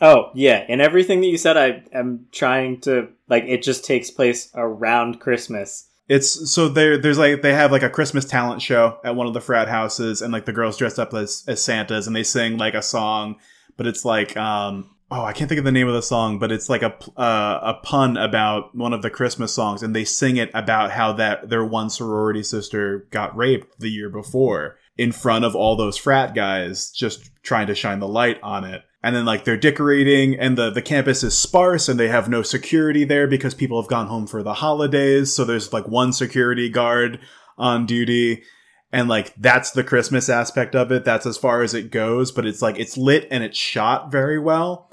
Oh 0.00 0.30
yeah, 0.34 0.64
and 0.68 0.80
everything 0.80 1.20
that 1.20 1.26
you 1.26 1.38
said, 1.38 1.56
I 1.56 1.82
am 1.92 2.26
trying 2.30 2.80
to 2.82 3.08
like. 3.28 3.44
It 3.44 3.62
just 3.62 3.84
takes 3.84 4.10
place 4.10 4.50
around 4.54 5.20
Christmas. 5.20 5.87
It's 6.08 6.50
so 6.50 6.68
there. 6.68 6.96
There's 6.96 7.18
like 7.18 7.42
they 7.42 7.52
have 7.52 7.70
like 7.70 7.82
a 7.82 7.90
Christmas 7.90 8.24
talent 8.24 8.62
show 8.62 8.98
at 9.04 9.14
one 9.14 9.26
of 9.26 9.34
the 9.34 9.40
frat 9.40 9.68
houses, 9.68 10.22
and 10.22 10.32
like 10.32 10.46
the 10.46 10.52
girls 10.52 10.76
dressed 10.76 10.98
up 10.98 11.12
as 11.12 11.44
as 11.46 11.62
Santas, 11.62 12.06
and 12.06 12.16
they 12.16 12.22
sing 12.22 12.56
like 12.56 12.74
a 12.74 12.82
song, 12.82 13.36
but 13.76 13.86
it's 13.86 14.04
like 14.04 14.36
um 14.36 14.90
oh 15.10 15.24
I 15.24 15.32
can't 15.32 15.48
think 15.48 15.58
of 15.58 15.64
the 15.64 15.72
name 15.72 15.88
of 15.88 15.94
the 15.94 16.02
song, 16.02 16.38
but 16.38 16.50
it's 16.50 16.70
like 16.70 16.82
a 16.82 16.94
uh, 17.18 17.60
a 17.62 17.74
pun 17.82 18.16
about 18.16 18.74
one 18.74 18.92
of 18.92 19.02
the 19.02 19.10
Christmas 19.10 19.54
songs, 19.54 19.82
and 19.82 19.94
they 19.94 20.04
sing 20.04 20.38
it 20.38 20.50
about 20.54 20.92
how 20.92 21.12
that 21.14 21.50
their 21.50 21.64
one 21.64 21.90
sorority 21.90 22.42
sister 22.42 23.06
got 23.10 23.36
raped 23.36 23.78
the 23.78 23.90
year 23.90 24.08
before 24.08 24.78
in 24.96 25.12
front 25.12 25.44
of 25.44 25.54
all 25.54 25.76
those 25.76 25.96
frat 25.96 26.34
guys, 26.34 26.90
just 26.90 27.30
trying 27.42 27.68
to 27.68 27.74
shine 27.74 28.00
the 28.00 28.08
light 28.08 28.38
on 28.42 28.64
it. 28.64 28.82
And 29.02 29.14
then 29.14 29.24
like 29.24 29.44
they're 29.44 29.56
decorating 29.56 30.38
and 30.38 30.58
the, 30.58 30.70
the 30.70 30.82
campus 30.82 31.22
is 31.22 31.38
sparse 31.38 31.88
and 31.88 32.00
they 32.00 32.08
have 32.08 32.28
no 32.28 32.42
security 32.42 33.04
there 33.04 33.28
because 33.28 33.54
people 33.54 33.80
have 33.80 33.88
gone 33.88 34.08
home 34.08 34.26
for 34.26 34.42
the 34.42 34.54
holidays. 34.54 35.32
So 35.34 35.44
there's 35.44 35.72
like 35.72 35.86
one 35.86 36.12
security 36.12 36.68
guard 36.68 37.20
on 37.56 37.86
duty. 37.86 38.42
And 38.90 39.08
like 39.08 39.34
that's 39.36 39.70
the 39.70 39.84
Christmas 39.84 40.28
aspect 40.28 40.74
of 40.74 40.90
it. 40.90 41.04
That's 41.04 41.26
as 41.26 41.36
far 41.36 41.62
as 41.62 41.74
it 41.74 41.90
goes, 41.90 42.32
but 42.32 42.46
it's 42.46 42.62
like 42.62 42.78
it's 42.78 42.96
lit 42.96 43.28
and 43.30 43.44
it's 43.44 43.58
shot 43.58 44.10
very 44.10 44.38
well. 44.38 44.90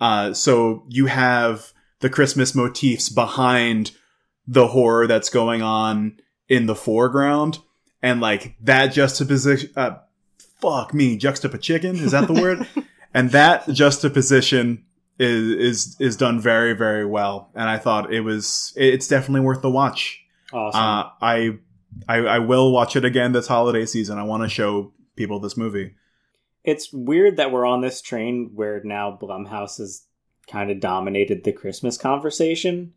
Uh, 0.00 0.32
so 0.32 0.84
you 0.88 1.06
have 1.06 1.72
the 2.00 2.10
Christmas 2.10 2.54
motifs 2.54 3.08
behind 3.08 3.92
the 4.46 4.68
horror 4.68 5.06
that's 5.06 5.28
going 5.28 5.62
on 5.62 6.20
in 6.48 6.66
the 6.66 6.74
foreground. 6.74 7.58
And 8.02 8.20
like 8.20 8.56
that 8.62 8.88
juxtaposition, 8.88 9.70
uh, 9.76 9.96
fuck 10.60 10.94
me, 10.94 11.16
juxtaposition, 11.16 11.96
is 11.96 12.12
that 12.12 12.26
the 12.26 12.34
word? 12.34 12.66
and 13.14 13.30
that 13.30 13.68
juxtaposition 13.68 14.84
is 15.18 15.48
is 15.48 15.96
is 16.00 16.16
done 16.16 16.40
very 16.40 16.72
very 16.72 17.04
well 17.04 17.50
and 17.54 17.68
i 17.68 17.76
thought 17.78 18.12
it 18.12 18.20
was 18.22 18.72
it's 18.76 19.06
definitely 19.08 19.40
worth 19.40 19.62
the 19.62 19.70
watch 19.70 20.24
Awesome. 20.52 20.80
uh 20.80 21.10
i 21.20 21.58
i 22.08 22.16
i 22.16 22.38
will 22.38 22.72
watch 22.72 22.96
it 22.96 23.04
again 23.04 23.32
this 23.32 23.46
holiday 23.46 23.84
season 23.86 24.18
i 24.18 24.22
want 24.22 24.42
to 24.42 24.48
show 24.48 24.92
people 25.16 25.38
this 25.40 25.56
movie 25.56 25.94
it's 26.64 26.92
weird 26.92 27.36
that 27.38 27.52
we're 27.52 27.66
on 27.66 27.80
this 27.80 28.02
train 28.02 28.50
where 28.54 28.82
now 28.84 29.16
Blumhouse 29.20 29.78
has 29.78 30.02
kind 30.46 30.70
of 30.70 30.78
dominated 30.80 31.42
the 31.42 31.52
Christmas 31.52 31.96
conversation 31.96 32.92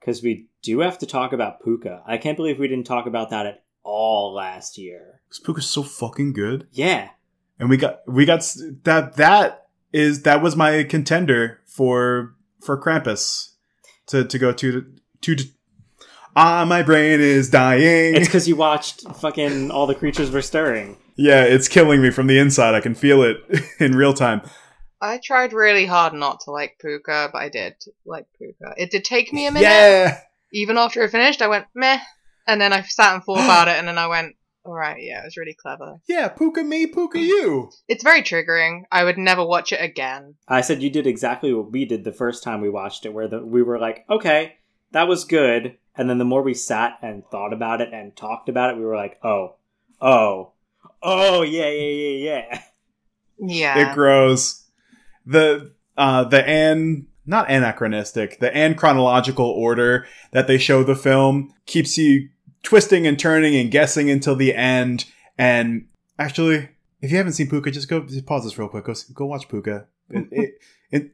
because 0.00 0.20
we 0.22 0.48
do 0.62 0.80
have 0.80 0.98
to 0.98 1.06
talk 1.06 1.32
about 1.32 1.62
Pooka. 1.62 2.02
I 2.06 2.16
can't 2.18 2.36
believe 2.36 2.58
we 2.58 2.66
didn't 2.66 2.86
talk 2.88 3.06
about 3.06 3.30
that 3.30 3.46
at 3.46 3.62
all 3.84 4.34
last 4.34 4.78
year. 4.78 5.20
Spook 5.30 5.58
is 5.58 5.66
so 5.66 5.84
fucking 5.84 6.32
good 6.32 6.66
Yeah. 6.72 7.10
And 7.58 7.68
we 7.68 7.76
got 7.76 8.00
we 8.06 8.24
got 8.24 8.40
that 8.84 9.14
that 9.16 9.66
is 9.92 10.22
that 10.22 10.42
was 10.42 10.54
my 10.56 10.84
contender 10.84 11.60
for 11.66 12.34
for 12.60 12.80
krampus 12.80 13.52
to 14.06 14.24
to 14.24 14.38
go 14.38 14.52
to 14.52 14.84
to 15.22 15.36
ah 16.36 16.64
my 16.64 16.82
brain 16.82 17.20
is 17.20 17.50
dying 17.50 18.14
It's 18.16 18.28
because 18.28 18.46
you 18.48 18.56
watched 18.56 19.02
fucking 19.16 19.70
All 19.70 19.86
the 19.86 19.94
Creatures 19.94 20.30
Were 20.30 20.42
Stirring. 20.42 20.96
yeah 21.16 21.42
it's 21.42 21.68
killing 21.68 22.00
me 22.02 22.10
from 22.10 22.26
the 22.26 22.38
inside 22.38 22.74
i 22.74 22.80
can 22.80 22.94
feel 22.94 23.22
it 23.22 23.38
in 23.80 23.94
real 23.96 24.12
time 24.14 24.42
I 25.00 25.20
tried 25.22 25.52
really 25.52 25.86
hard 25.86 26.12
not 26.12 26.40
to 26.40 26.50
like 26.50 26.80
Pooka, 26.84 27.30
but 27.30 27.38
I 27.38 27.48
did 27.48 27.74
like 28.04 28.26
Pooka. 28.34 28.74
It 28.76 28.90
did 28.90 29.04
take 29.04 29.32
me 29.32 29.46
a 29.46 29.52
minute. 29.52 29.64
yeah 29.64 30.18
Even 30.52 30.76
after 30.76 31.02
it 31.04 31.10
finished, 31.12 31.40
I 31.40 31.46
went 31.46 31.66
meh, 31.72 32.00
and 32.48 32.60
then 32.60 32.72
I 32.72 32.82
sat 32.82 33.14
and 33.14 33.22
thought 33.22 33.44
about 33.44 33.68
it, 33.68 33.76
and 33.78 33.86
then 33.86 33.96
I 33.96 34.08
went, 34.08 34.34
all 34.68 34.74
right, 34.74 35.02
yeah, 35.02 35.22
it 35.22 35.24
was 35.24 35.38
really 35.38 35.54
clever. 35.54 35.98
Yeah, 36.06 36.28
pooka 36.28 36.62
me, 36.62 36.86
pooka 36.86 37.14
you. 37.14 37.70
It's 37.88 38.04
very 38.04 38.22
triggering. 38.22 38.82
I 38.92 39.02
would 39.02 39.16
never 39.16 39.42
watch 39.42 39.72
it 39.72 39.80
again. 39.80 40.34
I 40.46 40.60
said 40.60 40.82
you 40.82 40.90
did 40.90 41.06
exactly 41.06 41.54
what 41.54 41.72
we 41.72 41.86
did 41.86 42.04
the 42.04 42.12
first 42.12 42.42
time 42.42 42.60
we 42.60 42.68
watched 42.68 43.06
it, 43.06 43.14
where 43.14 43.28
the, 43.28 43.42
we 43.42 43.62
were 43.62 43.78
like, 43.78 44.04
okay, 44.10 44.56
that 44.92 45.08
was 45.08 45.24
good. 45.24 45.78
And 45.96 46.10
then 46.10 46.18
the 46.18 46.26
more 46.26 46.42
we 46.42 46.52
sat 46.52 46.98
and 47.00 47.24
thought 47.30 47.54
about 47.54 47.80
it 47.80 47.94
and 47.94 48.14
talked 48.14 48.50
about 48.50 48.70
it, 48.70 48.76
we 48.76 48.84
were 48.84 48.94
like, 48.94 49.18
oh, 49.24 49.54
oh, 50.02 50.52
oh, 51.02 51.40
yeah, 51.40 51.70
yeah, 51.70 51.90
yeah, 51.90 52.42
yeah. 52.50 52.62
Yeah. 53.40 53.90
It 53.90 53.94
grows. 53.94 54.64
The 55.24 55.72
uh 55.96 56.24
the 56.24 56.46
Anne 56.46 57.06
not 57.24 57.50
anachronistic, 57.50 58.38
the 58.40 58.50
anchronological 58.50 59.46
order 59.46 60.06
that 60.32 60.46
they 60.46 60.58
show 60.58 60.82
the 60.82 60.96
film 60.96 61.54
keeps 61.66 61.96
you 61.96 62.30
twisting 62.62 63.06
and 63.06 63.18
turning 63.18 63.56
and 63.56 63.70
guessing 63.70 64.10
until 64.10 64.36
the 64.36 64.54
end. 64.54 65.04
And 65.36 65.86
actually, 66.18 66.68
if 67.00 67.10
you 67.10 67.16
haven't 67.16 67.32
seen 67.34 67.48
Pooka, 67.48 67.72
just 67.72 67.88
go 67.88 68.00
just 68.00 68.26
pause 68.26 68.44
this 68.44 68.58
real 68.58 68.68
quick. 68.68 68.84
Go 68.84 68.94
go 69.14 69.26
watch 69.26 69.48
Pooka. 69.48 69.86
It, 70.10 70.28
it, 70.30 70.54
it, 70.90 71.10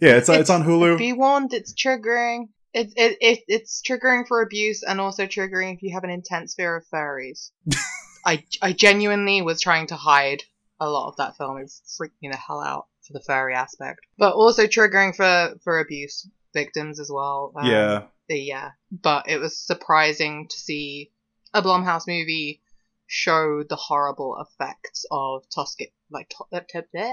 yeah, 0.00 0.16
it's, 0.16 0.28
it's 0.28 0.50
on 0.50 0.64
Hulu. 0.64 0.98
Be 0.98 1.12
warned, 1.12 1.52
it's 1.52 1.74
triggering. 1.74 2.48
It, 2.72 2.92
it, 2.96 3.18
it 3.20 3.38
it's 3.48 3.82
triggering 3.82 4.26
for 4.26 4.42
abuse 4.42 4.82
and 4.82 5.00
also 5.00 5.26
triggering 5.26 5.74
if 5.74 5.82
you 5.82 5.92
have 5.92 6.04
an 6.04 6.10
intense 6.10 6.54
fear 6.54 6.76
of 6.76 6.86
fairies. 6.86 7.52
I 8.24 8.44
I 8.62 8.72
genuinely 8.72 9.42
was 9.42 9.60
trying 9.60 9.88
to 9.88 9.96
hide 9.96 10.42
a 10.78 10.88
lot 10.88 11.08
of 11.08 11.16
that 11.16 11.36
film. 11.36 11.58
It 11.58 11.70
freaked 11.96 12.20
me 12.22 12.28
the 12.28 12.36
hell 12.36 12.60
out 12.60 12.86
for 13.06 13.12
the 13.12 13.20
furry 13.20 13.54
aspect, 13.54 14.00
but 14.18 14.34
also 14.34 14.66
triggering 14.66 15.14
for 15.14 15.58
for 15.62 15.80
abuse 15.80 16.28
victims 16.52 17.00
as 17.00 17.10
well. 17.12 17.52
Um, 17.56 17.66
yeah, 17.66 18.02
yeah. 18.36 18.66
Uh, 18.66 18.70
but 19.02 19.28
it 19.28 19.38
was 19.38 19.58
surprising 19.58 20.48
to 20.48 20.56
see 20.56 21.10
a 21.54 21.62
Blumhouse 21.62 22.06
movie 22.06 22.62
show 23.06 23.62
the 23.68 23.76
horrible 23.76 24.36
effects 24.40 25.04
of 25.10 25.42
toxic 25.52 25.92
like 26.10 26.28
to- 26.28 26.56
uh, 26.56 27.12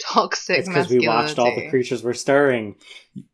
toxic 0.00 0.58
it's 0.58 0.68
because 0.68 0.88
we 0.88 1.06
watched 1.06 1.38
all 1.38 1.54
the 1.54 1.68
creatures 1.68 2.02
were 2.02 2.14
stirring 2.14 2.74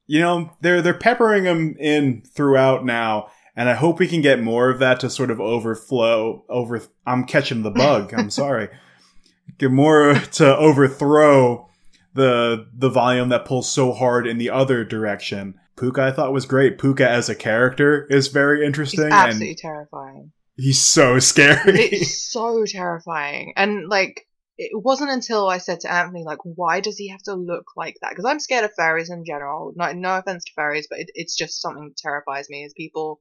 you 0.06 0.20
know 0.20 0.50
they're 0.60 0.82
they're 0.82 0.92
peppering 0.92 1.44
them 1.44 1.74
in 1.78 2.22
throughout 2.34 2.84
now 2.84 3.28
and 3.54 3.68
i 3.68 3.72
hope 3.72 3.98
we 3.98 4.08
can 4.08 4.20
get 4.20 4.42
more 4.42 4.68
of 4.68 4.80
that 4.80 5.00
to 5.00 5.08
sort 5.08 5.30
of 5.30 5.40
overflow 5.40 6.44
over 6.50 6.82
i'm 7.06 7.24
catching 7.24 7.62
the 7.62 7.70
bug 7.70 8.12
i'm 8.16 8.28
sorry 8.28 8.68
get 9.58 9.70
more 9.70 10.14
to 10.32 10.56
overthrow 10.56 11.66
the 12.16 12.66
the 12.74 12.88
volume 12.88 13.28
that 13.28 13.44
pulls 13.44 13.70
so 13.70 13.92
hard 13.92 14.26
in 14.26 14.38
the 14.38 14.50
other 14.50 14.84
direction. 14.84 15.54
Pooka 15.76 15.98
I 16.00 16.12
thought 16.12 16.32
was 16.32 16.46
great. 16.46 16.78
Pooka 16.78 17.06
as 17.06 17.28
a 17.28 17.34
character 17.34 18.06
is 18.10 18.28
very 18.28 18.64
interesting. 18.64 19.04
He's 19.04 19.12
absolutely 19.12 19.54
terrifying. 19.54 20.32
He's 20.56 20.82
so 20.82 21.18
scary. 21.20 21.80
It's 21.80 22.32
so 22.32 22.64
terrifying. 22.64 23.52
And 23.56 23.88
like 23.88 24.26
it 24.58 24.70
wasn't 24.72 25.10
until 25.10 25.48
I 25.48 25.58
said 25.58 25.80
to 25.80 25.92
Anthony, 25.92 26.24
like, 26.24 26.38
why 26.42 26.80
does 26.80 26.96
he 26.96 27.08
have 27.08 27.22
to 27.24 27.34
look 27.34 27.76
like 27.76 27.96
that? 28.00 28.10
Because 28.10 28.24
I'm 28.24 28.40
scared 28.40 28.64
of 28.64 28.72
fairies 28.74 29.10
in 29.10 29.24
general. 29.26 29.72
No, 29.76 29.92
no 29.92 30.16
offense 30.16 30.44
to 30.44 30.52
fairies, 30.54 30.86
but 30.88 30.98
it, 30.98 31.10
it's 31.14 31.36
just 31.36 31.60
something 31.60 31.88
that 31.88 31.96
terrifies 31.98 32.48
me 32.48 32.64
is 32.64 32.72
people 32.72 33.20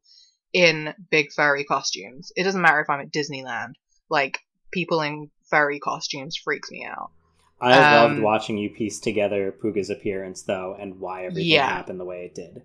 in 0.53 0.93
big 1.11 1.33
furry 1.33 1.65
costumes. 1.65 2.31
It 2.37 2.43
doesn't 2.43 2.61
matter 2.61 2.79
if 2.79 2.89
I'm 2.89 3.01
at 3.01 3.11
Disneyland. 3.11 3.73
Like, 4.09 4.39
people 4.71 5.01
in 5.01 5.29
furry 5.49 5.79
costumes 5.79 6.37
freaks 6.37 6.71
me 6.71 6.85
out. 6.85 7.11
I 7.59 7.73
um, 7.73 8.11
loved 8.11 8.21
watching 8.21 8.57
you 8.57 8.69
piece 8.69 8.99
together 8.99 9.51
Pooka's 9.51 9.89
appearance, 9.89 10.43
though, 10.43 10.75
and 10.79 10.99
why 10.99 11.25
everything 11.25 11.51
yeah. 11.51 11.67
happened 11.67 11.99
the 11.99 12.05
way 12.05 12.25
it 12.25 12.35
did. 12.35 12.63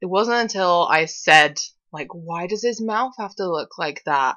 It 0.00 0.06
wasn't 0.06 0.38
until 0.38 0.86
I 0.90 1.04
said, 1.04 1.58
like, 1.92 2.08
why 2.12 2.46
does 2.46 2.62
his 2.62 2.80
mouth 2.80 3.14
have 3.18 3.34
to 3.36 3.50
look 3.50 3.78
like 3.78 4.02
that? 4.04 4.36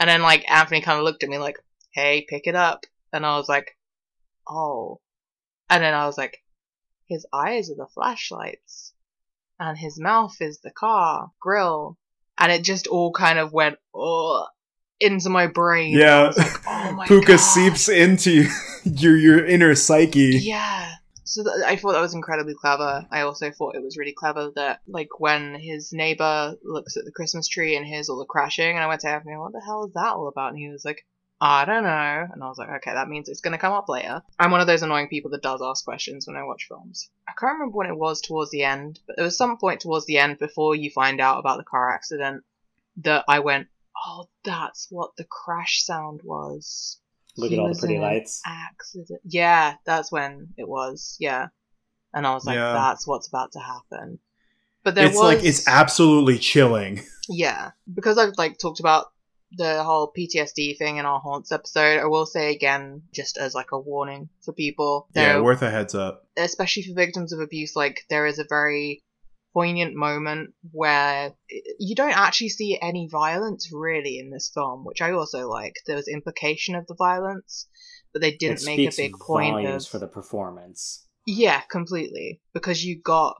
And 0.00 0.08
then, 0.08 0.22
like, 0.22 0.50
Anthony 0.50 0.80
kind 0.80 0.98
of 0.98 1.04
looked 1.04 1.22
at 1.22 1.28
me 1.28 1.38
like, 1.38 1.58
hey, 1.92 2.26
pick 2.28 2.46
it 2.46 2.54
up. 2.54 2.84
And 3.12 3.24
I 3.24 3.36
was 3.36 3.48
like, 3.48 3.76
oh. 4.48 5.00
And 5.70 5.82
then 5.82 5.94
I 5.94 6.06
was 6.06 6.16
like, 6.16 6.42
his 7.06 7.26
eyes 7.32 7.70
are 7.70 7.76
the 7.76 7.86
flashlights. 7.86 8.92
And 9.60 9.76
his 9.76 9.98
mouth 9.98 10.36
is 10.40 10.60
the 10.60 10.70
car 10.70 11.32
grill. 11.40 11.98
And 12.38 12.52
it 12.52 12.62
just 12.64 12.86
all 12.86 13.12
kind 13.12 13.38
of 13.38 13.52
went, 13.52 13.76
oh, 13.94 14.46
into 15.00 15.28
my 15.30 15.46
brain. 15.46 15.96
Yeah. 15.96 16.32
Like, 16.36 16.66
oh 16.66 16.92
my 16.92 17.06
Pooka 17.08 17.26
God. 17.28 17.36
seeps 17.38 17.88
into 17.88 18.46
your 18.84 19.16
your 19.16 19.44
inner 19.46 19.74
psyche. 19.74 20.38
Yeah. 20.42 20.92
So 21.24 21.42
th- 21.44 21.54
I 21.66 21.76
thought 21.76 21.92
that 21.92 22.00
was 22.00 22.14
incredibly 22.14 22.54
clever. 22.54 23.06
I 23.10 23.20
also 23.20 23.50
thought 23.50 23.74
it 23.76 23.82
was 23.82 23.98
really 23.98 24.14
clever 24.14 24.50
that, 24.56 24.80
like, 24.88 25.20
when 25.20 25.56
his 25.56 25.92
neighbor 25.92 26.56
looks 26.64 26.96
at 26.96 27.04
the 27.04 27.12
Christmas 27.12 27.46
tree 27.46 27.76
and 27.76 27.84
hears 27.86 28.08
all 28.08 28.18
the 28.18 28.24
crashing, 28.24 28.74
and 28.76 28.78
I 28.82 28.86
went 28.86 29.02
to 29.02 29.08
Anthony, 29.10 29.36
what 29.36 29.52
the 29.52 29.60
hell 29.60 29.84
is 29.84 29.92
that 29.92 30.14
all 30.14 30.28
about? 30.28 30.52
And 30.52 30.58
he 30.58 30.70
was 30.70 30.86
like, 30.86 31.04
I 31.38 31.66
don't 31.66 31.82
know. 31.84 32.26
And 32.32 32.42
I 32.42 32.48
was 32.48 32.56
like, 32.56 32.70
okay, 32.70 32.92
that 32.94 33.10
means 33.10 33.28
it's 33.28 33.42
going 33.42 33.52
to 33.52 33.58
come 33.58 33.74
up 33.74 33.90
later. 33.90 34.22
I'm 34.38 34.50
one 34.50 34.62
of 34.62 34.66
those 34.66 34.82
annoying 34.82 35.08
people 35.08 35.30
that 35.32 35.42
does 35.42 35.60
ask 35.62 35.84
questions 35.84 36.26
when 36.26 36.34
I 36.36 36.44
watch 36.44 36.64
films. 36.66 37.10
I 37.28 37.32
can't 37.38 37.52
remember 37.52 37.76
when 37.76 37.88
it 37.90 37.96
was 37.98 38.22
towards 38.22 38.50
the 38.50 38.64
end, 38.64 38.98
but 39.06 39.16
there 39.16 39.24
was 39.26 39.36
some 39.36 39.58
point 39.58 39.80
towards 39.82 40.06
the 40.06 40.16
end 40.18 40.38
before 40.38 40.74
you 40.74 40.90
find 40.90 41.20
out 41.20 41.38
about 41.38 41.58
the 41.58 41.64
car 41.64 41.92
accident 41.92 42.42
that 43.02 43.24
I 43.28 43.40
went, 43.40 43.68
oh, 44.08 44.24
that's 44.44 44.86
what 44.90 45.10
the 45.16 45.24
crash 45.24 45.84
sound 45.84 46.20
was. 46.24 46.98
Look 47.36 47.50
he 47.50 47.56
at 47.56 47.60
all 47.60 47.72
the 47.72 47.78
pretty 47.78 47.98
lights. 47.98 48.42
Accident. 48.44 49.20
Yeah, 49.24 49.74
that's 49.84 50.10
when 50.10 50.48
it 50.56 50.68
was. 50.68 51.16
Yeah, 51.20 51.48
and 52.12 52.26
I 52.26 52.34
was 52.34 52.44
like, 52.44 52.56
yeah. 52.56 52.72
that's 52.72 53.06
what's 53.06 53.28
about 53.28 53.52
to 53.52 53.60
happen. 53.60 54.18
But 54.82 54.94
there 54.94 55.06
it's 55.06 55.16
was 55.16 55.22
like 55.22 55.44
it's 55.44 55.68
absolutely 55.68 56.38
chilling. 56.38 57.02
Yeah, 57.30 57.72
because 57.94 58.16
I've 58.16 58.32
like 58.38 58.56
talked 58.56 58.80
about 58.80 59.08
the 59.52 59.84
whole 59.84 60.10
PTSD 60.16 60.78
thing 60.78 60.96
in 60.96 61.04
our 61.04 61.20
haunts 61.20 61.52
episode. 61.52 61.98
I 61.98 62.06
will 62.06 62.24
say 62.24 62.54
again, 62.54 63.02
just 63.12 63.36
as 63.36 63.54
like 63.54 63.72
a 63.72 63.78
warning 63.78 64.30
for 64.40 64.54
people. 64.54 65.08
Yeah, 65.14 65.38
worth 65.40 65.60
a 65.60 65.70
heads 65.70 65.94
up. 65.94 66.26
Especially 66.38 66.84
for 66.84 66.94
victims 66.94 67.34
of 67.34 67.40
abuse, 67.40 67.76
like 67.76 68.06
there 68.08 68.24
is 68.24 68.38
a 68.38 68.46
very 68.48 69.02
poignant 69.58 69.92
moment 69.96 70.50
where 70.70 71.32
you 71.80 71.96
don't 71.96 72.16
actually 72.16 72.48
see 72.48 72.78
any 72.80 73.08
violence 73.10 73.70
really 73.72 74.18
in 74.18 74.30
this 74.30 74.52
film, 74.54 74.84
which 74.84 75.02
I 75.02 75.10
also 75.10 75.48
like. 75.48 75.74
There 75.84 75.96
was 75.96 76.06
implication 76.06 76.76
of 76.76 76.86
the 76.86 76.94
violence, 76.94 77.66
but 78.12 78.22
they 78.22 78.36
didn't 78.36 78.64
make 78.64 78.78
a 78.78 78.96
big 78.96 79.14
point 79.18 79.66
of 79.66 79.84
for 79.84 79.98
the 79.98 80.06
performance. 80.06 81.06
Yeah, 81.26 81.60
completely, 81.70 82.40
because 82.54 82.84
you 82.84 83.00
got 83.02 83.36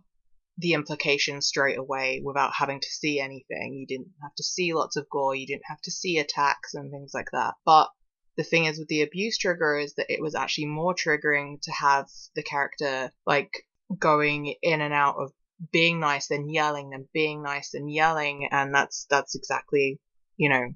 the 0.56 0.72
implication 0.72 1.40
straight 1.40 1.78
away 1.78 2.20
without 2.24 2.50
having 2.58 2.80
to 2.80 2.88
see 2.90 3.20
anything. 3.20 3.74
You 3.78 3.86
didn't 3.86 4.10
have 4.20 4.34
to 4.38 4.42
see 4.42 4.74
lots 4.74 4.96
of 4.96 5.08
gore, 5.08 5.36
you 5.36 5.46
didn't 5.46 5.68
have 5.68 5.80
to 5.82 5.92
see 5.92 6.18
attacks 6.18 6.74
and 6.74 6.90
things 6.90 7.12
like 7.14 7.28
that. 7.32 7.54
But 7.64 7.90
the 8.36 8.42
thing 8.42 8.64
is 8.64 8.80
with 8.80 8.88
the 8.88 9.02
abuse 9.02 9.38
trigger 9.38 9.78
is 9.78 9.94
that 9.94 10.12
it 10.12 10.20
was 10.20 10.34
actually 10.34 10.66
more 10.66 10.96
triggering 10.96 11.60
to 11.62 11.70
have 11.70 12.08
the 12.34 12.42
character 12.42 13.12
like 13.24 13.52
going 13.96 14.54
in 14.62 14.80
and 14.80 14.92
out 14.92 15.14
of 15.16 15.32
being 15.72 16.00
nice 16.00 16.30
and 16.30 16.52
yelling 16.52 16.94
and 16.94 17.06
being 17.12 17.42
nice 17.42 17.74
and 17.74 17.92
yelling 17.92 18.48
and 18.50 18.74
that's 18.74 19.06
that's 19.10 19.34
exactly 19.34 19.98
you 20.36 20.48
know 20.48 20.68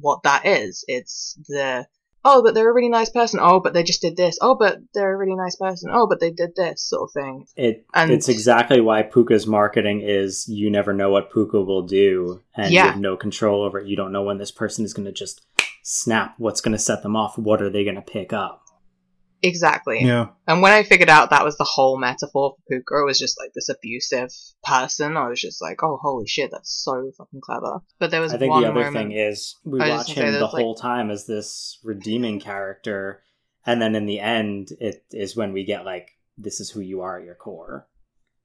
what 0.00 0.22
that 0.24 0.44
is. 0.46 0.84
It's 0.88 1.38
the 1.48 1.86
oh 2.24 2.42
but 2.42 2.54
they're 2.54 2.70
a 2.70 2.74
really 2.74 2.88
nice 2.88 3.10
person. 3.10 3.40
Oh 3.42 3.60
but 3.60 3.72
they 3.72 3.82
just 3.82 4.02
did 4.02 4.16
this. 4.16 4.38
Oh 4.40 4.54
but 4.54 4.78
they're 4.94 5.14
a 5.14 5.16
really 5.16 5.36
nice 5.36 5.56
person. 5.56 5.90
Oh 5.92 6.06
but 6.06 6.20
they 6.20 6.30
did 6.30 6.54
this 6.54 6.82
sort 6.82 7.08
of 7.08 7.12
thing. 7.12 7.46
It 7.56 7.86
and 7.94 8.10
it's 8.10 8.28
exactly 8.28 8.80
why 8.80 9.02
pooka's 9.02 9.46
marketing 9.46 10.02
is 10.02 10.48
you 10.48 10.70
never 10.70 10.92
know 10.92 11.10
what 11.10 11.32
pooka 11.32 11.64
will 11.64 11.82
do 11.82 12.42
and 12.54 12.70
yeah. 12.70 12.84
you 12.84 12.90
have 12.92 13.00
no 13.00 13.16
control 13.16 13.62
over 13.62 13.80
it. 13.80 13.86
You 13.86 13.96
don't 13.96 14.12
know 14.12 14.22
when 14.22 14.38
this 14.38 14.50
person 14.50 14.84
is 14.84 14.92
going 14.92 15.06
to 15.06 15.12
just 15.12 15.46
snap 15.82 16.34
what's 16.38 16.60
going 16.60 16.72
to 16.72 16.78
set 16.78 17.02
them 17.02 17.16
off. 17.16 17.38
What 17.38 17.62
are 17.62 17.70
they 17.70 17.84
going 17.84 17.96
to 17.96 18.02
pick 18.02 18.32
up 18.32 18.65
Exactly. 19.46 20.02
Yeah. 20.02 20.28
And 20.46 20.60
when 20.60 20.72
I 20.72 20.82
figured 20.82 21.08
out 21.08 21.30
that 21.30 21.44
was 21.44 21.56
the 21.56 21.64
whole 21.64 21.98
metaphor 21.98 22.54
for 22.68 22.74
Pooka, 22.74 23.02
it 23.02 23.06
was 23.06 23.18
just 23.18 23.38
like 23.38 23.52
this 23.54 23.68
abusive 23.68 24.30
person. 24.64 25.16
I 25.16 25.28
was 25.28 25.40
just 25.40 25.62
like, 25.62 25.82
oh, 25.82 25.98
holy 26.00 26.26
shit, 26.26 26.50
that's 26.50 26.82
so 26.84 27.10
fucking 27.16 27.40
clever. 27.40 27.80
But 27.98 28.10
there 28.10 28.20
was 28.20 28.34
I 28.34 28.38
think 28.38 28.54
the 28.54 28.68
other 28.68 28.90
thing 28.90 29.12
is 29.12 29.56
we 29.64 29.78
watch 29.78 30.12
him 30.12 30.32
the 30.32 30.46
whole 30.46 30.74
like... 30.74 30.82
time 30.82 31.10
as 31.10 31.26
this 31.26 31.78
redeeming 31.84 32.40
character, 32.40 33.22
and 33.64 33.80
then 33.80 33.94
in 33.94 34.06
the 34.06 34.20
end, 34.20 34.70
it 34.80 35.04
is 35.12 35.36
when 35.36 35.52
we 35.52 35.64
get 35.64 35.84
like, 35.84 36.10
this 36.36 36.60
is 36.60 36.70
who 36.70 36.80
you 36.80 37.00
are 37.02 37.18
at 37.18 37.24
your 37.24 37.34
core. 37.34 37.88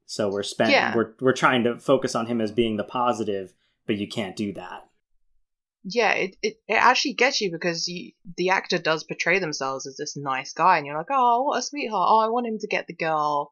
So 0.06 0.30
we're 0.30 0.44
spent 0.44 0.72
yeah. 0.72 0.96
we're 0.96 1.14
we're 1.20 1.34
trying 1.34 1.64
to 1.64 1.80
focus 1.80 2.16
on 2.16 2.28
him 2.28 2.42
as 2.42 2.52
being 2.52 2.78
the 2.78 2.84
positive, 2.84 3.54
but 3.88 3.98
you 3.98 4.08
can't 4.08 4.36
do 4.36 4.54
that 4.54 4.91
yeah, 5.84 6.14
it, 6.14 6.36
it, 6.42 6.56
it 6.68 6.74
actually 6.74 7.14
gets 7.14 7.42
you 7.42 7.52
because 7.52 7.88
you, 7.88 8.12
the 8.38 8.50
actor 8.50 8.78
does 8.78 9.04
portray 9.04 9.40
themselves 9.40 9.88
as 9.88 9.98
this 9.98 10.16
nice 10.16 10.54
guy, 10.54 10.78
and 10.78 10.86
you're 10.86 10.98
like, 10.98 11.08
oh, 11.12 11.44
what 11.44 11.60
a 11.60 11.62
sweetheart. 11.62 12.08
Oh, 12.10 12.20
I 12.20 12.30
want 12.30 12.48
him 12.48 12.58
to 12.60 12.68
get 12.68 12.88
the 12.88 12.96
girl. 12.96 13.52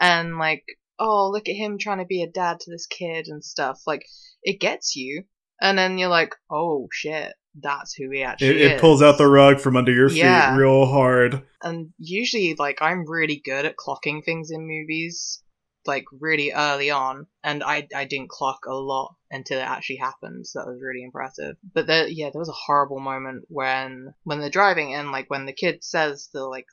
And 0.00 0.38
like, 0.38 0.64
oh, 0.98 1.30
look 1.30 1.48
at 1.48 1.56
him 1.56 1.78
trying 1.78 1.98
to 1.98 2.04
be 2.04 2.22
a 2.22 2.30
dad 2.30 2.60
to 2.60 2.70
this 2.70 2.86
kid 2.86 3.26
and 3.28 3.44
stuff. 3.44 3.80
Like, 3.86 4.04
it 4.42 4.60
gets 4.60 4.96
you. 4.96 5.24
And 5.60 5.76
then 5.76 5.98
you're 5.98 6.08
like, 6.08 6.34
oh 6.50 6.88
shit, 6.92 7.32
that's 7.60 7.94
who 7.94 8.10
he 8.10 8.22
actually 8.22 8.62
it, 8.62 8.72
it 8.72 8.80
pulls 8.80 9.02
out 9.02 9.18
the 9.18 9.26
rug 9.26 9.60
from 9.60 9.76
under 9.76 9.92
your 9.92 10.08
feet 10.08 10.18
yeah. 10.18 10.56
real 10.56 10.86
hard. 10.86 11.42
And 11.62 11.90
usually, 11.98 12.54
like, 12.56 12.80
I'm 12.80 13.08
really 13.08 13.42
good 13.44 13.64
at 13.64 13.76
clocking 13.76 14.24
things 14.24 14.50
in 14.52 14.68
movies 14.68 15.42
like 15.86 16.04
really 16.12 16.52
early 16.52 16.90
on, 16.90 17.26
and 17.42 17.62
I 17.62 17.88
I 17.94 18.04
didn't 18.04 18.30
clock 18.30 18.66
a 18.66 18.74
lot 18.74 19.16
until 19.30 19.58
it 19.58 19.62
actually 19.62 19.96
happened. 19.96 20.46
So 20.46 20.58
that 20.58 20.68
was 20.68 20.80
really 20.82 21.04
impressive. 21.04 21.56
But 21.74 21.86
there, 21.86 22.08
yeah, 22.08 22.30
there 22.30 22.38
was 22.38 22.48
a 22.48 22.64
horrible 22.66 23.00
moment 23.00 23.44
when 23.48 24.14
when 24.24 24.40
they're 24.40 24.50
driving 24.50 24.94
and 24.94 25.12
like 25.12 25.30
when 25.30 25.46
the 25.46 25.52
kid 25.52 25.84
says 25.84 26.28
the 26.32 26.44
like, 26.44 26.66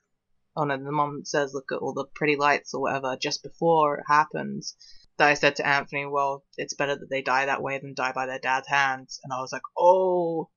oh 0.56 0.66
no, 0.66 0.78
the 0.78 0.92
mom 0.92 1.24
says 1.26 1.54
look 1.54 1.72
at 1.72 1.80
all 1.80 1.94
the 1.94 2.06
pretty 2.16 2.36
lights 2.36 2.74
or 2.74 2.82
whatever 2.82 3.18
just 3.20 3.44
before 3.44 4.00
it 4.00 4.06
happens. 4.08 4.76
That 5.18 5.30
I 5.30 5.36
said 5.36 5.56
to 5.58 5.68
Anthony, 5.68 6.06
well, 6.06 6.44
it's 6.58 6.74
better 6.74 6.96
that 6.98 7.10
they 7.10 7.22
die 7.22 7.46
that 7.46 7.64
way 7.64 7.80
than 7.80 7.94
die 7.94 8.12
by 8.12 8.26
their 8.26 8.40
dad's 8.40 8.68
hands. 8.68 9.22
And 9.24 9.32
I 9.32 9.40
was 9.40 9.54
like, 9.54 9.62
oh 9.78 10.50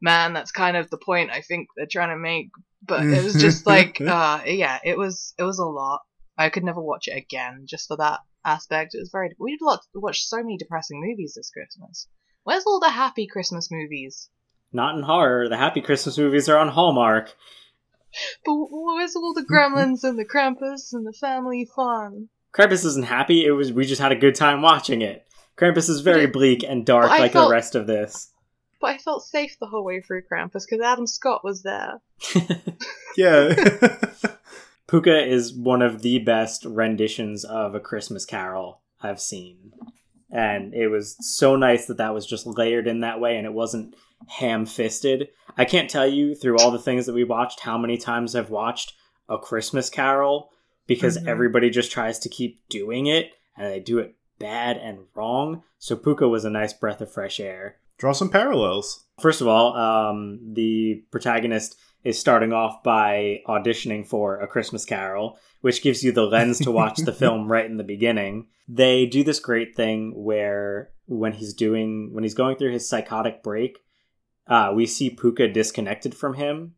man, 0.00 0.32
that's 0.32 0.52
kind 0.52 0.74
of 0.76 0.88
the 0.88 0.96
point 0.96 1.30
I 1.30 1.42
think 1.42 1.68
they're 1.76 1.86
trying 1.90 2.10
to 2.10 2.16
make. 2.16 2.48
But 2.82 3.04
it 3.04 3.22
was 3.22 3.34
just 3.34 3.66
like, 3.74 4.00
uh, 4.00 4.40
yeah, 4.46 4.78
it 4.84 4.96
was 4.96 5.34
it 5.38 5.42
was 5.42 5.58
a 5.58 5.66
lot 5.66 6.00
I 6.38 6.50
could 6.50 6.64
never 6.64 6.80
watch 6.80 7.08
it 7.08 7.16
again 7.16 7.62
just 7.64 7.88
for 7.88 7.96
that 7.96 8.20
aspect. 8.44 8.94
It 8.94 8.98
was 8.98 9.10
very. 9.10 9.34
We 9.38 9.52
did 9.52 9.64
lot, 9.64 9.80
watched 9.94 10.28
so 10.28 10.38
many 10.38 10.56
depressing 10.56 11.00
movies 11.00 11.34
this 11.34 11.50
Christmas. 11.50 12.08
Where's 12.44 12.64
all 12.66 12.80
the 12.80 12.90
happy 12.90 13.26
Christmas 13.26 13.70
movies? 13.70 14.28
Not 14.72 14.96
in 14.96 15.02
horror. 15.02 15.48
The 15.48 15.56
happy 15.56 15.80
Christmas 15.80 16.18
movies 16.18 16.48
are 16.48 16.58
on 16.58 16.68
Hallmark. 16.68 17.34
But 18.44 18.54
where's 18.54 19.16
all 19.16 19.34
the 19.34 19.42
gremlins 19.42 20.04
and 20.04 20.18
the 20.18 20.24
Krampus 20.24 20.92
and 20.92 21.06
the 21.06 21.12
family 21.12 21.68
fun? 21.74 22.28
Krampus 22.52 22.84
isn't 22.84 23.06
happy. 23.06 23.44
It 23.44 23.50
was 23.50 23.72
we 23.72 23.84
just 23.84 24.00
had 24.00 24.12
a 24.12 24.16
good 24.16 24.34
time 24.34 24.62
watching 24.62 25.02
it. 25.02 25.26
Krampus 25.56 25.88
is 25.88 26.00
very 26.00 26.26
bleak 26.26 26.62
and 26.62 26.84
dark, 26.84 27.10
like 27.10 27.32
felt- 27.32 27.48
the 27.48 27.52
rest 27.52 27.74
of 27.74 27.86
this. 27.86 28.30
But 28.78 28.90
I 28.90 28.98
felt 28.98 29.24
safe 29.24 29.56
the 29.58 29.66
whole 29.66 29.84
way 29.84 30.02
through 30.02 30.22
Krampus 30.30 30.64
because 30.68 30.84
Adam 30.84 31.06
Scott 31.06 31.42
was 31.42 31.62
there. 31.62 32.00
Yeah. 33.16 33.54
Pooka 34.88 35.26
is 35.26 35.54
one 35.54 35.82
of 35.82 36.02
the 36.02 36.18
best 36.20 36.64
renditions 36.64 37.44
of 37.44 37.74
A 37.74 37.80
Christmas 37.80 38.24
Carol 38.24 38.80
I've 39.02 39.20
seen. 39.20 39.72
And 40.30 40.74
it 40.74 40.88
was 40.88 41.16
so 41.20 41.56
nice 41.56 41.86
that 41.86 41.98
that 41.98 42.14
was 42.14 42.26
just 42.26 42.46
layered 42.46 42.86
in 42.86 43.00
that 43.00 43.20
way 43.20 43.36
and 43.36 43.46
it 43.46 43.52
wasn't 43.52 43.94
ham 44.28 44.66
fisted. 44.66 45.28
I 45.56 45.64
can't 45.64 45.90
tell 45.90 46.06
you 46.06 46.34
through 46.34 46.58
all 46.58 46.70
the 46.70 46.78
things 46.78 47.06
that 47.06 47.14
we 47.14 47.24
watched 47.24 47.60
how 47.60 47.78
many 47.78 47.96
times 47.96 48.34
I've 48.34 48.50
watched 48.50 48.92
A 49.28 49.38
Christmas 49.38 49.90
Carol 49.90 50.50
because 50.86 51.18
Mhm. 51.18 51.26
everybody 51.26 51.70
just 51.70 51.90
tries 51.90 52.18
to 52.20 52.28
keep 52.28 52.60
doing 52.68 53.06
it 53.06 53.30
and 53.56 53.70
they 53.72 53.80
do 53.80 53.98
it 53.98 54.14
bad 54.38 54.76
and 54.76 55.00
wrong. 55.14 55.62
So 55.78 55.96
Pooka 55.96 56.28
was 56.28 56.44
a 56.44 56.50
nice 56.50 56.72
breath 56.72 57.00
of 57.00 57.10
fresh 57.12 57.40
air. 57.40 57.76
Draw 57.98 58.12
some 58.12 58.28
parallels. 58.30 59.04
First 59.20 59.40
of 59.40 59.48
all, 59.48 59.74
um, 59.76 60.38
the 60.54 61.02
protagonist 61.10 61.76
is 62.06 62.20
starting 62.20 62.52
off 62.52 62.84
by 62.84 63.40
auditioning 63.48 64.06
for 64.06 64.38
A 64.38 64.46
Christmas 64.46 64.84
Carol, 64.84 65.36
which 65.60 65.82
gives 65.82 66.04
you 66.04 66.12
the 66.12 66.22
lens 66.22 66.60
to 66.60 66.70
watch 66.70 66.98
the 66.98 67.12
film 67.20 67.50
right 67.50 67.66
in 67.66 67.78
the 67.78 67.84
beginning. 67.84 68.46
They 68.68 69.06
do 69.06 69.24
this 69.24 69.40
great 69.40 69.74
thing 69.74 70.12
where 70.14 70.90
when 71.06 71.32
he's 71.32 71.52
doing 71.52 72.10
when 72.12 72.22
he's 72.22 72.34
going 72.34 72.56
through 72.56 72.72
his 72.72 72.88
psychotic 72.88 73.42
break, 73.42 73.80
uh, 74.46 74.72
we 74.72 74.86
see 74.86 75.14
Pooka 75.14 75.52
disconnected 75.52 76.14
from 76.14 76.34
him. 76.34 76.76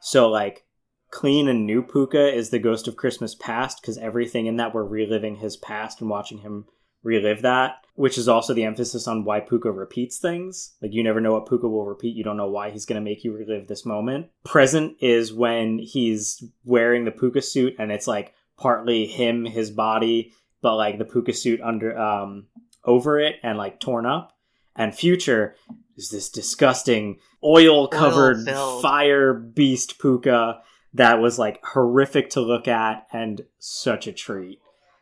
So 0.00 0.28
like 0.28 0.64
clean 1.10 1.48
and 1.48 1.66
new 1.66 1.82
Pooka 1.82 2.32
is 2.32 2.50
the 2.50 2.60
ghost 2.60 2.86
of 2.86 2.96
Christmas 2.96 3.34
past 3.34 3.80
because 3.80 3.98
everything 3.98 4.46
in 4.46 4.56
that 4.56 4.72
we're 4.72 4.84
reliving 4.84 5.36
his 5.36 5.56
past 5.56 6.00
and 6.00 6.08
watching 6.08 6.38
him 6.38 6.66
relive 7.02 7.42
that, 7.42 7.84
which 7.94 8.18
is 8.18 8.28
also 8.28 8.54
the 8.54 8.64
emphasis 8.64 9.08
on 9.08 9.24
why 9.24 9.40
Pooka 9.40 9.74
repeats 9.74 10.18
things. 10.18 10.74
Like 10.82 10.92
you 10.92 11.02
never 11.02 11.20
know 11.20 11.32
what 11.32 11.46
Pooka 11.46 11.70
will 11.70 11.86
repeat. 11.86 12.16
You 12.16 12.24
don't 12.24 12.36
know 12.36 12.50
why 12.50 12.70
he's 12.70 12.86
going 12.86 13.02
to 13.02 13.04
make 13.04 13.24
you 13.24 13.32
relive 13.32 13.66
this 13.66 13.86
moment. 13.86 14.26
Present 14.44 14.96
is 15.00 15.32
when 15.32 15.78
he's 15.78 16.42
wearing 16.64 17.04
the 17.04 17.10
Pooka 17.10 17.42
suit 17.42 17.76
and 17.78 17.90
it's 17.90 18.06
like 18.06 18.34
partly 18.56 19.06
him, 19.06 19.44
his 19.44 19.70
body, 19.70 20.32
but 20.60 20.76
like 20.76 20.98
the 20.98 21.04
Pooka 21.04 21.34
suit 21.34 21.60
under 21.60 21.98
um 21.98 22.46
over 22.84 23.18
it 23.20 23.36
and 23.42 23.58
like 23.58 23.80
torn 23.80 24.06
up. 24.06 24.36
And 24.76 24.94
future 24.94 25.56
is 25.96 26.10
this 26.10 26.30
disgusting 26.30 27.18
oil 27.44 27.88
covered 27.88 28.46
fire 28.82 29.34
beast 29.34 29.98
Pooka 29.98 30.60
that 30.94 31.20
was 31.20 31.38
like 31.38 31.60
horrific 31.64 32.30
to 32.30 32.40
look 32.40 32.66
at 32.68 33.06
and 33.12 33.42
such 33.58 34.06
a 34.06 34.12
treat. 34.12 34.60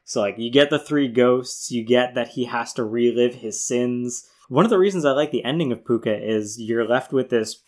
So 0.08 0.22
like 0.22 0.38
you 0.38 0.50
get 0.50 0.70
the 0.70 0.78
three 0.78 1.06
ghosts, 1.06 1.70
you 1.70 1.84
get 1.84 2.14
that 2.14 2.28
he 2.28 2.46
has 2.46 2.72
to 2.72 2.84
relive 2.84 3.34
his 3.34 3.62
sins. 3.62 4.26
One 4.48 4.64
of 4.64 4.70
the 4.70 4.78
reasons 4.78 5.04
I 5.04 5.12
like 5.12 5.32
the 5.32 5.44
ending 5.44 5.70
of 5.70 5.84
Pooka 5.84 6.18
is 6.18 6.58
you're 6.58 6.88
left 6.88 7.12
with 7.12 7.28
this 7.28 7.62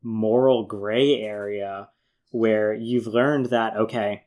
moral 0.00 0.64
gray 0.64 1.20
area 1.20 1.88
where 2.30 2.72
you've 2.72 3.08
learned 3.08 3.46
that 3.46 3.76
okay, 3.76 4.26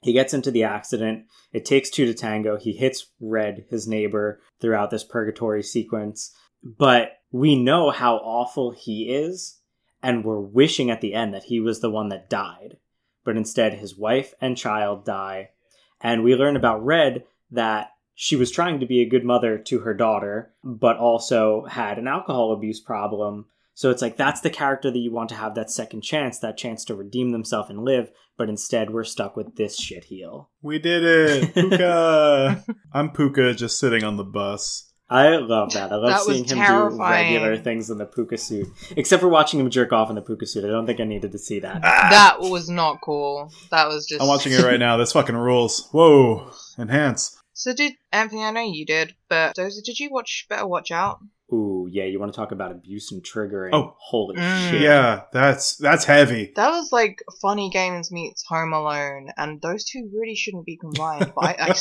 he 0.00 0.12
gets 0.12 0.34
into 0.34 0.50
the 0.50 0.64
accident, 0.64 1.26
it 1.52 1.64
takes 1.64 1.90
two 1.90 2.06
to 2.06 2.12
tango, 2.12 2.56
he 2.56 2.72
hits 2.72 3.06
Red, 3.20 3.66
his 3.70 3.86
neighbor, 3.86 4.40
throughout 4.60 4.90
this 4.90 5.04
purgatory 5.04 5.62
sequence, 5.62 6.34
but 6.60 7.20
we 7.30 7.54
know 7.54 7.90
how 7.90 8.16
awful 8.16 8.72
he 8.72 9.14
is, 9.14 9.60
and 10.02 10.24
we're 10.24 10.40
wishing 10.40 10.90
at 10.90 11.02
the 11.02 11.14
end 11.14 11.34
that 11.34 11.44
he 11.44 11.60
was 11.60 11.80
the 11.80 11.90
one 11.90 12.08
that 12.08 12.28
died. 12.28 12.78
But 13.22 13.36
instead 13.36 13.74
his 13.74 13.96
wife 13.96 14.34
and 14.40 14.56
child 14.56 15.04
die, 15.04 15.50
and 16.00 16.22
we 16.22 16.34
learn 16.34 16.56
about 16.56 16.84
Red 16.84 17.24
that 17.50 17.92
she 18.14 18.36
was 18.36 18.50
trying 18.50 18.80
to 18.80 18.86
be 18.86 19.00
a 19.00 19.08
good 19.08 19.24
mother 19.24 19.58
to 19.58 19.80
her 19.80 19.94
daughter, 19.94 20.52
but 20.62 20.98
also 20.98 21.64
had 21.64 21.98
an 21.98 22.06
alcohol 22.06 22.52
abuse 22.52 22.80
problem. 22.80 23.46
So 23.74 23.90
it's 23.90 24.02
like 24.02 24.16
that's 24.16 24.42
the 24.42 24.50
character 24.50 24.90
that 24.90 24.98
you 24.98 25.10
want 25.10 25.30
to 25.30 25.36
have 25.36 25.54
that 25.54 25.70
second 25.70 26.02
chance, 26.02 26.38
that 26.40 26.58
chance 26.58 26.84
to 26.84 26.94
redeem 26.94 27.30
themselves 27.30 27.70
and 27.70 27.82
live, 27.82 28.10
but 28.36 28.50
instead 28.50 28.90
we're 28.90 29.04
stuck 29.04 29.36
with 29.36 29.56
this 29.56 29.80
shitheel. 29.80 30.48
We 30.60 30.78
did 30.78 31.02
it. 31.02 31.54
Pooka. 31.54 32.64
I'm 32.92 33.10
Pooka 33.10 33.56
just 33.56 33.78
sitting 33.78 34.04
on 34.04 34.18
the 34.18 34.24
bus. 34.24 34.89
I 35.10 35.36
love 35.36 35.72
that. 35.72 35.90
I 35.90 35.96
love 35.96 36.10
That 36.10 36.20
seeing 36.20 36.44
him 36.44 36.64
do 36.64 36.96
regular 36.96 37.56
things 37.56 37.90
in 37.90 37.98
the 37.98 38.06
pooka 38.06 38.38
suit. 38.38 38.68
Except 38.96 39.20
for 39.20 39.28
watching 39.28 39.58
him 39.58 39.68
jerk 39.68 39.92
off 39.92 40.08
in 40.08 40.14
the 40.14 40.22
pooka 40.22 40.46
suit. 40.46 40.64
I 40.64 40.68
don't 40.68 40.86
think 40.86 41.00
I 41.00 41.04
needed 41.04 41.32
to 41.32 41.38
see 41.38 41.58
that. 41.60 41.80
Ah. 41.82 42.08
That 42.10 42.40
was 42.48 42.70
not 42.70 43.00
cool. 43.00 43.52
That 43.72 43.88
was 43.88 44.06
just. 44.06 44.22
I'm 44.22 44.28
watching 44.28 44.52
it 44.52 44.62
right 44.62 44.78
now. 44.78 44.96
This 44.96 45.12
fucking 45.12 45.36
rules. 45.36 45.88
Whoa. 45.90 46.52
Enhance. 46.78 47.36
So 47.54 47.74
did 47.74 47.94
Anthony? 48.12 48.44
I 48.44 48.52
know 48.52 48.62
you 48.62 48.86
did, 48.86 49.14
but 49.28 49.56
Dozer, 49.56 49.82
did 49.84 49.98
you 49.98 50.10
watch 50.10 50.46
Better 50.48 50.66
Watch 50.66 50.92
Out? 50.92 51.18
Ooh, 51.52 51.88
yeah, 51.90 52.04
you 52.04 52.20
want 52.20 52.32
to 52.32 52.36
talk 52.36 52.52
about 52.52 52.70
abuse 52.70 53.10
and 53.10 53.22
triggering. 53.24 53.70
Oh. 53.72 53.96
holy 53.98 54.36
Mm. 54.36 54.70
shit. 54.70 54.82
Yeah, 54.82 55.22
that's 55.32 55.76
that's 55.76 56.04
heavy. 56.04 56.52
That 56.54 56.70
was 56.70 56.92
like 56.92 57.22
Funny 57.42 57.70
Games 57.70 58.12
meets 58.12 58.44
Home 58.48 58.72
Alone, 58.72 59.30
and 59.36 59.60
those 59.60 59.84
two 59.84 60.08
really 60.14 60.36
shouldn't 60.36 60.64
be 60.66 60.76
combined. 60.76 61.32
But 61.34 61.60
I, 61.60 61.70
I, 61.70 61.74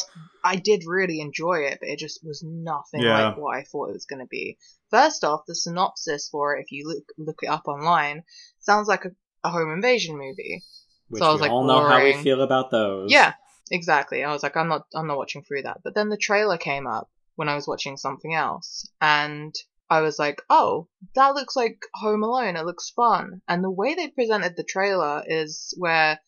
I 0.44 0.56
did 0.56 0.84
really 0.88 1.20
enjoy 1.20 1.66
it, 1.66 1.78
but 1.80 1.90
it 1.90 2.00
just 2.00 2.20
was 2.26 2.44
nothing 2.44 3.02
Yeah. 3.04 3.28
like 3.30 3.38
what 3.38 3.56
I 3.58 3.64
thought 3.64 3.90
it 3.90 3.94
was 3.94 4.06
going 4.08 4.22
to 4.22 4.28
be. 4.28 4.58
First 4.90 5.24
off, 5.24 5.42
the 5.48 5.54
synopsis 5.54 6.30
for 6.30 6.56
it, 6.56 6.62
if 6.62 6.72
you 6.72 6.88
look 6.88 7.06
look 7.20 7.40
it 7.44 7.48
up 7.50 7.68
online, 7.68 8.24
sounds 8.60 8.88
like 8.88 9.06
a, 9.06 9.12
a 9.44 9.50
home 9.52 9.72
invasion 9.72 10.18
movie. 10.18 10.64
Which 11.10 11.22
So 11.22 11.30
I 11.30 11.32
was 11.32 11.42
we 11.42 11.48
like, 11.48 11.52
all 11.52 11.64
know 11.66 11.88
how 11.88 12.04
we 12.04 12.14
feel 12.14 12.42
about 12.42 12.72
those. 12.72 13.12
Yeah, 13.12 13.34
exactly. 13.70 14.24
I 14.24 14.32
was 14.32 14.42
like, 14.44 14.58
I'm 14.58 14.68
not, 14.68 14.84
I'm 14.96 15.08
not 15.08 15.18
watching 15.18 15.44
through 15.44 15.64
that. 15.64 15.82
But 15.84 15.94
then 15.94 16.10
the 16.10 16.18
trailer 16.18 16.58
came 16.58 16.88
up 16.88 17.10
when 17.40 17.48
I 17.48 17.56
was 17.56 17.70
watching 17.70 17.96
something 17.96 18.34
else, 18.34 18.92
and 19.00 19.56
I 19.90 20.02
was 20.02 20.20
like, 20.20 20.42
oh, 20.50 20.90
that 21.16 21.36
looks 21.36 21.56
like 21.56 21.80
Home 21.96 22.22
Alone. 22.22 22.58
It 22.58 22.66
looks 22.66 22.90
fun. 22.90 23.42
And 23.48 23.64
the 23.64 23.72
way 23.72 23.96
they 23.96 24.10
presented 24.10 24.58
the 24.58 24.66
trailer 24.66 25.24
is 25.26 25.74
where 25.78 26.20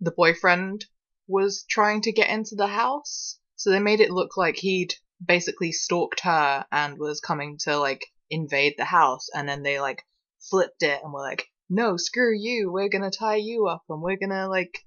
the 0.00 0.10
boyfriend 0.10 0.86
was 1.28 1.66
trying 1.68 2.00
to 2.00 2.12
get 2.12 2.30
into 2.30 2.54
the 2.54 2.66
house, 2.66 3.38
so 3.56 3.68
they 3.68 3.78
made 3.78 4.00
it 4.00 4.10
look 4.10 4.38
like 4.38 4.56
he'd 4.56 4.94
basically 5.22 5.70
stalked 5.70 6.20
her 6.20 6.64
and 6.72 6.96
was 6.96 7.20
coming 7.20 7.58
to 7.64 7.76
like 7.76 8.06
invade 8.30 8.76
the 8.78 8.86
house, 8.86 9.28
and 9.34 9.46
then 9.46 9.62
they 9.62 9.78
like 9.78 10.02
flipped 10.50 10.82
it 10.82 11.02
and 11.04 11.12
were 11.12 11.20
like, 11.20 11.44
no, 11.68 11.98
screw 11.98 12.34
you, 12.34 12.72
we're 12.72 12.88
gonna 12.88 13.10
tie 13.10 13.36
you 13.36 13.66
up 13.66 13.84
and 13.90 14.00
we're 14.00 14.16
gonna 14.16 14.48
like 14.48 14.78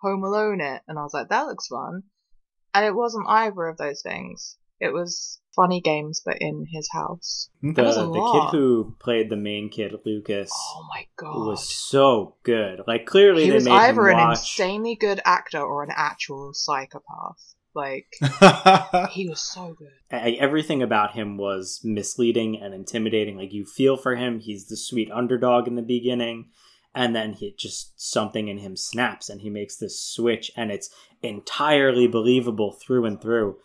Home 0.00 0.24
Alone 0.24 0.62
it. 0.62 0.80
And 0.88 0.98
I 0.98 1.02
was 1.02 1.12
like, 1.12 1.28
that 1.28 1.46
looks 1.46 1.66
fun. 1.66 2.04
And 2.72 2.86
it 2.86 2.94
wasn't 2.94 3.28
either 3.28 3.66
of 3.66 3.76
those 3.76 4.00
things. 4.00 4.56
It 4.80 4.92
was 4.92 5.40
funny 5.54 5.80
games, 5.80 6.20
but 6.24 6.36
in 6.40 6.66
his 6.70 6.88
house. 6.92 7.48
Hmm. 7.62 7.72
The, 7.72 7.82
was 7.82 7.96
the 7.96 8.02
kid 8.50 8.56
who 8.56 8.94
played 9.00 9.30
the 9.30 9.36
main 9.36 9.70
kid, 9.70 9.94
Lucas, 10.04 10.50
Oh 10.54 10.86
my 10.90 11.06
god. 11.16 11.46
was 11.46 11.68
so 11.74 12.36
good. 12.42 12.82
Like, 12.86 13.06
clearly 13.06 13.44
he 13.44 13.48
they 13.50 13.54
was 13.56 13.64
made 13.64 13.72
either 13.72 14.08
him 14.08 14.18
an 14.18 14.28
watch. 14.28 14.38
insanely 14.38 14.94
good 14.96 15.20
actor 15.24 15.60
or 15.62 15.82
an 15.82 15.90
actual 15.96 16.52
psychopath. 16.52 17.54
Like, 17.74 18.06
he 19.12 19.28
was 19.28 19.40
so 19.40 19.74
good. 19.78 19.90
I- 20.10 20.36
everything 20.40 20.82
about 20.82 21.12
him 21.12 21.36
was 21.36 21.80
misleading 21.84 22.60
and 22.60 22.72
intimidating. 22.74 23.36
Like 23.36 23.52
you 23.52 23.64
feel 23.64 23.96
for 23.96 24.16
him, 24.16 24.40
he's 24.40 24.68
the 24.68 24.76
sweet 24.76 25.10
underdog 25.10 25.66
in 25.68 25.74
the 25.74 25.82
beginning, 25.82 26.50
and 26.94 27.14
then 27.14 27.32
he 27.34 27.54
just 27.58 27.92
something 28.00 28.48
in 28.48 28.58
him 28.58 28.76
snaps 28.76 29.28
and 29.28 29.40
he 29.42 29.50
makes 29.50 29.76
this 29.76 30.02
switch, 30.02 30.50
and 30.56 30.70
it's 30.70 30.88
entirely 31.22 32.06
believable 32.06 32.72
through 32.72 33.04
and 33.04 33.20
through 33.20 33.56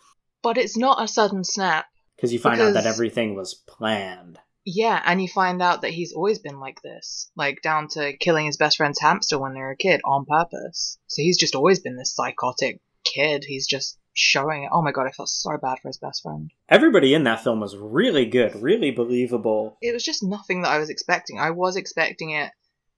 But 0.42 0.58
it's 0.58 0.76
not 0.76 1.02
a 1.02 1.08
sudden 1.08 1.44
snap. 1.44 1.86
because 2.16 2.32
you 2.32 2.38
find 2.38 2.60
out 2.60 2.74
that 2.74 2.86
everything 2.86 3.34
was 3.34 3.54
planned. 3.54 4.38
Yeah, 4.64 5.02
and 5.04 5.20
you 5.20 5.28
find 5.28 5.60
out 5.60 5.82
that 5.82 5.90
he's 5.90 6.12
always 6.12 6.38
been 6.38 6.60
like 6.60 6.80
this, 6.82 7.30
like 7.36 7.62
down 7.62 7.88
to 7.92 8.16
killing 8.16 8.46
his 8.46 8.56
best 8.56 8.76
friend's 8.76 9.00
hamster 9.00 9.38
when 9.38 9.54
they 9.54 9.60
were 9.60 9.72
a 9.72 9.76
kid 9.76 10.00
on 10.04 10.24
purpose. 10.24 10.98
So 11.08 11.20
he's 11.22 11.38
just 11.38 11.56
always 11.56 11.80
been 11.80 11.96
this 11.96 12.14
psychotic 12.14 12.80
kid. 13.04 13.44
He's 13.44 13.66
just 13.66 13.98
showing 14.14 14.62
it. 14.64 14.70
Oh 14.72 14.82
my 14.82 14.92
god, 14.92 15.08
I 15.08 15.10
felt 15.10 15.30
so 15.30 15.56
bad 15.60 15.78
for 15.80 15.88
his 15.88 15.98
best 15.98 16.22
friend. 16.22 16.50
Everybody 16.68 17.12
in 17.12 17.24
that 17.24 17.42
film 17.42 17.58
was 17.58 17.76
really 17.76 18.26
good, 18.26 18.54
really 18.62 18.92
believable. 18.92 19.76
It 19.82 19.92
was 19.92 20.04
just 20.04 20.22
nothing 20.22 20.62
that 20.62 20.70
I 20.70 20.78
was 20.78 20.90
expecting. 20.90 21.40
I 21.40 21.50
was 21.50 21.74
expecting 21.74 22.30
it 22.30 22.52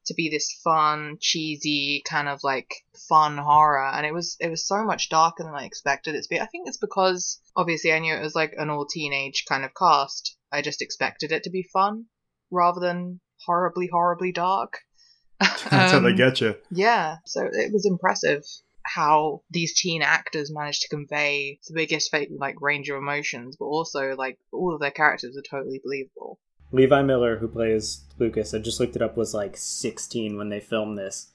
to 0.07 0.15
be 0.15 0.29
this 0.31 0.61
fun, 0.63 1.17
cheesy 1.21 2.03
kind 2.07 2.29
of 2.29 2.41
like 2.43 2.73
fun 3.09 3.39
horror, 3.39 3.87
and 3.87 4.05
it 4.07 4.13
was 4.13 4.37
it 4.41 4.49
was 4.51 4.67
so 4.67 4.85
much 4.85 5.09
darker 5.09 5.43
than 5.45 5.55
I 5.55 5.65
expected 5.65 6.15
it 6.15 6.23
to 6.23 6.29
be. 6.29 6.41
I 6.41 6.47
think 6.47 6.69
it's 6.69 6.77
because 6.79 7.41
obviously 7.57 7.93
I 7.93 7.99
knew 7.99 8.15
it 8.15 8.23
was 8.23 8.35
like 8.35 8.55
an 8.57 8.71
all 8.71 8.87
teenage 8.87 9.45
kind 9.49 9.65
of 9.65 9.73
cast. 9.75 10.37
I 10.53 10.63
just 10.63 10.83
expected 10.83 11.33
it 11.33 11.43
to 11.45 11.51
be 11.51 11.69
fun 11.73 12.07
rather 12.51 12.81
than 12.81 13.21
horribly, 13.47 13.89
horribly 13.91 14.33
dark. 14.33 14.79
That's 15.41 15.63
how 15.93 16.01
they 16.01 16.11
Um, 16.11 16.17
get 16.17 16.41
you. 16.41 16.55
Yeah, 16.71 17.17
so 17.27 17.49
it 17.53 17.73
was 17.73 17.87
impressive. 17.87 18.43
how 18.87 19.41
these 19.51 19.75
teen 19.81 20.03
actors 20.03 20.53
managed 20.53 20.83
to 20.83 20.89
convey 20.89 21.59
the 21.67 21.75
biggest 21.75 22.11
fake 22.11 22.29
like 22.39 22.61
range 22.61 22.89
of 22.91 22.97
emotions, 22.99 23.57
but 23.59 23.65
also 23.65 24.15
like 24.15 24.39
all 24.53 24.75
of 24.75 24.81
their 24.81 24.91
characters 24.91 25.37
are 25.37 25.43
totally 25.51 25.81
believable. 25.83 26.39
Levi 26.75 27.03
Miller, 27.03 27.39
who 27.39 27.49
plays 27.49 28.01
Lucas, 28.19 28.53
I 28.53 28.59
just 28.59 28.81
looked 28.81 28.97
it 28.97 29.03
up, 29.03 29.17
was 29.17 29.33
like 29.33 29.57
16 29.57 30.37
when 30.37 30.49
they 30.49 30.61
filmed 30.61 30.99
this. 30.99 31.29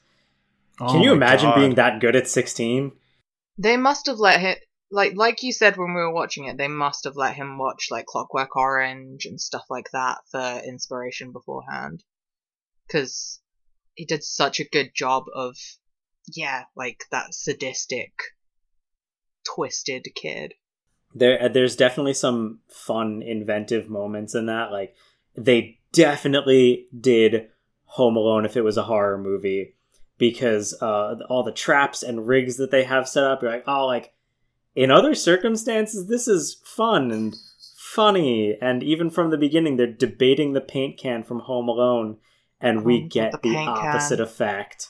Oh 0.80 0.92
Can 0.92 1.02
you 1.02 1.14
imagine 1.14 1.50
God. 1.50 1.56
being 1.56 1.76
that 1.76 2.00
good 2.00 2.16
at 2.16 2.28
16? 2.28 2.92
They 3.58 3.78
must 3.78 4.06
have 4.08 4.20
let 4.20 4.40
him 4.40 4.56
like 4.92 5.14
like 5.16 5.44
you 5.44 5.54
said 5.54 5.78
when 5.78 5.94
we 5.94 6.02
were 6.02 6.14
watching 6.14 6.46
it, 6.46 6.58
they 6.58 6.68
must 6.68 7.04
have 7.04 7.16
let 7.16 7.36
him 7.36 7.58
watch 7.58 7.88
like 7.92 8.06
Clockwork 8.06 8.56
Orange 8.56 9.26
and 9.26 9.40
stuff 9.40 9.66
like 9.70 9.90
that 9.94 10.20
for 10.32 10.62
inspiration 10.66 11.32
beforehand. 11.32 12.04
Cuz 12.90 13.40
he 13.96 14.06
did 14.06 14.24
such 14.24 14.60
a 14.60 14.70
good 14.70 14.92
job 14.96 15.26
of 15.34 15.58
yeah, 16.28 16.64
like 16.76 17.04
that 17.12 17.34
sadistic 17.34 18.14
twisted 19.56 20.08
kid. 20.16 20.54
There, 21.14 21.42
uh, 21.42 21.48
there's 21.48 21.76
definitely 21.76 22.14
some 22.14 22.60
fun, 22.70 23.22
inventive 23.22 23.90
moments 23.90 24.36
in 24.36 24.46
that. 24.46 24.72
Like, 24.72 24.96
they 25.44 25.80
definitely 25.94 26.88
did 27.00 27.48
Home 27.86 28.16
Alone 28.16 28.46
if 28.46 28.56
it 28.58 28.62
was 28.62 28.78
a 28.78 28.84
horror 28.84 29.18
movie 29.18 29.76
because 30.18 30.74
uh, 30.82 31.16
all 31.30 31.44
the 31.44 31.52
traps 31.52 32.04
and 32.04 32.28
rigs 32.28 32.58
that 32.58 32.72
they 32.72 32.84
have 32.84 33.08
set 33.08 33.24
up, 33.24 33.42
you're 33.42 33.52
like, 33.52 33.64
oh, 33.68 33.86
like 33.88 34.14
in 34.76 34.92
other 34.92 35.16
circumstances, 35.16 36.08
this 36.08 36.28
is 36.28 36.62
fun 36.64 37.10
and 37.12 37.36
funny. 37.78 38.58
And 38.62 38.84
even 38.84 39.10
from 39.10 39.30
the 39.32 39.38
beginning, 39.38 39.78
they're 39.78 39.88
debating 39.88 40.54
the 40.54 40.62
paint 40.62 41.00
can 41.00 41.24
from 41.24 41.40
Home 41.40 41.70
Alone, 41.70 42.18
and 42.60 42.84
we 42.84 43.04
Oh, 43.06 43.08
get 43.08 43.32
the 43.42 43.50
the, 43.50 43.56
opposite 43.56 44.18
can. 44.18 44.26
effect. 44.26 44.90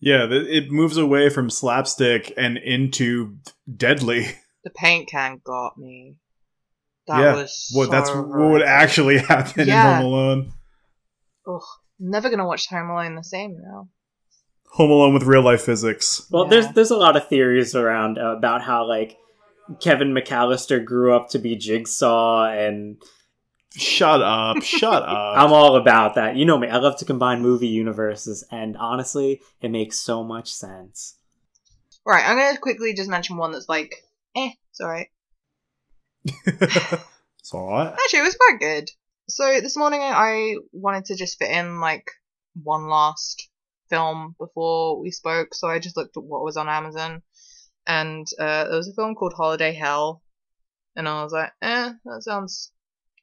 Yeah, 0.00 0.26
it 0.30 0.70
moves 0.70 0.96
away 0.96 1.28
from 1.28 1.50
slapstick 1.50 2.32
and 2.36 2.56
into 2.58 3.38
deadly. 3.74 4.26
The 4.62 4.70
paint 4.70 5.08
can 5.08 5.40
got 5.42 5.78
me. 5.78 6.16
That 7.08 7.20
yeah, 7.20 7.34
was 7.34 7.70
what 7.74 7.90
that's 7.90 8.08
so 8.10 8.22
what 8.22 8.50
would 8.52 8.62
actually 8.62 9.18
happen 9.32 9.66
Yeah. 9.66 9.98
in 9.98 10.02
Home 10.02 10.12
Alone. 10.12 10.52
Ugh, 11.46 11.62
never 11.98 12.30
gonna 12.30 12.46
watch 12.46 12.68
Home 12.68 12.90
Alone 12.90 13.14
the 13.16 13.24
same 13.24 13.56
now. 13.60 13.88
Home 14.72 14.90
Alone 14.90 15.14
with 15.14 15.22
real 15.24 15.42
life 15.42 15.62
physics. 15.62 16.26
Well, 16.30 16.44
Yeah. 16.44 16.50
there's 16.50 16.68
there's 16.74 16.90
a 16.90 16.96
lot 16.96 17.16
of 17.16 17.26
theories 17.28 17.74
around 17.74 18.18
uh, 18.18 18.36
about 18.36 18.62
how 18.62 18.86
like 18.86 19.16
Kevin 19.80 20.14
McAllister 20.14 20.84
grew 20.84 21.14
up 21.14 21.30
to 21.30 21.38
be 21.38 21.56
Jigsaw, 21.56 22.44
and 22.50 22.96
Shut 23.76 24.22
up! 24.22 24.62
Shut 24.62 25.02
up! 25.02 25.38
I'm 25.38 25.52
all 25.52 25.76
about 25.76 26.14
that. 26.14 26.36
You 26.36 26.44
know 26.46 26.56
me, 26.58 26.68
I 26.68 26.78
love 26.78 26.96
to 26.98 27.04
combine 27.04 27.42
movie 27.42 27.68
universes, 27.68 28.42
and 28.50 28.76
honestly, 28.76 29.40
it 29.60 29.70
makes 29.70 29.98
so 29.98 30.24
much 30.24 30.50
sense. 30.50 31.16
Right, 32.06 32.24
I'm 32.26 32.36
gonna 32.38 32.58
quickly 32.58 32.94
just 32.94 33.10
mention 33.10 33.36
one 33.36 33.52
that's 33.52 33.68
like, 33.68 33.94
eh, 34.34 34.50
it's 34.70 34.80
alright. 34.80 35.08
it's 36.46 37.54
alright. 37.54 37.92
Actually, 37.92 38.20
it 38.20 38.22
was 38.22 38.36
quite 38.36 38.60
good. 38.60 38.90
So 39.28 39.60
this 39.60 39.76
morning 39.76 40.00
I 40.02 40.56
wanted 40.72 41.06
to 41.06 41.16
just 41.16 41.38
fit 41.38 41.50
in 41.50 41.80
like 41.80 42.10
one 42.62 42.88
last 42.88 43.48
film 43.90 44.34
before 44.38 45.00
we 45.00 45.10
spoke, 45.10 45.54
so 45.54 45.68
I 45.68 45.78
just 45.78 45.96
looked 45.96 46.16
at 46.16 46.22
what 46.22 46.42
was 46.42 46.56
on 46.56 46.68
Amazon, 46.68 47.22
and 47.86 48.26
uh, 48.38 48.64
there 48.64 48.76
was 48.76 48.88
a 48.88 48.94
film 48.94 49.14
called 49.14 49.34
Holiday 49.36 49.72
Hell, 49.72 50.22
and 50.96 51.08
I 51.08 51.22
was 51.22 51.32
like, 51.32 51.52
eh, 51.62 51.92
that 52.04 52.22
sounds 52.22 52.72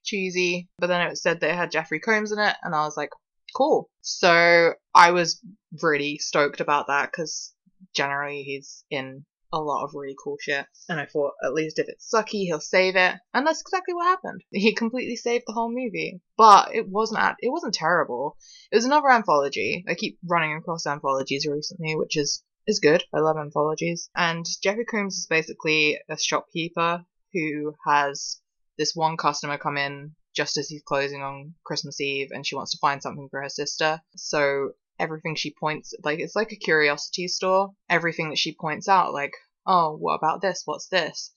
cheesy. 0.04 0.70
But 0.78 0.88
then 0.88 1.08
it 1.08 1.18
said 1.18 1.40
that 1.40 1.50
it 1.52 1.56
had 1.56 1.72
Jeffrey 1.72 2.00
Combs 2.00 2.32
in 2.32 2.40
it, 2.40 2.56
and 2.64 2.74
I 2.74 2.86
was 2.86 2.98
like, 2.98 3.10
cool. 3.56 3.90
So 4.02 4.74
I 4.94 5.12
was 5.12 5.42
really 5.82 6.18
stoked 6.18 6.62
about 6.62 6.88
that 6.88 7.12
because 7.12 7.54
generally 7.94 8.44
he's 8.44 8.84
in 8.90 9.26
a 9.56 9.60
lot 9.60 9.86
of 9.86 9.96
really 9.96 10.16
cool 10.22 10.36
shit. 10.40 10.68
And 10.90 11.00
I 11.00 11.06
thought, 11.06 11.34
at 11.42 11.54
least 11.54 11.80
if 11.80 11.88
it's 11.88 12.12
sucky, 12.14 12.44
he'll 12.44 12.60
save 12.60 12.98
it. 12.98 13.16
And 13.34 13.48
that's 13.48 13.62
exactly 13.62 13.94
what 13.94 14.06
happened. 14.06 14.44
He 14.52 14.74
completely 14.74 15.16
saved 15.16 15.46
the 15.48 15.54
whole 15.54 15.70
movie. 15.70 16.22
But 16.38 16.76
it 16.76 16.90
wasn't, 16.90 17.36
it 17.40 17.50
wasn't 17.50 17.74
terrible. 17.74 18.38
It 18.72 18.76
was 18.76 18.86
another 18.86 19.10
anthology. 19.10 19.86
I 19.88 19.96
keep 19.96 20.20
running 20.28 20.56
across 20.58 20.86
anthologies 20.86 21.48
recently, 21.50 21.96
which 21.96 22.18
is, 22.18 22.44
is 22.68 22.80
good. 22.80 23.04
I 23.14 23.20
love 23.20 23.38
anthologies. 23.38 24.10
And 24.16 24.46
Jeffrey 24.62 24.86
Combs 24.86 25.16
is 25.16 25.28
basically 25.28 26.00
a 26.10 26.18
shopkeeper 26.18 27.06
who 27.34 27.74
has 27.88 28.42
this 28.78 28.94
one 28.94 29.16
customer 29.16 29.58
come 29.58 29.78
in 29.78 30.16
just 30.36 30.58
as 30.58 30.68
he's 30.68 30.84
closing 30.84 31.22
on 31.22 31.56
Christmas 31.64 32.02
Eve 32.02 32.30
and 32.32 32.46
she 32.46 32.56
wants 32.56 32.72
to 32.72 32.78
find 32.80 33.02
something 33.02 33.30
for 33.32 33.42
her 33.42 33.50
sister. 33.50 34.02
So 34.18 34.72
everything 35.00 35.36
she 35.36 35.54
points 35.54 35.94
like 36.04 36.20
it's 36.20 36.36
like 36.36 36.52
a 36.52 36.58
curiosity 36.58 37.28
store. 37.28 37.72
Everything 37.90 38.30
that 38.30 38.38
she 38.38 38.56
points 38.56 38.88
out, 38.88 39.14
like, 39.14 39.34
oh, 39.66 39.96
what 39.96 40.16
about 40.16 40.42
this? 40.42 40.62
What's 40.66 40.88
this? 40.88 41.32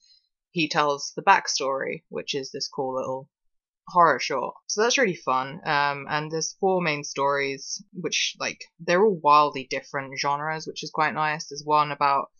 He 0.51 0.67
tells 0.67 1.13
the 1.15 1.21
backstory, 1.21 2.03
which 2.09 2.33
is 2.35 2.51
this 2.51 2.67
cool 2.67 2.95
little 2.95 3.29
horror 3.89 4.19
short. 4.19 4.55
So 4.67 4.81
that's 4.81 4.97
really 4.97 5.15
fun. 5.15 5.61
Um, 5.65 6.05
and 6.09 6.31
there's 6.31 6.55
four 6.59 6.81
main 6.81 7.03
stories, 7.03 7.83
which 7.93 8.35
like 8.39 8.61
they're 8.79 9.03
all 9.03 9.19
wildly 9.23 9.67
different 9.69 10.17
genres, 10.19 10.67
which 10.67 10.83
is 10.83 10.91
quite 10.91 11.13
nice. 11.13 11.47
There's 11.47 11.63
one 11.65 11.91
about 11.91 12.31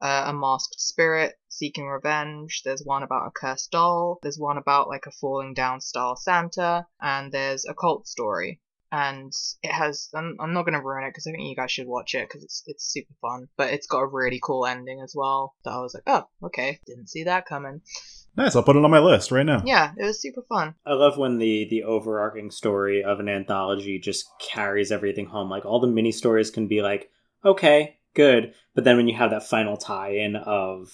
uh, 0.00 0.24
a 0.26 0.32
masked 0.32 0.80
spirit 0.80 1.34
seeking 1.48 1.86
revenge. 1.86 2.62
There's 2.64 2.84
one 2.84 3.02
about 3.02 3.26
a 3.26 3.30
cursed 3.30 3.70
doll. 3.70 4.18
There's 4.22 4.38
one 4.38 4.58
about 4.58 4.88
like 4.88 5.06
a 5.06 5.10
falling 5.10 5.54
down 5.54 5.80
style 5.80 6.16
Santa, 6.16 6.86
and 7.00 7.32
there's 7.32 7.64
a 7.64 7.74
cult 7.74 8.06
story. 8.06 8.60
And 8.90 9.32
it 9.62 9.72
has. 9.72 10.08
I'm, 10.14 10.36
I'm 10.40 10.54
not 10.54 10.64
gonna 10.64 10.82
ruin 10.82 11.04
it 11.04 11.10
because 11.10 11.26
I 11.26 11.32
think 11.32 11.48
you 11.48 11.56
guys 11.56 11.70
should 11.70 11.86
watch 11.86 12.14
it 12.14 12.26
because 12.28 12.42
it's 12.42 12.62
it's 12.66 12.90
super 12.90 13.12
fun. 13.20 13.48
But 13.56 13.72
it's 13.72 13.86
got 13.86 14.00
a 14.00 14.06
really 14.06 14.40
cool 14.42 14.66
ending 14.66 15.00
as 15.02 15.12
well. 15.16 15.54
That 15.64 15.72
I 15.72 15.80
was 15.80 15.94
like, 15.94 16.04
oh, 16.06 16.28
okay, 16.46 16.80
didn't 16.86 17.10
see 17.10 17.24
that 17.24 17.46
coming. 17.46 17.82
Nice. 18.36 18.54
I'll 18.56 18.62
put 18.62 18.76
it 18.76 18.84
on 18.84 18.90
my 18.90 19.00
list 19.00 19.30
right 19.30 19.44
now. 19.44 19.62
Yeah, 19.66 19.92
it 19.98 20.04
was 20.04 20.22
super 20.22 20.42
fun. 20.48 20.74
I 20.86 20.94
love 20.94 21.18
when 21.18 21.38
the 21.38 21.66
the 21.68 21.82
overarching 21.82 22.50
story 22.50 23.04
of 23.04 23.20
an 23.20 23.28
anthology 23.28 23.98
just 23.98 24.26
carries 24.40 24.92
everything 24.92 25.26
home. 25.26 25.50
Like 25.50 25.66
all 25.66 25.80
the 25.80 25.86
mini 25.86 26.12
stories 26.12 26.50
can 26.50 26.68
be 26.68 26.80
like, 26.80 27.10
okay, 27.44 27.98
good, 28.14 28.54
but 28.74 28.84
then 28.84 28.96
when 28.96 29.08
you 29.08 29.16
have 29.16 29.30
that 29.30 29.46
final 29.46 29.76
tie-in 29.76 30.36
of 30.36 30.88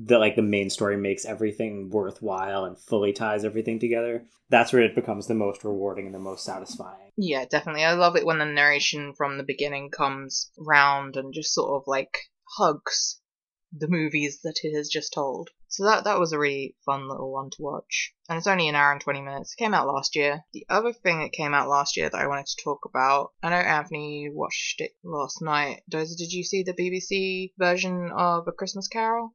the 0.00 0.18
like 0.18 0.36
the 0.36 0.42
main 0.42 0.70
story 0.70 0.96
makes 0.96 1.24
everything 1.24 1.90
worthwhile 1.90 2.64
and 2.64 2.78
fully 2.78 3.12
ties 3.12 3.44
everything 3.44 3.80
together, 3.80 4.24
that's 4.48 4.72
where 4.72 4.82
it 4.82 4.94
becomes 4.94 5.26
the 5.26 5.34
most 5.34 5.64
rewarding 5.64 6.06
and 6.06 6.14
the 6.14 6.20
most 6.20 6.44
satisfying. 6.44 7.10
Yeah, 7.16 7.44
definitely. 7.50 7.84
I 7.84 7.94
love 7.94 8.14
it 8.14 8.24
when 8.24 8.38
the 8.38 8.44
narration 8.44 9.12
from 9.14 9.36
the 9.36 9.44
beginning 9.44 9.90
comes 9.90 10.52
round 10.56 11.16
and 11.16 11.34
just 11.34 11.52
sort 11.52 11.82
of 11.82 11.88
like 11.88 12.16
hugs 12.56 13.20
the 13.72 13.88
movies 13.88 14.40
that 14.44 14.60
it 14.62 14.74
has 14.74 14.88
just 14.88 15.12
told. 15.12 15.50
So 15.66 15.84
that 15.84 16.04
that 16.04 16.18
was 16.18 16.32
a 16.32 16.38
really 16.38 16.76
fun 16.86 17.08
little 17.08 17.30
one 17.30 17.50
to 17.50 17.62
watch. 17.62 18.14
And 18.28 18.38
it's 18.38 18.46
only 18.46 18.68
an 18.68 18.74
hour 18.74 18.92
and 18.92 19.00
20 19.00 19.20
minutes. 19.20 19.52
It 19.52 19.62
came 19.62 19.74
out 19.74 19.86
last 19.86 20.16
year. 20.16 20.44
The 20.52 20.64
other 20.70 20.92
thing 20.92 21.18
that 21.20 21.32
came 21.32 21.52
out 21.52 21.68
last 21.68 21.96
year 21.96 22.08
that 22.08 22.18
I 22.18 22.26
wanted 22.28 22.46
to 22.46 22.64
talk 22.64 22.86
about, 22.86 23.32
I 23.42 23.50
know 23.50 23.56
Anthony 23.56 24.30
watched 24.32 24.80
it 24.80 24.92
last 25.02 25.42
night. 25.42 25.82
Does 25.88 26.16
did 26.16 26.32
you 26.32 26.44
see 26.44 26.62
the 26.62 26.72
BBC 26.72 27.52
version 27.58 28.10
of 28.16 28.48
A 28.48 28.52
Christmas 28.52 28.88
Carol? 28.88 29.34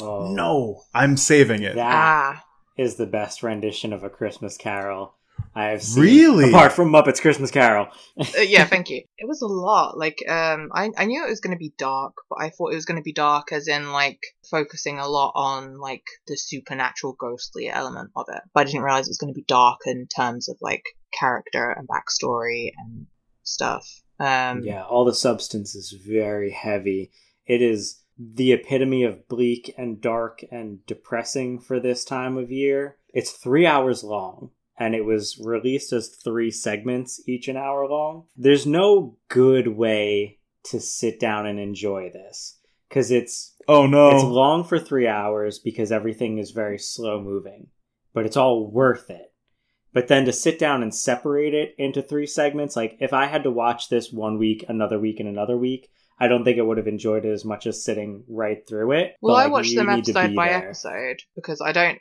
Oh, 0.00 0.32
No, 0.32 0.82
I'm 0.94 1.16
saving 1.16 1.62
it. 1.62 1.74
that 1.76 1.94
Ah, 1.94 2.44
is 2.76 2.96
the 2.96 3.06
best 3.06 3.42
rendition 3.42 3.92
of 3.92 4.02
a 4.04 4.10
Christmas 4.10 4.56
Carol 4.56 5.14
I 5.54 5.66
have 5.66 5.82
seen. 5.82 6.02
Really? 6.02 6.48
Apart 6.50 6.72
from 6.72 6.90
Muppets 6.90 7.20
Christmas 7.20 7.50
Carol. 7.50 7.88
Uh, 8.18 8.40
yeah, 8.40 8.64
thank 8.64 8.88
you. 8.90 9.02
It 9.18 9.26
was 9.28 9.42
a 9.42 9.46
lot. 9.46 9.96
Like, 9.98 10.18
um, 10.28 10.70
I 10.74 10.90
I 10.96 11.04
knew 11.06 11.24
it 11.24 11.28
was 11.30 11.40
going 11.40 11.54
to 11.54 11.58
be 11.58 11.72
dark, 11.78 12.14
but 12.30 12.36
I 12.40 12.48
thought 12.50 12.72
it 12.72 12.76
was 12.76 12.84
going 12.86 12.96
to 12.98 13.02
be 13.02 13.12
dark 13.12 13.52
as 13.52 13.68
in 13.68 13.92
like 13.92 14.18
focusing 14.50 14.98
a 14.98 15.06
lot 15.08 15.32
on 15.34 15.78
like 15.78 16.04
the 16.26 16.36
supernatural, 16.36 17.14
ghostly 17.18 17.68
element 17.68 18.10
of 18.16 18.26
it. 18.28 18.42
But 18.54 18.60
I 18.60 18.64
didn't 18.64 18.82
realize 18.82 19.06
it 19.06 19.10
was 19.10 19.18
going 19.18 19.32
to 19.32 19.38
be 19.38 19.44
dark 19.46 19.80
in 19.86 20.06
terms 20.14 20.48
of 20.48 20.56
like 20.60 20.84
character 21.18 21.70
and 21.70 21.86
backstory 21.88 22.72
and 22.78 23.06
stuff. 23.42 23.86
Um, 24.18 24.62
Yeah, 24.62 24.84
all 24.84 25.04
the 25.04 25.14
substance 25.14 25.74
is 25.74 25.90
very 25.92 26.50
heavy. 26.50 27.10
It 27.46 27.60
is 27.62 28.02
the 28.18 28.52
epitome 28.52 29.02
of 29.04 29.28
bleak 29.28 29.74
and 29.76 30.00
dark 30.00 30.42
and 30.50 30.84
depressing 30.86 31.58
for 31.60 31.78
this 31.80 32.04
time 32.04 32.36
of 32.36 32.50
year. 32.50 32.96
It's 33.12 33.32
three 33.32 33.66
hours 33.66 34.02
long, 34.02 34.50
and 34.78 34.94
it 34.94 35.04
was 35.04 35.40
released 35.42 35.92
as 35.92 36.08
three 36.08 36.50
segments, 36.50 37.20
each 37.28 37.48
an 37.48 37.56
hour 37.56 37.86
long. 37.86 38.24
There's 38.36 38.66
no 38.66 39.16
good 39.28 39.68
way 39.68 40.38
to 40.64 40.80
sit 40.80 41.20
down 41.20 41.46
and 41.46 41.60
enjoy 41.60 42.10
this 42.12 42.58
because 42.88 43.10
it's 43.10 43.54
Oh 43.68 43.86
no. 43.86 44.10
it's 44.10 44.24
long 44.24 44.64
for 44.64 44.78
three 44.78 45.06
hours 45.06 45.58
because 45.58 45.90
everything 45.92 46.38
is 46.38 46.50
very 46.52 46.78
slow 46.78 47.20
moving, 47.20 47.68
but 48.12 48.26
it's 48.26 48.36
all 48.36 48.70
worth 48.70 49.10
it. 49.10 49.32
But 49.92 50.08
then 50.08 50.26
to 50.26 50.32
sit 50.32 50.58
down 50.58 50.82
and 50.82 50.94
separate 50.94 51.54
it 51.54 51.74
into 51.78 52.02
three 52.02 52.26
segments, 52.26 52.76
like 52.76 52.96
if 53.00 53.12
I 53.12 53.26
had 53.26 53.42
to 53.44 53.50
watch 53.50 53.88
this 53.88 54.12
one 54.12 54.38
week, 54.38 54.64
another 54.68 54.98
week, 54.98 55.20
and 55.20 55.28
another 55.28 55.56
week, 55.56 55.90
I 56.18 56.28
don't 56.28 56.44
think 56.44 56.58
I 56.58 56.62
would 56.62 56.78
have 56.78 56.86
enjoyed 56.86 57.24
it 57.24 57.32
as 57.32 57.44
much 57.44 57.66
as 57.66 57.84
sitting 57.84 58.24
right 58.28 58.66
through 58.68 58.92
it. 58.92 59.14
Well, 59.20 59.36
But, 59.36 59.44
I 59.44 59.48
watched 59.48 59.74
them 59.74 59.88
episode 59.90 60.28
be 60.28 60.34
by 60.34 60.48
there. 60.48 60.64
episode 60.64 61.18
because 61.34 61.60
I 61.60 61.72
don't, 61.72 61.98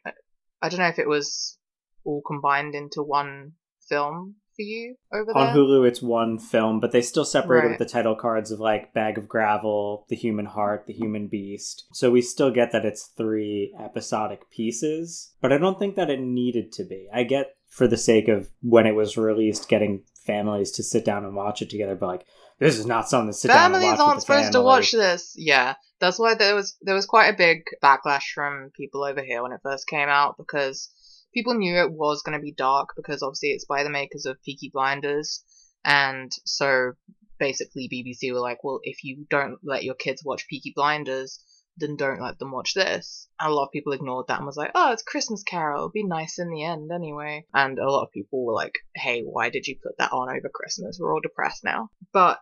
I 0.61 0.69
don't 0.69 0.79
know 0.79 0.87
if 0.87 0.99
it 0.99 1.07
was 1.07 1.57
all 2.05 2.21
combined 2.25 2.75
into 2.75 3.01
one 3.03 3.53
film 3.89 4.35
for 4.55 4.61
you 4.61 4.95
over 5.13 5.35
On 5.37 5.47
there? 5.47 5.55
Hulu, 5.55 5.85
it's 5.87 6.01
one 6.01 6.39
film, 6.39 6.79
but 6.79 6.91
they 6.93 7.01
still 7.01 7.25
separated 7.25 7.67
Right. 7.67 7.79
with 7.79 7.87
the 7.87 7.91
title 7.93 8.15
cards 8.15 8.51
of 8.51 8.59
like 8.61 8.93
Bag 8.93 9.17
of 9.17 9.27
Gravel, 9.27 10.05
The 10.07 10.15
Human 10.15 10.45
Heart, 10.45 10.85
The 10.87 10.93
Human 10.93 11.27
Beast. 11.27 11.85
So 11.91 12.09
we 12.09 12.21
still 12.21 12.51
get 12.51 12.71
that 12.71 12.85
it's 12.85 13.07
three 13.17 13.75
episodic 13.77 14.49
pieces, 14.49 15.33
but 15.41 15.51
I 15.51 15.57
don't 15.57 15.77
think 15.77 15.95
that 15.97 16.09
it 16.09 16.21
needed 16.21 16.71
to 16.73 16.85
be. 16.85 17.09
I 17.13 17.23
get 17.23 17.47
for 17.67 17.85
the 17.87 17.97
sake 17.97 18.29
of 18.29 18.49
when 18.61 18.87
it 18.87 18.95
was 18.95 19.17
released, 19.17 19.67
getting 19.67 20.03
families 20.25 20.71
to 20.71 20.83
sit 20.83 21.03
down 21.03 21.25
and 21.25 21.35
watch 21.35 21.61
it 21.61 21.69
together, 21.69 21.95
but 21.95 22.07
like, 22.07 22.25
this 22.59 22.77
is 22.77 22.85
not 22.85 23.09
something 23.09 23.31
to 23.31 23.33
sit 23.33 23.49
down 23.49 23.73
and 23.73 23.73
Families 23.75 23.99
watch 23.99 24.07
aren't 24.07 24.21
supposed 24.21 24.51
to 24.53 24.61
watch 24.61 24.91
this. 24.91 25.33
Yeah, 25.37 25.75
that's 25.99 26.19
why 26.19 26.35
there 26.35 26.55
was 26.55 26.77
there 26.81 26.95
was 26.95 27.05
quite 27.05 27.33
a 27.33 27.37
big 27.37 27.63
backlash 27.83 28.31
from 28.33 28.71
people 28.75 29.03
over 29.03 29.21
here 29.21 29.43
when 29.43 29.51
it 29.51 29.61
first 29.63 29.87
came 29.87 30.09
out 30.09 30.35
because 30.37 30.89
people 31.33 31.55
knew 31.55 31.75
it 31.75 31.91
was 31.91 32.21
going 32.21 32.37
to 32.37 32.43
be 32.43 32.53
dark 32.53 32.89
because 32.95 33.21
obviously 33.21 33.49
it's 33.49 33.65
by 33.65 33.83
the 33.83 33.89
makers 33.89 34.25
of 34.25 34.41
Peaky 34.43 34.71
Blinders, 34.73 35.43
and 35.83 36.31
so 36.45 36.93
basically 37.39 37.89
BBC 37.91 38.31
were 38.33 38.39
like, 38.39 38.63
well, 38.63 38.79
if 38.83 39.03
you 39.03 39.25
don't 39.29 39.57
let 39.63 39.83
your 39.83 39.95
kids 39.95 40.23
watch 40.23 40.47
Peaky 40.47 40.71
Blinders, 40.75 41.43
then 41.77 41.97
don't 41.97 42.21
let 42.21 42.39
them 42.39 42.51
watch 42.51 42.73
this. 42.73 43.27
And 43.39 43.51
a 43.51 43.53
lot 43.53 43.65
of 43.65 43.71
people 43.71 43.93
ignored 43.93 44.27
that 44.27 44.37
and 44.37 44.45
was 44.45 44.57
like, 44.57 44.71
oh, 44.75 44.93
it's 44.93 45.03
Christmas 45.03 45.43
Carol. 45.43 45.79
It'll 45.79 45.89
be 45.89 46.05
nice 46.05 46.39
in 46.39 46.49
the 46.49 46.63
end 46.63 46.91
anyway. 46.93 47.45
And 47.53 47.77
a 47.77 47.89
lot 47.89 48.03
of 48.03 48.11
people 48.11 48.45
were 48.45 48.53
like, 48.53 48.79
hey, 48.95 49.21
why 49.23 49.49
did 49.49 49.67
you 49.67 49.75
put 49.81 49.97
that 49.97 50.13
on 50.13 50.29
over 50.29 50.49
Christmas? 50.53 50.97
We're 50.99 51.13
all 51.13 51.21
depressed 51.21 51.63
now. 51.63 51.89
But 52.13 52.39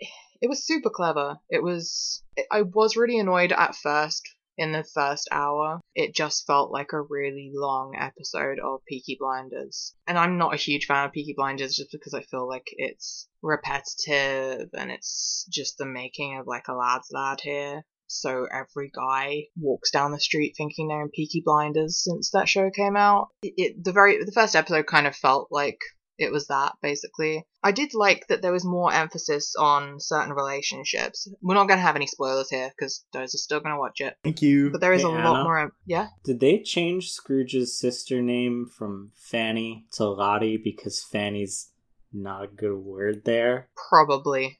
it 0.40 0.48
was 0.48 0.66
super 0.66 0.90
clever. 0.90 1.38
It 1.50 1.62
was. 1.62 2.22
I 2.50 2.62
was 2.62 2.96
really 2.96 3.18
annoyed 3.18 3.52
at 3.52 3.74
first 3.74 4.28
in 4.58 4.72
the 4.72 4.84
first 4.84 5.28
hour. 5.30 5.80
It 5.94 6.14
just 6.14 6.46
felt 6.46 6.72
like 6.72 6.92
a 6.92 7.00
really 7.00 7.52
long 7.54 7.94
episode 7.96 8.58
of 8.58 8.84
Peaky 8.86 9.16
Blinders. 9.18 9.94
And 10.06 10.18
I'm 10.18 10.36
not 10.36 10.52
a 10.52 10.58
huge 10.58 10.86
fan 10.86 11.06
of 11.06 11.12
Peaky 11.12 11.34
Blinders 11.36 11.76
just 11.76 11.92
because 11.92 12.12
I 12.12 12.22
feel 12.22 12.46
like 12.46 12.66
it's 12.72 13.28
repetitive 13.40 14.68
and 14.74 14.90
it's 14.90 15.46
just 15.48 15.78
the 15.78 15.86
making 15.86 16.38
of 16.38 16.46
like 16.46 16.68
a 16.68 16.74
lad's 16.74 17.08
lad 17.12 17.40
here. 17.40 17.84
So 18.08 18.46
every 18.50 18.90
guy 18.92 19.44
walks 19.56 19.90
down 19.90 20.12
the 20.12 20.20
street 20.20 20.54
thinking 20.56 20.88
they're 20.88 21.02
in 21.02 21.10
Peaky 21.10 21.42
Blinders 21.44 22.02
since 22.02 22.30
that 22.30 22.48
show 22.48 22.70
came 22.70 22.96
out. 22.96 23.28
It, 23.42 23.54
it 23.56 23.84
the 23.84 23.92
very 23.92 24.24
the 24.24 24.32
first 24.32 24.56
episode 24.56 24.86
kind 24.86 25.06
of 25.06 25.14
felt 25.14 25.48
like 25.50 25.78
it 26.18 26.32
was 26.32 26.48
that 26.48 26.72
basically. 26.82 27.46
I 27.62 27.72
did 27.72 27.94
like 27.94 28.26
that 28.28 28.42
there 28.42 28.52
was 28.52 28.64
more 28.64 28.92
emphasis 28.92 29.54
on 29.58 30.00
certain 30.00 30.32
relationships. 30.32 31.28
We're 31.40 31.54
not 31.54 31.68
going 31.68 31.78
to 31.78 31.82
have 31.84 31.96
any 31.96 32.06
spoilers 32.06 32.50
here 32.50 32.70
because 32.76 33.04
those 33.12 33.34
are 33.34 33.38
still 33.38 33.60
going 33.60 33.74
to 33.74 33.78
watch 33.80 34.00
it. 34.00 34.16
Thank 34.24 34.42
you. 34.42 34.70
But 34.70 34.80
there 34.80 34.92
is 34.92 35.02
Hey, 35.02 35.08
a 35.08 35.12
Anna? 35.12 35.30
lot 35.32 35.44
more. 35.44 35.58
em- 35.58 35.72
Yeah, 35.86 36.08
Did 36.24 36.40
they 36.40 36.60
change 36.60 37.10
Scrooge's 37.10 37.78
sister 37.78 38.20
name 38.22 38.66
from 38.76 39.12
Fanny 39.16 39.86
to 39.92 40.04
Lottie 40.08 40.56
because 40.56 41.02
Fanny's 41.04 41.70
not 42.12 42.44
a 42.44 42.48
good 42.48 42.76
word 42.78 43.24
there? 43.24 43.68
probably. 43.88 44.58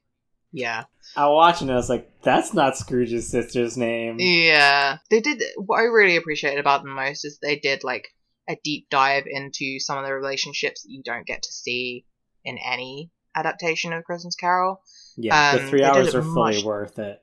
Yeah, 0.50 0.84
I 1.14 1.26
was 1.28 1.36
watching 1.36 1.68
it, 1.68 1.72
I 1.72 1.76
was 1.76 1.90
like, 1.90 2.11
that's 2.22 2.54
not 2.54 2.76
Scrooge's 2.78 3.28
sister's 3.30 3.76
name. 3.76 4.16
yeah. 4.18 4.96
They 5.11 5.20
did. 5.20 5.42
What 5.56 5.80
I 5.80 5.82
really 5.82 6.16
appreciated 6.16 6.59
about 6.59 6.82
them 6.82 6.94
most 6.94 7.26
is 7.26 7.38
they 7.38 7.56
did 7.59 7.84
like 7.84 8.09
a 8.49 8.57
deep 8.64 8.88
dive 8.90 9.24
into 9.26 9.78
some 9.78 9.99
of 9.99 10.05
the 10.07 10.12
relationships 10.14 10.82
that 10.82 10.90
you 10.90 11.03
don't 11.05 11.26
get 11.26 11.42
to 11.42 11.53
see 11.53 12.05
in 12.44 12.59
any 12.59 13.11
adaptation 13.34 13.92
of 13.92 14.05
Christmas 14.05 14.34
Carol. 14.34 14.80
Yeah, 15.16 15.57
the 15.57 15.62
Um, 15.64 15.68
three 15.68 15.82
hours 15.84 16.14
are 16.14 16.22
fully 16.22 16.55
much- 16.57 16.64
worth 16.64 16.99
it. 16.99 17.22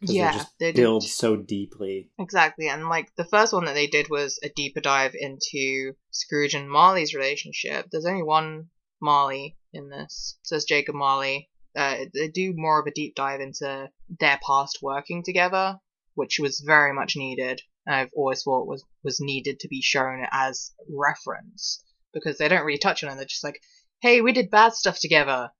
Yeah, 0.00 0.32
they 0.32 0.38
just 0.38 0.58
they 0.58 0.72
did. 0.72 0.76
build 0.82 1.02
so 1.04 1.36
deeply. 1.36 2.10
Exactly, 2.18 2.68
and 2.68 2.88
like 2.88 3.14
the 3.16 3.24
first 3.24 3.52
one 3.52 3.64
that 3.66 3.74
they 3.74 3.86
did 3.86 4.10
was 4.10 4.38
a 4.42 4.48
deeper 4.50 4.80
dive 4.80 5.14
into 5.18 5.94
Scrooge 6.10 6.54
and 6.54 6.70
Marley's 6.70 7.14
relationship. 7.14 7.86
There's 7.90 8.04
only 8.04 8.22
one 8.22 8.68
Marley 9.00 9.56
in 9.72 9.88
this, 9.88 10.36
says 10.42 10.64
Jacob 10.64 10.94
Marley. 10.94 11.50
Uh, 11.76 12.04
they 12.12 12.28
do 12.28 12.52
more 12.54 12.80
of 12.80 12.86
a 12.86 12.90
deep 12.92 13.14
dive 13.14 13.40
into 13.40 13.90
their 14.20 14.38
past 14.46 14.78
working 14.82 15.22
together, 15.24 15.78
which 16.14 16.38
was 16.38 16.60
very 16.60 16.92
much 16.92 17.16
needed. 17.16 17.62
I've 17.86 18.10
always 18.14 18.42
thought 18.42 18.66
was 18.66 18.84
was 19.02 19.20
needed 19.20 19.60
to 19.60 19.68
be 19.68 19.82
shown 19.82 20.26
as 20.32 20.72
reference 20.88 21.82
because 22.12 22.38
they 22.38 22.48
don't 22.48 22.64
really 22.64 22.78
touch 22.78 23.04
on 23.04 23.12
it. 23.12 23.16
They're 23.16 23.24
just 23.24 23.44
like, 23.44 23.60
"Hey, 24.00 24.20
we 24.20 24.32
did 24.32 24.50
bad 24.50 24.72
stuff 24.72 24.98
together. 24.98 25.50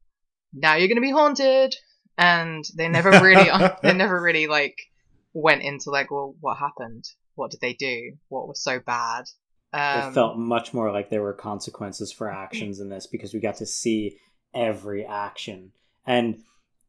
Now 0.53 0.77
you're 0.77 0.89
gonna 0.89 1.01
be 1.01 1.11
haunted," 1.11 1.75
and 2.17 2.65
they 2.77 2.89
never 2.89 3.11
really 3.11 3.51
they 3.83 3.93
never 3.93 4.21
really 4.21 4.47
like 4.47 4.77
went 5.35 5.63
into 5.63 5.91
like, 5.91 6.11
well, 6.11 6.35
what 6.41 6.57
happened? 6.57 7.05
What 7.35 7.51
did 7.51 7.61
they 7.61 7.75
do? 7.75 8.13
What 8.29 8.49
was 8.49 8.63
so 8.63 8.79
bad? 8.79 9.25
Um, 9.73 10.11
it 10.11 10.15
felt 10.15 10.39
much 10.39 10.73
more 10.73 10.93
like 10.93 11.11
there 11.11 11.23
were 11.23 11.35
consequences 11.35 12.13
for 12.13 12.31
actions 12.31 12.79
in 12.79 12.89
this 12.89 13.09
because 13.09 13.35
we 13.35 13.41
got 13.41 13.57
to 13.57 13.67
see 13.67 14.17
every 14.55 15.05
action. 15.05 15.73
And 16.07 16.45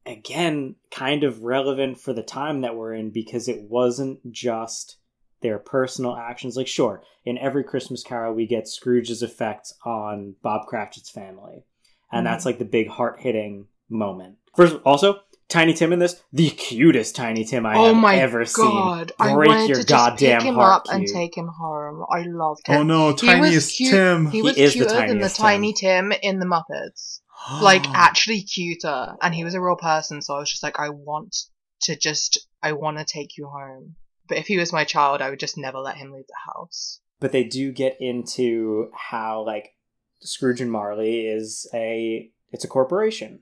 again, 0.06 0.76
kind 0.92 1.24
of 1.24 1.42
relevant 1.42 2.00
for 2.00 2.14
the 2.14 2.22
time 2.22 2.62
that 2.62 2.76
we're 2.76 2.94
in 2.94 3.10
because 3.10 3.48
it 3.48 3.64
wasn't 3.64 4.32
just 4.32 4.98
their 5.46 5.60
personal 5.60 6.16
actions. 6.16 6.58
Like, 6.58 6.68
sure, 6.68 7.04
in 7.24 7.38
every 7.38 7.64
Christmas 7.64 8.04
Carol, 8.04 8.34
we 8.34 8.48
get 8.48 8.68
Scrooge's 8.68 9.22
effects 9.22 9.74
on 9.86 10.36
Bob 10.42 10.66
Cratchit's 10.68 11.10
family. 11.10 11.64
And 12.12 12.26
that's 12.26 12.42
mm-hmm. 12.42 12.50
like 12.50 12.60
the 12.60 12.66
big 12.66 12.88
heart 12.90 13.20
hitting 13.20 13.68
moment. 13.90 14.38
First, 14.56 14.78
also, 14.86 15.20
Tiny 15.48 15.74
Tim 15.74 15.94
in 15.94 16.00
this, 16.00 16.22
the 16.34 16.50
cutest 16.50 17.16
Tiny 17.16 17.44
Tim 17.46 17.66
I 17.68 17.76
oh 17.76 17.88
have 17.94 17.96
my 17.96 18.16
ever 18.16 18.40
god! 18.46 19.12
seen. 19.12 19.28
I 19.28 19.34
Break 19.36 19.50
wanted 19.50 19.68
your 19.70 19.76
to 19.78 19.82
just 19.84 19.88
goddamn 19.88 20.40
pick 20.40 20.48
him 20.50 20.56
heart, 20.56 20.88
up 20.88 20.94
and 20.94 21.06
take 21.08 21.38
him 21.38 21.48
home. 21.48 22.04
I 22.12 22.24
loved 22.24 22.68
him. 22.68 22.78
Oh 22.78 22.84
no, 22.84 23.08
He 23.10 23.12
was 23.12 23.22
tiniest 23.22 23.78
cute- 23.78 23.92
Tim. 23.92 24.26
He 24.26 24.38
He 24.38 24.42
was 24.42 24.58
is 24.58 24.74
the 24.74 24.80
cuter 24.86 24.96
than 25.08 25.20
the 25.20 25.30
tiniest 25.30 25.36
tiny 25.38 25.74
Tim 25.74 26.12
in 26.24 26.40
the 26.40 26.48
Muppets. 26.48 27.20
like 27.62 27.88
actually 27.94 28.42
cuter 28.42 29.16
and 29.22 29.36
he 29.36 29.44
was 29.44 29.54
a 29.54 29.62
real 29.62 29.76
person 29.76 30.22
so 30.22 30.34
i 30.36 30.40
was 30.40 30.50
just 30.50 30.64
like 30.64 30.80
i 30.80 30.90
want 30.90 31.36
to 31.82 31.96
just 31.96 32.48
i 32.64 32.72
want 32.72 32.98
to 32.98 33.06
take 33.06 33.38
you 33.38 33.46
home 33.48 33.96
but 34.28 34.38
if 34.38 34.48
he 34.48 34.58
was 34.58 34.74
my 34.74 34.84
child 34.84 35.22
i 35.22 35.30
would 35.30 35.40
just 35.40 35.58
never 35.58 35.80
let 35.80 35.98
him 35.98 36.12
leave 36.12 36.28
the 36.28 36.52
house. 36.54 37.00
But 37.20 37.32
they 37.32 37.44
do 37.44 37.72
get 37.72 37.98
into 38.00 38.90
how 38.94 39.46
like 39.46 39.76
Scrooge 40.22 40.62
and 40.62 40.72
Marley 40.72 41.28
is 41.28 41.68
a 41.74 42.32
it's 42.52 42.66
a 42.66 42.70
corporation. 42.70 43.42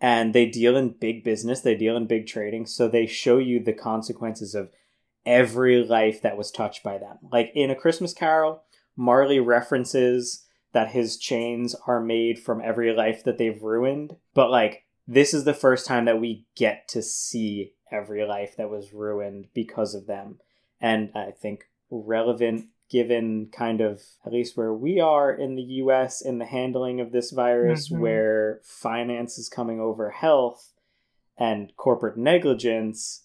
And 0.00 0.34
they 0.34 0.46
deal 0.46 0.76
in 0.76 0.90
big 0.90 1.24
business 1.24 1.60
they 1.60 1.74
deal 1.74 1.96
in 1.96 2.06
big 2.06 2.26
trading 2.26 2.66
so 2.66 2.88
they 2.88 3.06
show 3.06 3.38
you 3.38 3.62
the 3.62 3.72
consequences 3.72 4.54
of 4.54 4.70
every 5.24 5.82
life 5.82 6.22
that 6.22 6.36
was 6.36 6.50
touched 6.50 6.82
by 6.82 6.98
them. 6.98 7.18
Like 7.32 7.52
in 7.54 7.70
a 7.70 7.74
christmas 7.74 8.12
carol 8.12 8.62
marley 8.96 9.40
references 9.40 10.44
that 10.72 10.90
his 10.90 11.16
chains 11.16 11.74
are 11.86 12.00
made 12.00 12.38
from 12.38 12.60
every 12.62 12.92
life 12.94 13.24
that 13.24 13.38
they've 13.38 13.62
ruined. 13.62 14.16
But 14.34 14.50
like 14.50 14.84
this 15.06 15.32
is 15.32 15.44
the 15.44 15.54
first 15.54 15.86
time 15.86 16.04
that 16.06 16.20
we 16.20 16.44
get 16.56 16.88
to 16.88 17.02
see 17.02 17.72
every 17.90 18.24
life 18.26 18.56
that 18.56 18.70
was 18.70 18.92
ruined 18.92 19.46
because 19.54 19.94
of 19.94 20.06
them 20.06 20.38
and 20.80 21.10
i 21.14 21.30
think 21.30 21.64
relevant 21.90 22.66
given 22.88 23.48
kind 23.50 23.80
of 23.80 24.00
at 24.24 24.32
least 24.32 24.56
where 24.56 24.72
we 24.72 25.00
are 25.00 25.32
in 25.32 25.56
the 25.56 25.62
US 25.62 26.20
in 26.24 26.38
the 26.38 26.44
handling 26.44 27.00
of 27.00 27.10
this 27.10 27.32
virus 27.32 27.88
Mhm. 27.88 27.98
where 27.98 28.60
finance 28.62 29.38
is 29.38 29.48
coming 29.48 29.80
over 29.80 30.10
health 30.10 30.72
and 31.36 31.74
corporate 31.76 32.16
negligence 32.16 33.24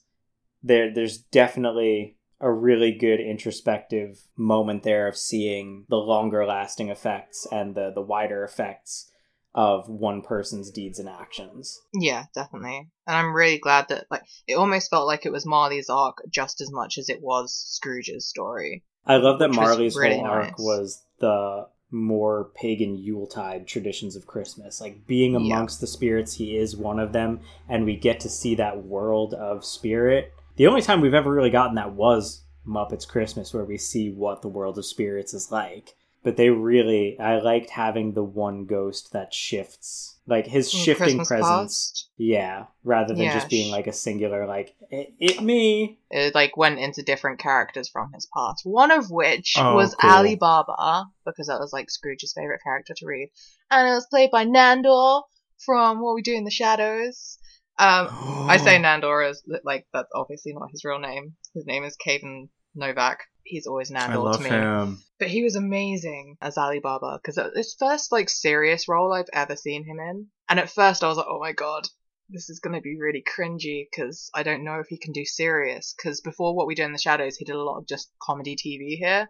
there 0.63 0.91
there's 0.93 1.17
definitely 1.17 2.17
a 2.39 2.51
really 2.51 2.91
good 2.91 3.19
introspective 3.19 4.23
moment 4.35 4.81
there 4.83 5.07
of 5.07 5.15
seeing 5.15 5.85
the 5.89 5.97
longer 5.97 6.43
lasting 6.45 6.89
effects 6.89 7.47
and 7.51 7.75
the 7.75 7.91
the 7.93 8.01
wider 8.01 8.43
effects 8.43 9.10
of 9.53 9.89
one 9.89 10.21
person's 10.21 10.71
deeds 10.71 10.97
and 10.99 11.09
actions. 11.09 11.79
yeah 11.93 12.25
definitely 12.33 12.87
and 13.07 13.17
i'm 13.17 13.33
really 13.33 13.57
glad 13.57 13.87
that 13.89 14.05
like 14.09 14.23
it 14.47 14.53
almost 14.55 14.89
felt 14.89 15.07
like 15.07 15.25
it 15.25 15.31
was 15.31 15.45
marley's 15.45 15.89
arc 15.89 16.17
just 16.29 16.61
as 16.61 16.71
much 16.71 16.97
as 16.97 17.09
it 17.09 17.21
was 17.21 17.53
scrooge's 17.53 18.27
story 18.27 18.83
I 19.03 19.17
love 19.17 19.39
that 19.39 19.49
Marley's 19.49 19.95
really 19.95 20.17
whole 20.17 20.27
arc 20.27 20.49
nice. 20.51 20.59
was 20.59 21.03
the 21.19 21.67
more 21.89 22.51
pagan 22.55 22.95
Yuletide 22.95 23.65
traditions 23.67 24.15
of 24.15 24.27
Christmas. 24.27 24.79
Like 24.79 25.07
being 25.07 25.31
Yeah. 25.31 25.39
amongst 25.39 25.81
the 25.81 25.87
spirits, 25.87 26.33
he 26.35 26.55
is 26.55 26.77
one 26.77 26.99
of 26.99 27.11
them, 27.11 27.39
and 27.67 27.83
we 27.83 27.95
get 27.95 28.19
to 28.19 28.29
see 28.29 28.53
that 28.55 28.85
world 28.85 29.33
of 29.33 29.65
spirit. 29.65 30.31
The 30.55 30.67
only 30.67 30.83
time 30.83 31.01
we've 31.01 31.15
ever 31.15 31.31
really 31.31 31.49
gotten 31.49 31.75
that 31.75 31.93
was 31.93 32.43
Muppets 32.65 33.07
Christmas, 33.07 33.55
where 33.55 33.65
we 33.65 33.79
see 33.79 34.11
what 34.11 34.43
the 34.43 34.47
world 34.47 34.77
of 34.77 34.85
spirits 34.85 35.33
is 35.33 35.51
like. 35.51 35.95
But 36.23 36.37
they 36.37 36.49
really, 36.49 37.17
I 37.19 37.39
liked 37.39 37.71
having 37.71 38.13
the 38.13 38.23
one 38.23 38.65
ghost 38.65 39.11
that 39.13 39.33
shifts, 39.33 40.19
like 40.27 40.45
his 40.45 40.71
In 40.73 40.79
shifting 40.79 41.17
Christmas 41.17 41.27
presence. 41.27 41.89
Past, 41.91 42.09
Yeah, 42.17 42.65
rather 42.83 43.13
than 43.15 43.23
Yeah, 43.23 43.39
just 43.39 43.49
being 43.49 43.71
like 43.71 43.87
a 43.87 43.93
singular, 43.93 44.45
like 44.45 44.75
it, 44.91 45.13
it 45.19 45.41
me. 45.41 45.99
it 46.11 46.35
like 46.35 46.55
went 46.57 46.77
into 46.79 47.01
different 47.01 47.39
characters 47.39 47.89
from 47.89 48.11
his 48.13 48.27
past 48.35 48.61
one 48.65 48.91
of 48.91 49.09
which 49.09 49.55
Oh, 49.57 49.75
was 49.75 49.95
cool. 49.95 50.09
ali 50.11 50.35
baba 50.35 51.05
because 51.25 51.47
that 51.47 51.59
was 51.59 51.71
like 51.73 51.89
scrooge's 51.89 52.33
favorite 52.35 52.61
character 52.63 52.93
to 52.97 53.05
read 53.07 53.29
and 53.71 53.87
it 53.87 53.93
was 53.93 54.05
played 54.07 54.29
by 54.29 54.45
nandor 54.45 55.23
from 55.65 56.01
what 56.01 56.13
we 56.15 56.21
do 56.21 56.33
in 56.35 56.43
the 56.43 56.51
shadows 56.51 57.39
um 57.79 58.09
I 58.49 58.57
say 58.57 58.77
Nandor 58.81 59.29
is 59.29 59.43
like 59.63 59.87
that's 59.93 60.09
obviously 60.13 60.53
not 60.53 60.71
his 60.71 60.83
real 60.83 60.99
name. 60.99 61.35
His 61.53 61.65
name 61.65 61.83
is 61.83 61.95
Kayvan 62.05 62.49
Novak. 62.75 63.19
He's 63.43 63.67
always 63.67 63.91
Nandor 63.91 64.37
to 64.37 64.43
me. 64.43 64.49
him. 64.49 65.01
But 65.19 65.27
he 65.29 65.43
was 65.43 65.55
amazing 65.55 66.37
as 66.41 66.57
Alibaba 66.57 67.19
because 67.21 67.37
it's 67.55 67.75
first 67.79 68.11
like 68.11 68.29
serious 68.29 68.87
role 68.87 69.13
I've 69.13 69.29
ever 69.33 69.55
seen 69.55 69.83
him 69.83 69.99
in. 69.99 70.27
And 70.49 70.59
at 70.59 70.69
first 70.69 71.03
I 71.03 71.07
was 71.07 71.17
like, 71.17 71.25
oh 71.29 71.39
my 71.39 71.51
god, 71.51 71.87
this 72.29 72.49
is 72.49 72.59
gonna 72.59 72.81
be 72.81 72.97
really 72.99 73.23
cringy 73.23 73.87
because 73.91 74.29
I 74.33 74.43
don't 74.43 74.63
know 74.63 74.79
if 74.79 74.87
he 74.87 74.97
can 74.97 75.11
do 75.11 75.25
serious. 75.25 75.93
Because 75.97 76.21
before 76.21 76.55
what 76.55 76.67
we 76.67 76.75
do 76.75 76.83
in 76.83 76.93
the 76.93 76.99
shadows, 76.99 77.35
he 77.35 77.45
did 77.45 77.55
a 77.55 77.63
lot 77.63 77.79
of 77.79 77.87
just 77.87 78.11
comedy 78.21 78.55
TV 78.55 78.97
here. 78.97 79.29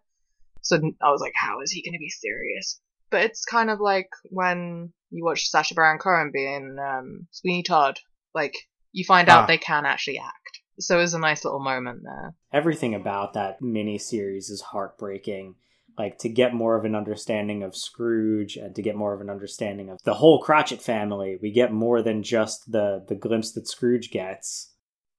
So 0.62 0.76
I 1.02 1.10
was 1.10 1.22
like, 1.22 1.34
how 1.36 1.62
is 1.62 1.72
he 1.72 1.82
gonna 1.82 1.98
be 1.98 2.10
serious? 2.10 2.80
But 3.10 3.24
it's 3.24 3.44
kind 3.46 3.70
of 3.70 3.80
like 3.80 4.10
when 4.26 4.94
you 5.10 5.24
watch 5.26 5.50
Sacha 5.50 5.74
Baron 5.74 6.00
Cohen 6.00 6.32
being 6.34 6.78
um, 6.80 7.28
Sweeney 7.32 7.64
Todd. 7.64 7.98
Like 8.34 8.56
you 8.94 9.04
find 9.06 9.28
Ah. 9.30 9.42
out 9.42 9.48
they 9.48 9.58
can 9.58 9.86
actually 9.86 10.20
act. 10.20 10.41
So 10.80 10.98
it 10.98 11.02
was 11.02 11.14
a 11.14 11.20
nice 11.20 11.44
little 11.46 11.60
moment 11.60 12.02
there. 12.04 12.34
Everything 12.54 12.96
about 12.96 13.34
that 13.34 13.62
mini 13.62 13.98
series 13.98 14.50
is 14.50 14.62
heartbreaking. 14.62 15.56
Like 15.98 16.18
to 16.20 16.30
get 16.30 16.54
more 16.54 16.78
of 16.78 16.86
an 16.86 16.96
understanding 16.96 17.64
of 17.64 17.76
Scrooge 17.76 18.56
and 18.56 18.74
to 18.76 18.82
get 18.82 18.96
more 18.96 19.14
of 19.14 19.22
an 19.22 19.30
understanding 19.30 19.90
of 19.90 20.02
the 20.04 20.14
whole 20.16 20.42
Cratchit 20.42 20.82
family, 20.82 21.38
we 21.42 21.52
get 21.52 21.72
more 21.74 22.02
than 22.02 22.24
just 22.24 22.72
the 22.72 23.04
the 23.08 23.16
glimpse 23.16 23.52
that 23.52 23.68
Scrooge 23.68 24.10
gets. 24.12 24.70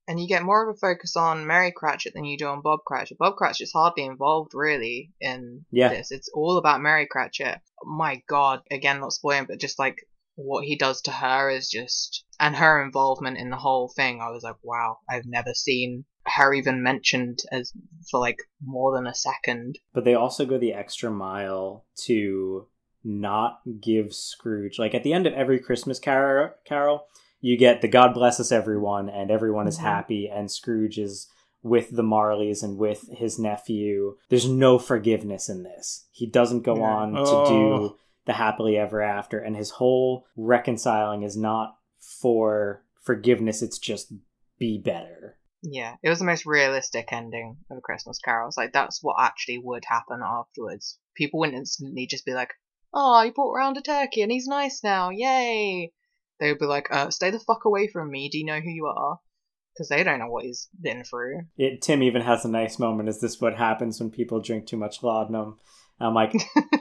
and 0.09 0.19
you 0.19 0.27
get 0.27 0.43
more 0.43 0.69
of 0.69 0.75
a 0.75 0.79
focus 0.79 1.17
on 1.17 1.47
Mary 1.47 1.71
Cratchit 1.71 2.13
than 2.13 2.25
you 2.25 2.37
do 2.37 2.47
on 2.49 2.61
Bob 2.61 2.81
Cratchit. 2.85 3.19
Bob 3.19 3.37
Cratchit's 3.37 3.73
hardly 3.73 4.05
involved 4.05 4.51
really 4.53 5.13
in 5.21 5.65
Yeah. 5.71 5.91
this. 5.91 6.11
It's 6.11 6.29
all 6.35 6.57
about 6.59 6.81
Mary 6.81 7.07
Cratchit. 7.07 7.61
My 7.85 8.21
God, 8.27 8.63
again, 8.71 8.99
not 8.99 9.13
spoiling, 9.13 9.45
but 9.47 9.61
just 9.61 9.79
like 9.79 10.05
what 10.35 10.65
he 10.65 10.77
does 10.77 11.01
to 11.03 11.11
her 11.11 11.51
is 11.51 11.69
just, 11.69 12.25
and 12.41 12.57
her 12.57 12.83
involvement 12.83 13.39
in 13.39 13.51
the 13.51 13.57
whole 13.57 13.93
thing. 13.95 14.21
I 14.21 14.31
was 14.31 14.43
like, 14.43 14.57
wow, 14.63 14.99
I've 15.09 15.27
never 15.27 15.53
seen 15.55 16.05
her 16.27 16.55
even 16.55 16.83
mentioned 16.83 17.41
as 17.51 17.73
for 18.11 18.21
like 18.21 18.39
more 18.65 18.95
than 18.95 19.07
a 19.07 19.15
second. 19.15 19.79
But 19.93 20.05
they 20.05 20.15
also 20.15 20.47
go 20.47 20.59
the 20.59 20.73
extra 20.73 21.11
mile 21.11 21.85
to 22.05 22.67
not 23.05 23.61
give 23.81 24.15
Scrooge 24.15 24.79
like 24.79 24.95
at 24.95 25.03
the 25.03 25.13
end 25.13 25.27
of 25.27 25.33
every 25.35 25.59
Christmas 25.59 25.99
carol, 25.99 26.51
carol 26.65 27.07
you 27.41 27.59
get 27.59 27.81
the 27.83 27.89
God 27.89 28.15
bless 28.15 28.39
us 28.39 28.53
everyone 28.53 29.09
and 29.09 29.29
everyone 29.33 29.67
is 29.67 29.79
Mhm. 29.79 29.83
happy 29.83 30.29
and 30.29 30.49
Scrooge 30.49 30.97
is 30.99 31.27
with 31.65 31.91
the 31.91 32.05
Marleys 32.05 32.63
and 32.63 32.79
with 32.79 33.09
his 33.11 33.41
nephew. 33.41 34.17
There's 34.29 34.49
no 34.49 34.79
forgiveness 34.79 35.49
in 35.49 35.65
this. 35.65 36.07
He 36.13 36.27
doesn't 36.27 36.63
go 36.63 36.77
Yeah. 36.77 36.83
on 36.95 37.13
to 37.15 37.21
Oh. 37.25 37.47
do 37.47 37.97
the 38.25 38.35
happily 38.35 38.77
ever 38.77 39.03
after 39.03 39.39
and 39.39 39.57
his 39.57 39.71
whole 39.71 40.27
reconciling 40.37 41.23
is 41.23 41.37
not 41.37 41.77
for 42.21 42.85
forgiveness, 43.03 43.63
it's 43.63 43.79
just 43.79 44.13
be 44.59 44.79
better. 44.79 45.39
Yeah, 45.63 45.95
it 46.03 46.09
was 46.09 46.19
the 46.19 46.25
most 46.25 46.45
realistic 46.45 47.13
ending 47.13 47.59
of 47.71 47.79
a 47.79 47.81
Christmas 47.81 48.19
Carol. 48.19 48.49
It's 48.49 48.57
like 48.57 48.73
that's 48.73 49.03
what 49.03 49.17
actually 49.21 49.59
would 49.59 49.85
happen 49.85 50.21
afterwards. 50.25 50.99
People 51.15 51.41
wouldn't 51.41 51.59
instantly 51.59 52.07
just 52.07 52.25
be 52.25 52.33
like, 52.33 52.51
"Oh, 52.93 53.23
he 53.23 53.31
brought 53.31 53.55
around 53.55 53.77
a 53.77 53.83
turkey 53.83 54.23
and 54.23 54.33
he's 54.33 54.47
nice 54.47 54.83
now, 54.83 55.11
yay!" 55.11 55.93
They 56.41 56.49
would 56.49 56.59
be 56.59 56.67
like, 56.67 56.89
"Uh, 56.91 57.11
stay 57.11 57.31
the 57.31 57.39
fuck 57.39 57.65
away 57.65 57.87
from 57.87 58.11
me. 58.11 58.29
Do 58.29 58.39
you 58.39 58.45
know 58.45 58.61
who 58.61 58.71
you 58.71 58.87
are?" 58.87 59.21
Because 59.73 59.89
they 59.89 60.03
don't 60.03 60.19
know 60.19 60.29
what 60.29 60.45
he's 60.45 60.69
been 60.81 61.05
through. 61.05 61.43
It, 61.57 61.81
Tim 61.81 62.03
even 62.03 62.23
has 62.23 62.45
a 62.45 62.51
nice 62.51 62.79
moment. 62.79 63.09
Is 63.09 63.21
this 63.21 63.41
what 63.41 63.57
happens 63.57 64.01
when 64.01 64.11
people 64.11 64.41
drink 64.41 64.67
too 64.67 64.77
much 64.77 65.03
laudanum? 65.03 65.59
I'm 66.03 66.15
like, 66.15 66.35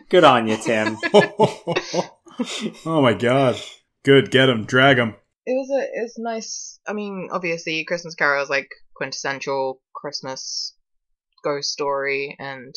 good 0.10 0.24
on 0.24 0.48
you, 0.48 0.58
Tim. 0.58 0.98
oh 2.86 3.02
my 3.02 3.14
god. 3.14 3.60
Good, 4.04 4.32
get 4.32 4.50
him, 4.50 4.66
drag 4.66 4.98
him. 4.98 5.16
It 5.46 5.54
was 5.54 5.70
a, 5.72 5.84
it 5.84 6.02
was 6.04 6.16
nice. 6.18 6.80
I 6.88 6.94
mean, 6.94 7.30
obviously, 7.32 7.84
Christmas 7.86 8.16
Carol 8.16 8.44
is 8.44 8.50
like 8.50 8.70
quintessential 8.96 9.82
Christmas 9.94 10.76
ghost 11.44 11.72
story, 11.72 12.36
and 12.40 12.74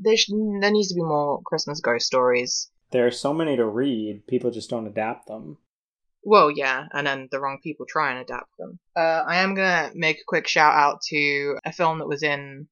there 0.00 0.16
sh- 0.16 0.30
there 0.60 0.70
needs 0.70 0.88
to 0.88 0.94
be 0.94 1.02
more 1.02 1.40
Christmas 1.44 1.80
ghost 1.80 2.06
stories. 2.06 2.70
There 2.90 3.06
are 3.06 3.12
so 3.12 3.34
many 3.34 3.56
to 3.56 3.66
read, 3.66 4.26
people 4.26 4.50
just 4.50 4.70
don't 4.70 4.86
adapt 4.86 5.26
them. 5.26 5.58
Well, 6.24 6.50
yeah, 6.50 6.86
and 6.92 7.06
then 7.06 7.28
the 7.30 7.40
wrong 7.40 7.58
people 7.62 7.86
try 7.88 8.10
and 8.10 8.20
adapt 8.20 8.56
them. 8.58 8.78
Uh, 8.96 9.24
I 9.26 9.36
am 9.36 9.54
gonna 9.54 9.90
make 9.94 10.18
a 10.18 10.26
quick 10.26 10.46
shout 10.46 10.74
out 10.74 11.00
to 11.08 11.58
a 11.64 11.72
film 11.72 11.98
that 11.98 12.08
was 12.08 12.22
in 12.22 12.68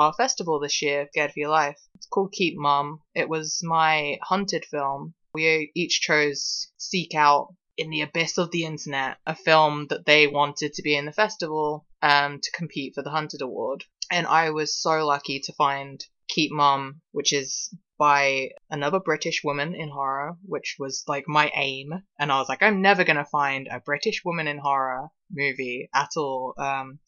our 0.00 0.14
festival 0.14 0.58
this 0.58 0.80
year, 0.80 1.06
Scared 1.10 1.32
for 1.32 1.40
Your 1.40 1.50
Life. 1.50 1.78
It's 1.94 2.06
called 2.06 2.32
Keep 2.32 2.56
Mum. 2.56 3.02
It 3.14 3.28
was 3.28 3.60
my 3.62 4.18
hunted 4.22 4.64
film. 4.64 5.12
We 5.34 5.70
each 5.74 6.00
chose 6.00 6.72
Seek 6.78 7.14
Out 7.14 7.54
in 7.76 7.90
the 7.90 8.00
abyss 8.00 8.38
of 8.38 8.50
the 8.50 8.64
internet, 8.64 9.18
a 9.26 9.34
film 9.34 9.88
that 9.90 10.06
they 10.06 10.26
wanted 10.26 10.72
to 10.72 10.82
be 10.82 10.96
in 10.96 11.04
the 11.04 11.12
festival 11.12 11.86
um, 12.00 12.40
to 12.40 12.50
compete 12.52 12.94
for 12.94 13.02
the 13.02 13.10
Hunted 13.10 13.42
Award. 13.42 13.84
And 14.10 14.26
I 14.26 14.50
was 14.50 14.74
so 14.74 15.06
lucky 15.06 15.38
to 15.40 15.52
find 15.52 16.02
Keep 16.28 16.52
Mum, 16.52 17.02
which 17.12 17.34
is 17.34 17.68
by 17.98 18.52
another 18.70 19.00
British 19.00 19.44
woman 19.44 19.74
in 19.74 19.90
horror, 19.90 20.38
which 20.46 20.76
was 20.78 21.04
like 21.08 21.24
my 21.28 21.52
aim. 21.54 21.92
And 22.18 22.32
I 22.32 22.38
was 22.38 22.48
like, 22.48 22.62
I'm 22.62 22.80
never 22.80 23.04
gonna 23.04 23.26
find 23.26 23.68
a 23.70 23.80
British 23.80 24.24
woman 24.24 24.48
in 24.48 24.56
horror 24.56 25.08
movie 25.30 25.90
at 25.94 26.10
all. 26.16 26.54
Um, 26.56 27.00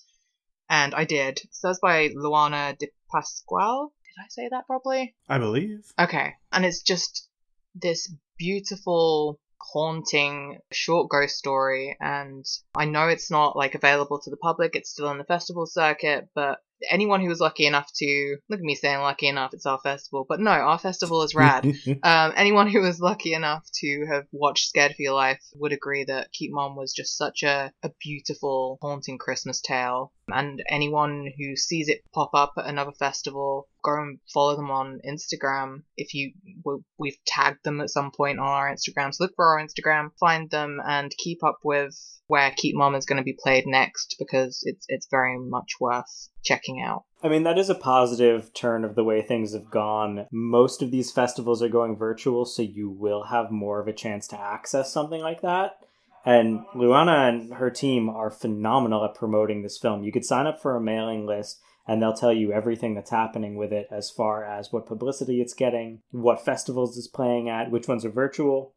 and 0.73 0.94
I 0.94 1.05
did. 1.05 1.39
So 1.51 1.69
that's 1.69 1.81
by 1.81 2.09
Luana 2.09 2.77
de 2.78 2.89
Pasquale. 3.11 3.89
Did 4.07 4.23
I 4.24 4.28
say 4.31 4.49
that 4.51 4.66
properly? 4.66 5.15
I 5.28 5.36
believe. 5.36 5.85
Okay. 5.99 6.32
And 6.51 6.65
it's 6.65 6.81
just 6.82 7.28
this 7.74 8.11
beautiful, 8.39 9.39
haunting 9.61 10.61
short 10.73 11.11
ghost 11.11 11.36
story. 11.36 11.94
And 12.01 12.47
I 12.74 12.86
know 12.86 13.09
it's 13.09 13.31
not 13.31 13.55
like 13.55 13.74
available 13.74 14.19
to 14.20 14.31
the 14.31 14.39
public. 14.39 14.74
It's 14.74 14.90
still 14.90 15.09
on 15.09 15.19
the 15.19 15.24
festival 15.24 15.66
circuit, 15.66 16.31
but 16.35 16.61
anyone 16.89 17.20
who 17.20 17.28
was 17.28 17.40
lucky 17.40 17.66
enough 17.66 17.90
to 17.94 18.36
look 18.49 18.59
at 18.59 18.65
me 18.65 18.74
saying 18.74 19.01
lucky 19.01 19.28
enough, 19.28 19.55
it's 19.55 19.66
our 19.66 19.78
festival, 19.78 20.24
but 20.28 20.40
no, 20.40 20.51
our 20.51 20.78
festival 20.78 21.23
is 21.23 21.35
rad. 21.35 21.65
um, 22.03 22.32
anyone 22.36 22.69
who 22.69 22.81
was 22.81 23.01
lucky 23.01 23.35
enough 23.35 23.66
to 23.74 24.07
have 24.11 24.27
watched 24.32 24.69
Scared 24.69 24.93
for 24.93 25.03
Your 25.03 25.15
Life 25.15 25.43
would 25.55 25.73
agree 25.73 26.05
that 26.05 26.32
Keep 26.32 26.53
Mom 26.53 26.77
was 26.77 26.93
just 26.93 27.16
such 27.16 27.43
a, 27.43 27.73
a 27.82 27.90
beautiful, 28.01 28.78
haunting 28.81 29.19
Christmas 29.19 29.61
tale. 29.61 30.12
And 30.28 30.62
anyone 30.69 31.31
who 31.36 31.57
sees 31.57 31.89
it 31.89 32.03
pop 32.15 32.31
up 32.35 32.53
at 32.57 32.66
another 32.66 32.93
festival, 32.93 33.69
go 33.82 33.94
and 33.94 34.19
follow 34.32 34.57
them 34.57 34.70
on 34.70 35.01
Instagram. 35.07 35.82
If 35.97 36.15
you, 36.15 36.32
we- 36.65 36.82
we've 36.99 37.19
tagged 37.27 37.65
them 37.65 37.81
at 37.81 37.90
some 37.90 38.11
point 38.16 38.39
on 38.39 38.47
our 38.47 38.73
Instagram, 38.73 39.12
so 39.12 39.24
look 39.24 39.35
for 39.36 39.47
our 39.47 39.65
Instagram, 39.65 40.11
find 40.19 40.51
them, 40.51 40.81
and 40.86 41.11
keep 41.19 41.43
up 41.44 41.59
with 41.65 41.94
where 42.28 42.53
Keep 42.57 42.77
Mom 42.77 42.94
is 42.94 43.05
going 43.05 43.19
to 43.19 43.24
be 43.24 43.36
played 43.43 43.65
next 43.66 44.16
because 44.19 44.61
it's 44.62 44.86
it's 44.89 45.09
very 45.11 45.39
much 45.39 45.73
worth 45.81 46.28
checking 46.44 46.81
out. 46.81 47.05
I 47.23 47.28
mean, 47.28 47.43
that 47.43 47.59
is 47.59 47.69
a 47.69 47.74
positive 47.74 48.55
turn 48.55 48.85
of 48.85 48.94
the 48.94 49.05
way 49.05 49.23
things 49.23 49.53
have 49.53 49.70
gone. 49.70 50.27
Most 50.32 50.82
of 50.82 50.90
these 50.90 51.12
festivals 51.12 51.62
are 51.62 51.69
going 51.69 51.97
virtual, 51.97 52.44
so 52.44 52.62
you 52.62 52.90
will 52.90 53.24
have 53.24 53.51
more 53.51 53.81
of 53.81 53.86
a 53.86 53.93
chance 53.93 54.27
to 54.28 54.40
access 54.40 54.93
something 54.93 55.20
like 55.20 55.43
that. 55.43 55.77
And 56.24 56.65
Luana 56.74 57.28
and 57.28 57.55
her 57.55 57.70
team 57.70 58.09
are 58.09 58.31
phenomenal 58.31 59.05
at 59.05 59.15
promoting 59.15 59.62
this 59.62 59.78
film. 59.78 60.05
You 60.05 60.12
could 60.12 60.24
sign 60.24 60.47
up 60.47 60.61
for 60.61 60.77
a 60.77 60.81
mailing 60.81 61.27
list 61.27 61.61
and 61.86 62.01
they'll 62.01 62.12
tell 62.12 62.32
you 62.32 62.53
everything 62.53 62.94
that's 62.94 63.11
happening 63.11 63.57
with 63.57 63.73
it 63.73 63.89
as 63.90 64.11
far 64.11 64.44
as 64.44 64.73
what 64.73 64.86
publicity 64.86 65.40
it's 65.40 65.55
getting, 65.55 66.01
what 66.11 66.44
festivals 66.44 66.97
it's 66.97 67.09
playing 67.09 67.49
at, 67.49 67.70
which 67.70 67.89
ones 67.89 68.05
are 68.05 68.11
virtual, 68.11 68.74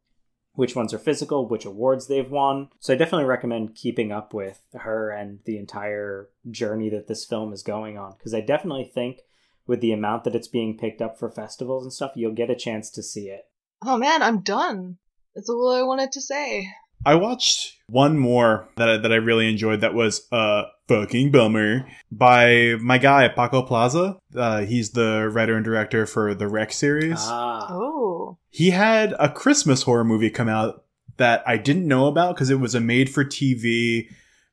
which 0.54 0.76
ones 0.76 0.94
are 0.94 1.00
physical, 1.00 1.48
which 1.48 1.66
awards 1.66 2.08
they've 2.08 2.32
won. 2.32 2.70
So 2.80 2.94
I 2.94 2.98
definitely 2.98 3.26
recommend 3.26 3.76
keeping 3.76 4.12
up 4.12 4.34
with 4.34 4.62
her 4.74 5.12
and 5.12 5.40
the 5.46 5.58
entire 5.58 6.30
journey 6.50 6.90
that 6.90 7.08
this 7.08 7.26
film 7.26 7.54
is 7.54 7.62
going 7.62 7.98
on 7.98 8.16
because 8.18 8.34
I 8.34 8.42
definitely 8.42 8.86
think 8.86 9.20
with 9.68 9.82
the 9.82 9.92
amount 9.92 10.24
that 10.24 10.36
it's 10.36 10.48
being 10.48 10.78
picked 10.78 11.02
up 11.02 11.20
for 11.20 11.30
festivals 11.30 11.84
and 11.84 11.94
stuff, 11.94 12.14
you'll 12.16 12.34
get 12.34 12.50
a 12.50 12.56
chance 12.56 12.90
to 12.92 13.04
see 13.04 13.28
it. 13.28 13.42
Oh 13.84 13.98
man, 13.98 14.24
I'm 14.24 14.42
done. 14.42 14.98
That's 15.36 15.50
all 15.50 15.72
I 15.74 15.84
wanted 15.84 16.12
to 16.14 16.22
say. 16.22 16.70
I 17.06 17.16
watched 17.16 17.74
one 17.88 18.18
more 18.18 18.68
that 18.78 18.90
I, 18.90 18.98
that 18.98 19.12
I 19.12 19.16
really 19.16 19.50
enjoyed. 19.50 19.82
That 19.82 19.94
was 19.94 20.28
uh 20.32 20.64
fucking 20.88 21.32
bummer 21.32 21.88
by 22.12 22.76
my 22.82 22.98
guy 22.98 23.28
Paco 23.28 23.62
Plaza. 23.64 24.18
Uh, 24.36 24.62
he's 24.62 24.92
the 24.92 25.30
writer 25.32 25.56
and 25.56 25.66
director 25.66 26.06
for 26.06 26.34
the 26.34 26.48
REC 26.48 26.72
series. 26.72 27.18
Ah, 27.20 27.68
Oh. 27.72 28.38
he 28.50 28.72
had 28.72 29.14
a 29.20 29.30
Christmas 29.30 29.84
horror 29.84 30.04
movie 30.04 30.30
come 30.30 30.50
out 30.50 30.84
that 31.18 31.44
I 31.48 31.58
didn't 31.58 31.88
know 31.88 32.08
about 32.08 32.36
because 32.36 32.50
it 32.50 32.60
was 32.60 32.76
a 32.76 32.80
made-for-TV 32.82 34.08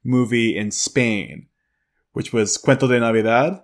movie 0.05 0.57
in 0.57 0.71
Spain, 0.71 1.47
which 2.13 2.33
was 2.33 2.57
Cuento 2.59 2.89
de 2.89 3.01
Navidad, 3.01 3.61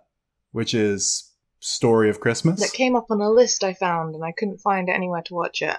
which 0.53 0.75
is 0.75 1.33
story 1.61 2.09
of 2.11 2.21
Christmas. 2.21 2.61
That 2.61 2.73
came 2.77 2.97
up 2.97 3.07
on 3.11 3.21
a 3.21 3.31
list 3.31 3.65
I 3.65 3.73
found 3.75 4.15
and 4.15 4.25
I 4.25 4.33
couldn't 4.33 4.59
find 4.61 4.89
anywhere 4.91 5.23
to 5.23 5.35
watch 5.35 5.63
it. 5.63 5.77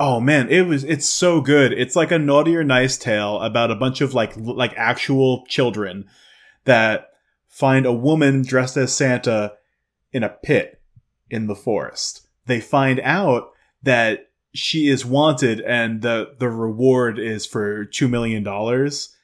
Oh 0.00 0.20
man, 0.20 0.48
it 0.48 0.66
was 0.66 0.84
it's 0.84 1.08
so 1.08 1.40
good. 1.40 1.72
It's 1.72 1.96
like 1.96 2.10
a 2.10 2.18
naughty 2.18 2.56
or 2.56 2.64
nice 2.64 2.96
tale 2.96 3.40
about 3.40 3.70
a 3.70 3.76
bunch 3.76 4.00
of 4.00 4.14
like 4.14 4.32
like 4.36 4.72
actual 4.76 5.44
children 5.46 6.06
that 6.64 7.10
find 7.48 7.86
a 7.86 7.92
woman 7.92 8.42
dressed 8.42 8.76
as 8.76 8.92
Santa 8.92 9.54
in 10.12 10.22
a 10.22 10.28
pit 10.28 10.80
in 11.30 11.46
the 11.46 11.54
forest. 11.54 12.26
They 12.46 12.60
find 12.60 13.00
out 13.00 13.50
that 13.82 14.30
she 14.54 14.88
is 14.88 15.04
wanted 15.04 15.60
and 15.60 16.02
the 16.02 16.34
the 16.38 16.48
reward 16.48 17.18
is 17.18 17.46
for 17.46 17.84
2 17.84 18.08
million 18.08 18.42
dollars. 18.42 19.14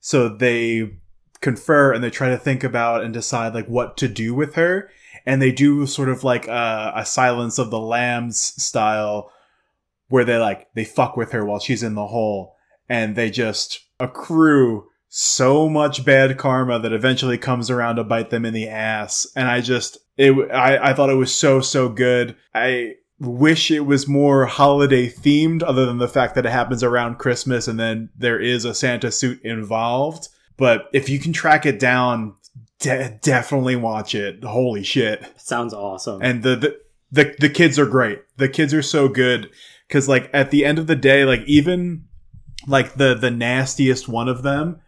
So 0.00 0.28
they 0.28 0.98
confer 1.40 1.92
and 1.92 2.02
they 2.02 2.10
try 2.10 2.30
to 2.30 2.38
think 2.38 2.64
about 2.64 3.02
and 3.02 3.12
decide 3.12 3.54
like 3.54 3.66
what 3.66 3.96
to 3.98 4.08
do 4.08 4.34
with 4.34 4.54
her 4.54 4.90
and 5.26 5.40
they 5.40 5.52
do 5.52 5.86
sort 5.86 6.08
of 6.08 6.24
like 6.24 6.46
a, 6.48 6.92
a 6.96 7.04
silence 7.04 7.58
of 7.58 7.70
the 7.70 7.78
lambs 7.78 8.38
style 8.62 9.30
where 10.08 10.24
they 10.24 10.36
like 10.38 10.68
they 10.74 10.84
fuck 10.84 11.16
with 11.16 11.32
her 11.32 11.44
while 11.44 11.58
she's 11.58 11.82
in 11.82 11.94
the 11.94 12.06
hole 12.06 12.54
and 12.88 13.16
they 13.16 13.30
just 13.30 13.80
accrue 14.00 14.86
so 15.08 15.68
much 15.68 16.04
bad 16.04 16.36
karma 16.36 16.78
that 16.80 16.92
eventually 16.92 17.38
comes 17.38 17.70
around 17.70 17.96
to 17.96 18.04
bite 18.04 18.30
them 18.30 18.44
in 18.44 18.52
the 18.52 18.68
ass. 18.68 19.26
And 19.36 19.48
i 19.48 19.60
just 19.60 19.98
it 20.16 20.32
i, 20.52 20.90
I 20.90 20.94
thought 20.94 21.10
it 21.10 21.14
was 21.14 21.34
so 21.34 21.60
so 21.60 21.88
good. 21.88 22.36
I 22.54 22.94
wish 23.20 23.70
it 23.70 23.80
was 23.86 24.08
more 24.08 24.46
holiday 24.46 25.08
themed 25.08 25.62
other 25.62 25.86
than 25.86 25.98
the 25.98 26.08
fact 26.08 26.34
that 26.34 26.44
it 26.44 26.50
happens 26.50 26.82
around 26.82 27.16
christmas 27.18 27.68
and 27.68 27.78
then 27.78 28.10
there 28.16 28.40
is 28.40 28.64
a 28.64 28.74
santa 28.74 29.10
suit 29.10 29.40
involved. 29.42 30.28
But 30.56 30.88
if 30.92 31.08
you 31.08 31.18
can 31.18 31.32
track 31.32 31.64
it 31.66 31.78
down 31.80 32.34
de- 32.80 33.18
definitely 33.22 33.76
watch 33.76 34.14
it. 34.14 34.44
Holy 34.44 34.82
shit. 34.82 35.24
Sounds 35.36 35.72
awesome. 35.74 36.20
and 36.22 36.42
the, 36.42 36.56
the 36.56 36.80
the 37.12 37.34
the 37.38 37.48
kids 37.48 37.78
are 37.78 37.86
great. 37.86 38.20
The 38.36 38.48
kids 38.48 38.74
are 38.74 38.82
so 38.82 39.08
good 39.08 39.50
because 39.94 40.08
like 40.08 40.28
at 40.32 40.50
the 40.50 40.64
end 40.64 40.80
of 40.80 40.88
the 40.88 40.96
day, 40.96 41.24
like 41.24 41.42
even 41.46 42.06
like 42.66 42.94
the 42.94 43.14
the 43.14 43.30
nastiest 43.30 44.08
one 44.08 44.28
of 44.28 44.42
them, 44.42 44.80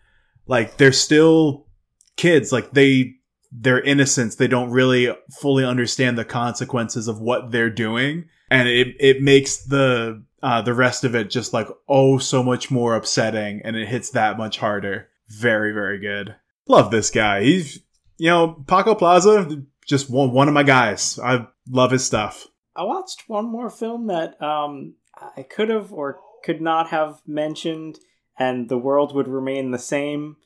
like 0.49 0.79
they're 0.79 0.91
still 0.91 1.69
kids. 2.17 2.51
Like 2.51 2.73
they 2.73 3.15
they're 3.53 3.81
innocents. 3.81 4.35
They 4.35 4.49
don't 4.49 4.71
really 4.71 5.17
fully 5.41 5.65
understand 5.65 6.19
the 6.19 6.25
consequences 6.25 7.07
of 7.07 7.21
what 7.21 7.53
they're 7.53 7.71
doing, 7.71 8.25
and 8.51 8.69
it 8.69 8.97
it 8.99 9.23
makes 9.23 9.59
the 9.59 10.25
uh, 10.43 10.63
the 10.63 10.75
rest 10.75 11.05
of 11.05 11.15
it 11.15 11.31
just 11.31 11.53
like 11.53 11.69
oh 11.89 12.19
so 12.19 12.43
much 12.43 12.73
more 12.73 12.97
upsetting, 12.97 13.61
and 13.63 13.77
it 13.77 13.87
hits 13.87 14.11
that 14.11 14.37
much 14.37 14.59
harder. 14.59 15.09
Very 15.29 15.71
very 15.71 16.01
good. 16.01 16.35
Love 16.67 16.91
this 16.91 17.11
guy. 17.11 17.45
He's 17.45 17.81
you 18.19 18.29
know 18.29 18.65
Paco 18.67 18.97
Plaza, 18.97 19.63
just 19.87 20.11
one 20.11 20.33
one 20.33 20.49
of 20.49 20.55
my 20.55 20.65
guys. 20.65 21.17
I 21.23 21.47
love 21.71 21.93
his 21.93 22.05
stuff. 22.05 22.49
I 22.77 22.83
watched 22.83 23.29
one 23.29 23.51
more 23.51 23.71
film 23.71 24.07
that 24.09 24.41
um, 24.43 24.95
I 25.37 25.43
could 25.43 25.69
have 25.71 25.93
or 25.93 26.21
could 26.45 26.61
not 26.61 26.89
have 26.91 27.21
mentioned, 27.27 27.99
and 28.39 28.69
the 28.69 28.79
world 28.79 29.15
would 29.15 29.29
remain 29.29 29.71
the 29.71 29.79
same. 29.79 30.37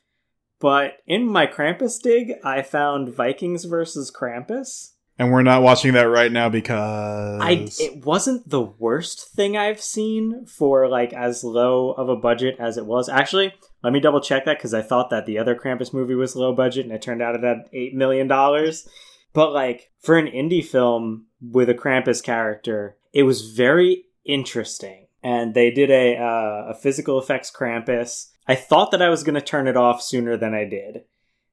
But 0.60 0.98
in 1.06 1.26
my 1.26 1.46
Krampus 1.46 2.00
dig, 2.00 2.34
I 2.44 2.62
found 2.62 3.14
Vikings 3.14 3.64
versus 3.64 4.10
Krampus. 4.10 4.92
And 5.18 5.30
we're 5.30 5.42
not 5.42 5.62
watching 5.62 5.92
that 5.92 6.04
right 6.08 6.32
now 6.32 6.48
because 6.48 7.42
I 7.42 7.68
it 7.78 8.06
wasn't 8.06 8.48
the 8.48 8.62
worst 8.62 9.28
thing 9.34 9.54
I've 9.54 9.80
seen 9.80 10.46
for 10.46 10.88
like 10.88 11.12
as 11.12 11.44
low 11.44 11.90
of 11.90 12.08
a 12.08 12.16
budget 12.16 12.56
as 12.58 12.78
it 12.78 12.86
was. 12.86 13.10
Actually, 13.10 13.52
let 13.82 13.92
me 13.92 14.00
double 14.00 14.22
check 14.22 14.46
that 14.46 14.56
because 14.56 14.72
I 14.72 14.80
thought 14.80 15.10
that 15.10 15.26
the 15.26 15.38
other 15.38 15.54
Krampus 15.54 15.92
movie 15.92 16.14
was 16.14 16.36
low 16.36 16.54
budget, 16.54 16.86
and 16.86 16.94
it 16.94 17.02
turned 17.02 17.20
out 17.20 17.34
it 17.34 17.42
had 17.42 17.68
eight 17.74 17.94
million 17.94 18.28
dollars. 18.28 18.88
But 19.32 19.52
like 19.52 19.90
for 20.00 20.16
an 20.18 20.26
indie 20.26 20.64
film 20.64 21.26
with 21.40 21.68
a 21.68 21.74
Krampus 21.74 22.22
character, 22.22 22.96
it 23.12 23.22
was 23.24 23.52
very 23.52 24.06
interesting. 24.24 25.06
And 25.22 25.54
they 25.54 25.70
did 25.70 25.90
a 25.90 26.16
uh, 26.16 26.70
a 26.70 26.74
physical 26.74 27.18
effects 27.18 27.50
Krampus. 27.54 28.30
I 28.48 28.54
thought 28.54 28.90
that 28.90 29.02
I 29.02 29.10
was 29.10 29.22
going 29.22 29.34
to 29.34 29.40
turn 29.40 29.68
it 29.68 29.76
off 29.76 30.02
sooner 30.02 30.36
than 30.36 30.54
I 30.54 30.64
did. 30.64 31.02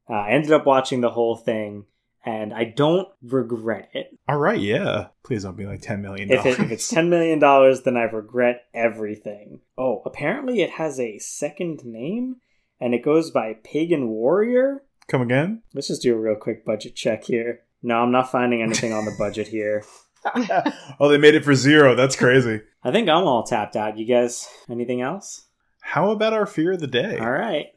Uh, 0.10 0.14
I 0.14 0.30
ended 0.32 0.52
up 0.54 0.66
watching 0.66 1.02
the 1.02 1.10
whole 1.12 1.36
thing, 1.36 1.86
and 2.26 2.54
I 2.54 2.64
don't 2.64 3.10
regret 3.22 3.90
it. 3.94 4.18
all 4.28 4.38
right, 4.38 4.60
yeah. 4.60 5.08
Please 5.24 5.44
don't 5.44 5.58
be 5.58 5.66
like 5.66 5.82
ten 5.82 6.02
million 6.02 6.32
If, 6.32 6.44
dollars. 6.44 6.60
it, 6.60 6.64
if 6.64 6.72
it's 6.72 6.88
ten 6.90 7.10
million 7.10 7.40
dollars, 7.40 7.82
then 7.82 7.98
I 7.98 8.04
regret 8.04 8.64
everything. 8.74 9.60
Oh, 9.78 10.02
apparently 10.06 10.62
it 10.62 10.72
has 10.72 10.98
a 11.00 11.20
second 11.20 11.84
name, 11.84 12.38
and 12.80 12.94
it 12.96 13.04
goes 13.04 13.32
by 13.32 13.56
Pagan 13.64 14.08
Warrior. 14.08 14.84
Come 15.10 15.22
again? 15.22 15.62
Let's 15.74 15.90
just 15.90 16.02
do 16.02 16.16
a 16.16 16.20
real 16.20 16.36
quick 16.36 16.64
budget 16.66 16.96
check 16.96 17.26
here. 17.26 17.64
No, 17.84 17.98
I'm 17.98 18.12
not 18.12 18.32
finding 18.32 18.62
anything 18.62 18.94
on 18.94 19.06
the 19.06 19.16
budget 19.18 19.48
here. 19.48 19.84
oh, 21.00 21.08
they 21.10 21.18
made 21.18 21.36
it 21.36 21.46
for 21.46 21.56
zero. 21.56 21.96
That's 21.96 22.16
crazy. 22.16 22.62
I 22.84 22.92
think 22.92 23.08
I'm 23.10 23.24
all 23.26 23.44
tapped 23.44 23.76
out. 23.76 23.98
You 23.98 24.06
guys, 24.06 24.48
anything 24.70 25.02
else? 25.02 25.46
How 25.82 26.12
about 26.12 26.34
our 26.34 26.46
fear 26.46 26.74
of 26.74 26.80
the 26.80 26.88
day? 26.88 27.18
All 27.20 27.32
right. 27.32 27.68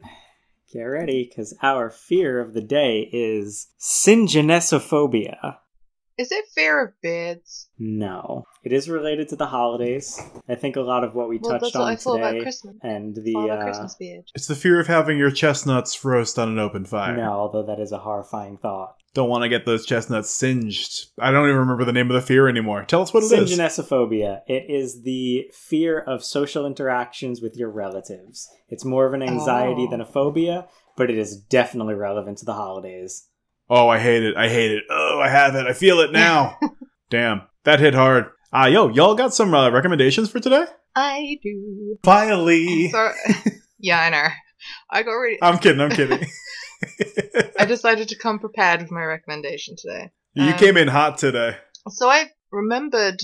Get 0.73 0.83
ready, 0.83 1.27
because 1.29 1.55
our 1.61 1.89
fear 1.89 2.39
of 2.39 2.53
the 2.53 2.61
day 2.61 3.09
is 3.11 3.67
syngenesophobia. 3.79 5.57
Is 6.17 6.31
it 6.31 6.45
fear 6.53 6.85
of 6.85 6.93
beards? 7.01 7.69
No. 7.79 8.43
It 8.63 8.71
is 8.73 8.87
related 8.89 9.29
to 9.29 9.35
the 9.35 9.47
holidays. 9.47 10.19
I 10.47 10.55
think 10.55 10.75
a 10.75 10.81
lot 10.81 11.03
of 11.03 11.15
what 11.15 11.29
we 11.29 11.39
Well, 11.41 11.53
touched 11.53 11.63
that's 11.63 11.75
what 11.75 11.83
on 11.83 11.89
I 11.89 11.95
thought 11.95 12.17
about 12.19 12.31
today 12.31 12.43
Christmas. 12.43 12.75
and 12.83 13.15
the 13.15 13.35
uh, 13.35 13.63
Christmas 13.63 13.95
beard. 13.95 14.25
It's 14.35 14.47
the 14.47 14.55
fear 14.55 14.79
of 14.79 14.87
having 14.87 15.17
your 15.17 15.31
chestnuts 15.31 16.03
roast 16.05 16.37
on 16.37 16.49
an 16.49 16.59
open 16.59 16.85
fire. 16.85 17.17
No, 17.17 17.31
although 17.31 17.65
that 17.65 17.79
is 17.79 17.91
a 17.91 17.97
horrifying 17.97 18.57
thought. 18.57 18.95
Don't 19.13 19.29
want 19.29 19.43
to 19.43 19.49
get 19.49 19.65
those 19.65 19.85
chestnuts 19.85 20.29
singed. 20.29 21.07
I 21.19 21.31
don't 21.31 21.45
even 21.47 21.59
remember 21.59 21.83
the 21.83 21.91
name 21.91 22.09
of 22.09 22.15
the 22.15 22.21
fear 22.25 22.47
anymore. 22.47 22.85
Tell 22.85 23.01
us 23.01 23.13
what 23.13 23.23
it 23.23 23.31
is. 23.31 23.51
Syngenesophobia. 23.51 24.39
It 24.47 24.65
is 24.69 25.01
the 25.03 25.47
fear 25.53 25.99
of 25.99 26.23
social 26.23 26.65
interactions 26.65 27.41
with 27.41 27.57
your 27.57 27.69
relatives. 27.69 28.47
It's 28.69 28.85
more 28.85 29.05
of 29.05 29.13
an 29.13 29.21
anxiety 29.21 29.85
Oh. 29.87 29.91
than 29.91 29.99
a 29.99 30.05
phobia, 30.05 30.67
but 30.95 31.09
it 31.09 31.17
is 31.17 31.35
definitely 31.35 31.93
relevant 31.95 32.37
to 32.37 32.45
the 32.45 32.53
holidays. 32.53 33.27
Oh, 33.69 33.89
I 33.89 33.99
hate 33.99 34.23
it. 34.23 34.37
I 34.37 34.47
hate 34.47 34.71
it. 34.71 34.83
Oh, 34.89 35.19
I 35.21 35.27
have 35.29 35.55
it. 35.55 35.67
I 35.67 35.73
feel 35.73 35.99
it 35.99 36.11
now. 36.13 36.57
Damn. 37.09 37.41
That 37.65 37.81
hit 37.81 37.93
hard. 37.93 38.27
Ah, 38.53 38.67
yo, 38.67 38.87
y'all 38.89 39.15
got 39.15 39.33
some 39.33 39.53
uh, 39.53 39.69
recommendations 39.71 40.29
for 40.31 40.39
today? 40.39 40.65
I 40.95 41.37
do. 41.43 41.97
Finally. 42.03 42.89
So, 42.91 43.11
yeah, 43.79 44.01
I 44.01 44.09
know. 44.09 44.27
I 44.89 45.03
got 45.03 45.11
really. 45.11 45.37
I'm 45.41 45.57
kidding. 45.57 45.81
I'm 45.81 45.89
kidding. 45.89 46.19
I 47.59 47.65
decided 47.65 48.09
to 48.09 48.17
come 48.17 48.39
prepared 48.39 48.81
with 48.81 48.91
my 48.91 49.03
recommendation 49.03 49.75
today. 49.77 50.11
you 50.33 50.51
um, 50.51 50.57
came 50.57 50.77
in 50.77 50.87
hot 50.87 51.17
today. 51.17 51.57
So 51.89 52.09
I 52.09 52.29
remembered 52.51 53.21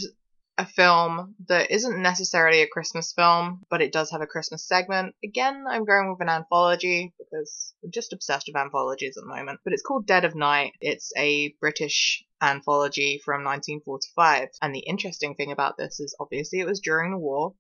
a 0.60 0.66
film 0.66 1.36
that 1.48 1.70
isn't 1.70 2.02
necessarily 2.02 2.62
a 2.62 2.68
Christmas 2.68 3.14
film, 3.14 3.62
but 3.70 3.82
it 3.82 3.92
does 3.92 4.10
have 4.12 4.22
a 4.22 4.28
Christmas 4.28 4.68
segment. 4.68 5.14
Again, 5.24 5.66
I'm 5.70 5.86
going 5.86 6.10
with 6.10 6.22
an 6.22 6.30
anthology 6.30 7.14
because 7.20 7.76
I'm 7.84 7.92
just 7.92 8.12
obsessed 8.12 8.48
with 8.48 8.60
anthologies 8.60 9.18
at 9.18 9.24
the 9.24 9.30
moment. 9.30 9.60
But 9.64 9.74
it's 9.74 9.84
called 9.84 10.08
Dead 10.08 10.26
of 10.26 10.36
Night. 10.36 10.74
It's 10.82 11.12
a 11.16 11.54
British 11.60 12.24
anthology 12.42 13.22
from 13.24 13.44
1945. 13.44 14.50
And 14.62 14.74
the 14.74 14.80
interesting 14.80 15.36
thing 15.36 15.52
about 15.52 15.78
this 15.78 16.00
is 16.00 16.16
obviously 16.20 16.60
it 16.60 16.68
was 16.68 16.80
during 16.80 17.12
the 17.12 17.20
war, 17.20 17.54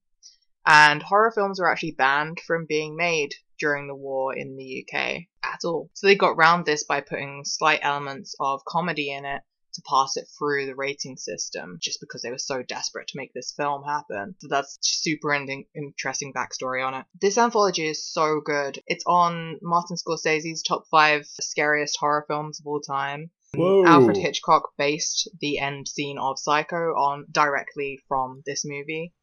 and 0.65 1.03
horror 1.03 1.31
films 1.31 1.59
were 1.59 1.71
actually 1.71 1.91
banned 1.91 2.39
from 2.39 2.65
being 2.67 2.95
made 2.95 3.33
during 3.59 3.87
the 3.87 3.95
war 3.95 4.35
in 4.35 4.55
the 4.55 4.85
UK 4.85 5.23
at 5.43 5.65
all. 5.65 5.89
So 5.93 6.07
they 6.07 6.15
got 6.15 6.37
round 6.37 6.65
this 6.65 6.83
by 6.83 7.01
putting 7.01 7.43
slight 7.45 7.79
elements 7.83 8.35
of 8.39 8.65
comedy 8.65 9.11
in 9.11 9.25
it 9.25 9.41
to 9.77 9.81
pass 9.87 10.17
it 10.17 10.27
through 10.37 10.65
the 10.65 10.75
rating 10.75 11.17
system 11.17 11.77
just 11.79 11.99
because 11.99 12.23
they 12.23 12.31
were 12.31 12.37
so 12.37 12.63
desperate 12.63 13.07
to 13.07 13.17
make 13.17 13.31
this 13.33 13.53
film 13.55 13.83
happen. 13.83 14.35
So 14.39 14.47
that's 14.49 14.77
super 14.81 15.33
ending, 15.33 15.65
interesting 15.75 16.33
backstory 16.33 16.85
on 16.85 16.95
it. 16.95 17.05
This 17.21 17.37
anthology 17.37 17.87
is 17.87 18.05
so 18.05 18.41
good. 18.43 18.79
It's 18.87 19.03
on 19.05 19.59
Martin 19.61 19.97
Scorsese's 19.97 20.63
top 20.63 20.85
five 20.89 21.27
scariest 21.41 21.97
horror 21.99 22.25
films 22.27 22.59
of 22.59 22.65
all 22.65 22.81
time. 22.81 23.29
Whoa. 23.53 23.85
Alfred 23.85 24.17
Hitchcock 24.17 24.71
based 24.77 25.29
the 25.39 25.59
end 25.59 25.87
scene 25.87 26.17
of 26.17 26.39
Psycho 26.39 26.93
on 26.95 27.25
directly 27.31 27.99
from 28.07 28.41
this 28.45 28.65
movie. 28.65 29.13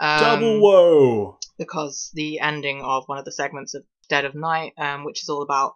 Um, 0.00 0.20
Double 0.20 0.60
whoa. 0.60 1.38
because 1.56 2.10
the 2.14 2.40
ending 2.40 2.82
of 2.82 3.04
one 3.06 3.18
of 3.18 3.24
the 3.24 3.32
segments 3.32 3.74
of 3.74 3.84
Dead 4.08 4.24
of 4.24 4.34
Night, 4.34 4.72
um, 4.76 5.04
which 5.04 5.22
is 5.22 5.28
all 5.28 5.42
about 5.42 5.74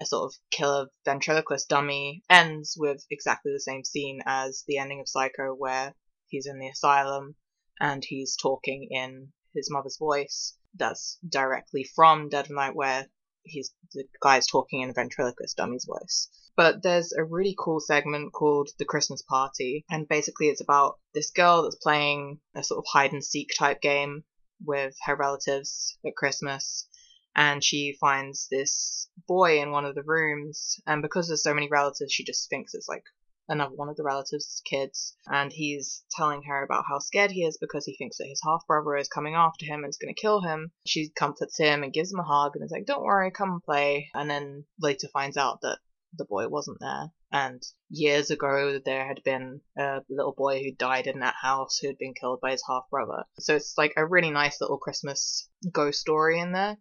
a 0.00 0.06
sort 0.06 0.24
of 0.24 0.38
killer 0.50 0.88
ventriloquist 1.04 1.68
dummy, 1.68 2.22
ends 2.28 2.76
with 2.78 3.04
exactly 3.10 3.52
the 3.52 3.60
same 3.60 3.84
scene 3.84 4.20
as 4.26 4.64
the 4.66 4.78
ending 4.78 5.00
of 5.00 5.08
Psycho, 5.08 5.54
where 5.54 5.94
he's 6.26 6.46
in 6.46 6.58
the 6.58 6.68
asylum 6.68 7.36
and 7.80 8.04
he's 8.04 8.36
talking 8.36 8.88
in 8.90 9.32
his 9.54 9.70
mother's 9.70 9.96
voice. 9.98 10.56
That's 10.74 11.18
directly 11.26 11.84
from 11.84 12.28
Dead 12.28 12.46
of 12.46 12.50
Night, 12.50 12.74
where 12.74 13.08
he's 13.44 13.74
the 13.92 14.04
guy's 14.20 14.46
talking 14.46 14.80
in 14.80 14.90
a 14.90 14.92
ventriloquist 14.92 15.56
dummy's 15.56 15.84
voice. 15.84 16.28
But 16.56 16.82
there's 16.82 17.12
a 17.12 17.24
really 17.24 17.54
cool 17.58 17.80
segment 17.80 18.32
called 18.32 18.70
The 18.78 18.84
Christmas 18.84 19.22
Party, 19.22 19.84
and 19.90 20.08
basically 20.08 20.48
it's 20.48 20.60
about 20.60 20.98
this 21.12 21.30
girl 21.30 21.62
that's 21.62 21.76
playing 21.76 22.40
a 22.54 22.62
sort 22.64 22.78
of 22.78 22.84
hide 22.88 23.12
and 23.12 23.24
seek 23.24 23.50
type 23.58 23.80
game 23.80 24.24
with 24.64 24.96
her 25.04 25.16
relatives 25.16 25.98
at 26.06 26.16
Christmas, 26.16 26.88
and 27.36 27.62
she 27.62 27.96
finds 28.00 28.48
this 28.50 29.08
boy 29.26 29.60
in 29.60 29.72
one 29.72 29.84
of 29.84 29.94
the 29.94 30.04
rooms, 30.04 30.80
and 30.86 31.02
because 31.02 31.28
there's 31.28 31.42
so 31.42 31.54
many 31.54 31.68
relatives, 31.68 32.12
she 32.12 32.24
just 32.24 32.48
thinks 32.48 32.74
it's 32.74 32.88
like 32.88 33.04
another 33.48 33.74
one 33.74 33.88
of 33.88 33.96
the 33.96 34.02
relatives' 34.02 34.62
kids, 34.64 35.16
and 35.26 35.52
he's 35.52 36.04
telling 36.10 36.42
her 36.42 36.62
about 36.62 36.84
how 36.88 36.98
scared 36.98 37.30
he 37.30 37.44
is 37.44 37.58
because 37.58 37.84
he 37.84 37.96
thinks 37.96 38.18
that 38.18 38.28
his 38.28 38.40
half 38.44 38.66
brother 38.66 38.96
is 38.96 39.08
coming 39.08 39.34
after 39.34 39.66
him 39.66 39.84
and 39.84 39.90
is 39.90 39.98
going 39.98 40.14
to 40.14 40.20
kill 40.20 40.40
him. 40.42 40.72
She 40.86 41.10
comforts 41.10 41.58
him 41.58 41.82
and 41.82 41.92
gives 41.92 42.12
him 42.12 42.20
a 42.20 42.24
hug 42.24 42.52
and 42.54 42.64
is 42.64 42.70
like, 42.70 42.86
"Don't 42.86 43.04
worry, 43.04 43.30
come 43.30 43.52
and 43.52 43.62
play." 43.62 44.10
And 44.14 44.28
then 44.30 44.64
later 44.80 45.08
finds 45.08 45.36
out 45.36 45.60
that 45.62 45.78
the 46.16 46.24
boy 46.24 46.48
wasn't 46.48 46.78
there. 46.80 47.10
And 47.32 47.62
years 47.90 48.30
ago, 48.30 48.78
there 48.84 49.06
had 49.06 49.22
been 49.24 49.60
a 49.76 50.02
little 50.08 50.32
boy 50.32 50.62
who 50.62 50.72
died 50.72 51.08
in 51.08 51.20
that 51.20 51.34
house 51.40 51.78
who 51.78 51.88
had 51.88 51.98
been 51.98 52.14
killed 52.14 52.40
by 52.40 52.52
his 52.52 52.62
half 52.68 52.88
brother. 52.90 53.24
So 53.40 53.56
it's 53.56 53.76
like 53.76 53.94
a 53.96 54.06
really 54.06 54.30
nice 54.30 54.60
little 54.60 54.78
Christmas 54.78 55.48
ghost 55.72 56.00
story 56.00 56.38
in 56.38 56.52
there. 56.52 56.78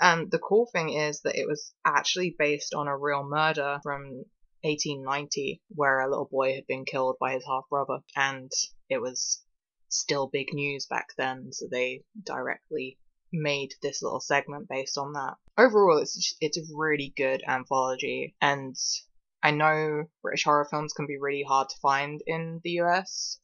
And 0.00 0.30
the 0.30 0.38
cool 0.38 0.68
thing 0.72 0.90
is 0.90 1.22
that 1.22 1.36
it 1.36 1.48
was 1.48 1.72
actually 1.84 2.36
based 2.38 2.74
on 2.74 2.86
a 2.86 2.96
real 2.96 3.24
murder 3.24 3.80
from 3.82 4.24
1890 4.62 5.62
where 5.68 6.00
a 6.00 6.08
little 6.08 6.28
boy 6.30 6.54
had 6.54 6.66
been 6.66 6.84
killed 6.84 7.16
by 7.20 7.32
his 7.32 7.44
half 7.46 7.68
brother. 7.68 7.98
And 8.14 8.50
it 8.88 9.00
was 9.00 9.42
still 9.88 10.26
big 10.26 10.52
news 10.52 10.86
back 10.86 11.08
then, 11.16 11.52
so 11.52 11.66
they 11.70 12.02
directly 12.22 12.98
made 13.32 13.74
this 13.82 14.02
little 14.02 14.20
segment 14.20 14.68
based 14.68 14.98
on 14.98 15.12
that. 15.12 15.34
Overall, 15.58 15.98
it's 15.98 16.14
just, 16.14 16.36
it's 16.40 16.58
a 16.58 16.74
really 16.74 17.12
good 17.16 17.42
anthology, 17.46 18.34
and 18.40 18.76
I 19.42 19.50
know 19.52 20.04
British 20.22 20.44
horror 20.44 20.66
films 20.70 20.92
can 20.92 21.06
be 21.06 21.18
really 21.18 21.44
hard 21.46 21.68
to 21.68 21.78
find 21.78 22.22
in 22.26 22.60
the 22.62 22.80
US, 22.82 23.38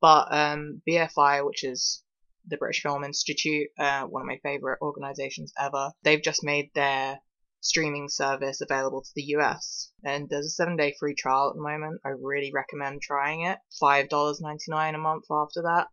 but 0.00 0.32
um, 0.32 0.82
BFI, 0.88 1.44
which 1.46 1.64
is 1.64 2.02
the 2.46 2.56
British 2.56 2.82
Film 2.82 3.04
Institute, 3.04 3.68
uh, 3.78 4.04
one 4.04 4.22
of 4.22 4.28
my 4.28 4.38
favorite 4.42 4.78
organizations 4.80 5.52
ever, 5.58 5.92
they've 6.02 6.22
just 6.22 6.42
made 6.42 6.70
their 6.74 7.20
streaming 7.60 8.08
service 8.08 8.60
available 8.60 9.02
to 9.02 9.10
the 9.14 9.36
US. 9.36 9.92
And 10.04 10.28
there's 10.28 10.46
a 10.46 10.50
seven 10.50 10.76
day 10.76 10.94
free 10.98 11.14
trial 11.14 11.50
at 11.50 11.56
the 11.56 11.62
moment. 11.62 12.00
I 12.04 12.10
really 12.10 12.50
recommend 12.52 13.02
trying 13.02 13.42
it. 13.42 13.58
$5.99 13.82 14.94
a 14.94 14.98
month 14.98 15.24
after 15.30 15.62
that. 15.62 15.88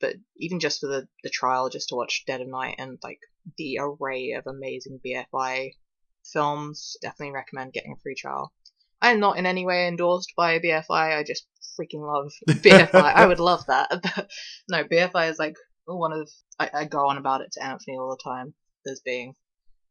But 0.00 0.16
even 0.36 0.60
just 0.60 0.80
for 0.80 0.88
the, 0.88 1.08
the 1.22 1.30
trial, 1.30 1.70
just 1.70 1.88
to 1.88 1.94
watch 1.94 2.24
Dead 2.26 2.40
of 2.40 2.48
Night 2.48 2.76
and 2.78 2.98
like 3.02 3.20
the 3.56 3.78
array 3.80 4.32
of 4.32 4.46
amazing 4.46 5.00
BFI 5.06 5.70
films, 6.32 6.96
definitely 7.00 7.32
recommend 7.32 7.72
getting 7.72 7.92
a 7.92 8.00
free 8.02 8.16
trial. 8.16 8.52
I'm 9.00 9.20
not 9.20 9.38
in 9.38 9.46
any 9.46 9.64
way 9.64 9.86
endorsed 9.86 10.32
by 10.36 10.58
BFI. 10.58 10.88
I 10.90 11.22
just 11.22 11.46
freaking 11.78 12.06
love 12.06 12.32
BFI. 12.48 12.94
I 12.94 13.26
would 13.26 13.40
love 13.40 13.66
that. 13.66 14.28
no, 14.68 14.84
BFI 14.84 15.30
is 15.30 15.38
like 15.38 15.54
one 15.84 16.12
of 16.12 16.30
I, 16.58 16.70
I 16.72 16.84
go 16.86 17.08
on 17.08 17.18
about 17.18 17.42
it 17.42 17.52
to 17.52 17.64
Anthony 17.64 17.96
all 17.98 18.16
the 18.16 18.30
time 18.30 18.54
as 18.86 19.00
being 19.04 19.34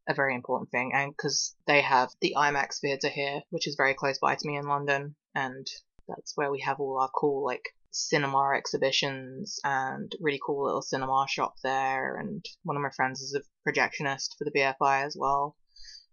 a 0.08 0.14
very 0.14 0.34
important 0.34 0.70
thing, 0.70 0.92
and 0.94 1.12
because 1.12 1.54
they 1.66 1.80
have 1.80 2.10
the 2.20 2.34
IMAX 2.36 2.80
theatre 2.80 3.08
here, 3.08 3.42
which 3.50 3.66
is 3.66 3.76
very 3.76 3.94
close 3.94 4.18
by 4.18 4.34
to 4.34 4.46
me 4.46 4.56
in 4.56 4.66
London, 4.66 5.14
and 5.34 5.66
that's 6.08 6.36
where 6.36 6.50
we 6.50 6.60
have 6.60 6.80
all 6.80 7.00
our 7.00 7.10
cool 7.14 7.44
like 7.44 7.70
cinema 7.90 8.52
exhibitions 8.56 9.60
and 9.64 10.12
really 10.20 10.40
cool 10.44 10.64
little 10.64 10.82
cinema 10.82 11.26
shop 11.28 11.54
there. 11.62 12.16
And 12.16 12.44
one 12.64 12.76
of 12.76 12.82
my 12.82 12.90
friends 12.90 13.20
is 13.20 13.34
a 13.34 13.70
projectionist 13.70 14.36
for 14.36 14.44
the 14.44 14.52
BFI 14.52 15.04
as 15.04 15.16
well, 15.18 15.56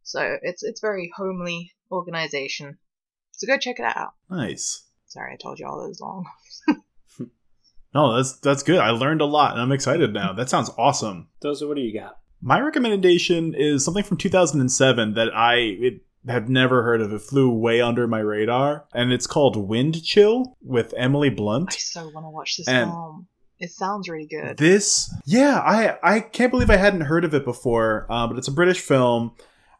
so 0.03 0.37
it's 0.41 0.63
it's 0.63 0.81
very 0.81 1.11
homely 1.15 1.71
organization. 1.91 2.77
So 3.33 3.47
go 3.47 3.57
check 3.57 3.79
it 3.79 3.85
out. 3.85 4.11
Nice. 4.29 4.85
Sorry, 5.07 5.33
I 5.33 5.37
told 5.37 5.59
you 5.59 5.67
all 5.67 5.81
those 5.81 5.99
long. 5.99 6.25
No, 7.93 8.15
that's 8.15 8.39
that's 8.39 8.63
good. 8.63 8.79
I 8.79 8.91
learned 8.91 9.21
a 9.21 9.25
lot, 9.25 9.51
and 9.51 9.61
I'm 9.61 9.71
excited 9.71 10.13
now. 10.13 10.33
That 10.33 10.49
sounds 10.49 10.69
awesome. 10.77 11.27
Those 11.41 11.61
are 11.61 11.67
what 11.67 11.75
do 11.75 11.81
you 11.81 11.93
got? 11.93 12.17
My 12.41 12.59
recommendation 12.59 13.53
is 13.55 13.85
something 13.85 14.03
from 14.03 14.17
2007 14.17 15.13
that 15.13 15.33
I 15.35 15.55
it, 15.55 16.01
have 16.27 16.49
never 16.49 16.83
heard 16.83 17.01
of. 17.01 17.11
It 17.13 17.21
flew 17.21 17.51
way 17.51 17.81
under 17.81 18.07
my 18.07 18.19
radar, 18.19 18.85
and 18.93 19.11
it's 19.11 19.27
called 19.27 19.55
Wind 19.57 20.03
Chill 20.03 20.57
with 20.61 20.93
Emily 20.97 21.29
Blunt. 21.29 21.69
I 21.71 21.75
so 21.77 22.09
want 22.09 22.25
to 22.25 22.29
watch 22.29 22.57
this 22.57 22.67
And- 22.67 22.89
film. 22.89 23.27
It 23.59 23.69
sounds 23.69 24.09
really 24.09 24.25
good. 24.25 24.57
This, 24.57 25.13
yeah, 25.23 25.59
I 25.59 25.95
I 26.01 26.19
can't 26.19 26.49
believe 26.49 26.71
I 26.71 26.77
hadn't 26.77 27.01
heard 27.01 27.23
of 27.23 27.35
it 27.35 27.45
before. 27.45 28.07
Uh, 28.09 28.25
but 28.25 28.39
it's 28.39 28.47
a 28.47 28.51
British 28.51 28.79
film 28.79 29.33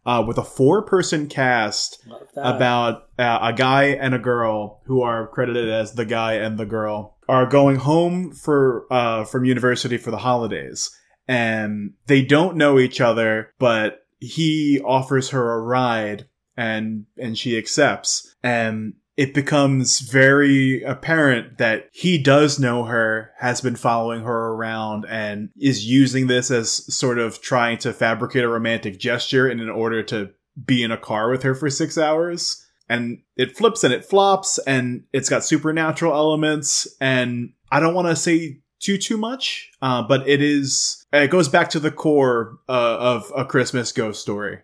uh, 0.05 0.23
with 0.27 0.37
a 0.37 0.43
four-person 0.43 1.25
cast 1.27 2.05
about 2.35 3.07
uh, 3.17 3.39
a 3.41 3.53
guy 3.53 3.85
and 3.85 4.13
a 4.13 4.19
girl 4.19 4.81
who 4.85 5.01
are 5.01 5.25
credited 5.29 5.67
as 5.67 5.93
the 5.93 6.05
guy 6.05 6.33
and 6.33 6.59
the 6.59 6.65
girl 6.67 7.17
are 7.27 7.47
going 7.47 7.77
home 7.77 8.31
for 8.31 8.85
uh, 8.91 9.23
from 9.25 9.45
university 9.45 9.97
for 9.97 10.11
the 10.11 10.17
holidays, 10.19 10.95
and 11.27 11.93
they 12.07 12.21
don't 12.21 12.57
know 12.57 12.79
each 12.79 13.01
other, 13.01 13.53
but 13.59 14.05
he 14.19 14.81
offers 14.85 15.29
her 15.29 15.53
a 15.53 15.61
ride, 15.61 16.27
and 16.55 17.05
and 17.17 17.37
she 17.37 17.57
accepts, 17.57 18.35
and 18.43 18.93
it 19.17 19.33
becomes 19.33 19.99
very 19.99 20.81
apparent 20.83 21.57
that 21.57 21.89
he 21.91 22.17
does 22.17 22.59
know 22.59 22.85
her, 22.85 23.31
has 23.37 23.61
been 23.61 23.75
following 23.75 24.21
her 24.23 24.53
around, 24.53 25.05
and 25.09 25.49
is 25.59 25.85
using 25.85 26.27
this 26.27 26.49
as 26.49 26.71
sort 26.95 27.19
of 27.19 27.41
trying 27.41 27.77
to 27.77 27.93
fabricate 27.93 28.43
a 28.43 28.47
romantic 28.47 28.99
gesture 28.99 29.49
in 29.49 29.69
order 29.69 30.01
to 30.01 30.29
be 30.65 30.81
in 30.81 30.91
a 30.91 30.97
car 30.97 31.29
with 31.29 31.43
her 31.43 31.53
for 31.53 31.69
six 31.69 31.97
hours. 31.97 32.65
And 32.89 33.21
it 33.37 33.55
flips 33.55 33.83
and 33.83 33.93
it 33.93 34.05
flops, 34.05 34.57
and 34.59 35.03
it's 35.13 35.29
got 35.29 35.45
supernatural 35.45 36.13
elements. 36.13 36.87
And 36.99 37.53
I 37.71 37.79
don't 37.79 37.93
want 37.93 38.07
to 38.09 38.15
say 38.15 38.59
too 38.81 38.97
too 38.97 39.17
much, 39.17 39.71
uh, 39.81 40.01
but 40.01 40.27
it 40.27 40.41
is. 40.41 41.05
It 41.13 41.31
goes 41.31 41.47
back 41.47 41.69
to 41.71 41.79
the 41.79 41.91
core 41.91 42.57
uh, 42.67 42.97
of 42.97 43.31
a 43.35 43.45
Christmas 43.45 43.91
ghost 43.91 44.21
story. 44.21 44.59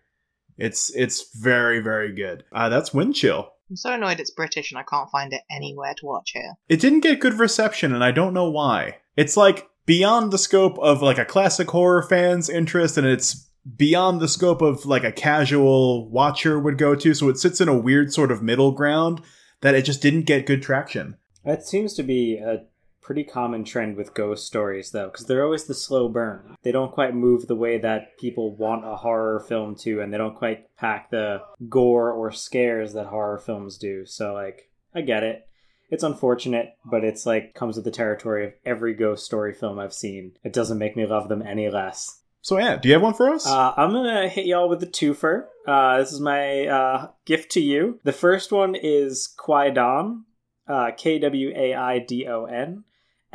It's 0.57 0.93
it's 0.95 1.35
very 1.37 1.79
very 1.79 2.13
good. 2.13 2.43
Uh, 2.51 2.69
that's 2.69 2.93
Wind 2.93 3.15
Chill. 3.15 3.49
I'm 3.69 3.75
so 3.75 3.93
annoyed 3.93 4.19
it's 4.19 4.31
British 4.31 4.71
and 4.71 4.79
I 4.79 4.83
can't 4.83 5.11
find 5.11 5.33
it 5.33 5.41
anywhere 5.51 5.93
to 5.97 6.05
watch 6.05 6.31
here. 6.31 6.53
It 6.69 6.79
didn't 6.79 7.01
get 7.01 7.19
good 7.19 7.35
reception, 7.35 7.93
and 7.93 8.03
I 8.03 8.11
don't 8.11 8.33
know 8.33 8.49
why. 8.49 8.97
It's 9.15 9.37
like 9.37 9.69
beyond 9.85 10.31
the 10.31 10.37
scope 10.37 10.77
of 10.79 11.01
like 11.01 11.17
a 11.17 11.25
classic 11.25 11.69
horror 11.69 12.01
fan's 12.01 12.49
interest, 12.49 12.97
and 12.97 13.05
it's 13.05 13.47
beyond 13.75 14.21
the 14.21 14.27
scope 14.27 14.61
of 14.61 14.85
like 14.85 15.03
a 15.03 15.11
casual 15.11 16.09
watcher 16.09 16.59
would 16.59 16.77
go 16.77 16.95
to. 16.95 17.13
So 17.13 17.29
it 17.29 17.37
sits 17.37 17.61
in 17.61 17.67
a 17.67 17.77
weird 17.77 18.13
sort 18.13 18.31
of 18.31 18.41
middle 18.41 18.71
ground 18.71 19.21
that 19.61 19.75
it 19.75 19.83
just 19.83 20.01
didn't 20.01 20.25
get 20.25 20.45
good 20.45 20.61
traction. 20.61 21.17
That 21.43 21.65
seems 21.65 21.93
to 21.95 22.03
be 22.03 22.37
a 22.37 22.65
pretty 23.07 23.23
common 23.23 23.63
trend 23.63 23.95
with 23.95 24.13
ghost 24.13 24.45
stories, 24.45 24.91
though, 24.91 25.07
because 25.07 25.25
they're 25.25 25.45
always 25.45 25.63
the 25.63 25.73
slow 25.73 26.09
burn. 26.09 26.57
They 26.63 26.73
don't 26.73 26.91
quite 26.91 27.15
move 27.15 27.47
the 27.47 27.55
way 27.55 27.77
that 27.77 28.17
people 28.19 28.53
want 28.53 28.85
a 28.85 28.97
horror 28.97 29.39
film 29.39 29.75
to, 29.77 30.01
and 30.01 30.13
they 30.13 30.17
don't 30.17 30.35
quite 30.35 30.75
pack 30.75 31.09
the 31.09 31.41
gore 31.69 32.11
or 32.11 32.33
scares 32.33 32.91
that 32.93 33.05
horror 33.05 33.37
films 33.37 33.77
do. 33.77 34.05
So, 34.05 34.33
like, 34.33 34.69
I 34.93 34.99
get 35.01 35.23
it. 35.23 35.47
It's 35.89 36.03
unfortunate, 36.03 36.75
but 36.83 37.05
it's 37.05 37.25
like 37.25 37.53
comes 37.53 37.77
with 37.77 37.85
the 37.85 37.91
territory 37.91 38.45
of 38.45 38.53
every 38.65 38.93
ghost 38.93 39.23
story 39.23 39.53
film 39.53 39.79
I've 39.79 39.93
seen. 39.93 40.33
It 40.43 40.51
doesn't 40.51 40.77
make 40.77 40.97
me 40.97 41.05
love 41.05 41.29
them 41.29 41.41
any 41.41 41.69
less. 41.69 42.21
So 42.41 42.59
yeah, 42.59 42.75
do 42.75 42.89
you 42.89 42.93
have 42.93 43.03
one 43.03 43.13
for 43.13 43.29
us? 43.29 43.47
Uh, 43.47 43.73
I'm 43.77 43.91
gonna 43.91 44.27
hit 44.27 44.45
y'all 44.45 44.67
with 44.67 44.81
the 44.81 44.85
twofer. 44.85 45.45
Uh, 45.65 45.99
this 45.99 46.11
is 46.11 46.19
my 46.19 46.67
uh, 46.67 47.11
gift 47.25 47.51
to 47.53 47.61
you. 47.61 48.01
The 48.03 48.11
first 48.11 48.51
one 48.51 48.75
is 48.75 49.33
Kwaidon, 49.39 50.23
uh, 50.67 50.91
K 50.97 51.19
W 51.19 51.53
A 51.55 51.73
I 51.73 51.99
D 51.99 52.27
O 52.27 52.45
N, 52.45 52.83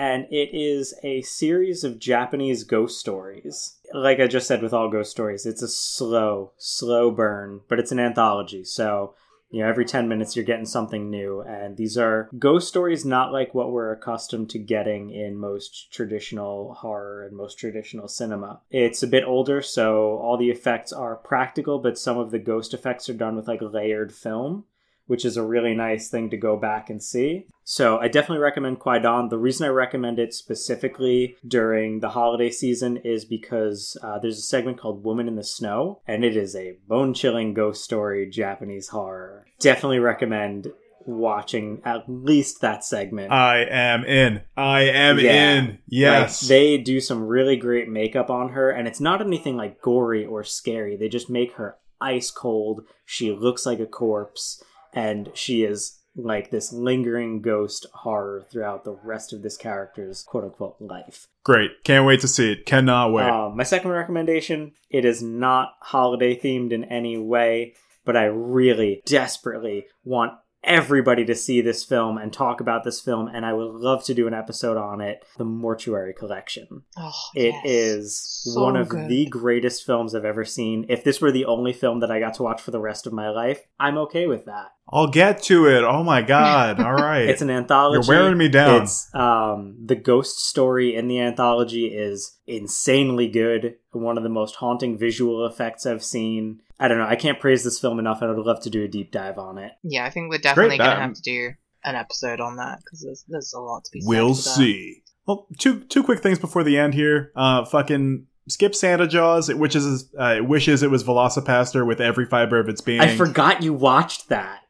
and 0.02 0.26
it 0.32 0.50
is 0.52 0.94
a 1.04 1.22
series 1.22 1.84
of 1.84 2.00
Japanese 2.00 2.64
ghost 2.64 2.98
stories. 2.98 3.76
Like 3.94 4.18
I 4.18 4.26
just 4.26 4.48
said 4.48 4.60
with 4.60 4.72
all 4.72 4.90
ghost 4.90 5.12
stories, 5.12 5.46
it's 5.46 5.62
a 5.62 5.68
slow, 5.68 6.50
slow 6.56 7.12
burn, 7.12 7.60
but 7.68 7.78
it's 7.78 7.92
an 7.92 8.00
anthology, 8.00 8.64
so 8.64 9.14
you 9.52 9.62
know 9.62 9.68
every 9.68 9.84
10 9.84 10.08
minutes 10.08 10.34
you're 10.34 10.44
getting 10.46 10.64
something 10.64 11.10
new 11.10 11.42
and 11.42 11.76
these 11.76 11.98
are 11.98 12.30
ghost 12.38 12.68
stories 12.68 13.04
not 13.04 13.32
like 13.32 13.54
what 13.54 13.70
we're 13.70 13.92
accustomed 13.92 14.48
to 14.48 14.58
getting 14.58 15.10
in 15.10 15.36
most 15.36 15.92
traditional 15.92 16.72
horror 16.72 17.26
and 17.26 17.36
most 17.36 17.58
traditional 17.58 18.08
cinema. 18.08 18.62
It's 18.70 19.02
a 19.02 19.06
bit 19.06 19.24
older 19.24 19.60
so 19.60 20.16
all 20.22 20.38
the 20.38 20.50
effects 20.50 20.90
are 20.90 21.16
practical 21.16 21.78
but 21.78 21.98
some 21.98 22.16
of 22.16 22.30
the 22.30 22.38
ghost 22.38 22.72
effects 22.72 23.10
are 23.10 23.14
done 23.14 23.36
with 23.36 23.46
like 23.46 23.60
layered 23.60 24.14
film 24.14 24.64
which 25.06 25.24
is 25.24 25.36
a 25.36 25.44
really 25.44 25.74
nice 25.74 26.08
thing 26.08 26.30
to 26.30 26.36
go 26.36 26.56
back 26.56 26.88
and 26.90 27.02
see. 27.02 27.46
So 27.64 27.98
I 27.98 28.08
definitely 28.08 28.42
recommend 28.42 28.80
Kwaidon. 28.80 29.30
The 29.30 29.38
reason 29.38 29.66
I 29.66 29.70
recommend 29.70 30.18
it 30.18 30.34
specifically 30.34 31.36
during 31.46 32.00
the 32.00 32.10
holiday 32.10 32.50
season 32.50 32.96
is 32.98 33.24
because 33.24 33.96
uh, 34.02 34.18
there's 34.18 34.38
a 34.38 34.42
segment 34.42 34.78
called 34.78 35.04
Woman 35.04 35.28
in 35.28 35.36
the 35.36 35.44
Snow, 35.44 36.00
and 36.06 36.24
it 36.24 36.36
is 36.36 36.56
a 36.56 36.76
bone 36.88 37.14
chilling 37.14 37.54
ghost 37.54 37.84
story 37.84 38.28
Japanese 38.28 38.88
horror. 38.88 39.46
Definitely 39.60 40.00
recommend 40.00 40.68
watching 41.04 41.82
at 41.84 42.04
least 42.08 42.60
that 42.60 42.84
segment. 42.84 43.32
I 43.32 43.64
am 43.68 44.04
in. 44.04 44.42
I 44.56 44.82
am 44.82 45.18
Yeah. 45.18 45.54
in. 45.58 45.78
Yes. 45.86 46.42
Like, 46.42 46.48
they 46.48 46.78
do 46.78 47.00
some 47.00 47.24
really 47.26 47.56
great 47.56 47.88
makeup 47.88 48.30
on 48.30 48.50
her, 48.50 48.70
and 48.70 48.86
it's 48.86 49.00
not 49.00 49.20
anything 49.20 49.56
like 49.56 49.80
gory 49.82 50.24
or 50.24 50.44
scary. 50.44 50.96
They 50.96 51.08
just 51.08 51.28
make 51.30 51.54
her 51.54 51.76
ice 52.00 52.30
cold. 52.30 52.82
She 53.04 53.30
looks 53.32 53.66
like 53.66 53.80
a 53.80 53.86
corpse, 53.86 54.62
and 54.92 55.30
she 55.34 55.64
is 55.64 55.98
like 56.14 56.50
this 56.50 56.72
lingering 56.72 57.40
ghost 57.40 57.86
horror 57.94 58.44
throughout 58.50 58.84
the 58.84 58.98
rest 59.02 59.32
of 59.32 59.42
this 59.42 59.56
character's 59.56 60.22
quote 60.22 60.44
unquote 60.44 60.76
life. 60.78 61.26
Great. 61.44 61.70
Can't 61.84 62.06
wait 62.06 62.20
to 62.20 62.28
see 62.28 62.52
it. 62.52 62.66
Cannot 62.66 63.12
wait. 63.12 63.28
Um, 63.28 63.56
my 63.56 63.62
second 63.62 63.90
recommendation 63.90 64.72
it 64.90 65.04
is 65.04 65.22
not 65.22 65.74
holiday 65.80 66.38
themed 66.38 66.72
in 66.72 66.84
any 66.84 67.16
way, 67.16 67.74
but 68.04 68.16
I 68.16 68.24
really 68.24 69.02
desperately 69.06 69.86
want 70.04 70.34
everybody 70.64 71.24
to 71.24 71.34
see 71.34 71.60
this 71.60 71.84
film 71.84 72.18
and 72.18 72.32
talk 72.32 72.60
about 72.60 72.84
this 72.84 73.00
film, 73.00 73.28
and 73.28 73.44
I 73.44 73.52
would 73.52 73.72
love 73.74 74.04
to 74.04 74.14
do 74.14 74.26
an 74.26 74.34
episode 74.34 74.76
on 74.76 75.00
it. 75.00 75.24
The 75.38 75.44
Mortuary 75.44 76.14
Collection. 76.14 76.82
Oh, 76.96 77.12
It 77.34 77.54
yes. 77.54 77.62
is 77.64 78.18
So 78.20 78.62
one 78.62 78.76
of 78.76 78.88
good. 78.88 79.08
the 79.08 79.26
greatest 79.26 79.84
films 79.84 80.14
I've 80.14 80.24
ever 80.24 80.44
seen. 80.44 80.86
If 80.88 81.04
this 81.04 81.20
were 81.20 81.32
the 81.32 81.46
only 81.46 81.72
film 81.72 82.00
that 82.00 82.10
I 82.10 82.20
got 82.20 82.34
to 82.34 82.42
watch 82.42 82.60
for 82.62 82.70
the 82.70 82.80
rest 82.80 83.06
of 83.06 83.12
my 83.12 83.30
life, 83.30 83.60
I'm 83.80 83.98
okay 83.98 84.26
with 84.26 84.44
that. 84.46 84.72
I'll 84.88 85.06
get 85.08 85.42
to 85.44 85.66
it. 85.68 85.84
Oh 85.84 86.02
my 86.02 86.20
god. 86.22 86.78
All 86.84 86.92
right. 86.92 87.28
It's 87.28 87.40
an 87.40 87.50
anthology. 87.50 88.06
You're 88.06 88.16
wearing 88.22 88.36
me 88.36 88.48
down. 88.48 88.82
It's 88.82 89.12
um 89.14 89.76
the 89.82 89.94
ghost 89.94 90.38
story 90.44 90.94
in 90.94 91.08
the 91.08 91.20
anthology 91.20 91.86
is 91.86 92.38
insanely 92.46 93.28
good. 93.28 93.76
One 93.92 94.16
of 94.18 94.22
the 94.22 94.28
most 94.28 94.56
haunting 94.56 94.98
visual 94.98 95.46
effects 95.46 95.86
I've 95.86 96.04
seen. 96.04 96.60
I 96.82 96.88
don't 96.88 96.98
know. 96.98 97.06
I 97.06 97.14
can't 97.14 97.38
praise 97.38 97.62
this 97.62 97.78
film 97.78 98.00
enough, 98.00 98.22
and 98.22 98.30
I 98.30 98.34
would 98.34 98.44
love 98.44 98.60
to 98.62 98.70
do 98.70 98.82
a 98.82 98.88
deep 98.88 99.12
dive 99.12 99.38
on 99.38 99.56
it. 99.56 99.70
Yeah, 99.84 100.04
I 100.04 100.10
think 100.10 100.30
we're 100.30 100.38
definitely 100.38 100.78
gonna 100.78 101.00
have 101.00 101.14
to 101.14 101.22
do 101.22 101.52
an 101.84 101.94
episode 101.94 102.40
on 102.40 102.56
that 102.56 102.80
because 102.80 103.02
there's 103.02 103.24
there's 103.28 103.52
a 103.52 103.60
lot 103.60 103.84
to 103.84 103.90
be. 103.92 104.00
said 104.00 104.08
We'll 104.08 104.34
for 104.34 104.40
see. 104.42 105.02
Well, 105.26 105.46
two 105.58 105.84
two 105.84 106.02
quick 106.02 106.20
things 106.20 106.40
before 106.40 106.64
the 106.64 106.76
end 106.76 106.94
here. 106.94 107.30
Uh, 107.36 107.64
fucking 107.64 108.26
skip 108.48 108.74
Santa 108.74 109.06
Jaws. 109.06 109.48
It 109.48 109.58
wishes 109.58 110.12
uh, 110.18 110.34
it 110.38 110.46
wishes 110.46 110.82
it 110.82 110.90
was 110.90 111.04
VelociPastor 111.04 111.86
with 111.86 112.00
every 112.00 112.26
fiber 112.26 112.58
of 112.58 112.68
its 112.68 112.80
being. 112.80 113.00
I 113.00 113.16
forgot 113.16 113.62
you 113.62 113.72
watched 113.72 114.28
that. 114.30 114.62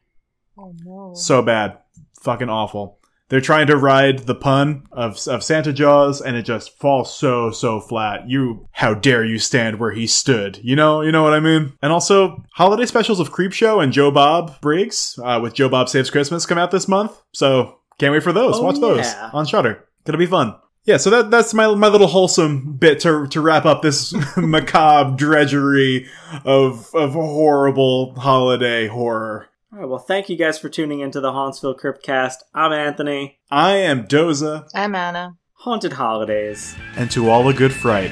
Oh 0.55 0.75
no. 0.83 1.13
So 1.15 1.41
bad, 1.41 1.79
fucking 2.21 2.49
awful. 2.49 2.99
They're 3.29 3.41
trying 3.41 3.67
to 3.67 3.77
ride 3.77 4.19
the 4.19 4.35
pun 4.35 4.83
of 4.91 5.17
of 5.27 5.43
Santa 5.43 5.73
Jaws, 5.73 6.21
and 6.21 6.35
it 6.35 6.43
just 6.43 6.77
falls 6.77 7.15
so 7.15 7.51
so 7.51 7.79
flat. 7.79 8.29
You, 8.29 8.67
how 8.71 8.93
dare 8.93 9.23
you 9.25 9.39
stand 9.39 9.79
where 9.79 9.91
he 9.91 10.07
stood? 10.07 10.59
You 10.61 10.75
know, 10.75 11.01
you 11.01 11.11
know 11.11 11.23
what 11.23 11.33
I 11.33 11.39
mean. 11.39 11.73
And 11.81 11.91
also, 11.91 12.43
holiday 12.53 12.85
specials 12.85 13.19
of 13.19 13.31
Creepshow 13.31 13.81
and 13.81 13.93
Joe 13.93 14.11
Bob 14.11 14.59
Briggs 14.61 15.17
uh, 15.23 15.39
with 15.41 15.53
Joe 15.53 15.69
Bob 15.69 15.89
Saves 15.89 16.09
Christmas 16.09 16.45
come 16.45 16.57
out 16.57 16.71
this 16.71 16.87
month. 16.87 17.21
So 17.31 17.79
can't 17.97 18.11
wait 18.11 18.23
for 18.23 18.33
those. 18.33 18.57
Oh, 18.57 18.63
Watch 18.63 18.79
those 18.79 19.05
yeah. 19.05 19.29
on 19.33 19.45
Shudder. 19.45 19.85
Gonna 20.05 20.17
be 20.17 20.25
fun. 20.25 20.55
Yeah, 20.85 20.97
so 20.97 21.09
that 21.11 21.31
that's 21.31 21.53
my 21.53 21.73
my 21.75 21.87
little 21.87 22.07
wholesome 22.07 22.73
bit 22.73 22.99
to 23.01 23.25
to 23.27 23.41
wrap 23.41 23.65
up 23.65 23.81
this 23.81 24.13
macabre 24.37 25.15
drudgery 25.15 26.07
of 26.43 26.93
of 26.93 27.13
horrible 27.13 28.13
holiday 28.15 28.87
horror. 28.87 29.47
All 29.73 29.79
right. 29.79 29.89
Well, 29.89 29.97
thank 29.97 30.29
you 30.29 30.35
guys 30.37 30.59
for 30.59 30.69
tuning 30.69 30.99
into 30.99 31.19
the 31.19 31.31
Hauntsville 31.31 31.79
Cryptcast. 31.79 32.35
I'm 32.53 32.71
Anthony. 32.71 33.39
I 33.49 33.77
am 33.77 34.05
Doza, 34.07 34.69
I'm 34.75 34.93
Anna. 34.93 35.37
Haunted 35.53 35.93
Holidays. 35.93 36.75
and 36.95 37.09
to 37.09 37.27
all 37.29 37.47
a 37.49 37.53
good 37.55 37.73
fright. 37.73 38.11